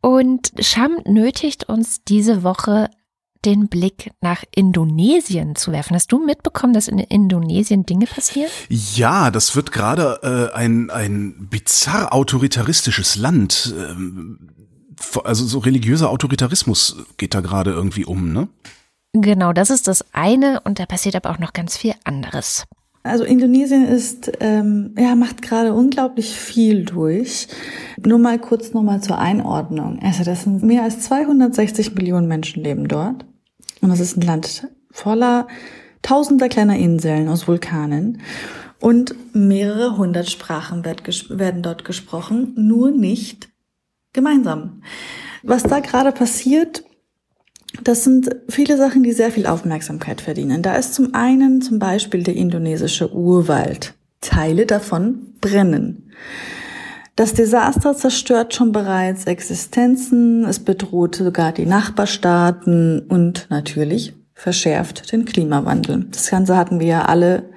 Und 0.00 0.52
Scham 0.60 0.98
nötigt 1.04 1.68
uns 1.68 2.04
diese 2.04 2.44
Woche 2.44 2.90
den 3.44 3.68
Blick 3.68 4.10
nach 4.20 4.44
Indonesien 4.54 5.56
zu 5.56 5.72
werfen. 5.72 5.94
Hast 5.94 6.12
du 6.12 6.24
mitbekommen, 6.24 6.72
dass 6.72 6.88
in 6.88 6.98
Indonesien 6.98 7.86
Dinge 7.86 8.06
passieren? 8.06 8.50
Ja, 8.68 9.30
das 9.30 9.56
wird 9.56 9.72
gerade 9.72 10.20
äh, 10.52 10.56
ein, 10.56 10.90
ein 10.90 11.48
bizarr 11.48 12.12
autoritaristisches 12.12 13.16
Land. 13.16 13.74
Ähm, 13.76 14.50
also 15.24 15.46
so 15.46 15.58
religiöser 15.58 16.10
Autoritarismus 16.10 16.96
geht 17.16 17.34
da 17.34 17.40
gerade 17.40 17.70
irgendwie 17.70 18.04
um, 18.04 18.32
ne? 18.32 18.48
Genau, 19.12 19.52
das 19.52 19.70
ist 19.70 19.88
das 19.88 20.04
eine 20.12 20.60
und 20.60 20.78
da 20.78 20.86
passiert 20.86 21.16
aber 21.16 21.30
auch 21.30 21.38
noch 21.38 21.52
ganz 21.52 21.76
viel 21.76 21.94
anderes. 22.04 22.66
Also 23.08 23.24
Indonesien 23.24 23.86
ist, 23.86 24.30
ähm, 24.40 24.94
ja, 24.98 25.14
macht 25.14 25.42
gerade 25.42 25.74
unglaublich 25.74 26.34
viel 26.34 26.84
durch. 26.84 27.48
Nur 28.04 28.18
mal 28.18 28.38
kurz 28.38 28.72
nochmal 28.72 29.00
zur 29.02 29.18
Einordnung. 29.18 29.98
Also 30.02 30.24
das 30.24 30.42
sind 30.44 30.62
mehr 30.62 30.82
als 30.82 31.00
260 31.00 31.94
Millionen 31.94 32.28
Menschen 32.28 32.62
leben 32.62 32.86
dort. 32.86 33.24
Und 33.80 33.90
das 33.90 34.00
ist 34.00 34.16
ein 34.16 34.22
Land 34.22 34.68
voller 34.90 35.46
tausender 36.02 36.48
kleiner 36.48 36.76
Inseln 36.76 37.28
aus 37.28 37.48
Vulkanen. 37.48 38.20
Und 38.80 39.14
mehrere 39.34 39.96
hundert 39.96 40.30
Sprachen 40.30 40.84
werden 40.84 41.62
dort 41.62 41.84
gesprochen, 41.84 42.52
nur 42.56 42.90
nicht 42.90 43.48
gemeinsam. 44.12 44.82
Was 45.42 45.64
da 45.64 45.80
gerade 45.80 46.12
passiert, 46.12 46.84
das 47.82 48.04
sind 48.04 48.34
viele 48.48 48.76
Sachen, 48.76 49.02
die 49.02 49.12
sehr 49.12 49.30
viel 49.30 49.46
Aufmerksamkeit 49.46 50.20
verdienen. 50.20 50.62
Da 50.62 50.74
ist 50.74 50.94
zum 50.94 51.14
einen 51.14 51.60
zum 51.62 51.78
Beispiel 51.78 52.22
der 52.22 52.36
indonesische 52.36 53.12
Urwald. 53.12 53.94
Teile 54.20 54.66
davon 54.66 55.34
brennen. 55.40 56.10
Das 57.14 57.34
Desaster 57.34 57.96
zerstört 57.96 58.54
schon 58.54 58.72
bereits 58.72 59.24
Existenzen, 59.24 60.44
es 60.44 60.60
bedroht 60.60 61.16
sogar 61.16 61.52
die 61.52 61.66
Nachbarstaaten 61.66 63.00
und 63.08 63.46
natürlich 63.50 64.14
verschärft 64.34 65.10
den 65.10 65.24
Klimawandel. 65.24 66.06
Das 66.12 66.30
Ganze 66.30 66.56
hatten 66.56 66.78
wir 66.78 66.86
ja 66.86 67.04
alle 67.06 67.50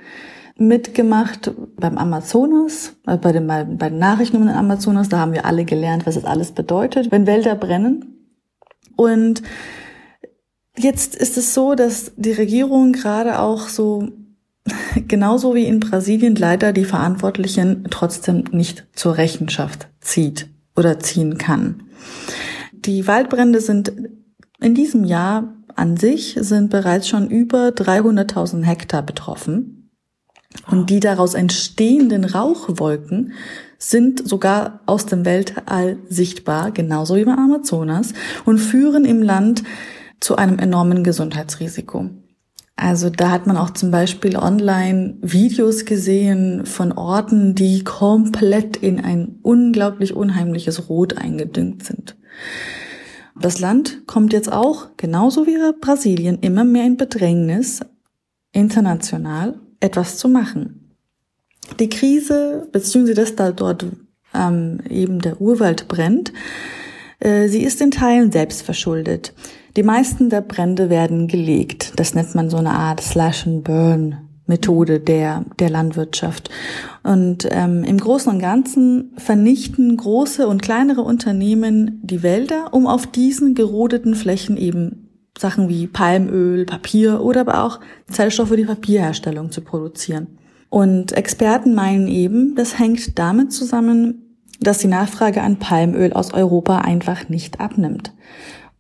mitgemacht 0.58 1.52
beim 1.78 1.98
Amazonas, 1.98 2.94
äh, 3.06 3.18
bei 3.18 3.32
den, 3.32 3.48
bei 3.48 3.90
den 3.90 4.00
Nachrichten 4.00 4.38
um 4.38 4.48
den 4.48 4.56
Amazonas, 4.56 5.10
da 5.10 5.20
haben 5.20 5.34
wir 5.34 5.46
alle 5.46 5.66
gelernt, 5.66 6.06
was 6.06 6.16
das 6.16 6.26
alles 6.26 6.52
bedeutet, 6.52 7.12
wenn 7.12 7.28
Wälder 7.28 7.56
brennen. 7.56 8.30
Und 8.96 9.42
Jetzt 10.78 11.16
ist 11.16 11.38
es 11.38 11.54
so, 11.54 11.76
dass 11.76 12.12
die 12.16 12.32
Regierung 12.32 12.94
gerade 12.94 13.40
auch 13.40 13.68
so 13.68 14.10
genauso 15.08 15.56
wie 15.56 15.66
in 15.66 15.80
Brasilien 15.80 16.36
leider 16.36 16.74
die 16.74 16.86
Verantwortlichen 16.86 17.88
trotzdem 17.90 18.46
nicht 18.52 18.86
zur 18.94 19.18
Rechenschaft 19.18 19.88
zieht 20.00 20.48
oder 20.76 21.00
ziehen 21.00 21.38
kann. 21.38 21.84
Die 22.74 23.08
Waldbrände 23.08 23.62
sind 23.62 23.92
in 24.60 24.76
diesem 24.76 25.04
Jahr 25.04 25.56
an 25.76 25.98
sich 25.98 26.38
sind 26.40 26.70
bereits 26.70 27.08
schon 27.08 27.30
über 27.30 27.70
300.000 27.70 28.64
Hektar 28.64 29.04
betroffen. 29.04 29.90
Und 30.70 30.90
die 30.90 31.00
daraus 31.00 31.34
entstehenden 31.34 32.26
Rauchwolken 32.26 33.34
sind 33.78 34.28
sogar 34.28 34.82
aus 34.86 35.06
dem 35.06 35.26
Weltall 35.26 35.98
sichtbar, 36.08 36.72
genauso 36.72 37.16
wie 37.16 37.24
beim 37.24 37.40
Amazonas, 37.40 38.14
und 38.46 38.60
führen 38.60 39.06
im 39.06 39.24
Land 39.24 39.64
zu 40.22 40.38
einem 40.38 40.58
enormen 40.60 41.04
Gesundheitsrisiko. 41.04 42.10
Also 42.78 43.10
da 43.10 43.30
hat 43.30 43.46
man 43.46 43.58
auch 43.58 43.72
zum 43.72 43.92
Beispiel 43.92 44.38
online 44.38 45.18
Videos 45.22 45.86
gesehen 45.86 46.66
von 46.66 46.92
Orten, 46.94 47.54
die 47.54 47.84
komplett 47.84 48.78
in 48.78 49.00
ein 49.00 49.40
unglaublich 49.44 50.16
unheimliches 50.16 50.90
Rot 50.90 51.18
eingedüngt 51.18 51.84
sind. 51.84 52.16
Das 53.40 53.60
Land 53.60 54.08
kommt 54.08 54.34
jetzt 54.34 54.52
auch, 54.52 54.90
genauso 54.98 55.46
wie 55.46 55.58
Brasilien, 55.80 56.40
immer 56.40 56.64
mehr 56.64 56.86
in 56.86 56.98
Bedrängnis, 56.98 57.82
international 58.52 59.60
etwas 59.80 60.18
zu 60.18 60.28
machen. 60.28 60.96
Die 61.80 61.90
Krise, 61.90 62.68
beziehungsweise 62.72 63.22
dass 63.22 63.36
da 63.36 63.52
dort 63.52 63.86
ähm, 64.34 64.80
eben 64.90 65.20
der 65.20 65.40
Urwald 65.40 65.88
brennt, 65.88 66.34
äh, 67.20 67.48
sie 67.48 67.64
ist 67.64 67.82
in 67.82 67.92
Teilen 67.92 68.32
selbst 68.32 68.64
verschuldet. 68.64 69.34
Die 69.76 69.84
meisten 69.84 70.30
der 70.30 70.42
Brände 70.42 70.90
werden 70.90 71.28
gelegt. 71.28 71.94
Das 71.96 72.14
nennt 72.14 72.36
man 72.36 72.50
so 72.50 72.58
eine 72.58 72.72
Art 72.72 73.02
Slash 73.02 73.48
and 73.48 73.64
Burn 73.64 74.18
Methode 74.52 75.00
der, 75.00 75.46
der 75.60 75.70
Landwirtschaft. 75.70 76.50
Und 77.04 77.48
ähm, 77.50 77.84
im 77.86 77.98
Großen 77.98 78.32
und 78.32 78.40
Ganzen 78.40 79.14
vernichten 79.18 79.96
große 79.96 80.46
und 80.46 80.62
kleinere 80.62 81.02
Unternehmen 81.02 82.02
die 82.04 82.22
Wälder, 82.22 82.74
um 82.74 82.86
auf 82.86 83.08
diesen 83.08 83.56
gerodeten 83.56 84.14
Flächen 84.14 84.58
eben 84.58 85.08
Sachen 85.38 85.70
wie 85.70 85.88
Palmöl, 85.88 86.66
Papier 86.66 87.22
oder 87.22 87.42
aber 87.42 87.64
auch 87.64 87.80
Zellstoffe 88.10 88.50
für 88.50 88.58
die 88.58 88.66
Papierherstellung 88.66 89.52
zu 89.52 89.62
produzieren. 89.62 90.28
Und 90.70 91.14
Experten 91.14 91.74
meinen 91.74 92.08
eben, 92.08 92.56
das 92.56 92.78
hängt 92.78 93.18
damit 93.18 93.54
zusammen, 93.54 94.38
dass 94.60 94.78
die 94.78 94.88
Nachfrage 94.88 95.42
an 95.42 95.58
Palmöl 95.58 96.14
aus 96.14 96.34
Europa 96.34 96.80
einfach 96.80 97.30
nicht 97.30 97.60
abnimmt. 97.60 98.14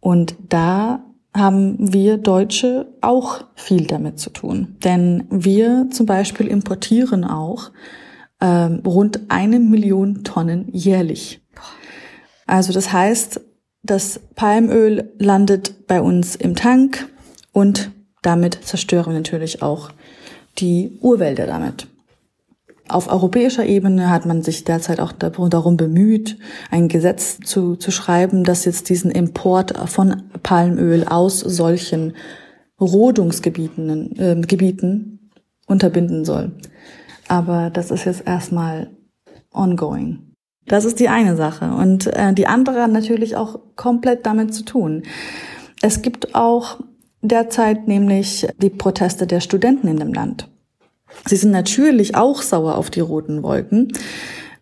Und 0.01 0.35
da 0.49 1.05
haben 1.33 1.77
wir 1.79 2.17
Deutsche 2.17 2.87
auch 2.99 3.45
viel 3.55 3.87
damit 3.87 4.19
zu 4.19 4.31
tun. 4.31 4.75
Denn 4.83 5.23
wir 5.29 5.87
zum 5.91 6.05
Beispiel 6.05 6.47
importieren 6.47 7.23
auch 7.23 7.71
ähm, 8.41 8.81
rund 8.85 9.21
eine 9.29 9.59
Million 9.59 10.25
Tonnen 10.25 10.67
jährlich. 10.73 11.41
Also 12.45 12.73
das 12.73 12.91
heißt, 12.91 13.39
das 13.83 14.19
Palmöl 14.35 15.13
landet 15.19 15.87
bei 15.87 16.01
uns 16.01 16.35
im 16.35 16.55
Tank 16.55 17.07
und 17.53 17.91
damit 18.21 18.59
zerstören 18.63 19.13
wir 19.13 19.19
natürlich 19.19 19.61
auch 19.61 19.91
die 20.57 20.97
Urwälder 21.01 21.47
damit. 21.47 21.87
Auf 22.91 23.09
europäischer 23.09 23.65
Ebene 23.65 24.09
hat 24.09 24.25
man 24.25 24.41
sich 24.41 24.63
derzeit 24.63 24.99
auch 24.99 25.11
darum 25.11 25.77
bemüht, 25.77 26.37
ein 26.69 26.87
Gesetz 26.87 27.39
zu, 27.39 27.75
zu 27.75 27.91
schreiben, 27.91 28.43
das 28.43 28.65
jetzt 28.65 28.89
diesen 28.89 29.11
Import 29.11 29.77
von 29.89 30.23
Palmöl 30.43 31.05
aus 31.07 31.39
solchen 31.39 32.13
Rodungsgebieten 32.79 34.19
äh, 34.19 34.41
Gebieten 34.41 35.31
unterbinden 35.67 36.25
soll. 36.25 36.51
Aber 37.27 37.69
das 37.69 37.91
ist 37.91 38.05
jetzt 38.05 38.27
erstmal 38.27 38.89
ongoing. 39.53 40.33
Das 40.67 40.85
ist 40.85 40.99
die 40.99 41.09
eine 41.09 41.35
Sache. 41.35 41.71
Und 41.71 42.07
äh, 42.07 42.33
die 42.33 42.47
andere 42.47 42.81
hat 42.83 42.91
natürlich 42.91 43.35
auch 43.35 43.59
komplett 43.75 44.25
damit 44.25 44.53
zu 44.53 44.63
tun. 44.63 45.03
Es 45.81 46.01
gibt 46.01 46.35
auch 46.35 46.79
derzeit 47.21 47.87
nämlich 47.87 48.47
die 48.57 48.69
Proteste 48.69 49.27
der 49.27 49.39
Studenten 49.39 49.87
in 49.87 49.97
dem 49.97 50.13
Land. 50.13 50.50
Sie 51.25 51.35
sind 51.35 51.51
natürlich 51.51 52.15
auch 52.15 52.41
sauer 52.41 52.75
auf 52.75 52.89
die 52.89 52.99
roten 52.99 53.43
Wolken, 53.43 53.93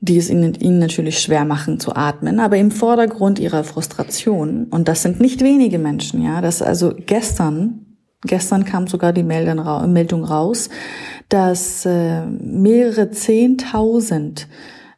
die 0.02 0.18
es 0.18 0.30
ihnen, 0.30 0.54
ihnen 0.56 0.80
natürlich 0.80 1.20
schwer 1.20 1.45
machen 1.45 1.80
zu 1.80 1.95
atmen, 1.95 2.39
aber 2.39 2.58
im 2.58 2.72
Vordergrund 2.72 3.39
ihrer 3.39 3.64
Frustration. 3.64 4.66
Und 4.66 4.88
das 4.88 5.02
sind 5.02 5.20
nicht 5.20 5.41
wenige 5.41 5.80
Menschen, 5.80 6.22
ja. 6.24 6.41
Das 6.41 6.62
also 6.62 6.93
gestern, 6.95 7.97
gestern 8.22 8.66
kam 8.66 8.88
sogar 8.88 9.14
die 9.14 9.24
Meldung 9.24 10.24
raus, 10.24 10.70
dass 11.28 11.86
äh, 11.86 12.26
mehrere 12.26 13.12
Zehntausend 13.12 14.47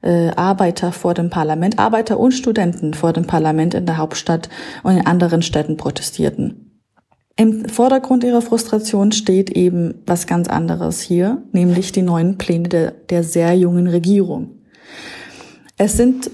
äh, 0.01 0.29
Arbeiter 0.29 0.91
vor 0.91 1.13
dem 1.13 1.29
Parlament, 1.29 1.79
Arbeiter 1.79 2.19
und 2.19 2.31
Studenten 2.31 2.93
vor 2.93 3.13
dem 3.13 3.25
Parlament 3.25 3.73
in 3.73 3.85
der 3.85 3.97
Hauptstadt 3.97 4.49
und 4.83 4.97
in 4.97 5.05
anderen 5.05 5.41
Städten 5.41 5.77
protestierten. 5.77 6.70
Im 7.37 7.65
Vordergrund 7.65 8.23
ihrer 8.23 8.41
Frustration 8.41 9.11
steht 9.11 9.49
eben 9.51 9.95
was 10.05 10.27
ganz 10.27 10.47
anderes 10.47 11.01
hier, 11.01 11.41
nämlich 11.51 11.91
die 11.91 12.01
neuen 12.01 12.37
Pläne 12.37 12.69
der, 12.69 12.91
der 12.91 13.23
sehr 13.23 13.53
jungen 13.55 13.87
Regierung. 13.87 14.61
Es 15.77 15.97
sind 15.97 16.29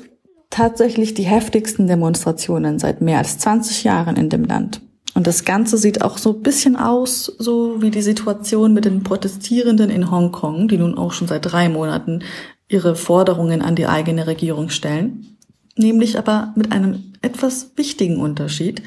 tatsächlich 0.49 1.13
die 1.13 1.23
heftigsten 1.23 1.87
Demonstrationen 1.87 2.79
seit 2.79 3.01
mehr 3.01 3.19
als 3.19 3.37
20 3.37 3.83
Jahren 3.83 4.15
in 4.15 4.29
dem 4.29 4.43
Land. 4.43 4.81
Und 5.13 5.25
das 5.25 5.45
Ganze 5.45 5.77
sieht 5.77 6.03
auch 6.03 6.17
so 6.17 6.33
ein 6.33 6.41
bisschen 6.41 6.75
aus, 6.75 7.25
so 7.39 7.81
wie 7.81 7.89
die 7.89 8.01
Situation 8.01 8.73
mit 8.73 8.85
den 8.85 9.03
Protestierenden 9.03 9.89
in 9.89 10.11
Hongkong, 10.11 10.67
die 10.67 10.77
nun 10.77 10.97
auch 10.97 11.11
schon 11.11 11.27
seit 11.27 11.51
drei 11.51 11.69
Monaten 11.69 12.23
ihre 12.67 12.95
Forderungen 12.95 13.61
an 13.61 13.75
die 13.75 13.87
eigene 13.87 14.27
Regierung 14.27 14.69
stellen. 14.69 15.37
Nämlich 15.75 16.17
aber 16.17 16.53
mit 16.55 16.71
einem 16.71 17.13
etwas 17.21 17.71
wichtigen 17.75 18.17
Unterschied, 18.17 18.81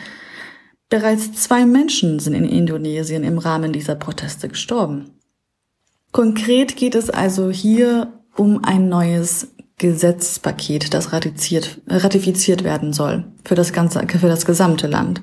Bereits 0.91 1.33
zwei 1.33 1.65
Menschen 1.65 2.19
sind 2.19 2.35
in 2.35 2.45
Indonesien 2.45 3.23
im 3.23 3.39
Rahmen 3.39 3.73
dieser 3.73 3.95
Proteste 3.95 4.49
gestorben. 4.49 5.13
Konkret 6.11 6.77
geht 6.77 6.97
es 6.97 7.09
also 7.09 7.51
hier 7.51 8.13
um 8.37 8.65
ein 8.65 8.89
neues 8.89 9.53
Gesetzpaket, 9.79 10.93
das 10.93 11.13
ratifiziert, 11.13 11.81
ratifiziert 11.89 12.65
werden 12.65 12.93
soll 12.93 13.25
für 13.45 13.55
das 13.55 13.73
ganze, 13.73 14.07
für 14.07 14.29
das 14.29 14.45
gesamte 14.45 14.89
Land. 14.89 15.23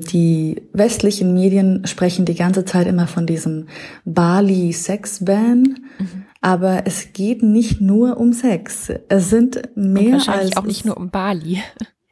Die 0.00 0.62
westlichen 0.72 1.32
Medien 1.32 1.86
sprechen 1.86 2.26
die 2.26 2.34
ganze 2.34 2.66
Zeit 2.66 2.86
immer 2.86 3.06
von 3.06 3.26
diesem 3.26 3.68
Bali 4.04 4.72
Sex 4.72 5.24
Ban. 5.24 5.78
Mhm. 5.98 6.24
Aber 6.40 6.86
es 6.86 7.12
geht 7.14 7.42
nicht 7.42 7.80
nur 7.80 8.18
um 8.18 8.32
Sex. 8.32 8.92
Es 9.08 9.30
sind 9.30 9.62
mehr 9.74 10.02
Und 10.02 10.12
wahrscheinlich 10.12 10.56
als 10.56 10.56
auch 10.56 10.66
nicht 10.66 10.84
nur 10.84 10.96
um 10.96 11.10
Bali. 11.10 11.62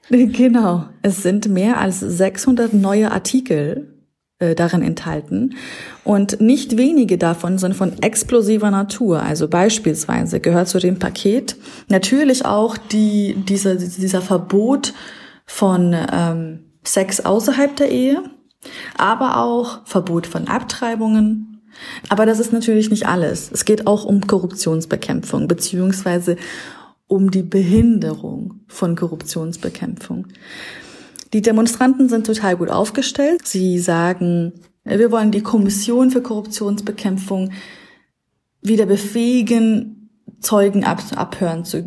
Genau. 0.09 0.85
Es 1.03 1.23
sind 1.23 1.49
mehr 1.49 1.79
als 1.81 2.01
600 2.01 2.73
neue 2.73 3.11
Artikel 3.11 3.97
äh, 4.39 4.55
darin 4.55 4.83
enthalten. 4.83 5.57
Und 6.05 6.41
nicht 6.41 6.77
wenige 6.77 7.19
davon 7.19 7.59
sind 7.59 7.75
von 7.75 8.03
explosiver 8.03 8.71
Natur. 8.71 9.23
Also 9.23 9.49
beispielsweise 9.49 10.41
gehört 10.41 10.69
zu 10.69 10.79
dem 10.79 10.99
Paket 10.99 11.57
natürlich 11.89 12.45
auch 12.45 12.77
die, 12.77 13.35
dieser, 13.49 13.77
dieser 13.77 14.21
Verbot 14.21 14.93
von 15.47 15.97
ähm, 16.13 16.65
Sex 16.85 17.21
außerhalb 17.25 17.77
der 17.77 17.91
Ehe, 17.91 18.23
aber 18.97 19.39
auch 19.39 19.87
Verbot 19.87 20.27
von 20.27 20.49
Abtreibungen. 20.49 21.63
Aber 22.09 22.27
das 22.27 22.39
ist 22.39 22.53
natürlich 22.53 22.91
nicht 22.91 23.07
alles. 23.07 23.51
Es 23.51 23.65
geht 23.65 23.87
auch 23.87 24.05
um 24.05 24.27
Korruptionsbekämpfung 24.27 25.49
beziehungsweise 25.49 26.37
um 27.09 27.31
die 27.31 27.43
Behinderung 27.43 28.61
von 28.67 28.97
Korruptionsbekämpfung. 28.97 30.27
Die 31.33 31.43
Demonstranten 31.43 32.09
sind 32.09 32.27
total 32.27 32.57
gut 32.57 32.71
aufgestellt. 32.71 33.47
Sie 33.47 33.79
sagen, 33.79 34.53
wir 34.85 35.11
wollen 35.11 35.33
die 35.33 35.43
Kommission 35.43 36.11
für 36.11 36.23
Korruptionsbekämpfung 36.23 37.53
wieder 38.63 38.87
befähigen, 38.87 40.11
Zeugen 40.41 40.85
ab 40.85 41.03
abhören 41.17 41.65
zu 41.65 41.83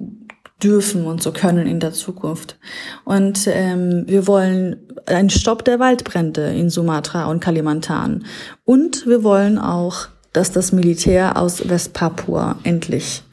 dürfen 0.62 1.06
und 1.06 1.22
zu 1.22 1.32
können 1.32 1.68
in 1.68 1.80
der 1.80 1.94
Zukunft. 1.94 2.58
Und 3.06 3.48
ähm, 3.48 4.04
wir 4.08 4.28
wollen 4.28 4.78
einen 5.06 5.30
Stopp 5.30 5.64
der 5.64 5.80
Waldbrände 5.80 6.54
in 6.54 6.70
Sumatra 6.70 7.26
und 7.26 7.40
Kalimantan. 7.40 8.26
Und 8.66 9.06
wir 9.08 9.24
wollen 9.24 9.58
auch, 9.58 10.08
dass 10.34 10.52
das 10.52 10.72
Militär 10.72 11.38
aus 11.38 11.70
Westpapua 11.70 12.60
endlich 12.64 13.24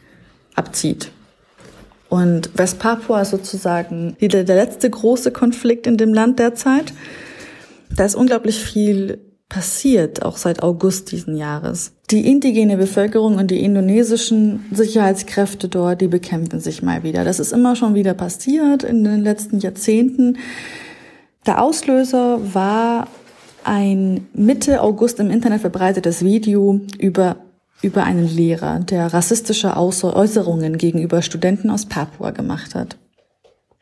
abzieht. 0.54 1.10
Und 2.08 2.50
Westpapua 2.56 3.22
ist 3.22 3.30
sozusagen 3.30 4.16
der, 4.20 4.44
der 4.44 4.56
letzte 4.56 4.88
große 4.88 5.32
Konflikt 5.32 5.86
in 5.86 5.96
dem 5.96 6.14
Land 6.14 6.38
derzeit. 6.38 6.92
Da 7.94 8.04
ist 8.04 8.14
unglaublich 8.14 8.62
viel 8.62 9.18
passiert, 9.48 10.24
auch 10.24 10.36
seit 10.36 10.62
August 10.62 11.12
diesen 11.12 11.36
Jahres. 11.36 11.92
Die 12.10 12.28
indigene 12.28 12.76
Bevölkerung 12.76 13.36
und 13.36 13.50
die 13.50 13.62
indonesischen 13.62 14.64
Sicherheitskräfte 14.72 15.68
dort, 15.68 16.00
die 16.00 16.08
bekämpfen 16.08 16.60
sich 16.60 16.82
mal 16.82 17.02
wieder. 17.02 17.24
Das 17.24 17.38
ist 17.38 17.52
immer 17.52 17.76
schon 17.76 17.94
wieder 17.94 18.14
passiert 18.14 18.82
in 18.82 19.04
den 19.04 19.22
letzten 19.22 19.58
Jahrzehnten. 19.58 20.38
Der 21.46 21.62
Auslöser 21.62 22.40
war 22.54 23.06
ein 23.62 24.26
Mitte 24.32 24.80
August 24.80 25.20
im 25.20 25.30
Internet 25.30 25.60
verbreitetes 25.60 26.24
Video 26.24 26.80
über 26.98 27.36
über 27.86 28.04
einen 28.04 28.28
Lehrer, 28.28 28.80
der 28.80 29.14
rassistische 29.14 29.76
Äußerungen 29.76 30.76
gegenüber 30.76 31.22
Studenten 31.22 31.70
aus 31.70 31.86
Papua 31.86 32.32
gemacht 32.32 32.74
hat. 32.74 32.96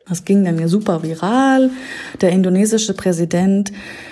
Das 0.07 0.23
ging 0.23 0.45
dann 0.45 0.59
ja 0.59 0.67
super 0.67 1.01
viral. 1.01 1.71
Der 2.21 2.29
indonesische 2.29 2.93
Präsident 2.93 3.71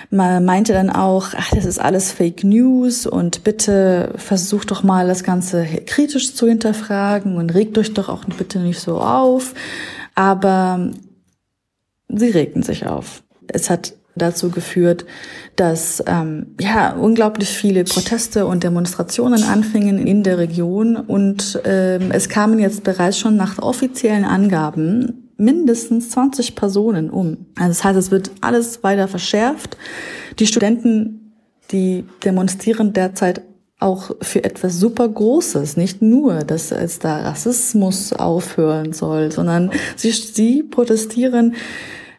meinte 0.09 0.73
dann 0.73 0.89
auch, 0.89 1.29
ach, 1.37 1.51
das 1.51 1.65
ist 1.65 1.79
alles 1.79 2.11
Fake 2.11 2.43
News 2.43 3.05
und 3.05 3.43
bitte 3.43 4.11
versucht 4.15 4.71
doch 4.71 4.81
mal 4.81 5.07
das 5.07 5.23
Ganze 5.23 5.65
kritisch 5.85 6.33
zu 6.33 6.47
hinterfragen 6.47 7.37
und 7.37 7.53
regt 7.53 7.77
euch 7.77 7.93
doch 7.93 8.09
auch 8.09 8.25
bitte 8.25 8.59
nicht 8.59 8.79
so 8.79 8.99
auf. 8.99 9.53
Aber 10.15 10.89
sie 12.09 12.29
regten 12.29 12.63
sich 12.63 12.87
auf. 12.87 13.21
Es 13.47 13.69
hat 13.69 13.93
dazu 14.15 14.49
geführt, 14.49 15.05
dass 15.55 16.03
ähm, 16.07 16.55
ja 16.59 16.93
unglaublich 16.93 17.49
viele 17.49 17.83
Proteste 17.83 18.45
und 18.45 18.63
Demonstrationen 18.63 19.43
anfingen 19.43 20.05
in 20.05 20.23
der 20.23 20.37
Region 20.37 20.95
und 20.95 21.59
ähm, 21.65 22.11
es 22.11 22.29
kamen 22.29 22.59
jetzt 22.59 22.83
bereits 22.83 23.17
schon 23.17 23.35
nach 23.35 23.59
offiziellen 23.59 24.25
Angaben 24.25 25.29
mindestens 25.37 26.11
20 26.11 26.55
Personen 26.55 27.09
um. 27.09 27.47
Also 27.55 27.69
das 27.69 27.83
heißt, 27.83 27.97
es 27.97 28.11
wird 28.11 28.31
alles 28.41 28.83
weiter 28.83 29.07
verschärft. 29.07 29.77
Die 30.39 30.47
Studenten, 30.47 31.33
die 31.71 32.05
demonstrieren 32.23 32.93
derzeit 32.93 33.41
auch 33.79 34.11
für 34.21 34.43
etwas 34.43 34.79
super 34.79 35.09
Großes, 35.09 35.75
nicht 35.75 36.01
nur, 36.01 36.39
dass 36.39 36.71
es 36.71 36.99
da 36.99 37.23
Rassismus 37.23 38.13
aufhören 38.13 38.93
soll, 38.93 39.31
sondern 39.31 39.71
sie, 39.97 40.11
sie 40.11 40.63
protestieren 40.63 41.55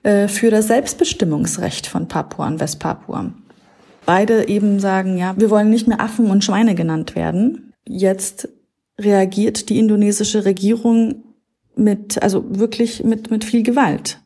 äh, 0.05 0.29
für 0.29 0.51
das 0.51 0.69
Selbstbestimmungsrecht 0.69 1.87
von 1.87 2.09
Papua 2.09 2.47
und 2.47 2.61
Westpapua. 2.61 3.33
Beide 4.07 4.49
eben 4.49 4.79
sagen, 4.79 5.17
ja, 5.17 5.35
wir 5.37 5.51
wollen 5.51 5.71
nicht 5.71 5.89
mehr 5.89 6.01
Affen 6.01 6.31
und 6.31 6.45
Schweine 6.45 6.75
genannt 6.75 7.17
werden. 7.17 7.73
Jetzt 7.87 8.49
reagiert 9.01 9.71
die 9.71 9.79
indonesische 9.79 10.45
Regierung 10.45 11.25
mit, 11.75 12.23
also 12.23 12.45
wirklich 12.49 13.03
mit, 13.03 13.31
mit 13.31 13.45
viel 13.45 13.63
Gewalt. 13.63 14.21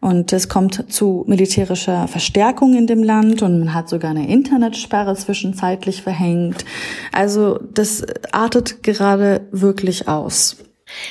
Und 0.00 0.34
es 0.34 0.50
kommt 0.50 0.92
zu 0.92 1.24
militärischer 1.26 2.08
Verstärkung 2.08 2.74
in 2.74 2.86
dem 2.86 3.02
Land 3.02 3.40
und 3.40 3.58
man 3.58 3.72
hat 3.72 3.88
sogar 3.88 4.10
eine 4.10 4.28
Internetsperre 4.28 5.16
zwischenzeitlich 5.16 6.02
verhängt. 6.02 6.66
Also 7.10 7.58
das 7.72 8.04
artet 8.32 8.82
gerade 8.82 9.48
wirklich 9.50 10.06
aus. 10.06 10.56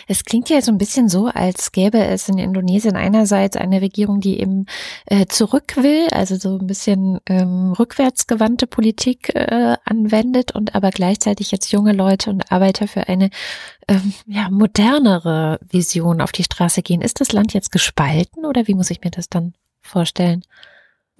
Es 0.08 0.26
klingt 0.26 0.50
ja 0.50 0.62
so 0.62 0.72
ein 0.72 0.78
bisschen 0.78 1.10
so, 1.10 1.28
als 1.28 1.72
gäbe 1.72 2.04
es 2.04 2.30
in 2.30 2.38
Indonesien 2.38 2.96
einerseits 2.96 3.58
eine 3.58 3.82
Regierung, 3.82 4.20
die 4.20 4.40
eben 4.40 4.66
äh, 5.06 5.26
zurück 5.28 5.76
will, 5.78 6.08
also 6.12 6.36
so 6.36 6.58
ein 6.58 6.68
bisschen 6.68 7.20
ähm, 7.28 7.74
rückwärtsgewandte 7.74 8.68
Politik 8.68 9.34
äh, 9.36 9.78
anwendet 9.86 10.54
und 10.54 10.76
aber 10.76 10.92
gleichzeitig 10.92 11.52
jetzt 11.52 11.72
junge 11.72 11.94
Leute 11.94 12.30
und 12.30 12.52
Arbeiter 12.52 12.88
für 12.88 13.08
eine 13.08 13.30
ähm, 13.88 14.14
ja, 14.28 14.50
modernere 14.50 15.60
Vision 15.70 16.22
auf 16.22 16.32
die 16.32 16.44
Straße 16.44 16.82
gehen. 16.82 17.02
Ist 17.02 17.22
das 17.22 17.32
Land 17.32 17.54
jetzt 17.54 17.72
gespalten 17.72 18.46
oder 18.46 18.68
wie 18.68 18.76
muss 18.76 18.92
ich 18.92 19.02
mir 19.02 19.12
das 19.12 19.30
dann 19.30 19.54
vorstellen? 19.82 20.44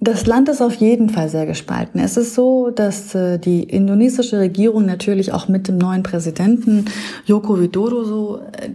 Das 0.00 0.26
Land 0.26 0.48
ist 0.48 0.60
auf 0.60 0.74
jeden 0.74 1.08
Fall 1.08 1.28
sehr 1.28 1.46
gespalten. 1.46 2.00
Es 2.00 2.16
ist 2.16 2.34
so, 2.34 2.70
dass 2.70 3.14
äh, 3.14 3.38
die 3.38 3.62
indonesische 3.62 4.38
Regierung 4.38 4.84
natürlich 4.84 5.32
auch 5.32 5.48
mit 5.48 5.68
dem 5.68 5.78
neuen 5.78 6.02
Präsidenten 6.02 6.86
Joko 7.24 7.60
Widodo 7.60 8.04
so, 8.04 8.40
äh, 8.52 8.70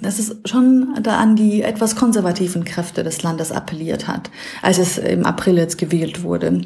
dass 0.00 0.18
es 0.18 0.36
schon 0.44 0.94
da 1.02 1.18
an 1.18 1.34
die 1.34 1.62
etwas 1.62 1.96
konservativen 1.96 2.64
Kräfte 2.64 3.02
des 3.02 3.22
Landes 3.22 3.50
appelliert 3.50 4.06
hat, 4.06 4.30
als 4.62 4.78
es 4.78 4.96
im 4.96 5.26
April 5.26 5.56
jetzt 5.56 5.76
gewählt 5.76 6.22
wurde. 6.22 6.62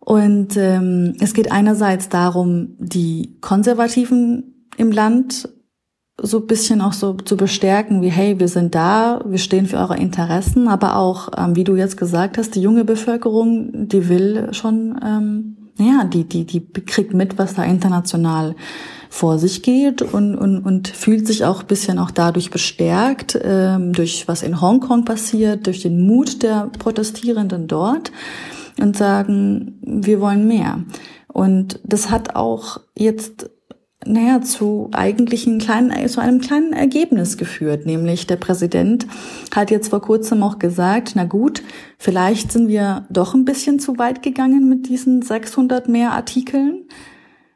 Und 0.00 0.56
ähm, 0.56 1.14
es 1.20 1.32
geht 1.34 1.52
einerseits 1.52 2.08
darum, 2.08 2.74
die 2.78 3.36
Konservativen 3.40 4.66
im 4.76 4.90
Land 4.90 5.48
so 6.22 6.40
bisschen 6.40 6.80
auch 6.80 6.92
so 6.92 7.14
zu 7.14 7.36
bestärken, 7.36 8.00
wie 8.00 8.08
hey, 8.08 8.38
wir 8.38 8.48
sind 8.48 8.74
da, 8.74 9.20
wir 9.26 9.38
stehen 9.38 9.66
für 9.66 9.78
eure 9.78 9.96
Interessen, 9.96 10.68
aber 10.68 10.96
auch, 10.96 11.28
ähm, 11.36 11.56
wie 11.56 11.64
du 11.64 11.76
jetzt 11.76 11.96
gesagt 11.96 12.38
hast, 12.38 12.54
die 12.54 12.62
junge 12.62 12.84
Bevölkerung, 12.84 13.88
die 13.88 14.08
will 14.08 14.48
schon, 14.52 14.98
ähm, 15.04 15.56
ja, 15.78 16.04
die, 16.04 16.24
die, 16.24 16.44
die 16.44 16.60
kriegt 16.60 17.12
mit, 17.12 17.38
was 17.38 17.54
da 17.54 17.64
international 17.64 18.54
vor 19.10 19.38
sich 19.38 19.62
geht 19.62 20.00
und, 20.00 20.34
und, 20.36 20.60
und 20.60 20.88
fühlt 20.88 21.26
sich 21.26 21.44
auch 21.44 21.64
bisschen 21.64 21.98
auch 21.98 22.10
dadurch 22.10 22.50
bestärkt, 22.50 23.38
ähm, 23.42 23.92
durch 23.92 24.26
was 24.26 24.42
in 24.42 24.60
Hongkong 24.60 25.04
passiert, 25.04 25.66
durch 25.66 25.82
den 25.82 26.06
Mut 26.06 26.42
der 26.42 26.70
Protestierenden 26.78 27.66
dort 27.66 28.12
und 28.80 28.96
sagen, 28.96 29.78
wir 29.82 30.20
wollen 30.20 30.48
mehr. 30.48 30.80
Und 31.28 31.80
das 31.84 32.10
hat 32.10 32.36
auch 32.36 32.80
jetzt 32.94 33.50
naja, 34.06 34.40
zu 34.40 34.88
eigentlich 34.92 35.46
einem 35.46 35.58
kleinen, 35.58 36.08
zu 36.08 36.20
einem 36.20 36.40
kleinen 36.40 36.72
Ergebnis 36.72 37.36
geführt. 37.36 37.86
Nämlich 37.86 38.26
der 38.26 38.36
Präsident 38.36 39.06
hat 39.54 39.70
jetzt 39.70 39.88
vor 39.88 40.00
kurzem 40.00 40.42
auch 40.42 40.58
gesagt, 40.58 41.12
na 41.14 41.24
gut, 41.24 41.62
vielleicht 41.98 42.52
sind 42.52 42.68
wir 42.68 43.06
doch 43.10 43.34
ein 43.34 43.44
bisschen 43.44 43.78
zu 43.78 43.98
weit 43.98 44.22
gegangen 44.22 44.68
mit 44.68 44.88
diesen 44.88 45.22
600 45.22 45.88
mehr 45.88 46.12
Artikeln. 46.12 46.84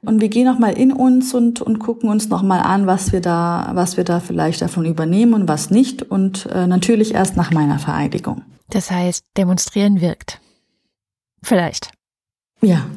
Und 0.02 0.20
wir 0.20 0.28
gehen 0.28 0.44
nochmal 0.46 0.78
in 0.78 0.92
uns 0.92 1.34
und, 1.34 1.60
und 1.60 1.80
gucken 1.80 2.08
uns 2.08 2.28
nochmal 2.28 2.60
an, 2.60 2.86
was 2.86 3.12
wir 3.12 3.20
da, 3.20 3.70
was 3.74 3.96
wir 3.96 4.04
da 4.04 4.20
vielleicht 4.20 4.62
davon 4.62 4.84
übernehmen 4.84 5.34
und 5.34 5.48
was 5.48 5.70
nicht. 5.70 6.02
Und 6.02 6.46
äh, 6.46 6.66
natürlich 6.66 7.14
erst 7.14 7.36
nach 7.36 7.50
meiner 7.50 7.78
Vereidigung. 7.78 8.42
Das 8.70 8.90
heißt, 8.90 9.24
demonstrieren 9.36 10.00
wirkt. 10.00 10.40
Vielleicht. 11.42 11.90
Ja. 12.62 12.86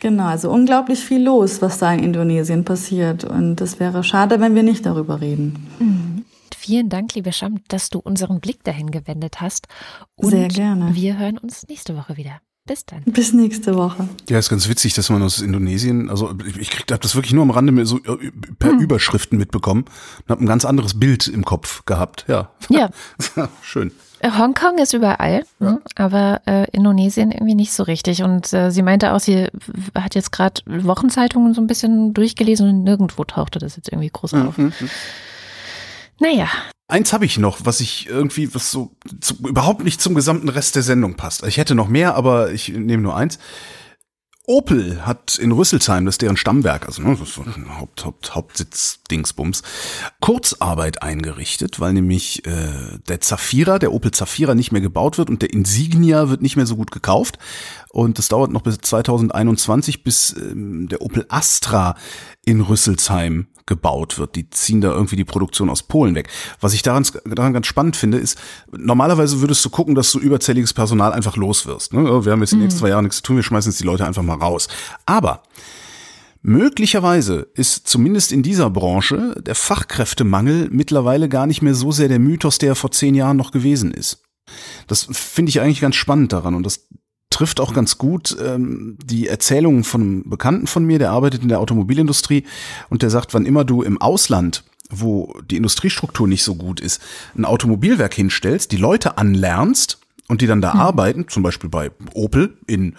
Genau, 0.00 0.26
also 0.26 0.50
unglaublich 0.50 1.00
viel 1.00 1.22
los, 1.22 1.60
was 1.62 1.78
da 1.78 1.92
in 1.92 2.02
Indonesien 2.02 2.64
passiert. 2.64 3.24
Und 3.24 3.60
es 3.60 3.80
wäre 3.80 4.04
schade, 4.04 4.40
wenn 4.40 4.54
wir 4.54 4.62
nicht 4.62 4.86
darüber 4.86 5.20
reden. 5.20 5.66
Mhm. 5.78 6.24
Vielen 6.56 6.88
Dank, 6.88 7.14
liebe 7.14 7.32
Scham, 7.32 7.60
dass 7.68 7.88
du 7.88 7.98
unseren 7.98 8.40
Blick 8.40 8.62
dahin 8.64 8.90
gewendet 8.90 9.40
hast. 9.40 9.68
Und 10.16 10.30
Sehr 10.30 10.48
gerne. 10.48 10.94
Wir 10.94 11.18
hören 11.18 11.38
uns 11.38 11.66
nächste 11.68 11.96
Woche 11.96 12.16
wieder. 12.16 12.40
Bis 12.66 12.84
dann. 12.84 13.02
Bis 13.04 13.32
nächste 13.32 13.74
Woche. 13.76 14.06
Ja, 14.28 14.38
ist 14.38 14.50
ganz 14.50 14.68
witzig, 14.68 14.92
dass 14.92 15.08
man 15.08 15.22
aus 15.22 15.40
Indonesien, 15.40 16.10
also 16.10 16.34
ich 16.60 16.68
krieg, 16.68 16.92
hab 16.92 17.00
das 17.00 17.14
wirklich 17.14 17.32
nur 17.32 17.42
am 17.42 17.50
Rande 17.50 17.86
so 17.86 17.96
äh, 18.04 18.30
per 18.58 18.72
hm. 18.72 18.80
Überschriften 18.80 19.38
mitbekommen 19.38 19.86
und 19.86 20.28
habe 20.28 20.44
ein 20.44 20.46
ganz 20.46 20.66
anderes 20.66 21.00
Bild 21.00 21.28
im 21.28 21.46
Kopf 21.46 21.86
gehabt. 21.86 22.26
Ja. 22.28 22.50
Ja. 22.68 22.90
Schön. 23.62 23.90
Hongkong 24.22 24.78
ist 24.78 24.92
überall, 24.94 25.44
ja. 25.60 25.78
Aber 25.96 26.40
äh, 26.46 26.68
Indonesien 26.72 27.30
irgendwie 27.30 27.54
nicht 27.54 27.72
so 27.72 27.82
richtig. 27.82 28.22
Und 28.22 28.52
äh, 28.52 28.70
sie 28.70 28.82
meinte 28.82 29.12
auch, 29.12 29.20
sie 29.20 29.48
hat 29.94 30.14
jetzt 30.14 30.32
gerade 30.32 30.60
Wochenzeitungen 30.66 31.54
so 31.54 31.60
ein 31.60 31.66
bisschen 31.66 32.14
durchgelesen 32.14 32.68
und 32.68 32.84
nirgendwo 32.84 33.24
tauchte 33.24 33.58
das 33.58 33.76
jetzt 33.76 33.90
irgendwie 33.90 34.10
groß 34.12 34.34
auf. 34.34 34.58
Mhm. 34.58 34.72
Naja. 36.20 36.48
Eins 36.88 37.12
habe 37.12 37.26
ich 37.26 37.38
noch, 37.38 37.58
was 37.64 37.80
ich 37.80 38.08
irgendwie, 38.08 38.54
was 38.54 38.70
so 38.70 38.92
zu, 39.20 39.34
überhaupt 39.46 39.84
nicht 39.84 40.00
zum 40.00 40.14
gesamten 40.14 40.48
Rest 40.48 40.74
der 40.74 40.82
Sendung 40.82 41.16
passt. 41.16 41.44
Ich 41.46 41.58
hätte 41.58 41.74
noch 41.74 41.88
mehr, 41.88 42.14
aber 42.14 42.50
ich 42.50 42.70
nehme 42.70 43.02
nur 43.02 43.16
eins. 43.16 43.38
Opel 44.48 45.04
hat 45.04 45.38
in 45.38 45.52
Rüsselsheim, 45.52 46.06
das 46.06 46.14
ist 46.14 46.22
deren 46.22 46.38
Stammwerk, 46.38 46.86
also 46.86 47.02
ne, 47.02 47.10
das 47.10 47.28
ist 47.28 47.34
so 47.34 47.42
ein 47.42 47.78
Haupt, 47.78 48.06
Haupt, 48.06 48.34
Hauptsitz 48.34 49.00
Dingsbums, 49.10 49.62
Kurzarbeit 50.20 51.02
eingerichtet, 51.02 51.80
weil 51.80 51.92
nämlich 51.92 52.46
äh, 52.46 52.98
der 53.08 53.20
Zafira, 53.20 53.78
der 53.78 53.92
Opel 53.92 54.10
Zafira 54.10 54.54
nicht 54.54 54.72
mehr 54.72 54.80
gebaut 54.80 55.18
wird 55.18 55.28
und 55.28 55.42
der 55.42 55.52
Insignia 55.52 56.30
wird 56.30 56.40
nicht 56.40 56.56
mehr 56.56 56.64
so 56.64 56.76
gut 56.76 56.92
gekauft. 56.92 57.38
Und 57.90 58.18
es 58.18 58.28
dauert 58.28 58.50
noch 58.50 58.62
bis 58.62 58.78
2021, 58.78 60.02
bis 60.02 60.34
ähm, 60.36 60.88
der 60.88 61.02
Opel 61.02 61.26
Astra 61.28 61.94
in 62.44 62.62
Rüsselsheim 62.62 63.48
gebaut 63.68 64.18
wird. 64.18 64.34
Die 64.34 64.50
ziehen 64.50 64.80
da 64.80 64.90
irgendwie 64.90 65.14
die 65.14 65.24
Produktion 65.24 65.70
aus 65.70 65.84
Polen 65.84 66.16
weg. 66.16 66.28
Was 66.60 66.74
ich 66.74 66.82
daran, 66.82 67.06
daran 67.24 67.52
ganz 67.52 67.68
spannend 67.68 67.96
finde, 67.96 68.18
ist, 68.18 68.38
normalerweise 68.76 69.40
würdest 69.40 69.64
du 69.64 69.70
gucken, 69.70 69.94
dass 69.94 70.10
du 70.10 70.18
überzähliges 70.18 70.72
Personal 70.72 71.12
einfach 71.12 71.36
los 71.36 71.66
wirst. 71.66 71.92
Ne? 71.92 72.24
Wir 72.24 72.32
haben 72.32 72.40
jetzt 72.40 72.52
die 72.52 72.56
nächsten 72.56 72.78
mhm. 72.78 72.80
zwei 72.80 72.88
Jahre 72.88 73.02
nichts 73.04 73.18
zu 73.18 73.22
tun, 73.22 73.36
wir 73.36 73.44
schmeißen 73.44 73.70
jetzt 73.70 73.80
die 73.80 73.86
Leute 73.86 74.04
einfach 74.04 74.22
mal 74.22 74.38
raus. 74.38 74.66
Aber 75.06 75.42
Möglicherweise 76.40 77.48
ist 77.54 77.88
zumindest 77.88 78.30
in 78.30 78.44
dieser 78.44 78.70
Branche 78.70 79.34
der 79.44 79.56
Fachkräftemangel 79.56 80.68
mittlerweile 80.70 81.28
gar 81.28 81.46
nicht 81.46 81.62
mehr 81.62 81.74
so 81.74 81.90
sehr 81.90 82.08
der 82.08 82.20
Mythos, 82.20 82.58
der 82.58 82.76
vor 82.76 82.92
zehn 82.92 83.16
Jahren 83.16 83.36
noch 83.36 83.50
gewesen 83.50 83.90
ist. 83.92 84.22
Das 84.86 85.08
finde 85.10 85.50
ich 85.50 85.60
eigentlich 85.60 85.80
ganz 85.80 85.96
spannend 85.96 86.32
daran 86.32 86.54
und 86.54 86.64
das 86.64 86.86
trifft 87.30 87.60
auch 87.60 87.74
ganz 87.74 87.98
gut 87.98 88.36
ähm, 88.42 88.96
die 89.04 89.28
Erzählungen 89.28 89.84
von 89.84 90.00
einem 90.00 90.30
Bekannten 90.30 90.66
von 90.66 90.84
mir, 90.84 90.98
der 90.98 91.10
arbeitet 91.10 91.42
in 91.42 91.48
der 91.48 91.60
Automobilindustrie 91.60 92.44
und 92.88 93.02
der 93.02 93.10
sagt, 93.10 93.34
wann 93.34 93.46
immer 93.46 93.64
du 93.64 93.82
im 93.82 94.00
Ausland 94.00 94.64
wo 94.90 95.34
die 95.50 95.56
Industriestruktur 95.56 96.26
nicht 96.26 96.42
so 96.42 96.54
gut 96.54 96.80
ist, 96.80 97.02
ein 97.36 97.44
Automobilwerk 97.44 98.14
hinstellst, 98.14 98.72
die 98.72 98.76
Leute 98.76 99.18
anlernst 99.18 99.98
und 100.28 100.40
die 100.40 100.46
dann 100.46 100.60
da 100.60 100.72
hm. 100.72 100.80
arbeiten, 100.80 101.28
zum 101.28 101.42
Beispiel 101.42 101.70
bei 101.70 101.90
Opel 102.14 102.56
in 102.66 102.96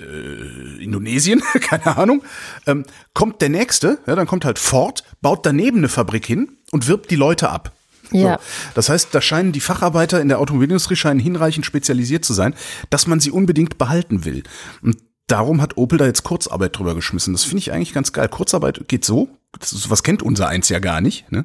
äh, 0.00 0.82
Indonesien, 0.82 1.42
keine 1.60 1.96
Ahnung, 1.96 2.22
ähm, 2.66 2.84
kommt 3.14 3.40
der 3.40 3.48
nächste, 3.48 3.98
ja, 4.06 4.14
dann 4.14 4.26
kommt 4.26 4.44
halt 4.44 4.58
Ford, 4.58 5.04
baut 5.20 5.44
daneben 5.44 5.78
eine 5.78 5.88
Fabrik 5.88 6.26
hin 6.26 6.58
und 6.70 6.86
wirbt 6.88 7.10
die 7.10 7.16
Leute 7.16 7.50
ab. 7.50 7.72
Ja. 8.12 8.34
So. 8.34 8.38
Das 8.74 8.88
heißt, 8.88 9.08
da 9.12 9.20
scheinen 9.20 9.52
die 9.52 9.60
Facharbeiter 9.60 10.20
in 10.20 10.28
der 10.28 10.38
Automobilindustrie 10.38 10.96
scheinen 10.96 11.20
hinreichend 11.20 11.66
spezialisiert 11.66 12.24
zu 12.24 12.32
sein, 12.32 12.54
dass 12.90 13.06
man 13.06 13.20
sie 13.20 13.30
unbedingt 13.30 13.78
behalten 13.78 14.24
will. 14.24 14.42
Und 14.82 14.98
darum 15.26 15.60
hat 15.60 15.76
Opel 15.76 15.98
da 15.98 16.06
jetzt 16.06 16.24
Kurzarbeit 16.24 16.76
drüber 16.76 16.94
geschmissen. 16.94 17.32
Das 17.32 17.44
finde 17.44 17.58
ich 17.58 17.72
eigentlich 17.72 17.92
ganz 17.92 18.12
geil. 18.12 18.28
Kurzarbeit 18.28 18.88
geht 18.88 19.04
so, 19.04 19.28
das, 19.58 19.88
was 19.90 20.02
kennt 20.02 20.22
unser 20.22 20.48
eins 20.48 20.68
ja 20.68 20.78
gar 20.78 21.00
nicht. 21.00 21.30
Ne? 21.30 21.44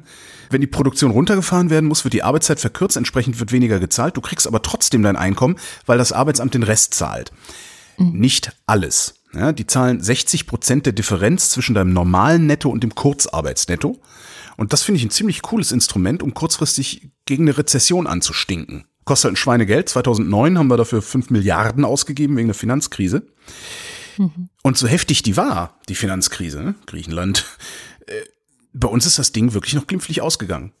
Wenn 0.50 0.60
die 0.60 0.66
Produktion 0.66 1.10
runtergefahren 1.10 1.70
werden 1.70 1.86
muss, 1.86 2.04
wird 2.04 2.14
die 2.14 2.22
Arbeitszeit 2.22 2.60
verkürzt, 2.60 2.96
entsprechend 2.96 3.40
wird 3.40 3.52
weniger 3.52 3.78
gezahlt. 3.78 4.16
Du 4.16 4.20
kriegst 4.20 4.46
aber 4.46 4.62
trotzdem 4.62 5.02
dein 5.02 5.16
Einkommen, 5.16 5.56
weil 5.86 5.98
das 5.98 6.12
Arbeitsamt 6.12 6.54
den 6.54 6.62
Rest 6.62 6.94
zahlt. 6.94 7.32
Mhm. 7.98 8.18
Nicht 8.18 8.52
alles. 8.66 9.14
Ja, 9.34 9.52
die 9.52 9.66
zahlen 9.66 10.00
60 10.00 10.46
Prozent 10.46 10.86
der 10.86 10.92
Differenz 10.92 11.50
zwischen 11.50 11.74
deinem 11.74 11.92
normalen 11.92 12.46
Netto 12.46 12.68
und 12.68 12.82
dem 12.82 12.94
Kurzarbeitsnetto. 12.94 14.00
Und 14.56 14.72
das 14.72 14.82
finde 14.82 14.98
ich 14.98 15.04
ein 15.04 15.10
ziemlich 15.10 15.42
cooles 15.42 15.72
Instrument, 15.72 16.22
um 16.22 16.34
kurzfristig 16.34 17.10
gegen 17.26 17.44
eine 17.44 17.56
Rezession 17.58 18.06
anzustinken. 18.06 18.84
Kostet 19.04 19.24
halt 19.24 19.32
ein 19.34 19.36
Schweinegeld. 19.36 19.88
2009 19.88 20.58
haben 20.58 20.68
wir 20.68 20.76
dafür 20.76 21.02
5 21.02 21.30
Milliarden 21.30 21.84
ausgegeben 21.84 22.36
wegen 22.36 22.48
der 22.48 22.54
Finanzkrise. 22.54 23.26
Mhm. 24.16 24.48
Und 24.62 24.78
so 24.78 24.86
heftig 24.86 25.22
die 25.22 25.36
war, 25.36 25.78
die 25.88 25.94
Finanzkrise, 25.94 26.62
ne? 26.62 26.74
Griechenland, 26.86 27.44
äh, 28.06 28.12
bei 28.72 28.88
uns 28.88 29.06
ist 29.06 29.18
das 29.18 29.32
Ding 29.32 29.52
wirklich 29.52 29.74
noch 29.74 29.86
glimpflich 29.86 30.22
ausgegangen. 30.22 30.72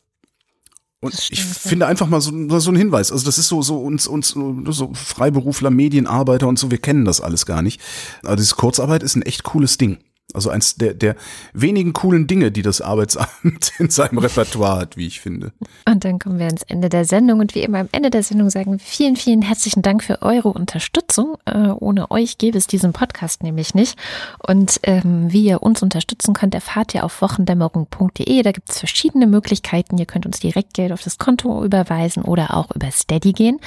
Und 1.00 1.12
stimmt, 1.12 1.32
ich 1.32 1.44
finde 1.44 1.86
einfach 1.86 2.06
mal 2.06 2.22
so, 2.22 2.58
so 2.60 2.70
ein 2.70 2.76
Hinweis. 2.76 3.12
Also 3.12 3.26
das 3.26 3.36
ist 3.36 3.48
so, 3.48 3.60
so 3.60 3.78
uns, 3.78 4.06
uns, 4.06 4.28
so 4.30 4.94
Freiberufler, 4.94 5.70
Medienarbeiter 5.70 6.48
und 6.48 6.58
so, 6.58 6.70
wir 6.70 6.78
kennen 6.78 7.04
das 7.04 7.20
alles 7.20 7.44
gar 7.44 7.60
nicht. 7.60 7.80
Aber 8.22 8.36
diese 8.36 8.54
Kurzarbeit 8.54 9.02
ist 9.02 9.14
ein 9.14 9.22
echt 9.22 9.42
cooles 9.42 9.76
Ding. 9.76 9.98
Also 10.34 10.50
eins 10.50 10.74
der, 10.74 10.94
der 10.94 11.16
wenigen 11.52 11.92
coolen 11.92 12.26
Dinge, 12.26 12.50
die 12.50 12.62
das 12.62 12.80
Arbeitsamt 12.80 13.72
in 13.78 13.90
seinem 13.90 14.18
Repertoire 14.18 14.80
hat, 14.80 14.96
wie 14.96 15.06
ich 15.06 15.20
finde. 15.20 15.52
Und 15.88 16.04
dann 16.04 16.18
kommen 16.18 16.38
wir 16.38 16.46
ans 16.46 16.62
Ende 16.62 16.88
der 16.88 17.04
Sendung 17.04 17.40
und 17.40 17.54
wie 17.54 17.60
immer 17.60 17.78
am 17.78 17.88
Ende 17.92 18.10
der 18.10 18.22
Sendung 18.22 18.50
sagen 18.50 18.72
wir 18.72 18.78
vielen, 18.78 19.16
vielen 19.16 19.42
herzlichen 19.42 19.82
Dank 19.82 20.02
für 20.02 20.22
eure 20.22 20.48
Unterstützung. 20.48 21.36
Äh, 21.44 21.68
ohne 21.68 22.10
euch 22.10 22.38
gäbe 22.38 22.58
es 22.58 22.66
diesen 22.66 22.92
Podcast 22.92 23.42
nämlich 23.42 23.74
nicht. 23.74 23.98
Und 24.46 24.80
ähm, 24.82 25.32
wie 25.32 25.44
ihr 25.44 25.62
uns 25.62 25.82
unterstützen 25.82 26.34
könnt, 26.34 26.54
erfahrt 26.54 26.94
ihr 26.94 27.04
auf 27.04 27.22
wochendämmerung.de. 27.22 28.42
Da 28.42 28.52
gibt 28.52 28.70
es 28.70 28.78
verschiedene 28.78 29.26
Möglichkeiten. 29.26 29.98
Ihr 29.98 30.06
könnt 30.06 30.26
uns 30.26 30.40
direkt 30.40 30.74
Geld 30.74 30.92
auf 30.92 31.02
das 31.02 31.18
Konto 31.18 31.64
überweisen 31.64 32.22
oder 32.24 32.54
auch 32.54 32.74
über 32.74 32.90
Steady 32.90 33.32
gehen. 33.32 33.60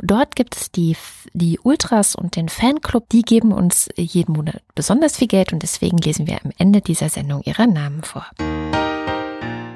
Dort 0.00 0.36
gibt 0.36 0.56
es 0.56 0.70
die, 0.70 0.96
die 1.32 1.58
Ultras 1.60 2.14
und 2.14 2.36
den 2.36 2.48
Fanclub. 2.48 3.08
Die 3.08 3.22
geben 3.22 3.52
uns 3.52 3.88
jeden 3.96 4.32
Monat 4.34 4.62
besonders 4.74 5.16
viel 5.16 5.28
Geld 5.28 5.52
und 5.52 5.62
deswegen 5.62 5.98
lesen 5.98 6.26
wir 6.26 6.38
am 6.44 6.50
Ende 6.58 6.80
dieser 6.80 7.08
Sendung 7.08 7.42
ihre 7.44 7.66
Namen 7.68 8.02
vor. 8.02 8.26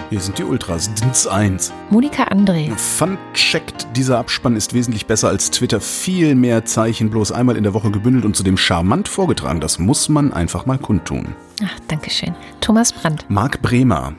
Hier 0.09 0.21
sind 0.21 0.39
die 0.39 0.45
Ultras, 0.45 0.93
DINS 0.95 1.27
1. 1.27 1.73
Monika 1.91 2.25
André, 2.29 2.71
Fun 2.77 3.19
checkt, 3.35 3.89
dieser 3.97 4.19
Abspann 4.19 4.55
ist 4.55 4.73
wesentlich 4.73 5.07
besser 5.07 5.29
als 5.29 5.51
Twitter. 5.51 5.81
Viel 5.81 6.37
mehr 6.37 6.65
Zeichen, 6.65 7.11
bloß 7.11 7.33
einmal 7.33 7.57
in 7.57 7.65
der 7.65 7.75
Woche 7.75 7.91
gebündelt 7.91 8.25
und 8.25 8.37
zudem 8.37 8.57
charmant 8.57 9.09
vorgetragen. 9.09 9.61
Das 9.61 9.81
muss 9.81 10.09
man 10.09 10.33
einfach 10.33 10.65
mal 10.65 10.79
kundtun. 10.79 11.35
ach, 11.65 11.81
Dankeschön. 11.89 12.37
Thomas 12.61 12.93
Brandt, 12.93 13.25
Marc 13.29 13.61
Bremer, 13.63 14.13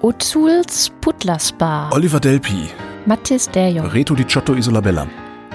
Ozuls 0.00 0.90
Putlasbar, 1.02 1.92
Oliver 1.92 2.18
Delpi, 2.20 2.68
Mathis 3.04 3.50
Derjong, 3.50 3.86
Reto 3.88 4.14
Di 4.14 4.26
Ciotto 4.26 4.54
Isolabella, 4.54 5.06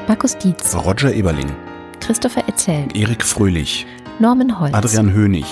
Markus 0.07 0.37
Dietz, 0.37 0.75
Roger 0.75 1.11
Eberling, 1.11 1.51
Christopher 1.99 2.47
Etzel, 2.47 2.85
Erik 2.93 3.23
Fröhlich, 3.23 3.87
Norman 4.19 4.59
Holz, 4.59 4.73
Adrian 4.73 5.13
Hönig, 5.13 5.45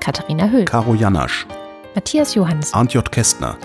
Katharina 0.00 0.48
Höhl, 0.50 0.64
Caro 0.64 0.94
Janasch, 0.94 1.46
Matthias 1.94 2.34
Johannes, 2.34 2.72
Arndt 2.74 2.92
J. 2.94 3.10
Kästner, 3.10 3.56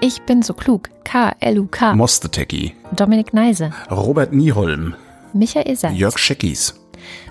Ich 0.00 0.22
bin 0.22 0.42
so 0.42 0.54
klug, 0.54 0.88
K-L-U-K, 1.04 1.94
Mostetecki, 1.94 2.74
Dominik 2.96 3.32
Neise, 3.34 3.72
Robert 3.90 4.32
Nieholm, 4.32 4.94
Michael 5.32 5.76
Seitz, 5.76 5.98
Jörg 5.98 6.18
Scheckis, 6.18 6.74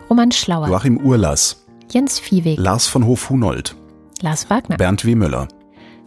Roman 0.09 0.31
Schlauer, 0.31 0.67
Joachim 0.69 0.97
Urlas, 0.97 1.65
Jens 1.91 2.19
Viehweg, 2.19 2.59
Lars 2.59 2.87
von 2.87 3.05
Hof-Hunold, 3.05 3.75
Lars 4.21 4.47
Wagner, 4.49 4.77
Bernd 4.77 5.03
W. 5.03 5.15
Müller, 5.15 5.47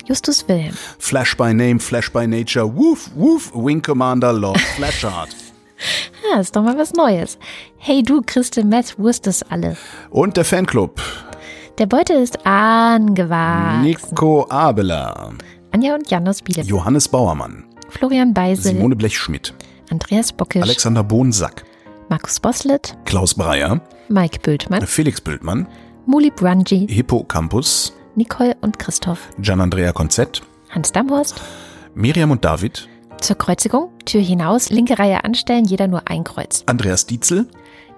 Justus 0.06 0.46
Wilhelm, 0.48 0.74
Flash 0.98 1.36
by 1.36 1.52
Name, 1.52 1.80
Flash 1.80 2.10
by 2.12 2.26
Nature, 2.26 2.66
Woof, 2.66 3.10
Woof, 3.16 3.52
Wing 3.54 3.82
Commander, 3.82 4.32
Lord 4.32 4.58
Flashheart. 4.76 5.30
Ja, 6.32 6.40
ist 6.40 6.54
doch 6.54 6.62
mal 6.62 6.76
was 6.76 6.92
Neues. 6.92 7.38
Hey 7.76 8.02
du, 8.02 8.22
Christel 8.24 8.64
Metz, 8.64 8.94
wusstest 8.98 9.50
alle. 9.50 9.76
Und 10.10 10.36
der 10.36 10.44
Fanclub, 10.44 11.00
Der 11.78 11.86
Beutel 11.86 12.22
ist 12.22 12.46
angewachsen. 12.46 13.82
Nico 13.82 14.46
Abela, 14.48 15.32
Anja 15.72 15.94
und 15.94 16.10
Jan 16.10 16.28
aus 16.28 16.42
Bielefeld. 16.42 16.68
Johannes 16.68 17.08
Bauermann, 17.08 17.64
Florian 17.88 18.34
Beisel, 18.34 18.72
Simone 18.74 18.96
Blechschmidt, 18.96 19.54
Andreas 19.90 20.32
Bockisch, 20.32 20.62
Alexander 20.62 21.02
Bohnsack, 21.02 21.64
Markus 22.08 22.38
Boslett, 22.38 22.96
Klaus 23.06 23.34
Breyer, 23.34 23.80
Mike 24.08 24.40
Bültmann, 24.42 24.86
Felix 24.86 25.20
Bültmann, 25.20 25.66
Muli 26.06 26.30
Brunji, 26.30 26.86
Hippocampus, 26.88 27.92
Nicole 28.14 28.56
und 28.60 28.78
Christoph, 28.78 29.28
Gian-Andrea 29.40 29.92
Konzett, 29.92 30.42
Hans 30.70 30.92
Damhorst. 30.92 31.40
Miriam 31.94 32.30
und 32.30 32.44
David, 32.44 32.88
Zur 33.20 33.36
Kreuzigung, 33.36 33.90
Tür 34.06 34.22
hinaus, 34.22 34.70
linke 34.70 34.98
Reihe 34.98 35.24
anstellen, 35.24 35.66
jeder 35.66 35.88
nur 35.88 36.02
ein 36.06 36.24
Kreuz. 36.24 36.62
Andreas 36.66 37.04
Dietzel, 37.04 37.46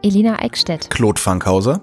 Elina 0.03 0.40
Eickstedt, 0.40 0.90
Claude 0.90 1.20
Fankhauser, 1.20 1.81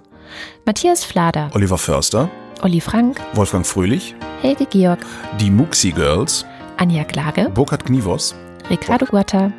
Matthias 0.65 1.05
Flader, 1.05 1.49
Oliver 1.53 1.77
Förster, 1.77 2.29
Olli 2.61 2.81
Frank, 2.81 3.21
Wolfgang 3.33 3.65
Fröhlich, 3.65 4.13
Helge 4.41 4.65
Georg, 4.65 4.99
die 5.39 5.49
Muxi 5.49 5.91
Girls, 5.91 6.45
Anja 6.75 7.05
Klage, 7.05 7.49
Burkhard 7.49 7.85
Knivos, 7.85 8.35
Ricardo 8.69 9.05
Guatta, 9.05 9.53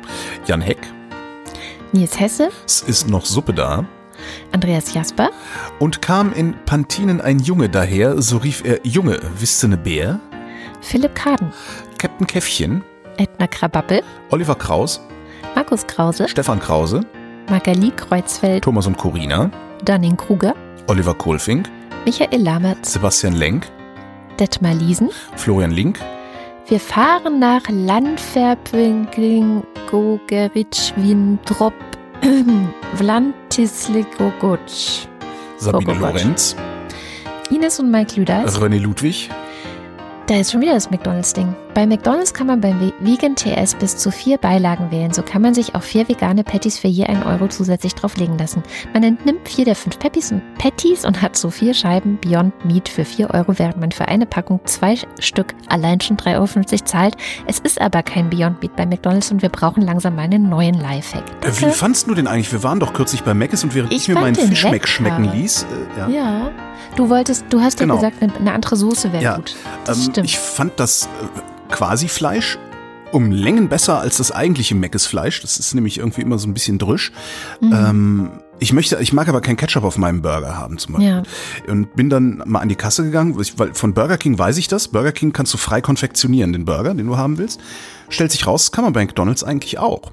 Jan 0.45 0.61
Heck, 0.61 0.79
Nils 1.91 2.19
Hesse, 2.19 2.49
es 2.67 2.81
ist 2.81 3.09
noch 3.09 3.25
Suppe 3.25 3.53
da, 3.53 3.85
Andreas 4.51 4.93
Jasper, 4.93 5.31
und 5.79 6.03
kam 6.03 6.33
in 6.33 6.53
Pantinen 6.65 7.19
ein 7.19 7.39
Junge 7.39 7.67
daher, 7.67 8.21
so 8.21 8.37
rief 8.37 8.63
er, 8.63 8.79
Junge, 8.85 9.19
wisst 9.39 9.63
ihr 9.63 9.69
ne 9.69 9.77
Bär? 9.77 10.19
Philipp 10.81 11.15
Kaden, 11.15 11.51
Captain 11.97 12.27
Käffchen, 12.27 12.83
Edna 13.17 13.47
Krabappel, 13.47 14.01
Oliver 14.29 14.55
Kraus, 14.55 15.01
Markus 15.55 15.85
Krause, 15.87 16.27
Stefan 16.27 16.59
Krause, 16.59 17.01
Magali 17.49 17.91
Kreuzfeld, 17.91 18.63
Thomas 18.63 18.87
und 18.87 18.97
Corina, 18.97 19.49
Danning 19.83 20.17
Kruger, 20.17 20.55
Oliver 20.87 21.13
Kohlfink, 21.13 21.69
Michael 22.05 22.41
Lamertz, 22.41 22.93
Sebastian 22.93 23.33
Lenk, 23.33 23.67
Detmar 24.39 24.73
Liesen. 24.73 25.09
Florian 25.35 25.71
Link, 25.71 25.99
Wir 26.67 26.79
fahren 26.79 27.39
nach 27.39 27.63
Landverpünking, 27.69 29.63
Gogeritsch, 29.89 30.93
Windrop, 30.95 31.73
Vlantislikogutsch. 32.95 35.07
Sabine 35.57 35.93
Gogotsch. 35.93 35.99
Lorenz, 36.01 36.55
Ines 37.49 37.79
und 37.79 37.91
Mike 37.91 38.15
Lüders. 38.19 38.59
René 38.59 38.79
Ludwig, 38.79 39.29
Da 40.27 40.37
ist 40.37 40.51
schon 40.51 40.61
wieder 40.61 40.73
das 40.73 40.89
McDonalds-Ding. 40.89 41.53
Bei 41.73 41.85
McDonalds 41.87 42.33
kann 42.33 42.47
man 42.47 42.59
beim 42.59 42.81
Ve- 42.81 42.93
Vegan 42.99 43.33
TS 43.35 43.75
bis 43.75 43.95
zu 43.95 44.11
vier 44.11 44.37
Beilagen 44.37 44.91
wählen. 44.91 45.13
So 45.13 45.21
kann 45.21 45.41
man 45.41 45.53
sich 45.53 45.73
auch 45.73 45.83
vier 45.83 46.09
vegane 46.09 46.43
Patties 46.43 46.77
für 46.77 46.89
je 46.89 47.05
einen 47.05 47.23
Euro 47.23 47.47
zusätzlich 47.47 47.95
drauflegen 47.95 48.37
lassen. 48.37 48.61
Man 48.93 49.03
entnimmt 49.03 49.47
vier 49.47 49.63
der 49.63 49.75
fünf 49.77 49.97
Patties 49.97 50.33
und, 50.33 50.41
Patties 50.57 51.05
und 51.05 51.21
hat 51.21 51.37
so 51.37 51.49
vier 51.49 51.73
Scheiben 51.73 52.19
Beyond 52.19 52.65
Meat 52.65 52.89
für 52.89 53.05
vier 53.05 53.29
Euro, 53.33 53.57
während 53.57 53.77
man 53.79 53.93
für 53.93 54.07
eine 54.09 54.25
Packung 54.25 54.59
zwei 54.65 54.95
Stück 55.19 55.53
allein 55.69 56.01
schon 56.01 56.17
3,50 56.17 56.35
Euro 56.35 56.83
zahlt. 56.83 57.15
Es 57.47 57.59
ist 57.59 57.79
aber 57.79 58.03
kein 58.03 58.29
Beyond 58.29 58.61
Meat 58.61 58.75
bei 58.75 58.85
McDonalds 58.85 59.31
und 59.31 59.41
wir 59.41 59.49
brauchen 59.49 59.81
langsam 59.81 60.15
mal 60.15 60.23
einen 60.23 60.49
neuen 60.49 60.75
Lifehack. 60.75 61.23
Äh, 61.45 61.51
Wie 61.61 61.71
fandst 61.71 62.05
du 62.07 62.13
den 62.15 62.27
eigentlich? 62.27 62.51
Wir 62.51 62.63
waren 62.63 62.81
doch 62.81 62.91
kürzlich 62.91 63.23
bei 63.23 63.33
Meckes 63.33 63.63
und 63.63 63.73
während 63.73 63.93
ich, 63.93 64.01
Ich 64.01 64.07
mir 64.09 64.15
meinen 64.15 64.35
Fischmeck 64.35 64.87
schmecken 64.89 65.23
ließ, 65.31 65.63
äh, 65.97 65.99
ja, 65.99 66.09
Ja, 66.09 66.51
du 66.97 67.07
wolltest, 67.09 67.45
du 67.49 67.61
hast 67.61 67.79
Genau. 67.79 67.95
ja 68.01 68.09
gesagt, 68.09 68.21
eine, 68.21 68.35
eine 68.35 68.51
andere 68.53 68.75
Soße 68.75 69.13
wäre 69.13 69.23
Ja, 69.23 69.35
gut. 69.37 69.55
Ähm, 69.87 69.93
stimmt. 69.95 70.25
ich 70.27 70.37
fand 70.37 70.77
das 70.77 71.05
äh, 71.05 71.07
quasi 71.71 72.07
Fleisch 72.07 72.57
um 73.11 73.31
Längen 73.31 73.67
besser 73.67 73.99
als 73.99 74.17
das 74.17 74.31
eigentliche 74.31 74.75
Meckes 74.75 75.05
Fleisch. 75.05 75.41
Das 75.41 75.57
ist 75.57 75.75
nämlich 75.75 75.97
irgendwie 75.97 76.21
immer 76.21 76.37
so 76.37 76.47
ein 76.47 76.53
bisschen 76.53 76.77
drüsch. 76.77 77.11
Mhm. 77.59 77.73
Ähm, 77.73 78.29
ich 78.59 78.73
möchte, 78.73 78.97
ich 79.01 79.11
mag 79.11 79.27
aber 79.27 79.41
kein 79.41 79.57
Ketchup 79.57 79.83
auf 79.83 79.97
meinem 79.97 80.21
Burger 80.21 80.57
haben 80.57 80.77
zum 80.77 80.93
Beispiel. 80.93 81.09
Ja. 81.09 81.23
Und 81.67 81.95
bin 81.95 82.09
dann 82.09 82.43
mal 82.45 82.59
an 82.59 82.69
die 82.69 82.75
Kasse 82.75 83.03
gegangen, 83.03 83.37
weil 83.37 83.73
von 83.73 83.93
Burger 83.93 84.17
King 84.17 84.37
weiß 84.37 84.57
ich 84.57 84.67
das. 84.67 84.87
Burger 84.87 85.11
King 85.11 85.33
kannst 85.33 85.53
du 85.53 85.57
frei 85.57 85.81
konfektionieren, 85.81 86.53
den 86.53 86.65
Burger, 86.65 86.93
den 86.93 87.07
du 87.07 87.17
haben 87.17 87.37
willst. 87.37 87.59
Stellt 88.09 88.31
sich 88.31 88.45
raus, 88.45 88.71
kann 88.71 88.83
man 88.83 88.93
bei 88.93 89.03
McDonalds 89.03 89.43
eigentlich 89.43 89.79
auch. 89.79 90.11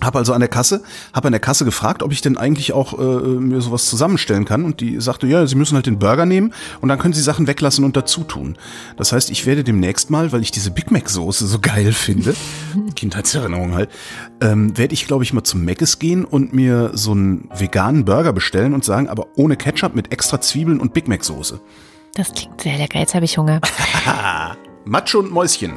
Hab 0.00 0.14
also 0.14 0.32
an 0.32 0.40
der 0.40 0.48
Kasse, 0.48 0.82
hab 1.12 1.26
an 1.26 1.32
der 1.32 1.40
Kasse 1.40 1.64
gefragt, 1.64 2.02
ob 2.02 2.12
ich 2.12 2.20
denn 2.20 2.36
eigentlich 2.36 2.72
auch 2.72 2.98
äh, 2.98 3.02
mir 3.02 3.60
sowas 3.60 3.86
zusammenstellen 3.86 4.44
kann 4.44 4.64
und 4.64 4.80
die 4.80 5.00
sagte, 5.00 5.26
ja, 5.26 5.46
Sie 5.46 5.56
müssen 5.56 5.74
halt 5.74 5.86
den 5.86 5.98
Burger 5.98 6.24
nehmen 6.24 6.52
und 6.80 6.88
dann 6.88 6.98
können 6.98 7.14
Sie 7.14 7.22
Sachen 7.22 7.46
weglassen 7.48 7.84
und 7.84 7.96
dazu 7.96 8.22
tun. 8.22 8.56
Das 8.96 9.12
heißt, 9.12 9.30
ich 9.30 9.44
werde 9.44 9.64
demnächst 9.64 10.10
mal, 10.10 10.30
weil 10.30 10.42
ich 10.42 10.52
diese 10.52 10.70
Big 10.70 10.90
Mac 10.90 11.08
Soße 11.10 11.46
so 11.46 11.58
geil 11.58 11.92
finde, 11.92 12.34
Kindheitserinnerung 12.94 13.74
halt, 13.74 13.90
ähm, 14.40 14.78
werde 14.78 14.94
ich 14.94 15.06
glaube 15.06 15.24
ich 15.24 15.32
mal 15.32 15.42
zum 15.42 15.64
Mc's 15.64 15.98
gehen 15.98 16.24
und 16.24 16.52
mir 16.52 16.92
so 16.94 17.10
einen 17.10 17.48
veganen 17.56 18.04
Burger 18.04 18.32
bestellen 18.32 18.74
und 18.74 18.84
sagen, 18.84 19.08
aber 19.08 19.26
ohne 19.34 19.56
Ketchup 19.56 19.96
mit 19.96 20.12
extra 20.12 20.40
Zwiebeln 20.40 20.78
und 20.78 20.94
Big 20.94 21.08
Mac 21.08 21.24
Soße. 21.24 21.60
Das 22.14 22.32
klingt 22.32 22.60
sehr 22.60 22.78
lecker. 22.78 22.98
Jetzt 22.98 23.14
habe 23.14 23.24
ich 23.24 23.36
Hunger. 23.36 23.60
Matsche 24.84 25.18
und 25.18 25.30
Mäuschen, 25.30 25.72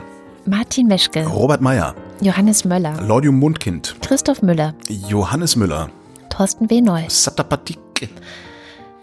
Martin 0.45 0.87
Meschke, 0.87 1.25
Robert 1.25 1.61
Meyer, 1.61 1.95
Johannes 2.21 2.65
Möller, 2.65 3.01
Lordium 3.01 3.39
Mundkind, 3.39 3.95
Christoph 4.01 4.43
Müller, 4.43 4.75
Johannes 4.87 5.55
Müller, 5.55 5.89
Thorsten 6.29 6.69
W. 6.69 6.79
Noll, 6.81 7.05
Satapatik, 7.07 7.79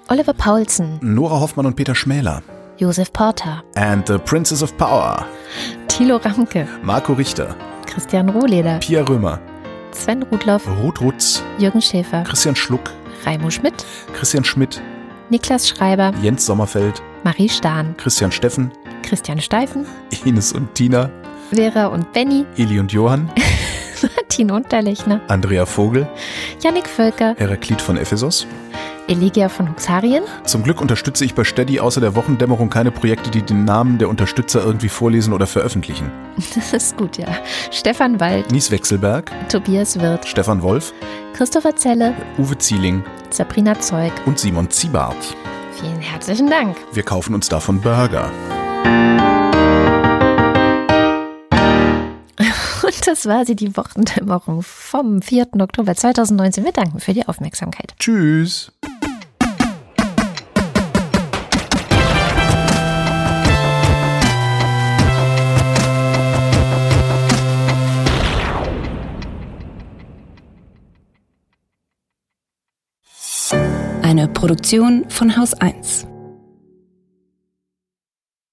Oliver 0.07 0.33
Paulsen, 0.35 0.99
Nora 1.03 1.41
Hoffmann 1.41 1.67
und 1.67 1.75
Peter 1.75 1.97
Schmäler. 1.97 2.43
Josef 2.79 3.13
Porter, 3.13 3.65
And 3.75 4.07
the 4.07 4.19
Princess 4.19 4.63
of 4.63 4.77
Power. 4.77 5.27
Thilo 5.89 6.19
Ramke, 6.19 6.69
Marco 6.85 7.13
Richter, 7.13 7.57
Christian 7.87 8.29
Rohleder, 8.29 8.79
Pia 8.79 9.03
Römer, 9.03 9.41
Sven 9.91 10.23
Rudloff, 10.23 10.69
Ruth 10.81 11.01
Rutz, 11.01 11.43
Jürgen 11.59 11.83
Schäfer, 11.83 12.23
Christian 12.23 12.55
Schluck, 12.55 12.93
Raimo 13.27 13.51
Schmidt, 13.51 13.85
Christian 14.15 14.45
Schmidt, 14.45 14.81
Niklas 15.29 15.69
Schreiber, 15.69 16.13
Jens 16.23 16.47
Sommerfeld, 16.47 17.03
Marie 17.25 17.49
Stahn, 17.49 17.97
Christian 17.97 18.31
Steffen, 18.31 18.71
Christian 19.03 19.41
Steifen, 19.41 19.87
Ines 20.25 20.53
und 20.53 20.73
Tina, 20.77 21.11
Vera 21.53 21.87
und 21.87 22.13
Benny, 22.13 22.45
Eli 22.57 22.79
und 22.79 22.93
Johann, 22.93 23.31
Martin 24.17 24.51
Unterlechner, 24.51 25.21
Andrea 25.29 25.67
Vogel, 25.67 26.07
Yannick 26.63 26.89
Völker, 26.89 27.35
Heraklit 27.39 27.81
von 27.81 27.97
Ephesos. 27.97 28.47
Eligia 29.09 29.49
von 29.49 29.71
Huxarien, 29.71 30.23
Zum 30.45 30.63
Glück 30.63 30.83
unterstütze 30.83 31.25
ich 31.25 31.35
bei 31.35 31.43
Steady 31.43 31.81
außer 31.81 31.99
der 31.99 32.15
Wochendämmerung 32.15 32.69
keine 32.69 32.91
Projekte, 32.91 33.31
die 33.31 33.41
den 33.41 33.65
Namen 33.65 33.97
der 33.97 34.11
Unterstützer 34.11 34.63
irgendwie 34.63 34.91
vorlesen 34.91 35.33
oder 35.33 35.47
veröffentlichen. 35.47 36.11
das 36.55 36.75
ist 36.75 36.97
gut, 36.99 37.17
ja. 37.17 37.27
Stefan 37.71 38.21
Wald, 38.21 38.51
Nies 38.53 38.71
Wechselberg, 38.71 39.33
Tobias 39.49 39.99
Wirth, 39.99 40.27
Stefan 40.29 40.61
Wolf, 40.61 40.93
Christopher 41.33 41.75
Zelle, 41.75 42.15
Uwe 42.37 42.59
Zieling 42.59 43.03
Sabrina 43.31 43.81
Zeug. 43.81 44.13
und 44.27 44.39
Simon 44.39 44.69
Ziebart. 44.69 45.17
Vielen 45.81 46.01
herzlichen 46.03 46.51
Dank. 46.51 46.77
Wir 46.93 47.03
kaufen 47.03 47.35
uns 47.35 47.49
davon 47.49 47.81
Burger. 47.81 48.31
Das 53.09 53.25
war 53.25 53.47
sie, 53.47 53.57
die 53.57 53.75
Wochendämmerung 53.75 54.63
vom 54.63 55.23
4. 55.23 55.49
Oktober 55.61 55.95
2019. 55.95 56.63
Wir 56.65 56.73
danken 56.73 57.01
für 57.01 57.15
die 57.15 57.27
Aufmerksamkeit. 57.27 57.95
Tschüss. 57.99 58.71
Eine 74.03 74.29
Produktion 74.29 75.09
von 75.09 75.35
Haus 75.39 75.55
1. 75.55 76.08